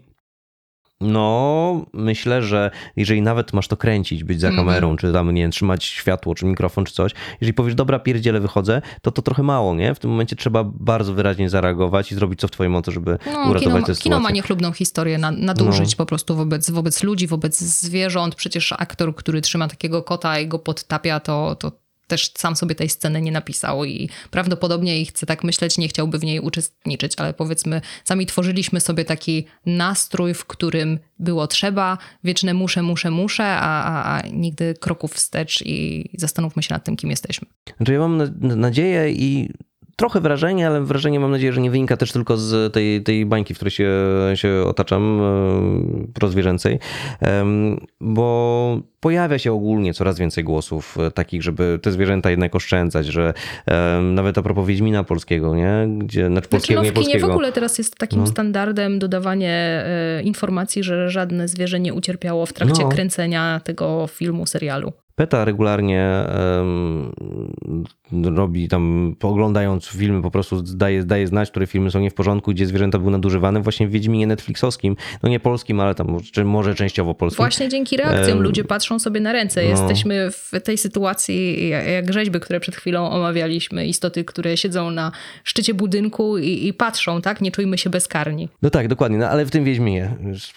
no, 1.01 1.85
myślę, 1.93 2.43
że 2.43 2.71
jeżeli 2.95 3.21
nawet 3.21 3.53
masz 3.53 3.67
to 3.67 3.77
kręcić, 3.77 4.23
być 4.23 4.39
za 4.41 4.47
Mhm. 4.47 4.67
kamerą, 4.67 4.97
czy 4.97 5.13
tam, 5.13 5.31
nie 5.31 5.41
wiem, 5.41 5.51
trzymać 5.51 5.83
światło, 5.85 6.35
czy 6.35 6.45
mikrofon, 6.45 6.85
czy 6.85 6.93
coś, 6.93 7.11
jeżeli 7.41 7.53
powiesz, 7.53 7.75
dobra, 7.75 7.99
pierdziele, 7.99 8.39
wychodzę, 8.39 8.81
to 9.01 9.11
to 9.11 9.21
trochę 9.21 9.43
mało, 9.43 9.75
nie? 9.75 9.95
W 9.95 9.99
tym 9.99 10.11
momencie 10.11 10.35
trzeba 10.35 10.63
bardzo 10.63 11.13
wyraźnie 11.13 11.49
zareagować 11.49 12.11
i 12.11 12.15
zrobić 12.15 12.39
co 12.39 12.47
w 12.47 12.51
twojej 12.51 12.69
mocy, 12.69 12.91
żeby 12.91 13.17
No, 13.25 13.31
uratować 13.49 13.61
kino, 13.61 13.73
tę 13.73 13.83
kino 13.85 13.95
sytuację. 13.95 14.19
ma 14.23 14.31
niechlubną 14.31 14.71
historię 14.71 15.17
na, 15.17 15.31
nadużyć 15.31 15.91
No. 15.91 15.97
po 15.97 16.05
prostu 16.05 16.35
wobec, 16.35 16.69
wobec 16.69 17.03
ludzi, 17.03 17.27
wobec 17.27 17.59
zwierząt. 17.59 18.35
Przecież 18.35 18.73
aktor, 18.77 19.15
który 19.15 19.41
trzyma 19.41 19.67
takiego 19.67 20.03
kota 20.03 20.39
i 20.39 20.47
go 20.47 20.59
podtapia, 20.59 21.19
to, 21.19 21.55
to 21.55 21.71
też 22.09 22.31
sam 22.37 22.55
sobie 22.55 22.75
tej 22.75 22.89
sceny 22.89 23.21
nie 23.21 23.31
napisał 23.31 23.85
i 23.85 24.09
prawdopodobnie 24.31 25.01
i 25.01 25.05
chcę 25.05 25.25
tak 25.25 25.43
myśleć, 25.43 25.77
nie 25.77 25.87
chciałby 25.87 26.19
w 26.19 26.23
niej 26.23 26.39
uczestniczyć, 26.39 27.13
ale 27.17 27.33
powiedzmy, 27.33 27.81
sami 28.03 28.25
tworzyliśmy 28.25 28.79
sobie 28.79 29.05
taki 29.05 29.45
nastrój, 29.65 30.33
w 30.33 30.45
którym 30.45 30.99
było 31.19 31.47
trzeba, 31.47 31.97
wieczne 32.23 32.53
muszę, 32.53 32.81
muszę, 32.83 33.11
muszę, 33.11 33.43
a, 33.45 33.83
a, 33.83 34.17
a 34.17 34.27
nigdy 34.27 34.73
kroków 34.79 35.13
wstecz 35.13 35.61
i 35.65 36.09
zastanówmy 36.17 36.63
się 36.63 36.73
nad 36.73 36.83
tym, 36.83 36.95
kim 36.95 37.09
jesteśmy. 37.09 37.47
Znaczy 37.77 37.93
ja 37.93 37.99
mam 37.99 38.17
na- 38.17 38.55
nadzieję 38.55 39.11
i 39.11 39.49
trochę 39.99 40.21
wrażenie, 40.21 40.67
ale 40.67 40.81
wrażenie 40.81 41.19
mam 41.19 41.31
nadzieję, 41.31 41.53
że 41.53 41.61
nie 41.61 41.71
wynika 41.71 41.97
też 41.97 42.11
tylko 42.11 42.37
z 42.37 42.73
tej, 42.73 43.03
tej 43.03 43.25
bańki, 43.25 43.53
w 43.53 43.57
której 43.57 43.71
się, 43.71 43.91
się 44.35 44.63
otaczam, 44.67 45.21
e, 45.21 46.13
prozwierzęcej, 46.13 46.79
bo 48.01 48.79
pojawia 48.99 49.37
się 49.39 49.53
ogólnie 49.53 49.93
coraz 49.93 50.19
więcej 50.19 50.43
głosów 50.43 50.97
e, 50.99 51.11
takich, 51.11 51.43
żeby 51.43 51.79
te 51.81 51.91
zwierzęta 51.91 52.29
jednak 52.29 52.55
oszczędzać, 52.55 53.05
że 53.05 53.33
nawet 54.01 54.37
a 54.37 54.41
propos 54.41 54.67
Wiedźmina 54.67 55.03
polskiego, 55.03 55.55
nie? 55.55 55.87
Gdzie, 55.97 56.27
znaczy 56.27 56.33
Znaczy, 56.33 56.49
polskiego, 56.49 56.81
no, 56.81 56.85
nie 56.85 56.91
polskiego. 56.91 57.27
w 57.27 57.31
ogóle 57.31 57.51
teraz 57.51 57.77
jest 57.77 57.95
takim 57.97 58.19
No. 58.19 58.27
standardem 58.27 58.99
dodawanie 58.99 59.53
e, 59.85 60.21
informacji, 60.23 60.83
że 60.83 61.09
żadne 61.09 61.47
zwierzę 61.47 61.79
nie 61.79 61.93
ucierpiało 61.93 62.45
w 62.45 62.53
trakcie 62.53 62.83
No. 62.83 62.89
kręcenia 62.89 63.61
tego 63.63 64.07
filmu, 64.07 64.45
serialu. 64.45 64.93
Peta 65.19 65.45
regularnie 65.45 66.03
em, 66.03 67.11
robi 68.35 68.67
tam, 68.67 69.15
oglądając 69.23 69.85
filmy, 69.87 70.21
po 70.21 70.31
prostu 70.31 70.61
daje, 70.61 71.03
daje 71.03 71.27
znać, 71.27 71.51
które 71.51 71.67
filmy 71.67 71.91
są 71.91 71.99
nie 71.99 72.09
w 72.11 72.13
porządku, 72.13 72.51
gdzie 72.51 72.65
zwierzęta 72.65 72.99
były 72.99 73.11
nadużywane. 73.11 73.61
Właśnie 73.61 73.87
w 73.87 73.91
Wiedźminie 73.91 74.27
Netflixowskim, 74.27 74.95
no 75.23 75.29
nie 75.29 75.39
polskim, 75.39 75.79
ale 75.79 75.95
tam 75.95 76.17
czy 76.33 76.43
może 76.45 76.75
częściowo 76.75 77.13
polskim. 77.13 77.37
Właśnie 77.37 77.69
dzięki 77.69 77.97
reakcjom 77.97 78.37
Em, 78.37 78.43
ludzie 78.43 78.63
patrzą 78.63 78.99
sobie 78.99 79.19
na 79.19 79.31
ręce. 79.33 79.63
no. 79.63 79.69
Jesteśmy 79.69 80.31
w 80.31 80.51
tej 80.63 80.77
sytuacji 80.77 81.69
jak- 81.69 82.13
rzeźby, 82.13 82.39
które 82.39 82.59
przed 82.59 82.75
chwilą 82.75 83.09
omawialiśmy. 83.09 83.85
Istoty, 83.87 84.23
które 84.23 84.57
siedzą 84.57 84.91
na 84.91 85.11
szczycie 85.43 85.73
budynku 85.73 86.37
i, 86.37 86.67
i 86.67 86.73
patrzą, 86.73 87.21
tak? 87.21 87.41
Nie 87.41 87.51
czujmy 87.51 87.77
się 87.77 87.89
bezkarni. 87.89 88.49
No 88.61 88.69
tak, 88.69 88.87
dokładnie, 88.87 89.17
no 89.17 89.29
ale 89.29 89.45
w 89.45 89.51
tym 89.51 89.63
Wiedźminie, 89.63 90.11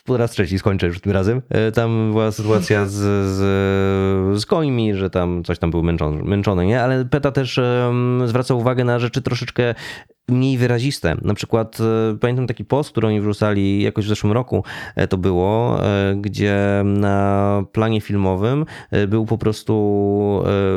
po 0.04 0.16
raz 0.16 0.30
trzeci 0.30 0.58
skończę 0.58 0.86
już 0.86 1.00
tym 1.00 1.12
razem, 1.12 1.42
e, 1.48 1.72
tam 1.72 2.10
była 2.10 2.32
sytuacja 2.32 2.86
z, 2.86 2.92
z, 2.92 4.40
z 4.40 4.46
końmi, 4.52 4.94
że 4.94 5.10
tam 5.10 5.44
coś 5.44 5.58
tam 5.58 5.70
były 5.70 5.82
męczone, 5.82 6.22
męczone 6.22 6.66
nie? 6.66 6.82
Ale 6.82 7.04
Peta 7.04 7.32
też 7.32 7.58
em, 7.58 8.22
zwraca 8.26 8.54
uwagę 8.54 8.84
na 8.84 8.98
rzeczy 8.98 9.22
troszeczkę 9.22 9.74
mniej 10.28 10.58
wyraziste. 10.58 11.16
Na 11.22 11.34
przykład 11.34 11.78
e, 11.80 12.16
pamiętam 12.18 12.46
taki 12.46 12.64
post, 12.64 12.90
który 12.90 13.06
oni 13.06 13.20
wrzucali 13.20 13.82
jakoś 13.82 14.04
w 14.04 14.08
zeszłym 14.08 14.32
roku, 14.32 14.64
e, 14.96 15.08
to 15.08 15.18
było, 15.18 15.78
e, 15.84 16.14
gdzie 16.16 16.82
na 16.84 17.64
planie 17.72 18.00
filmowym 18.00 18.66
był 19.08 19.26
po 19.26 19.38
prostu 19.38 19.72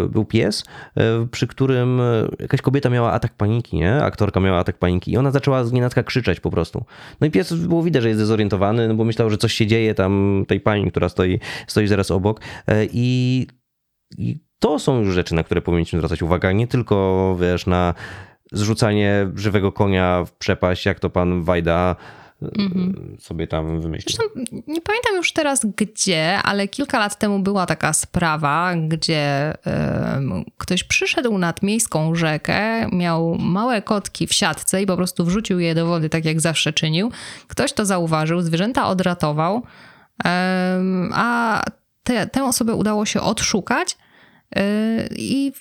był 0.09 0.25
pies, 0.25 0.63
przy 1.31 1.47
którym 1.47 2.01
jakaś 2.39 2.61
kobieta 2.61 2.89
miała 2.89 3.11
atak 3.11 3.33
paniki, 3.33 3.77
nie? 3.77 3.95
Aktorka 3.95 4.39
miała 4.39 4.59
atak 4.59 4.77
paniki 4.77 5.11
i 5.11 5.17
ona 5.17 5.31
zaczęła 5.31 5.63
z 5.63 5.71
nienacka 5.71 6.03
krzyczeć 6.03 6.39
po 6.39 6.51
prostu. 6.51 6.85
No 7.21 7.27
i 7.27 7.31
pies 7.31 7.53
było 7.53 7.83
widać, 7.83 8.03
że 8.03 8.09
jest 8.09 8.21
dezorientowany, 8.21 8.87
no 8.87 8.95
bo 8.95 9.03
myślał, 9.03 9.29
że 9.29 9.37
coś 9.37 9.53
się 9.53 9.67
dzieje 9.67 9.93
tam 9.93 10.43
tej 10.47 10.59
pani, 10.59 10.91
która 10.91 11.09
stoi, 11.09 11.39
stoi 11.67 11.87
zaraz 11.87 12.11
obok 12.11 12.41
i, 12.93 13.47
i 14.17 14.39
to 14.59 14.79
są 14.79 14.99
już 14.99 15.13
rzeczy, 15.15 15.35
na 15.35 15.43
które 15.43 15.61
powinniśmy 15.61 15.99
zwracać 15.99 16.21
uwagę, 16.21 16.53
nie 16.53 16.67
tylko, 16.67 17.37
wiesz, 17.41 17.65
na 17.65 17.93
zrzucanie 18.51 19.31
żywego 19.35 19.71
konia 19.71 20.23
w 20.25 20.31
przepaść, 20.31 20.85
jak 20.85 20.99
to 20.99 21.09
pan 21.09 21.43
Wajda 21.43 21.95
e, 22.41 22.47
sobie 23.19 23.47
tam 23.47 23.81
wymyślił. 23.81 24.17
Zresztą 24.17 24.41
nie 24.67 24.81
pamiętam 24.81 25.15
już 25.15 25.33
teraz 25.33 25.65
gdzie, 25.77 26.37
ale 26.43 26.67
kilka 26.67 26.99
lat 26.99 27.19
temu 27.19 27.39
była 27.39 27.65
taka 27.65 27.93
sprawa, 27.93 28.73
gdzie 28.87 29.53
ktoś 30.57 30.83
przyszedł 30.83 31.37
nad 31.37 31.63
miejską 31.63 32.15
rzekę, 32.15 32.89
miał 32.91 33.35
małe 33.35 33.81
kotki 33.81 34.27
w 34.27 34.33
siatce 34.33 34.81
i 34.81 34.85
po 34.85 34.95
prostu 34.97 35.25
wrzucił 35.25 35.59
je 35.59 35.75
do 35.75 35.85
wody, 35.85 36.09
tak 36.09 36.25
jak 36.25 36.41
zawsze 36.41 36.73
czynił. 36.73 37.11
Ktoś 37.47 37.73
to 37.73 37.85
zauważył, 37.85 38.41
zwierzęta 38.41 38.87
odratował, 38.87 39.63
a 41.13 41.61
te, 42.05 42.27
tę 42.27 42.43
osobę 42.43 42.75
udało 42.75 43.05
się 43.05 43.21
odszukać 43.21 43.97
y, 44.57 44.59
i 45.17 45.51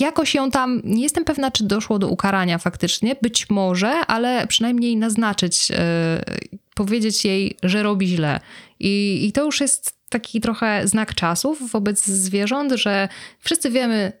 jakoś 0.00 0.34
ją 0.34 0.50
tam, 0.50 0.80
nie 0.84 1.02
jestem 1.02 1.24
pewna, 1.24 1.50
czy 1.50 1.64
doszło 1.64 1.98
do 1.98 2.08
ukarania 2.08 2.58
faktycznie, 2.58 3.16
być 3.22 3.50
może, 3.50 3.88
ale 3.88 4.46
przynajmniej 4.46 4.96
naznaczyć, 4.96 5.70
e, 5.70 6.24
powiedzieć 6.74 7.24
jej, 7.24 7.56
że 7.62 7.82
robi 7.82 8.08
źle. 8.08 8.40
I, 8.80 9.26
I 9.28 9.32
to 9.32 9.44
już 9.44 9.60
jest 9.60 9.96
taki 10.08 10.40
trochę 10.40 10.88
znak 10.88 11.14
czasów 11.14 11.70
wobec 11.70 12.04
zwierząt, 12.06 12.72
że 12.72 13.08
wszyscy 13.40 13.70
wiemy, 13.70 14.12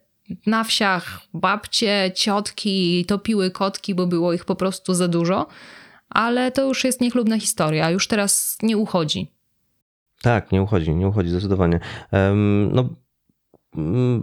na 0.46 0.64
wsiach 0.64 1.20
babcie, 1.34 2.12
ciotki 2.14 3.04
topiły 3.08 3.50
kotki, 3.50 3.94
bo 3.94 4.06
było 4.06 4.32
ich 4.32 4.44
po 4.44 4.56
prostu 4.56 4.94
za 4.94 5.08
dużo, 5.08 5.46
ale 6.08 6.52
to 6.52 6.62
już 6.62 6.84
jest 6.84 7.00
niechlubna 7.00 7.38
historia, 7.40 7.90
już 7.90 8.08
teraz 8.08 8.58
nie 8.62 8.76
uchodzi. 8.76 9.35
Tak, 10.22 10.52
nie 10.52 10.62
uchodzi, 10.62 10.94
nie 10.94 11.08
uchodzi 11.08 11.30
zdecydowanie. 11.30 11.80
No, 12.70 12.88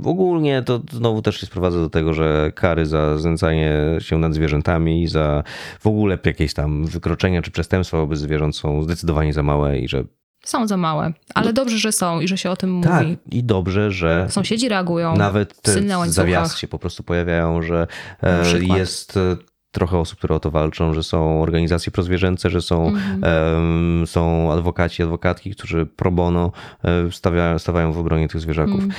ogólnie 0.05 0.61
to 0.63 0.81
znowu 0.91 1.21
też 1.21 1.39
się 1.39 1.45
sprowadza 1.45 1.79
do 1.79 1.89
tego, 1.89 2.13
że 2.13 2.51
kary 2.55 2.85
za 2.85 3.17
znęcanie 3.17 3.73
się 3.99 4.17
nad 4.17 4.33
zwierzętami, 4.33 5.07
za 5.07 5.43
w 5.79 5.87
ogóle 5.87 6.17
jakieś 6.25 6.53
tam 6.53 6.85
wykroczenia 6.85 7.41
czy 7.41 7.51
przestępstwa 7.51 7.97
wobec 7.97 8.19
zwierząt 8.19 8.55
są 8.55 8.83
zdecydowanie 8.83 9.33
za 9.33 9.43
małe 9.43 9.79
i 9.79 9.87
że 9.87 10.03
Są 10.45 10.67
za 10.67 10.77
małe, 10.77 11.13
ale 11.35 11.53
dobrze, 11.53 11.77
że 11.77 11.91
są 11.91 12.19
i 12.19 12.27
że 12.27 12.37
się 12.37 12.49
o 12.51 12.55
tym 12.55 12.81
tak, 12.83 13.03
mówi. 13.03 13.17
i 13.31 13.43
dobrze, 13.43 13.91
że 13.91 14.27
Sąsiedzi 14.29 14.69
reagują. 14.69 15.15
nawet 15.15 15.61
te 15.61 16.07
zawiasy 16.07 16.59
się 16.59 16.67
po 16.67 16.79
prostu 16.79 17.03
pojawiają, 17.03 17.61
że 17.61 17.87
Na 18.21 18.29
e, 18.29 18.77
jest 18.77 19.17
e, 19.17 19.37
trochę 19.73 19.97
osób, 19.97 20.17
które 20.17 20.35
o 20.35 20.39
to 20.39 20.51
walczą, 20.51 20.93
że 20.93 21.03
są 21.03 21.41
organizacje 21.41 21.91
prozwierzęce, 21.91 22.49
że 22.49 22.61
są, 22.61 22.87
Mhm. 22.87 23.23
em, 23.23 24.07
są 24.07 24.51
adwokaci, 24.51 25.03
adwokatki, 25.03 25.51
którzy 25.51 25.85
pro 25.85 26.11
bono 26.11 26.51
e, 26.83 27.11
stawia, 27.11 27.59
stawają 27.59 27.91
w 27.93 27.97
obronie 27.97 28.27
tych 28.27 28.41
zwierzaków. 28.41 28.73
Mhm. 28.83 28.91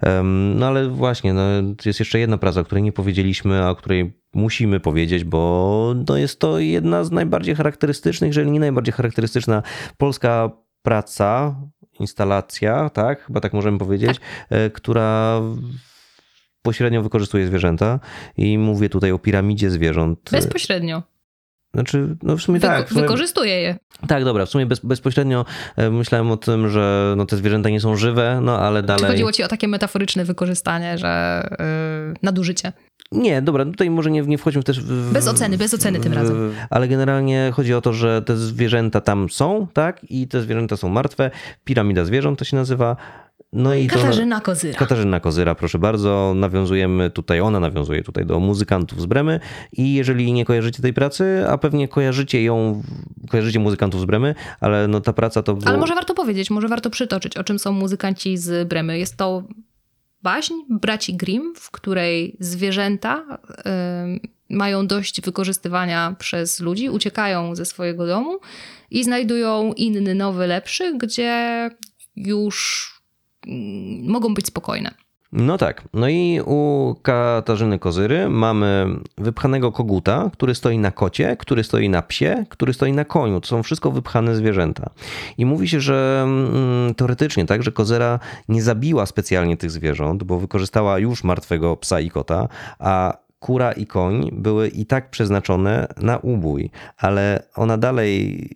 Em, 0.00 0.58
No 0.58 0.66
ale 0.66 0.88
właśnie, 0.88 1.32
no, 1.34 1.42
jest 1.86 1.98
jeszcze 1.98 2.18
jedna 2.18 2.38
praca, 2.38 2.60
o 2.60 2.64
której 2.64 2.82
nie 2.84 2.92
powiedzieliśmy, 2.92 3.62
a 3.62 3.70
o 3.70 3.74
której 3.76 4.12
musimy 4.34 4.80
powiedzieć, 4.80 5.24
bo 5.24 5.94
no, 6.08 6.16
jest 6.16 6.40
to 6.40 6.58
jedna 6.58 7.04
z 7.04 7.10
najbardziej 7.10 7.54
charakterystycznych, 7.54 8.28
jeżeli 8.28 8.50
nie 8.50 8.60
najbardziej 8.60 8.92
charakterystyczna 8.94 9.62
polska 9.96 10.50
praca, 10.82 11.54
instalacja, 12.00 12.90
tak? 12.90 13.24
Chyba 13.24 13.40
tak 13.40 13.52
możemy 13.52 13.78
powiedzieć, 13.78 14.20
e, 14.50 14.70
która 14.70 15.40
pośrednio 16.62 17.02
wykorzystuje 17.02 17.46
zwierzęta 17.46 18.00
i 18.36 18.58
mówię 18.58 18.88
tutaj 18.88 19.12
o 19.12 19.18
piramidzie 19.18 19.70
zwierząt. 19.70 20.18
Bezpośrednio. 20.32 21.02
Znaczy, 21.74 22.16
no 22.22 22.36
w 22.36 22.42
sumie 22.42 22.58
Wyko- 22.60 22.66
tak. 22.66 22.86
w 22.88 22.92
sumie- 22.92 23.00
Wykorzystuje 23.02 23.60
je. 23.60 23.78
tak, 24.08 24.24
dobra, 24.24 24.46
w 24.46 24.50
sumie 24.50 24.66
bez, 24.66 24.80
bezpośrednio 24.80 25.44
e, 25.76 25.90
myślałem 25.90 26.30
o 26.30 26.36
tym, 26.36 26.68
że 26.68 27.14
no, 27.16 27.26
te 27.26 27.36
zwierzęta 27.36 27.68
nie 27.70 27.80
są 27.80 27.96
żywe, 27.96 28.40
no 28.42 28.58
ale 28.58 28.80
Czy 28.80 28.86
dalej... 28.86 29.10
chodziło 29.10 29.32
ci 29.32 29.42
o 29.44 29.48
takie 29.48 29.68
metaforyczne 29.68 30.24
wykorzystanie, 30.24 30.98
że 30.98 31.42
yy, 32.08 32.14
nadużycie? 32.22 32.72
Nie, 33.12 33.42
dobra, 33.42 33.64
tutaj 33.64 33.90
może 33.90 34.10
nie, 34.10 34.22
nie 34.22 34.38
wchodźmy 34.38 34.62
też 34.62 34.80
w... 34.80 35.12
Bez 35.12 35.28
oceny, 35.28 35.58
bez 35.58 35.74
oceny 35.74 36.00
tym 36.00 36.12
w- 36.12 36.16
razem. 36.16 36.54
Ale 36.70 36.88
generalnie 36.88 37.50
chodzi 37.54 37.74
o 37.74 37.80
to, 37.80 37.92
że 37.92 38.22
te 38.22 38.36
zwierzęta 38.36 39.00
tam 39.00 39.30
są, 39.30 39.66
tak? 39.72 40.00
I 40.10 40.28
te 40.28 40.40
zwierzęta 40.42 40.76
są 40.76 40.88
martwe. 40.88 41.30
Piramida 41.64 42.04
zwierząt 42.04 42.38
to 42.38 42.44
się 42.44 42.56
nazywa. 42.56 42.96
No 43.52 43.74
i 43.74 43.86
to... 43.86 43.96
Katarzyna 43.96 44.40
Kozyra. 44.40 44.78
Katarzyna 44.78 45.20
Kozyra, 45.20 45.54
proszę 45.54 45.78
bardzo. 45.78 46.32
Nawiązujemy 46.36 47.10
tutaj, 47.10 47.40
ona 47.40 47.60
nawiązuje 47.60 48.02
tutaj 48.02 48.26
do 48.26 48.40
muzykantów 48.40 49.00
z 49.00 49.06
Bremy 49.06 49.40
i 49.72 49.94
jeżeli 49.94 50.32
nie 50.32 50.44
kojarzycie 50.44 50.82
tej 50.82 50.92
pracy, 50.92 51.44
a 51.48 51.58
pewnie 51.58 51.88
kojarzycie 51.88 52.42
ją, 52.42 52.82
kojarzycie 53.28 53.58
muzykantów 53.58 54.00
z 54.00 54.04
Bremy, 54.04 54.34
ale 54.60 54.88
no 54.88 55.00
ta 55.00 55.12
praca 55.12 55.42
to 55.42 55.54
było... 55.54 55.68
Ale 55.68 55.78
może 55.78 55.94
warto 55.94 56.14
powiedzieć, 56.14 56.50
może 56.50 56.68
warto 56.68 56.90
przytoczyć, 56.90 57.36
o 57.36 57.44
czym 57.44 57.58
są 57.58 57.72
muzykanci 57.72 58.36
z 58.36 58.68
Bremy. 58.68 58.98
Jest 58.98 59.16
to 59.16 59.42
baśń 60.22 60.54
braci 60.68 61.16
Grimm, 61.16 61.54
w 61.56 61.70
której 61.70 62.36
zwierzęta 62.40 63.38
mają 64.50 64.86
dość 64.86 65.20
wykorzystywania 65.20 66.16
przez 66.18 66.60
ludzi, 66.60 66.90
uciekają 66.90 67.54
ze 67.54 67.64
swojego 67.64 68.06
domu 68.06 68.38
i 68.90 69.04
znajdują 69.04 69.72
inny, 69.72 70.14
nowy, 70.14 70.46
lepszy, 70.46 70.98
gdzie 70.98 71.70
już 72.16 72.99
mogą 74.02 74.34
być 74.34 74.46
spokojne. 74.46 74.94
No 75.32 75.58
tak. 75.58 75.82
No 75.94 76.08
i 76.08 76.40
u 76.46 76.94
Katarzyny 77.02 77.78
Kozyry 77.78 78.28
mamy 78.28 78.86
wypchanego 79.18 79.72
koguta, 79.72 80.30
który 80.32 80.54
stoi 80.54 80.78
na 80.78 80.90
kocie, 80.90 81.36
który 81.38 81.64
stoi 81.64 81.88
na 81.88 82.02
psie, 82.02 82.44
który 82.48 82.72
stoi 82.72 82.92
na 82.92 83.04
koniu. 83.04 83.40
To 83.40 83.48
są 83.48 83.62
wszystko 83.62 83.90
wypchane 83.90 84.36
zwierzęta. 84.36 84.90
I 85.38 85.46
mówi 85.46 85.68
się, 85.68 85.80
że 85.80 86.22
mm, 86.24 86.94
teoretycznie 86.94 87.46
tak, 87.46 87.62
że 87.62 87.72
Kozyra 87.72 88.18
nie 88.48 88.62
zabiła 88.62 89.06
specjalnie 89.06 89.56
tych 89.56 89.70
zwierząt, 89.70 90.22
bo 90.22 90.38
wykorzystała 90.38 90.98
już 90.98 91.24
martwego 91.24 91.76
psa 91.76 92.00
i 92.00 92.10
kota, 92.10 92.48
a 92.78 93.18
kura 93.38 93.72
i 93.72 93.86
koń 93.86 94.30
były 94.32 94.68
i 94.68 94.86
tak 94.86 95.10
przeznaczone 95.10 95.86
na 95.96 96.18
ubój, 96.18 96.70
ale 96.96 97.42
ona 97.54 97.78
dalej 97.78 98.48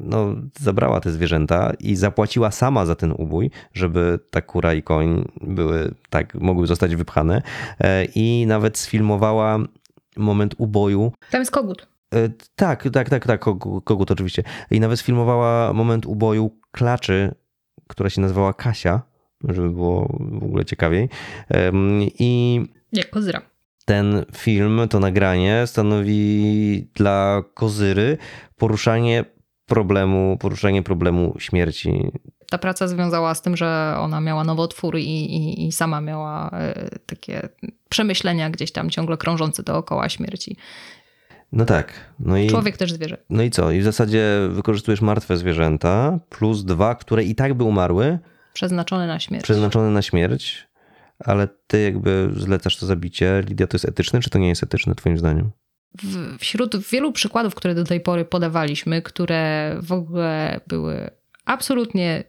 no, 0.00 0.34
zabrała 0.60 1.00
te 1.00 1.10
zwierzęta 1.10 1.72
i 1.80 1.96
zapłaciła 1.96 2.50
sama 2.50 2.86
za 2.86 2.94
ten 2.94 3.12
ubój, 3.18 3.50
żeby 3.72 4.18
ta 4.30 4.40
kura 4.42 4.74
i 4.74 4.82
koń 4.82 5.24
były 5.40 5.94
tak, 6.10 6.34
mogły 6.34 6.66
zostać 6.66 6.96
wypchane 6.96 7.42
E, 7.80 8.04
i 8.04 8.46
nawet 8.46 8.78
sfilmowała 8.78 9.58
moment 10.16 10.54
uboju. 10.58 11.12
Tam 11.30 11.40
jest 11.40 11.50
kogut. 11.50 11.88
E, 12.14 12.28
Tak, 12.56 12.88
tak, 12.92 13.10
tak, 13.10 13.26
tak, 13.26 13.44
kogu- 13.44 13.82
kogut 13.84 14.10
oczywiście. 14.10 14.42
I 14.70 14.80
nawet 14.80 14.98
sfilmowała 14.98 15.72
moment 15.72 16.06
uboju 16.06 16.50
klaczy, 16.70 17.34
która 17.88 18.10
się 18.10 18.20
nazywała 18.20 18.52
Kasia, 18.54 19.02
żeby 19.48 19.70
było 19.70 20.18
w 20.40 20.44
ogóle 20.44 20.64
ciekawiej. 20.64 21.08
I 22.18 22.60
Jak 22.92 23.10
Kozyra. 23.10 23.42
ten 23.84 24.24
film, 24.36 24.80
to 24.90 25.00
nagranie 25.00 25.62
stanowi 25.66 26.88
dla 26.94 27.42
Kozyry 27.54 28.18
poruszanie 28.56 29.24
problemu, 29.70 30.36
poruszanie 30.40 30.82
problemu 30.82 31.34
śmierci. 31.38 32.12
Ta 32.50 32.58
praca 32.58 32.88
związała 32.88 33.34
z 33.34 33.42
tym, 33.42 33.56
że 33.56 33.94
ona 33.98 34.20
miała 34.20 34.44
nowotwór 34.44 34.98
i, 34.98 35.02
i, 35.36 35.66
i 35.66 35.72
sama 35.72 36.00
miała 36.00 36.50
e, 36.52 36.88
takie 37.06 37.48
przemyślenia 37.88 38.50
gdzieś 38.50 38.72
tam 38.72 38.90
ciągle 38.90 39.16
krążące 39.16 39.62
dookoła 39.62 40.08
śmierci. 40.08 40.56
No 41.52 41.64
tak. 41.64 41.92
No 42.20 42.36
i, 42.38 42.46
Człowiek 42.48 42.76
też 42.76 42.92
zwierzę. 42.92 43.16
no 43.30 43.42
i 43.42 43.50
co? 43.50 43.70
I 43.70 43.80
w 43.80 43.84
zasadzie 43.84 44.24
wykorzystujesz 44.50 45.00
martwe 45.00 45.36
zwierzęta 45.36 46.18
plus 46.28 46.64
dwa, 46.64 46.94
które 46.94 47.24
i 47.24 47.34
tak 47.34 47.54
by 47.54 47.64
umarły, 47.64 48.18
Przeznaczone 48.52 49.06
na 49.06 49.20
śmierć. 49.20 49.44
przeznaczone 49.44 49.90
na 49.90 50.02
śmierć, 50.02 50.68
ale 51.18 51.48
ty 51.66 51.82
jakby 51.82 52.30
zlecasz 52.36 52.76
to 52.76 52.86
zabicie. 52.86 53.42
Lidia, 53.48 53.66
to 53.66 53.74
jest 53.74 53.84
etyczne, 53.88 54.20
czy 54.20 54.30
to 54.30 54.38
nie 54.38 54.48
jest 54.48 54.62
etyczne 54.62 54.94
twoim 54.94 55.18
zdaniem? 55.18 55.50
Wśród 56.38 56.76
wielu 56.76 57.12
przykładów, 57.12 57.54
które 57.54 57.74
do 57.74 57.84
tej 57.84 58.00
pory 58.00 58.24
podawaliśmy, 58.24 59.02
które 59.02 59.76
w 59.82 59.92
ogóle 59.92 60.60
były 60.66 61.10
absolutnie 61.44 62.24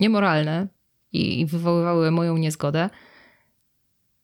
niemoralne 0.00 0.68
i 1.12 1.46
wywoływały 1.46 2.10
moją 2.10 2.36
niezgodę, 2.36 2.90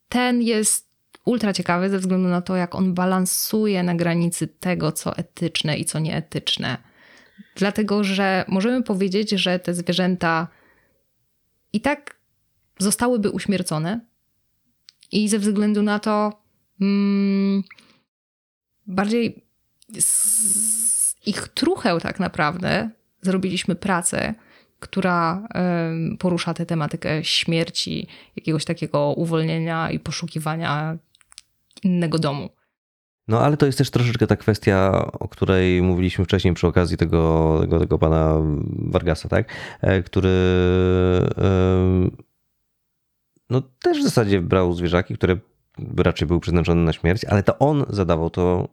ten 0.09 0.43
jest 0.43 0.91
ultra 1.25 1.53
ciekawy 1.53 1.91
ze 1.91 1.99
względu 1.99 2.29
na 2.29 2.43
to, 2.43 2.57
jak 2.57 2.75
on 2.75 2.95
balansuje 2.95 3.83
na 3.83 3.95
granicy 3.95 4.49
tego, 4.49 4.93
co 4.93 5.17
etyczne 5.17 5.77
i 5.77 5.85
co 5.85 5.99
nieetyczne. 5.99 6.77
Dlatego, 7.57 8.05
że 8.05 8.45
możemy 8.49 8.83
powiedzieć, 8.83 9.31
że 9.31 9.59
te 9.59 9.75
zwierzęta 9.75 10.49
i 11.73 11.81
tak 11.81 12.17
zostałyby 12.79 13.31
uśmiercone, 13.31 14.01
i 15.13 15.29
ze 15.29 15.39
względu 15.39 15.83
na 15.83 15.99
to. 15.99 16.43
Mm, 16.81 17.63
bardziej 18.91 19.45
z 19.99 21.27
ich 21.27 21.49
trucheł 21.49 22.01
tak 22.01 22.21
naprawdę 22.21 22.91
zrobiliśmy 23.23 23.75
pracę, 23.75 24.35
która 24.81 25.49
porusza 26.19 26.55
tę 26.55 26.67
tematykę 26.67 27.25
śmierci, 27.25 28.07
jakiegoś 28.37 28.65
takiego 28.65 29.13
uwolnienia 29.13 29.91
i 29.91 29.99
poszukiwania 29.99 30.99
innego 31.83 32.19
domu. 32.19 32.49
No 33.29 33.41
ale 33.41 33.57
to 33.57 33.67
jest 33.67 33.79
też 33.79 33.91
troszeczkę 33.91 34.27
ta 34.27 34.37
kwestia, 34.37 35.07
o 35.13 35.29
której 35.29 35.83
mówiliśmy 35.83 36.25
wcześniej 36.25 36.55
przy 36.55 36.67
okazji 36.67 36.97
tego, 36.97 37.57
tego, 37.61 37.79
tego 37.79 37.99
pana 37.99 38.37
Vargasa, 38.79 39.29
tak? 39.29 39.55
E, 39.81 40.03
Który 40.03 40.31
no 43.51 43.63
też 43.83 43.99
w 44.01 44.03
zasadzie 44.03 44.41
brał 44.41 44.73
zwierzaki, 44.73 45.15
które 45.15 45.37
raczej 45.97 46.29
były 46.29 46.41
przeznaczone 46.41 46.83
na 46.83 46.93
śmierć, 46.93 47.25
ale 47.25 47.43
to 47.43 47.59
on 47.59 47.85
zadawał 47.89 48.31
to 48.31 48.69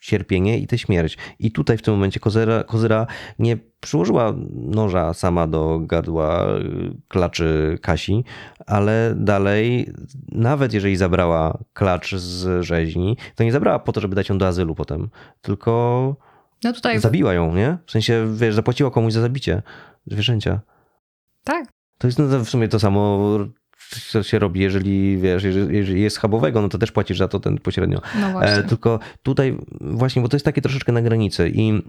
cierpienie 0.00 0.58
i 0.58 0.66
tę 0.66 0.78
śmierć. 0.78 1.18
I 1.38 1.52
tutaj 1.52 1.78
w 1.78 1.82
tym 1.82 1.94
momencie 1.94 2.20
Kozyra, 2.20 2.64
Kozyra 2.64 3.06
nie 3.38 3.58
przyłożyła 3.80 4.34
noża 4.54 5.14
sama 5.14 5.46
do 5.46 5.80
gardła 5.82 6.46
y, 6.58 6.96
klaczy 7.08 7.78
Kasi, 7.82 8.24
ale 8.66 9.14
dalej, 9.16 9.92
nawet 10.32 10.74
jeżeli 10.74 10.96
zabrała 10.96 11.58
klacz 11.72 12.14
z 12.14 12.64
rzeźni, 12.64 13.16
to 13.34 13.44
nie 13.44 13.52
zabrała 13.52 13.78
po 13.78 13.92
to, 13.92 14.00
żeby 14.00 14.16
dać 14.16 14.28
ją 14.28 14.38
do 14.38 14.46
azylu 14.46 14.74
potem, 14.74 15.08
tylko 15.42 16.16
No 16.64 16.72
tutaj, 16.72 17.00
zabiła 17.00 17.34
ją, 17.34 17.54
nie? 17.54 17.78
W 17.86 17.90
sensie, 17.90 18.34
wiesz, 18.34 18.54
zapłaciła 18.54 18.90
komuś 18.90 19.12
za 19.12 19.20
zabicie 19.20 19.62
zwierzęcia. 20.06 20.60
tak, 21.44 21.66
To 21.98 22.08
jest 22.08 22.18
no, 22.18 22.44
w 22.44 22.48
sumie 22.48 22.68
to 22.68 22.80
samo, 22.80 23.38
co 24.10 24.22
się 24.22 24.38
robi, 24.38 24.60
jeżeli, 24.60 25.18
wiesz, 25.18 25.44
jeżeli, 25.44 26.02
jest 26.02 26.16
schabowego, 26.16 26.62
no 26.62 26.68
to 26.68 26.78
też 26.78 26.92
płacisz 26.92 27.18
za 27.18 27.28
to 27.28 27.40
ten 27.40 27.58
pośrednio. 27.58 28.00
no 28.20 28.30
właśnie. 28.32 28.52
E, 28.56 28.62
tylko 28.62 28.98
tutaj 29.22 29.58
właśnie, 29.80 30.22
bo 30.22 30.28
to 30.28 30.36
jest 30.36 30.44
takie 30.44 30.62
troszeczkę 30.62 30.92
na 30.92 31.02
granicy 31.02 31.52
i 31.54 31.82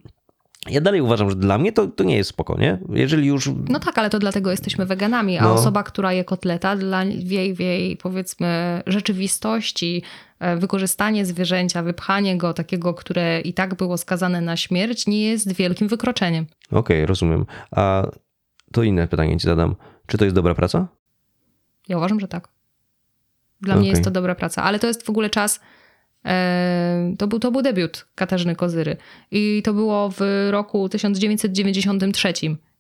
ja 0.70 0.82
dalej 0.82 1.02
uważam, 1.02 1.30
że 1.30 1.36
dla 1.36 1.58
mnie 1.58 1.72
to, 1.72 1.88
to 1.88 2.04
nie 2.04 2.18
jest 2.18 2.30
spoko, 2.30 2.58
nie? 2.60 2.78
Jeżeli 2.90 3.28
już... 3.28 3.50
No 3.70 3.80
tak, 3.80 3.98
ale 3.98 4.10
to 4.10 4.20
dlatego 4.20 4.52
jesteśmy 4.52 4.86
weganami, 4.86 5.38
a 5.38 5.44
No. 5.44 5.54
osoba, 5.54 5.84
która 5.84 6.14
je 6.14 6.24
kotleta, 6.24 6.76
dla 6.76 7.04
jej, 7.04 7.54
w 7.54 7.60
jej 7.60 7.98
powiedzmy 7.98 8.82
rzeczywistości, 8.88 10.04
e, 10.40 10.58
wykorzystanie 10.58 11.26
zwierzęcia, 11.26 11.84
wypchanie 11.84 12.38
go 12.38 12.54
takiego, 12.54 12.94
które 12.94 13.42
i 13.42 13.54
tak 13.54 13.76
było 13.76 13.98
skazane 13.98 14.42
na 14.42 14.58
śmierć, 14.58 15.08
nie 15.08 15.24
jest 15.24 15.54
wielkim 15.54 15.88
wykroczeniem. 15.88 16.46
Okej, 16.72 17.06
rozumiem. 17.06 17.46
A 17.72 18.08
to 18.74 18.84
inne 18.84 19.08
pytanie 19.08 19.38
ci 19.38 19.48
zadam. 19.48 19.76
Czy 20.08 20.18
to 20.18 20.26
jest 20.26 20.36
dobra 20.36 20.56
praca? 20.56 20.88
Ja 21.90 21.98
uważam, 21.98 22.20
że 22.20 22.28
tak. 22.28 22.48
Dla 23.62 23.76
mnie 23.76 23.82
Okej. 23.82 23.90
jest 23.90 24.04
to 24.04 24.12
dobra 24.12 24.36
praca, 24.36 24.64
ale 24.64 24.80
to 24.80 24.88
jest 24.88 25.06
w 25.06 25.10
ogóle 25.10 25.30
czas. 25.30 25.60
E, 26.26 27.14
to, 27.18 27.28
był, 27.28 27.40
to 27.40 27.52
był 27.52 27.62
debiut 27.62 28.06
Katarzyny 28.16 28.56
Kozyry. 28.56 28.98
I 29.32 29.62
to 29.64 29.74
było 29.74 30.10
w 30.18 30.48
roku 30.52 30.90
1993. 30.90 32.34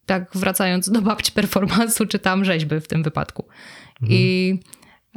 Tak, 0.06 0.30
wracając 0.36 0.90
do 0.90 1.02
babci 1.02 1.32
performance'u, 1.32 2.08
czy 2.08 2.20
tam 2.20 2.46
rzeźby 2.46 2.80
w 2.80 2.88
tym 2.88 3.04
wypadku. 3.04 3.46
I 4.10 4.60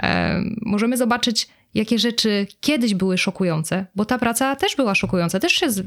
e, 0.03 0.41
możemy 0.63 0.97
zobaczyć, 0.97 1.49
jakie 1.75 1.99
rzeczy 1.99 2.47
kiedyś 2.61 2.95
były 2.95 3.19
szokujące, 3.19 3.87
bo 3.95 4.05
ta 4.05 4.19
praca 4.19 4.57
też 4.57 4.77
była 4.77 4.95
szokująca, 4.95 5.41
też 5.41 5.53
się 5.53 5.71
z, 5.71 5.87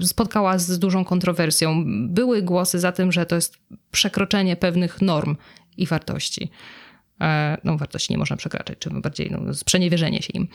spotkała 0.00 0.58
z 0.58 0.78
dużą 0.78 1.04
kontrowersją. 1.04 1.84
Były 2.08 2.42
głosy 2.42 2.78
za 2.78 2.92
tym, 2.92 3.12
że 3.12 3.26
to 3.26 3.34
jest 3.34 3.58
przekroczenie 3.90 4.56
pewnych 4.56 5.02
norm 5.02 5.36
i 5.76 5.86
wartości. 5.86 6.50
E, 7.20 7.58
No, 7.64 7.76
wartości 7.76 8.12
nie 8.12 8.18
można 8.18 8.36
przekraczać, 8.36 8.78
czy 8.78 8.90
bardziej 8.90 9.30
no, 9.30 9.54
sprzeniewierzenie 9.54 10.22
się 10.22 10.32
im. 10.34 10.48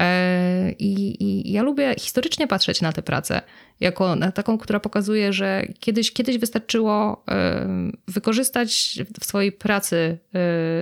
E, 0.00 0.72
I, 0.72 1.22
I 1.24 1.52
ja 1.52 1.62
lubię 1.62 1.94
historycznie 1.98 2.46
patrzeć 2.46 2.80
na 2.80 2.92
tę 2.92 3.02
pracę, 3.02 3.42
jako 3.80 4.16
na 4.16 4.32
taką, 4.32 4.58
która 4.58 4.80
pokazuje, 4.80 5.32
że 5.32 5.66
kiedyś, 5.80 6.12
kiedyś 6.12 6.38
wystarczyło 6.38 7.24
e, 7.28 7.68
wykorzystać 8.08 8.98
w 9.20 9.24
swojej 9.24 9.52
pracy, 9.52 10.18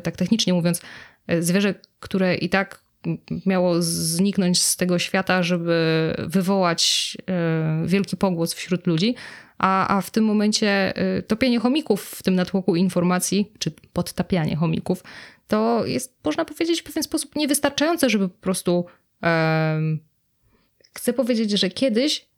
tak 0.03 0.17
technicznie 0.17 0.55
mówiąc, 0.55 0.83
zwierzę, 1.41 1.75
które 2.01 2.35
i 2.35 2.49
tak 2.49 2.85
miało 3.47 3.83
zniknąć 3.83 4.63
z 4.63 4.77
tego 4.77 4.99
świata, 4.99 5.43
żeby 5.43 6.15
wywołać 6.19 7.17
wielki 7.85 8.17
pogłos 8.17 8.55
wśród 8.55 8.87
ludzi, 8.87 9.15
a, 9.59 9.97
a 9.97 10.01
w 10.01 10.11
tym 10.11 10.25
momencie 10.25 10.97
e, 10.97 11.23
topienie 11.23 11.59
chomików 11.59 12.05
w 12.05 12.23
tym 12.23 12.35
natłoku 12.35 12.77
informacji, 12.77 13.53
czy 13.59 13.71
podtapianie 13.93 14.57
chomików, 14.57 15.03
to 15.49 15.87
jest, 15.87 16.19
można 16.25 16.45
powiedzieć, 16.45 16.81
w 16.81 16.85
pewien 16.85 17.03
sposób 17.03 17.37
niewystarczające, 17.37 18.11
żeby 18.11 18.29
po 18.29 18.39
prostu. 18.41 18.87
em, 19.23 20.01
chcę 20.95 21.13
powiedzieć, 21.13 21.51
że 21.51 21.71
kiedyś 21.71 22.29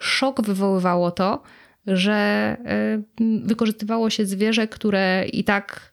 szok 0.00 0.42
wywoływało 0.42 1.10
to, 1.10 1.42
że 1.86 2.56
wykorzystywało 3.44 4.10
się 4.10 4.26
zwierzę, 4.26 4.68
które 4.68 5.26
i 5.32 5.44
tak 5.44 5.92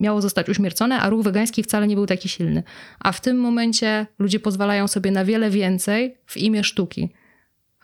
miało 0.00 0.20
zostać 0.20 0.48
uśmiercone, 0.48 1.00
a 1.00 1.10
ruch 1.10 1.24
wegański 1.24 1.62
wcale 1.62 1.86
nie 1.86 1.94
był 1.94 2.06
taki 2.06 2.28
silny. 2.28 2.62
A 2.98 3.12
w 3.12 3.20
tym 3.20 3.40
momencie 3.40 4.06
ludzie 4.18 4.40
pozwalają 4.40 4.88
sobie 4.88 5.10
na 5.10 5.24
wiele 5.24 5.50
więcej 5.50 6.16
w 6.26 6.36
imię 6.36 6.64
sztuki. 6.64 7.12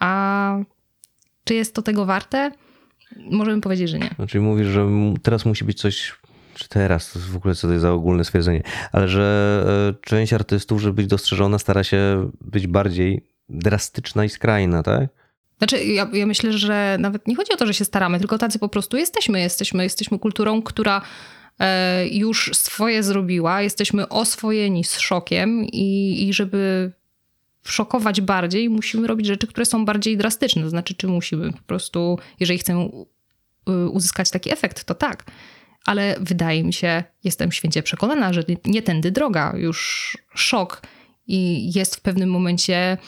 A 0.01 0.59
czy 1.45 1.55
jest 1.55 1.75
to 1.75 1.83
tego 1.83 2.05
warte? 2.05 2.51
Możemy 3.31 3.61
powiedzieć, 3.61 3.91
że 3.91 3.99
nie. 3.99 4.11
Znaczy 4.17 4.41
mówisz, 4.41 4.67
że 4.67 4.87
teraz 5.23 5.45
musi 5.45 5.65
być 5.65 5.81
coś, 5.81 6.15
czy 6.55 6.69
teraz, 6.69 7.13
to 7.13 7.19
w 7.19 7.37
ogóle 7.37 7.55
co 7.55 7.67
to 7.67 7.73
jest 7.73 7.83
za 7.83 7.93
ogólne 7.93 8.25
stwierdzenie, 8.25 8.63
ale 8.93 9.09
że 9.09 9.65
e, 9.91 10.07
część 10.07 10.33
artystów, 10.33 10.81
żeby 10.81 10.95
być 10.95 11.07
dostrzeżona, 11.07 11.59
stara 11.59 11.85
się 11.85 12.31
być 12.41 12.67
bardziej 12.67 13.27
drastyczna 13.49 14.25
i 14.25 14.29
skrajna, 14.29 14.83
tak? 14.83 15.09
Znaczy, 15.59 15.85
ja, 15.85 16.09
ja 16.13 16.27
myślę, 16.27 16.53
że 16.53 16.97
nawet 17.01 17.29
nie 17.29 17.37
chodzi 17.37 17.53
o 17.53 17.57
to, 17.57 17.67
że 17.67 17.75
się 17.75 17.85
staramy, 17.85 18.19
tylko 18.19 18.39
tacy 18.39 18.59
po 18.59 18.69
prostu 18.69 18.97
jesteśmy. 18.97 19.41
Jesteśmy, 19.41 19.83
jesteśmy 19.83 20.19
kulturą, 20.19 20.63
która 20.63 21.03
e, 21.59 22.09
już 22.09 22.51
swoje 22.55 23.03
zrobiła. 23.03 23.63
Jesteśmy 23.63 24.09
oswojeni 24.09 24.85
z 24.85 24.99
szokiem 24.99 25.65
i, 25.65 26.17
i 26.29 26.33
żeby 26.33 26.93
szokować 27.65 28.21
bardziej, 28.21 28.71
musimy 28.71 29.07
robić 29.07 29.27
rzeczy, 29.27 29.47
które 29.47 29.67
są 29.67 29.85
bardziej 29.85 30.17
drastyczne. 30.17 30.63
To 30.63 30.71
znaczy, 30.71 30.95
czy 30.95 31.09
musimy 31.09 31.53
po 31.53 31.63
prostu, 31.63 32.19
jeżeli 32.41 32.59
chcemy 32.59 32.89
uzyskać 33.93 34.31
taki 34.31 34.53
efekt, 34.53 34.85
to 34.85 34.95
tak. 34.95 35.25
Ale 35.85 36.17
wydaje 36.21 36.65
mi 36.65 36.73
się, 36.73 37.05
jestem 37.25 37.53
święcie 37.53 37.83
przekonana, 37.83 38.33
że 38.33 38.45
nie- 38.65 38.83
tędy 38.83 39.11
droga. 39.11 39.53
Już 39.57 40.19
szok 40.35 40.83
i 41.27 41.71
jest 41.75 41.97
w 41.97 42.01
pewnym 42.01 42.31
momencie 42.31 42.99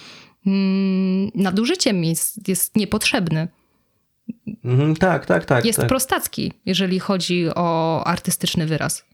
mm, 0.47 1.31
nadużyciem, 1.35 2.05
jest, 2.05 2.49
jest 2.49 2.77
niepotrzebny. 2.77 3.49
Mhm, 4.65 4.97
tak, 4.97 5.27
tak, 5.27 5.45
tak. 5.45 5.65
Jest 5.65 5.79
tak. 5.79 5.89
prostacki, 5.89 6.53
jeżeli 6.67 6.99
chodzi 6.99 7.47
o 7.55 8.05
artystyczny 8.05 8.67
wyraz. 8.67 9.05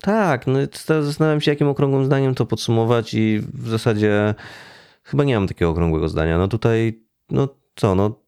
Tak, 0.00 0.46
no 0.46 0.58
zastanawiam 1.02 1.40
się, 1.40 1.50
jakim 1.50 1.68
okrągłym 1.68 2.04
zdaniem 2.04 2.34
to 2.34 2.46
podsumować 2.46 3.14
i 3.14 3.40
w 3.54 3.68
zasadzie 3.68 4.34
chyba 5.02 5.24
nie 5.24 5.34
mam 5.34 5.48
takiego 5.48 5.70
okrągłego 5.70 6.08
zdania. 6.08 6.38
No 6.38 6.48
tutaj, 6.48 7.02
no 7.30 7.48
co, 7.76 7.94
no 7.94 8.24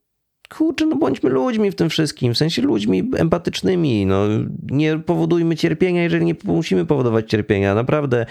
kurczę, 0.49 0.87
no 0.87 0.97
bądźmy 0.97 1.30
ludźmi 1.30 1.70
w 1.70 1.74
tym 1.74 1.91
wszystkim, 1.91 2.34
w 2.34 2.39
sensie 2.39 2.62
ludźmi 2.62 3.11
empatycznymi, 3.16 4.07
no 4.07 4.22
nie 4.70 4.99
powodujmy 4.99 5.57
cierpienia, 5.57 6.03
jeżeli 6.03 6.24
nie 6.24 6.34
musimy 6.45 6.87
powodować 6.87 7.30
cierpienia. 7.30 7.74
Naprawdę 7.74 8.26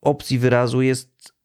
opcji 0.00 0.38
wyrazu 0.38 0.82
jest 0.82 1.37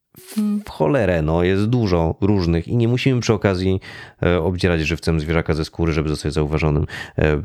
w 0.66 0.70
cholerę, 0.70 1.22
no 1.22 1.44
jest 1.44 1.66
dużo 1.66 2.16
różnych 2.22 2.68
i 2.68 2.76
nie 2.78 2.88
musimy 2.88 3.22
przy 3.22 3.34
okazji 3.34 3.80
e, 4.24 4.40
obdzierać 4.40 4.82
żywcem 4.82 5.20
zwierzaka 5.20 5.54
ze 5.54 5.66
skóry, 5.66 5.94
żeby 5.94 6.10
zostać 6.10 6.34
zauważonym 6.34 6.86
e, 7.18 7.42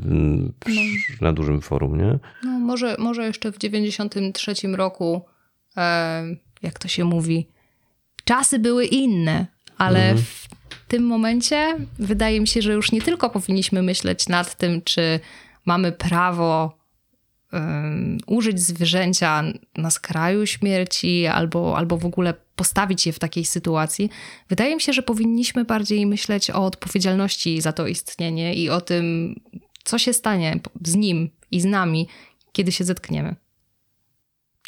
przy- 0.64 1.22
na 1.24 1.32
dużym 1.32 1.60
forum, 1.60 1.98
nie? 1.98 2.18
No, 2.44 2.50
może, 2.58 2.96
może 2.98 3.24
jeszcze 3.26 3.52
w 3.52 3.58
93 3.58 4.54
roku, 4.76 5.22
e, 5.76 6.22
jak 6.62 6.78
to 6.78 6.88
się 6.88 7.04
mówi, 7.04 7.48
czasy 8.24 8.58
były 8.58 8.84
inne, 8.84 9.46
ale 9.78 10.14
w 10.14 10.48
tym 10.88 11.02
momencie 11.06 11.76
wydaje 11.98 12.40
mi 12.40 12.46
się, 12.48 12.62
że 12.62 12.72
już 12.72 12.92
nie 12.92 13.02
tylko 13.02 13.30
powinniśmy 13.30 13.82
myśleć 13.82 14.28
nad 14.28 14.54
tym, 14.56 14.82
czy 14.82 15.20
mamy 15.64 15.92
prawo 15.92 16.77
um, 17.52 18.18
użyć 18.26 18.60
zwierzęcia 18.60 19.44
na 19.76 19.90
skraju 19.90 20.46
śmierci 20.46 21.26
albo, 21.26 21.76
albo 21.76 21.96
w 21.96 22.06
ogóle 22.06 22.34
postawić 22.56 23.06
je 23.06 23.12
w 23.12 23.18
takiej 23.18 23.44
sytuacji, 23.44 24.10
wydaje 24.48 24.74
mi 24.74 24.80
się, 24.80 24.92
że 24.92 25.02
powinniśmy 25.02 25.64
bardziej 25.64 26.06
myśleć 26.06 26.50
o 26.50 26.64
odpowiedzialności 26.64 27.60
za 27.60 27.72
to 27.72 27.86
istnienie 27.86 28.54
i 28.54 28.70
o 28.70 28.80
tym, 28.80 29.34
co 29.84 29.98
się 29.98 30.12
stanie 30.12 30.60
z 30.84 30.94
nim 30.94 31.30
i 31.50 31.60
z 31.60 31.64
nami, 31.64 32.08
kiedy 32.52 32.72
się 32.72 32.84
zetkniemy. 32.84 33.36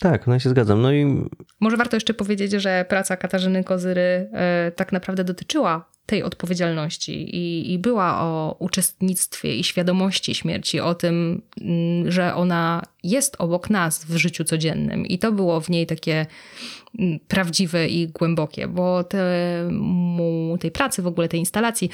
Tak, 0.01 0.27
no 0.27 0.33
ja 0.33 0.41
się 0.41 0.51
zgadzam. 0.51 0.83
No 0.83 0.93
i 0.93 1.25
Może 1.61 1.77
warto 1.77 1.97
jeszcze 1.97 2.15
powiedzieć, 2.15 2.53
że 2.53 2.85
praca 2.89 3.17
Katarzyny 3.17 3.65
Kozyry 3.65 4.31
e, 4.33 4.73
tak 4.77 4.93
naprawdę 4.93 5.25
dotyczyła 5.25 5.91
tej 6.07 6.23
odpowiedzialności 6.23 7.37
i, 7.37 7.73
i 7.73 7.79
była 7.79 8.21
o 8.21 8.57
uczestnictwie 8.59 9.57
i 9.57 9.65
świadomości 9.65 10.35
śmierci, 10.35 10.81
o 10.81 10.95
tym, 10.95 11.43
mm, 11.61 12.11
że 12.11 12.35
ona 12.35 12.83
jest 13.03 13.37
obok 13.39 13.71
nas 13.71 14.05
w 14.05 14.17
życiu 14.17 14.45
codziennym. 14.45 15.07
I 15.07 15.19
to 15.19 15.33
było 15.33 15.61
w 15.61 15.71
niej 15.71 15.87
takie 15.87 16.27
mm, 16.99 17.19
prawdziwe 17.29 17.89
i 17.89 18.09
głębokie, 18.09 18.69
bo 18.69 19.05
temu, 19.05 20.59
tej 20.61 20.71
pracy, 20.71 21.03
w 21.03 21.07
ogóle 21.07 21.29
tej 21.29 21.41
instalacji 21.41 21.91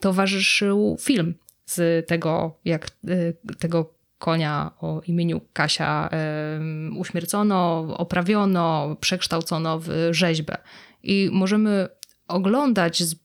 towarzyszył 0.00 0.96
film 1.00 1.34
z 1.66 2.06
tego, 2.06 2.58
jak 2.64 2.90
y, 3.08 3.36
tego 3.58 3.98
konia 4.18 4.70
o 4.80 5.00
imieniu 5.06 5.40
Kasia 5.52 6.10
uśmiercono, 6.96 7.86
oprawiono, 7.96 8.96
przekształcono 9.00 9.78
w 9.78 9.88
rzeźbę. 10.10 10.56
I 11.02 11.28
możemy 11.32 11.88
oglądać, 12.28 13.02
z, 13.02 13.16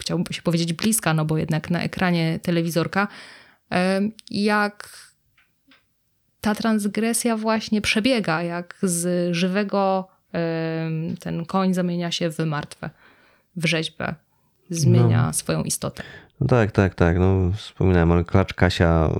chciałbym 0.00 0.26
się 0.30 0.42
powiedzieć 0.42 0.72
bliska, 0.72 1.14
no 1.14 1.24
bo 1.24 1.38
jednak 1.38 1.70
na 1.70 1.82
ekranie 1.82 2.38
telewizorka, 2.42 3.08
jak 4.30 4.88
ta 6.40 6.54
transgresja 6.54 7.36
właśnie 7.36 7.80
przebiega, 7.80 8.42
jak 8.42 8.78
z 8.82 9.34
żywego 9.34 10.08
ten 11.20 11.46
koń 11.46 11.74
zamienia 11.74 12.10
się 12.10 12.30
w 12.30 12.38
martwe, 12.38 12.90
w 13.56 13.66
rzeźbę, 13.66 14.14
zmienia 14.70 15.26
no. 15.26 15.32
swoją 15.32 15.62
istotę. 15.62 16.02
No 16.40 16.46
tak, 16.46 16.72
tak, 16.72 16.94
tak. 16.94 17.18
No, 17.18 17.52
wspominałem, 17.56 18.12
ale 18.12 18.24
klacz 18.24 18.54
Kasia. 18.54 19.10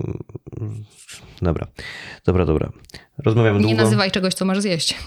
Dobra, 1.43 1.66
dobra, 2.24 2.44
dobra. 2.44 2.72
Rozmawiamy 3.18 3.59
Nie 3.59 3.66
długo. 3.66 3.82
nazywaj 3.82 4.10
czegoś, 4.10 4.34
co 4.34 4.44
masz 4.44 4.60
zjeść. 4.60 4.98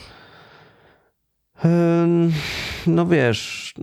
No 2.88 3.06
wiesz, 3.06 3.74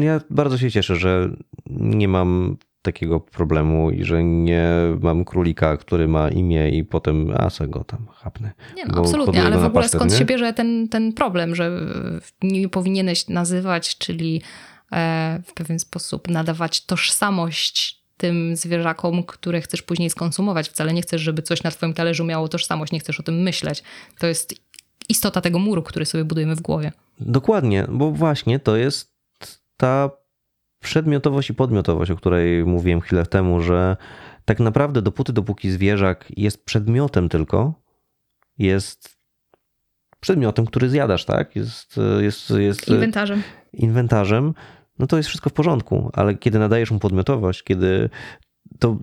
ja 0.00 0.20
bardzo 0.30 0.58
się 0.58 0.70
cieszę, 0.70 0.96
że 0.96 1.30
nie 1.70 2.08
mam 2.08 2.56
takiego 2.82 3.20
problemu 3.20 3.90
i 3.90 4.04
że 4.04 4.24
nie 4.24 4.68
mam 5.00 5.24
królika, 5.24 5.76
który 5.76 6.08
ma 6.08 6.28
imię 6.28 6.70
i 6.70 6.84
potem 6.84 7.34
a 7.36 7.50
se 7.50 7.68
go 7.68 7.84
tam 7.84 8.06
chapnę. 8.14 8.52
Nie 8.76 8.84
no, 8.84 9.00
absolutnie, 9.00 9.42
ale 9.42 9.58
w 9.58 9.64
ogóle 9.64 9.82
pasztet, 9.82 10.00
skąd 10.00 10.12
nie? 10.12 10.18
się 10.18 10.24
bierze 10.24 10.52
ten, 10.52 10.88
ten 10.88 11.12
problem, 11.12 11.54
że 11.54 11.80
nie 12.42 12.68
powinieneś 12.68 13.28
nazywać, 13.28 13.98
czyli 13.98 14.42
w 15.44 15.52
pewien 15.54 15.78
sposób 15.78 16.28
nadawać 16.28 16.86
tożsamość 16.86 18.02
tym 18.16 18.56
zwierzakom, 18.56 19.22
które 19.22 19.60
chcesz 19.60 19.82
później 19.82 20.10
skonsumować. 20.10 20.68
Wcale 20.68 20.92
nie 20.92 21.02
chcesz, 21.02 21.20
żeby 21.20 21.42
coś 21.42 21.62
na 21.62 21.70
twoim 21.70 21.94
talerzu 21.94 22.24
miało 22.24 22.48
tożsamość, 22.48 22.92
nie 22.92 23.00
chcesz 23.00 23.20
o 23.20 23.22
tym 23.22 23.42
myśleć. 23.42 23.82
To 24.18 24.26
jest 24.26 24.54
istota 25.12 25.40
tego 25.40 25.58
muru, 25.58 25.82
który 25.82 26.06
sobie 26.06 26.24
budujemy 26.24 26.56
w 26.56 26.60
głowie. 26.60 26.92
Dokładnie, 27.20 27.86
bo 27.88 28.10
właśnie 28.10 28.58
to 28.58 28.76
jest 28.76 29.12
ta 29.76 30.10
przedmiotowość 30.80 31.50
i 31.50 31.54
podmiotowość, 31.54 32.10
o 32.10 32.16
której 32.16 32.64
mówiłem 32.64 33.00
chwilę 33.00 33.26
temu, 33.26 33.60
że 33.60 33.96
tak 34.44 34.60
naprawdę 34.60 35.02
dopóty, 35.02 35.32
dopóki 35.32 35.70
zwierzak 35.70 36.32
jest 36.36 36.64
przedmiotem 36.64 37.28
tylko, 37.28 37.74
jest 38.58 39.18
przedmiotem, 40.20 40.66
który 40.66 40.88
zjadasz, 40.88 41.24
tak? 41.24 41.56
Jest, 41.56 41.96
jest, 42.20 42.50
jest 42.50 42.88
inwentarzem. 42.88 43.42
Inwentarzem, 43.72 44.54
no 44.98 45.06
to 45.06 45.16
jest 45.16 45.28
wszystko 45.28 45.50
w 45.50 45.52
porządku, 45.52 46.10
ale 46.12 46.34
kiedy 46.34 46.58
nadajesz 46.58 46.90
mu 46.90 46.98
podmiotowość, 46.98 47.62
kiedy 47.62 48.10
to 48.78 48.96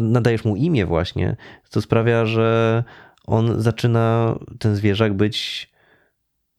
nadajesz 0.00 0.44
mu 0.44 0.56
imię 0.56 0.86
właśnie, 0.86 1.36
to 1.70 1.82
sprawia, 1.82 2.26
że 2.26 2.84
on 3.26 3.62
zaczyna, 3.62 4.38
ten 4.58 4.76
zwierzak 4.76 5.14
być 5.14 5.70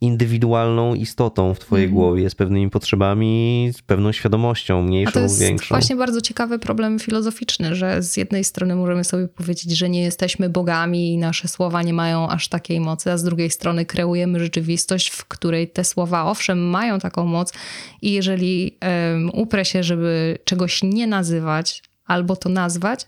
indywidualną 0.01 0.95
istotą 0.95 1.53
w 1.53 1.59
twojej 1.59 1.85
mm. 1.85 1.95
głowie, 1.95 2.29
z 2.29 2.35
pewnymi 2.35 2.69
potrzebami, 2.69 3.69
z 3.73 3.81
pewną 3.81 4.11
świadomością, 4.11 4.81
mniejszą, 4.81 5.09
A 5.09 5.13
to 5.13 5.19
jest 5.19 5.39
większą. 5.39 5.75
właśnie 5.75 5.95
bardzo 5.95 6.21
ciekawy 6.21 6.59
problem 6.59 6.99
filozoficzny, 6.99 7.75
że 7.75 8.03
z 8.03 8.17
jednej 8.17 8.43
strony 8.43 8.75
możemy 8.75 9.03
sobie 9.03 9.27
powiedzieć, 9.27 9.77
że 9.77 9.89
nie 9.89 10.01
jesteśmy 10.01 10.49
bogami 10.49 11.13
i 11.13 11.17
nasze 11.17 11.47
słowa 11.47 11.83
nie 11.83 11.93
mają 11.93 12.29
aż 12.29 12.47
takiej 12.47 12.79
mocy, 12.79 13.11
a 13.11 13.17
z 13.17 13.23
drugiej 13.23 13.49
strony 13.49 13.85
kreujemy 13.85 14.39
rzeczywistość, 14.39 15.09
w 15.09 15.25
której 15.25 15.69
te 15.69 15.83
słowa 15.83 16.25
owszem 16.25 16.69
mają 16.69 16.99
taką 16.99 17.25
moc 17.25 17.53
i 18.01 18.11
jeżeli 18.11 18.77
um, 18.81 19.29
uprę 19.33 19.65
się, 19.65 19.83
żeby 19.83 20.37
czegoś 20.43 20.83
nie 20.83 21.07
nazywać 21.07 21.83
albo 22.05 22.35
to 22.35 22.49
nazwać, 22.49 23.07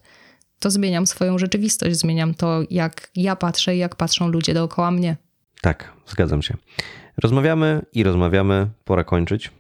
to 0.60 0.72
zmieniam 0.72 1.08
swoją 1.08 1.38
rzeczywistość, 1.38 1.96
zmieniam 1.96 2.34
to, 2.34 2.62
jak 2.70 3.12
ja 3.16 3.36
patrzę 3.36 3.76
i 3.76 3.80
jak 3.80 3.96
patrzą 3.96 4.28
ludzie 4.28 4.54
dookoła 4.54 4.92
mnie. 4.92 5.18
Tak, 5.62 5.94
zgadzam 6.08 6.42
się. 6.42 6.58
Rozmawiamy 7.24 7.86
i 7.94 8.04
rozmawiamy, 8.04 8.70
pora 8.86 9.04
kończyć. 9.04 9.52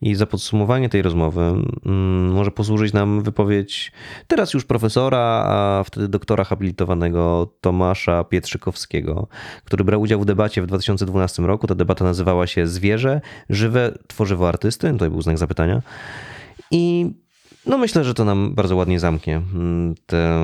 I 0.00 0.14
za 0.14 0.26
podsumowanie 0.26 0.88
tej 0.88 1.02
rozmowy 1.02 1.40
mm, 1.40 2.32
może 2.32 2.50
posłużyć 2.50 2.92
nam 2.92 3.22
wypowiedź 3.22 3.92
teraz 4.26 4.54
już 4.54 4.64
profesora, 4.64 5.44
a 5.46 5.82
wtedy 5.86 6.08
doktora 6.08 6.44
habilitowanego 6.44 7.54
Tomasza 7.60 8.24
Pietrzykowskiego, 8.24 9.28
który 9.64 9.84
brał 9.84 10.00
udział 10.00 10.20
w 10.20 10.24
debacie 10.24 10.62
w 10.62 10.66
2012 10.66 11.42
roku. 11.42 11.66
Ta 11.66 11.74
debata 11.74 12.04
nazywała 12.04 12.46
się 12.46 12.66
Zwierzę, 12.66 13.20
żywe 13.50 13.98
tworzywo 14.06 14.48
artysty. 14.48 14.94
To 14.98 15.10
był 15.10 15.22
znak 15.22 15.38
zapytania. 15.38 15.82
I 16.70 17.10
no 17.66 17.78
myślę, 17.78 18.04
że 18.04 18.14
to 18.14 18.24
nam 18.24 18.54
bardzo 18.54 18.76
ładnie 18.76 19.00
zamknie 19.00 19.36
mm, 19.36 19.94
tę 20.06 20.40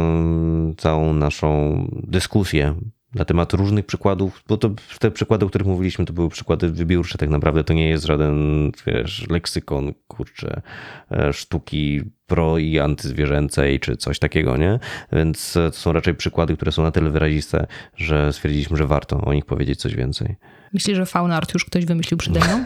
całą 0.77 1.12
naszą 1.12 1.85
dyskusję 1.93 2.74
na 3.15 3.25
temat 3.25 3.53
różnych 3.53 3.87
przykładów, 3.87 4.45
bo 4.49 4.57
to 4.57 4.71
te 4.99 5.11
przykłady, 5.11 5.47
o 5.47 5.49
których 5.49 5.67
mówiliśmy, 5.67 6.05
to 6.05 6.13
były 6.13 6.29
przykłady 6.29 6.71
wybiórcze 6.71 7.19
tak 7.19 7.29
naprawdę, 7.29 7.65
to 7.65 7.73
nie 7.75 7.89
jest 7.89 8.05
żaden, 8.05 8.71
wiesz, 8.87 9.27
leksykon, 9.31 9.95
kurczę, 10.09 10.63
e, 11.11 11.33
sztuki 11.33 12.03
pro 12.27 12.59
i 12.59 12.79
antyzwierzęcej, 12.79 13.81
czy 13.81 13.97
coś 13.97 14.19
takiego, 14.19 14.57
nie? 14.57 14.79
Więc 15.13 15.53
to 15.53 15.73
są 15.73 15.93
raczej 15.93 16.15
przykłady, 16.15 16.57
które 16.57 16.73
są 16.73 16.83
na 16.83 16.91
tyle 16.91 17.11
wyraziste, 17.11 17.67
że 17.97 18.33
stwierdziliśmy, 18.33 18.77
że 18.77 18.87
warto 18.87 19.21
o 19.21 19.33
nich 19.33 19.45
powiedzieć 19.45 19.81
coś 19.81 19.95
więcej. 19.95 20.37
Myślisz, 20.73 20.97
że 20.97 21.07
fauna 21.07 21.37
art 21.37 21.55
już 21.55 21.65
ktoś 21.65 21.85
wymyślił 21.85 22.19
przede 22.19 22.41
mną? 22.41 22.65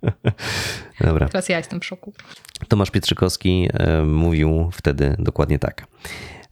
Dobra. 1.00 1.28
Teraz 1.28 1.48
ja 1.48 1.58
jestem 1.58 1.80
w 1.80 1.84
szoku. 1.84 2.12
Tomasz 2.68 2.90
Pietrzykowski 2.90 3.68
e, 3.72 4.02
mówił 4.02 4.70
wtedy 4.72 5.16
dokładnie 5.18 5.58
tak 5.58 5.86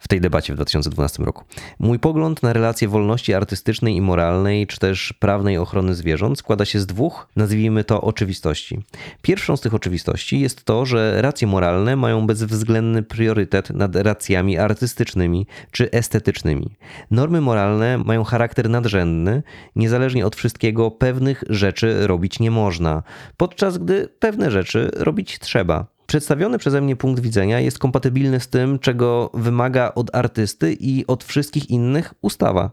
w 0.05 0.09
tej 0.09 0.21
debacie 0.21 0.53
w 0.53 0.57
2012 0.57 1.23
roku. 1.23 1.45
Mój 1.79 1.99
pogląd 1.99 2.43
na 2.43 2.53
relacje 2.53 2.89
wolności 2.89 3.35
artystycznej 3.35 3.97
i 3.97 4.01
moralnej, 4.01 4.67
czy 4.67 4.79
też 4.79 5.13
prawnej 5.13 5.59
ochrony 5.59 5.95
zwierząt 5.95 6.39
składa 6.39 6.65
się 6.65 6.81
z 6.81 6.87
dwóch, 6.87 7.29
nazwijmy 7.37 7.85
to, 7.85 8.01
oczywistości. 8.03 8.83
Pierwszą 9.23 9.57
z 9.57 9.61
tych 9.61 9.75
oczywistości 9.75 10.41
jest 10.41 10.65
to, 10.65 10.87
że 10.87 11.23
racje 11.23 11.47
moralne 11.47 11.97
mają 11.97 12.27
bezwzględny 12.27 13.03
priorytet 13.03 13.71
nad 13.71 13.97
racjami 13.97 14.59
artystycznymi 14.59 15.47
czy 15.71 15.91
estetycznymi. 15.91 16.77
Normy 17.11 17.41
moralne 17.41 17.99
mają 17.99 18.25
charakter 18.25 18.71
nadrzędny, 18.71 19.43
niezależnie 19.77 20.27
od 20.27 20.37
wszystkiego 20.37 20.91
pewnych 20.91 21.45
rzeczy 21.49 22.07
robić 22.07 22.41
nie 22.41 22.51
można, 22.51 23.03
podczas 23.37 23.79
gdy 23.79 24.09
pewne 24.19 24.51
rzeczy 24.51 24.91
robić 24.95 25.39
trzeba. 25.39 25.94
Przedstawiony 26.15 26.59
przeze 26.59 26.81
mnie 26.81 26.97
punkt 26.97 27.23
widzenia 27.23 27.61
jest 27.61 27.79
kompatybilny 27.79 28.41
z 28.41 28.49
tym, 28.49 28.79
czego 28.79 29.31
wymaga 29.35 29.93
od 29.95 30.15
artysty 30.15 30.77
i 30.81 31.07
od 31.07 31.25
wszystkich 31.25 31.71
innych 31.71 32.15
ustawa. 32.23 32.71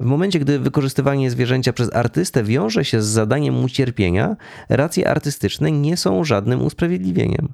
W 0.00 0.04
momencie, 0.04 0.38
gdy 0.38 0.58
wykorzystywanie 0.58 1.30
zwierzęcia 1.30 1.72
przez 1.72 1.94
artystę 1.94 2.44
wiąże 2.44 2.84
się 2.84 3.02
z 3.02 3.06
zadaniem 3.06 3.54
mu 3.54 3.68
cierpienia, 3.68 4.36
racje 4.68 5.08
artystyczne 5.08 5.72
nie 5.72 5.96
są 5.96 6.24
żadnym 6.24 6.62
usprawiedliwieniem. 6.62 7.48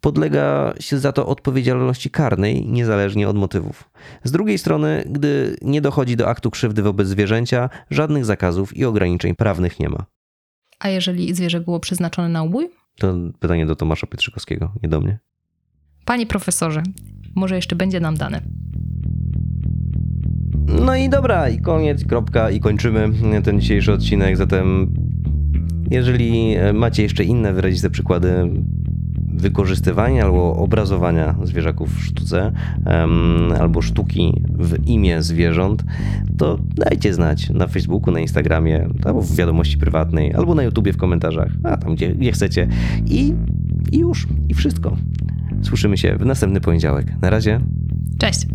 Podlega 0.00 0.74
się 0.80 0.98
za 0.98 1.12
to 1.12 1.26
odpowiedzialności 1.26 2.10
karnej, 2.10 2.66
niezależnie 2.66 3.28
od 3.28 3.36
motywów. 3.36 3.90
Z 4.24 4.30
drugiej 4.30 4.58
strony, 4.58 5.04
gdy 5.10 5.56
nie 5.62 5.80
dochodzi 5.80 6.16
do 6.16 6.28
aktu 6.28 6.50
krzywdy 6.50 6.82
wobec 6.82 7.08
zwierzęcia, 7.08 7.70
żadnych 7.90 8.24
zakazów 8.24 8.76
i 8.76 8.84
ograniczeń 8.84 9.34
prawnych 9.34 9.80
nie 9.80 9.88
ma. 9.88 10.04
A 10.78 10.88
jeżeli 10.88 11.34
zwierzę 11.34 11.60
było 11.60 11.80
przeznaczone 11.80 12.28
na 12.28 12.42
ubój? 12.42 12.85
To 12.98 13.14
pytanie 13.40 13.66
do 13.66 13.76
Tomasza 13.76 14.06
Pietrzykowskiego, 14.06 14.72
nie 14.82 14.88
do 14.88 15.00
mnie. 15.00 15.18
Panie 16.04 16.26
profesorze, 16.26 16.82
może 17.34 17.56
jeszcze 17.56 17.76
będzie 17.76 18.00
nam 18.00 18.16
dane. 18.16 18.40
No 20.84 20.96
i 20.96 21.08
dobra, 21.08 21.48
i 21.48 21.60
koniec, 21.60 22.04
kropka, 22.04 22.50
i 22.50 22.60
kończymy 22.60 23.10
ten 23.44 23.60
dzisiejszy 23.60 23.92
odcinek. 23.92 24.36
Zatem, 24.36 24.94
jeżeli 25.90 26.56
macie 26.74 27.02
jeszcze 27.02 27.24
inne 27.24 27.52
wyraziste 27.52 27.90
przykłady 27.90 28.50
wykorzystywania 29.36 30.24
albo 30.24 30.56
obrazowania 30.56 31.34
zwierzaków 31.44 31.94
w 31.94 32.04
sztuce, 32.04 32.52
albo 33.60 33.82
sztuki 33.82 34.42
w 34.58 34.86
imię 34.88 35.22
zwierząt, 35.22 35.84
to 36.38 36.58
dajcie 36.74 37.14
znać 37.14 37.50
na 37.50 37.66
Facebooku, 37.66 38.14
na 38.14 38.20
Instagramie, 38.20 38.88
albo 39.04 39.20
w 39.20 39.36
wiadomości 39.36 39.78
prywatnej, 39.78 40.34
albo 40.34 40.54
na 40.54 40.62
YouTubie 40.62 40.92
w 40.92 40.96
komentarzach, 40.96 41.52
a 41.62 41.76
tam 41.76 41.94
gdzie, 41.94 42.14
gdzie 42.14 42.32
chcecie. 42.32 42.68
I, 43.06 43.34
I 43.92 43.98
już, 43.98 44.26
i 44.48 44.54
wszystko. 44.54 44.96
Słyszymy 45.62 45.96
się 45.96 46.16
w 46.16 46.26
następny 46.26 46.60
poniedziałek. 46.60 47.20
Na 47.22 47.30
razie. 47.30 47.60
Cześć! 48.18 48.46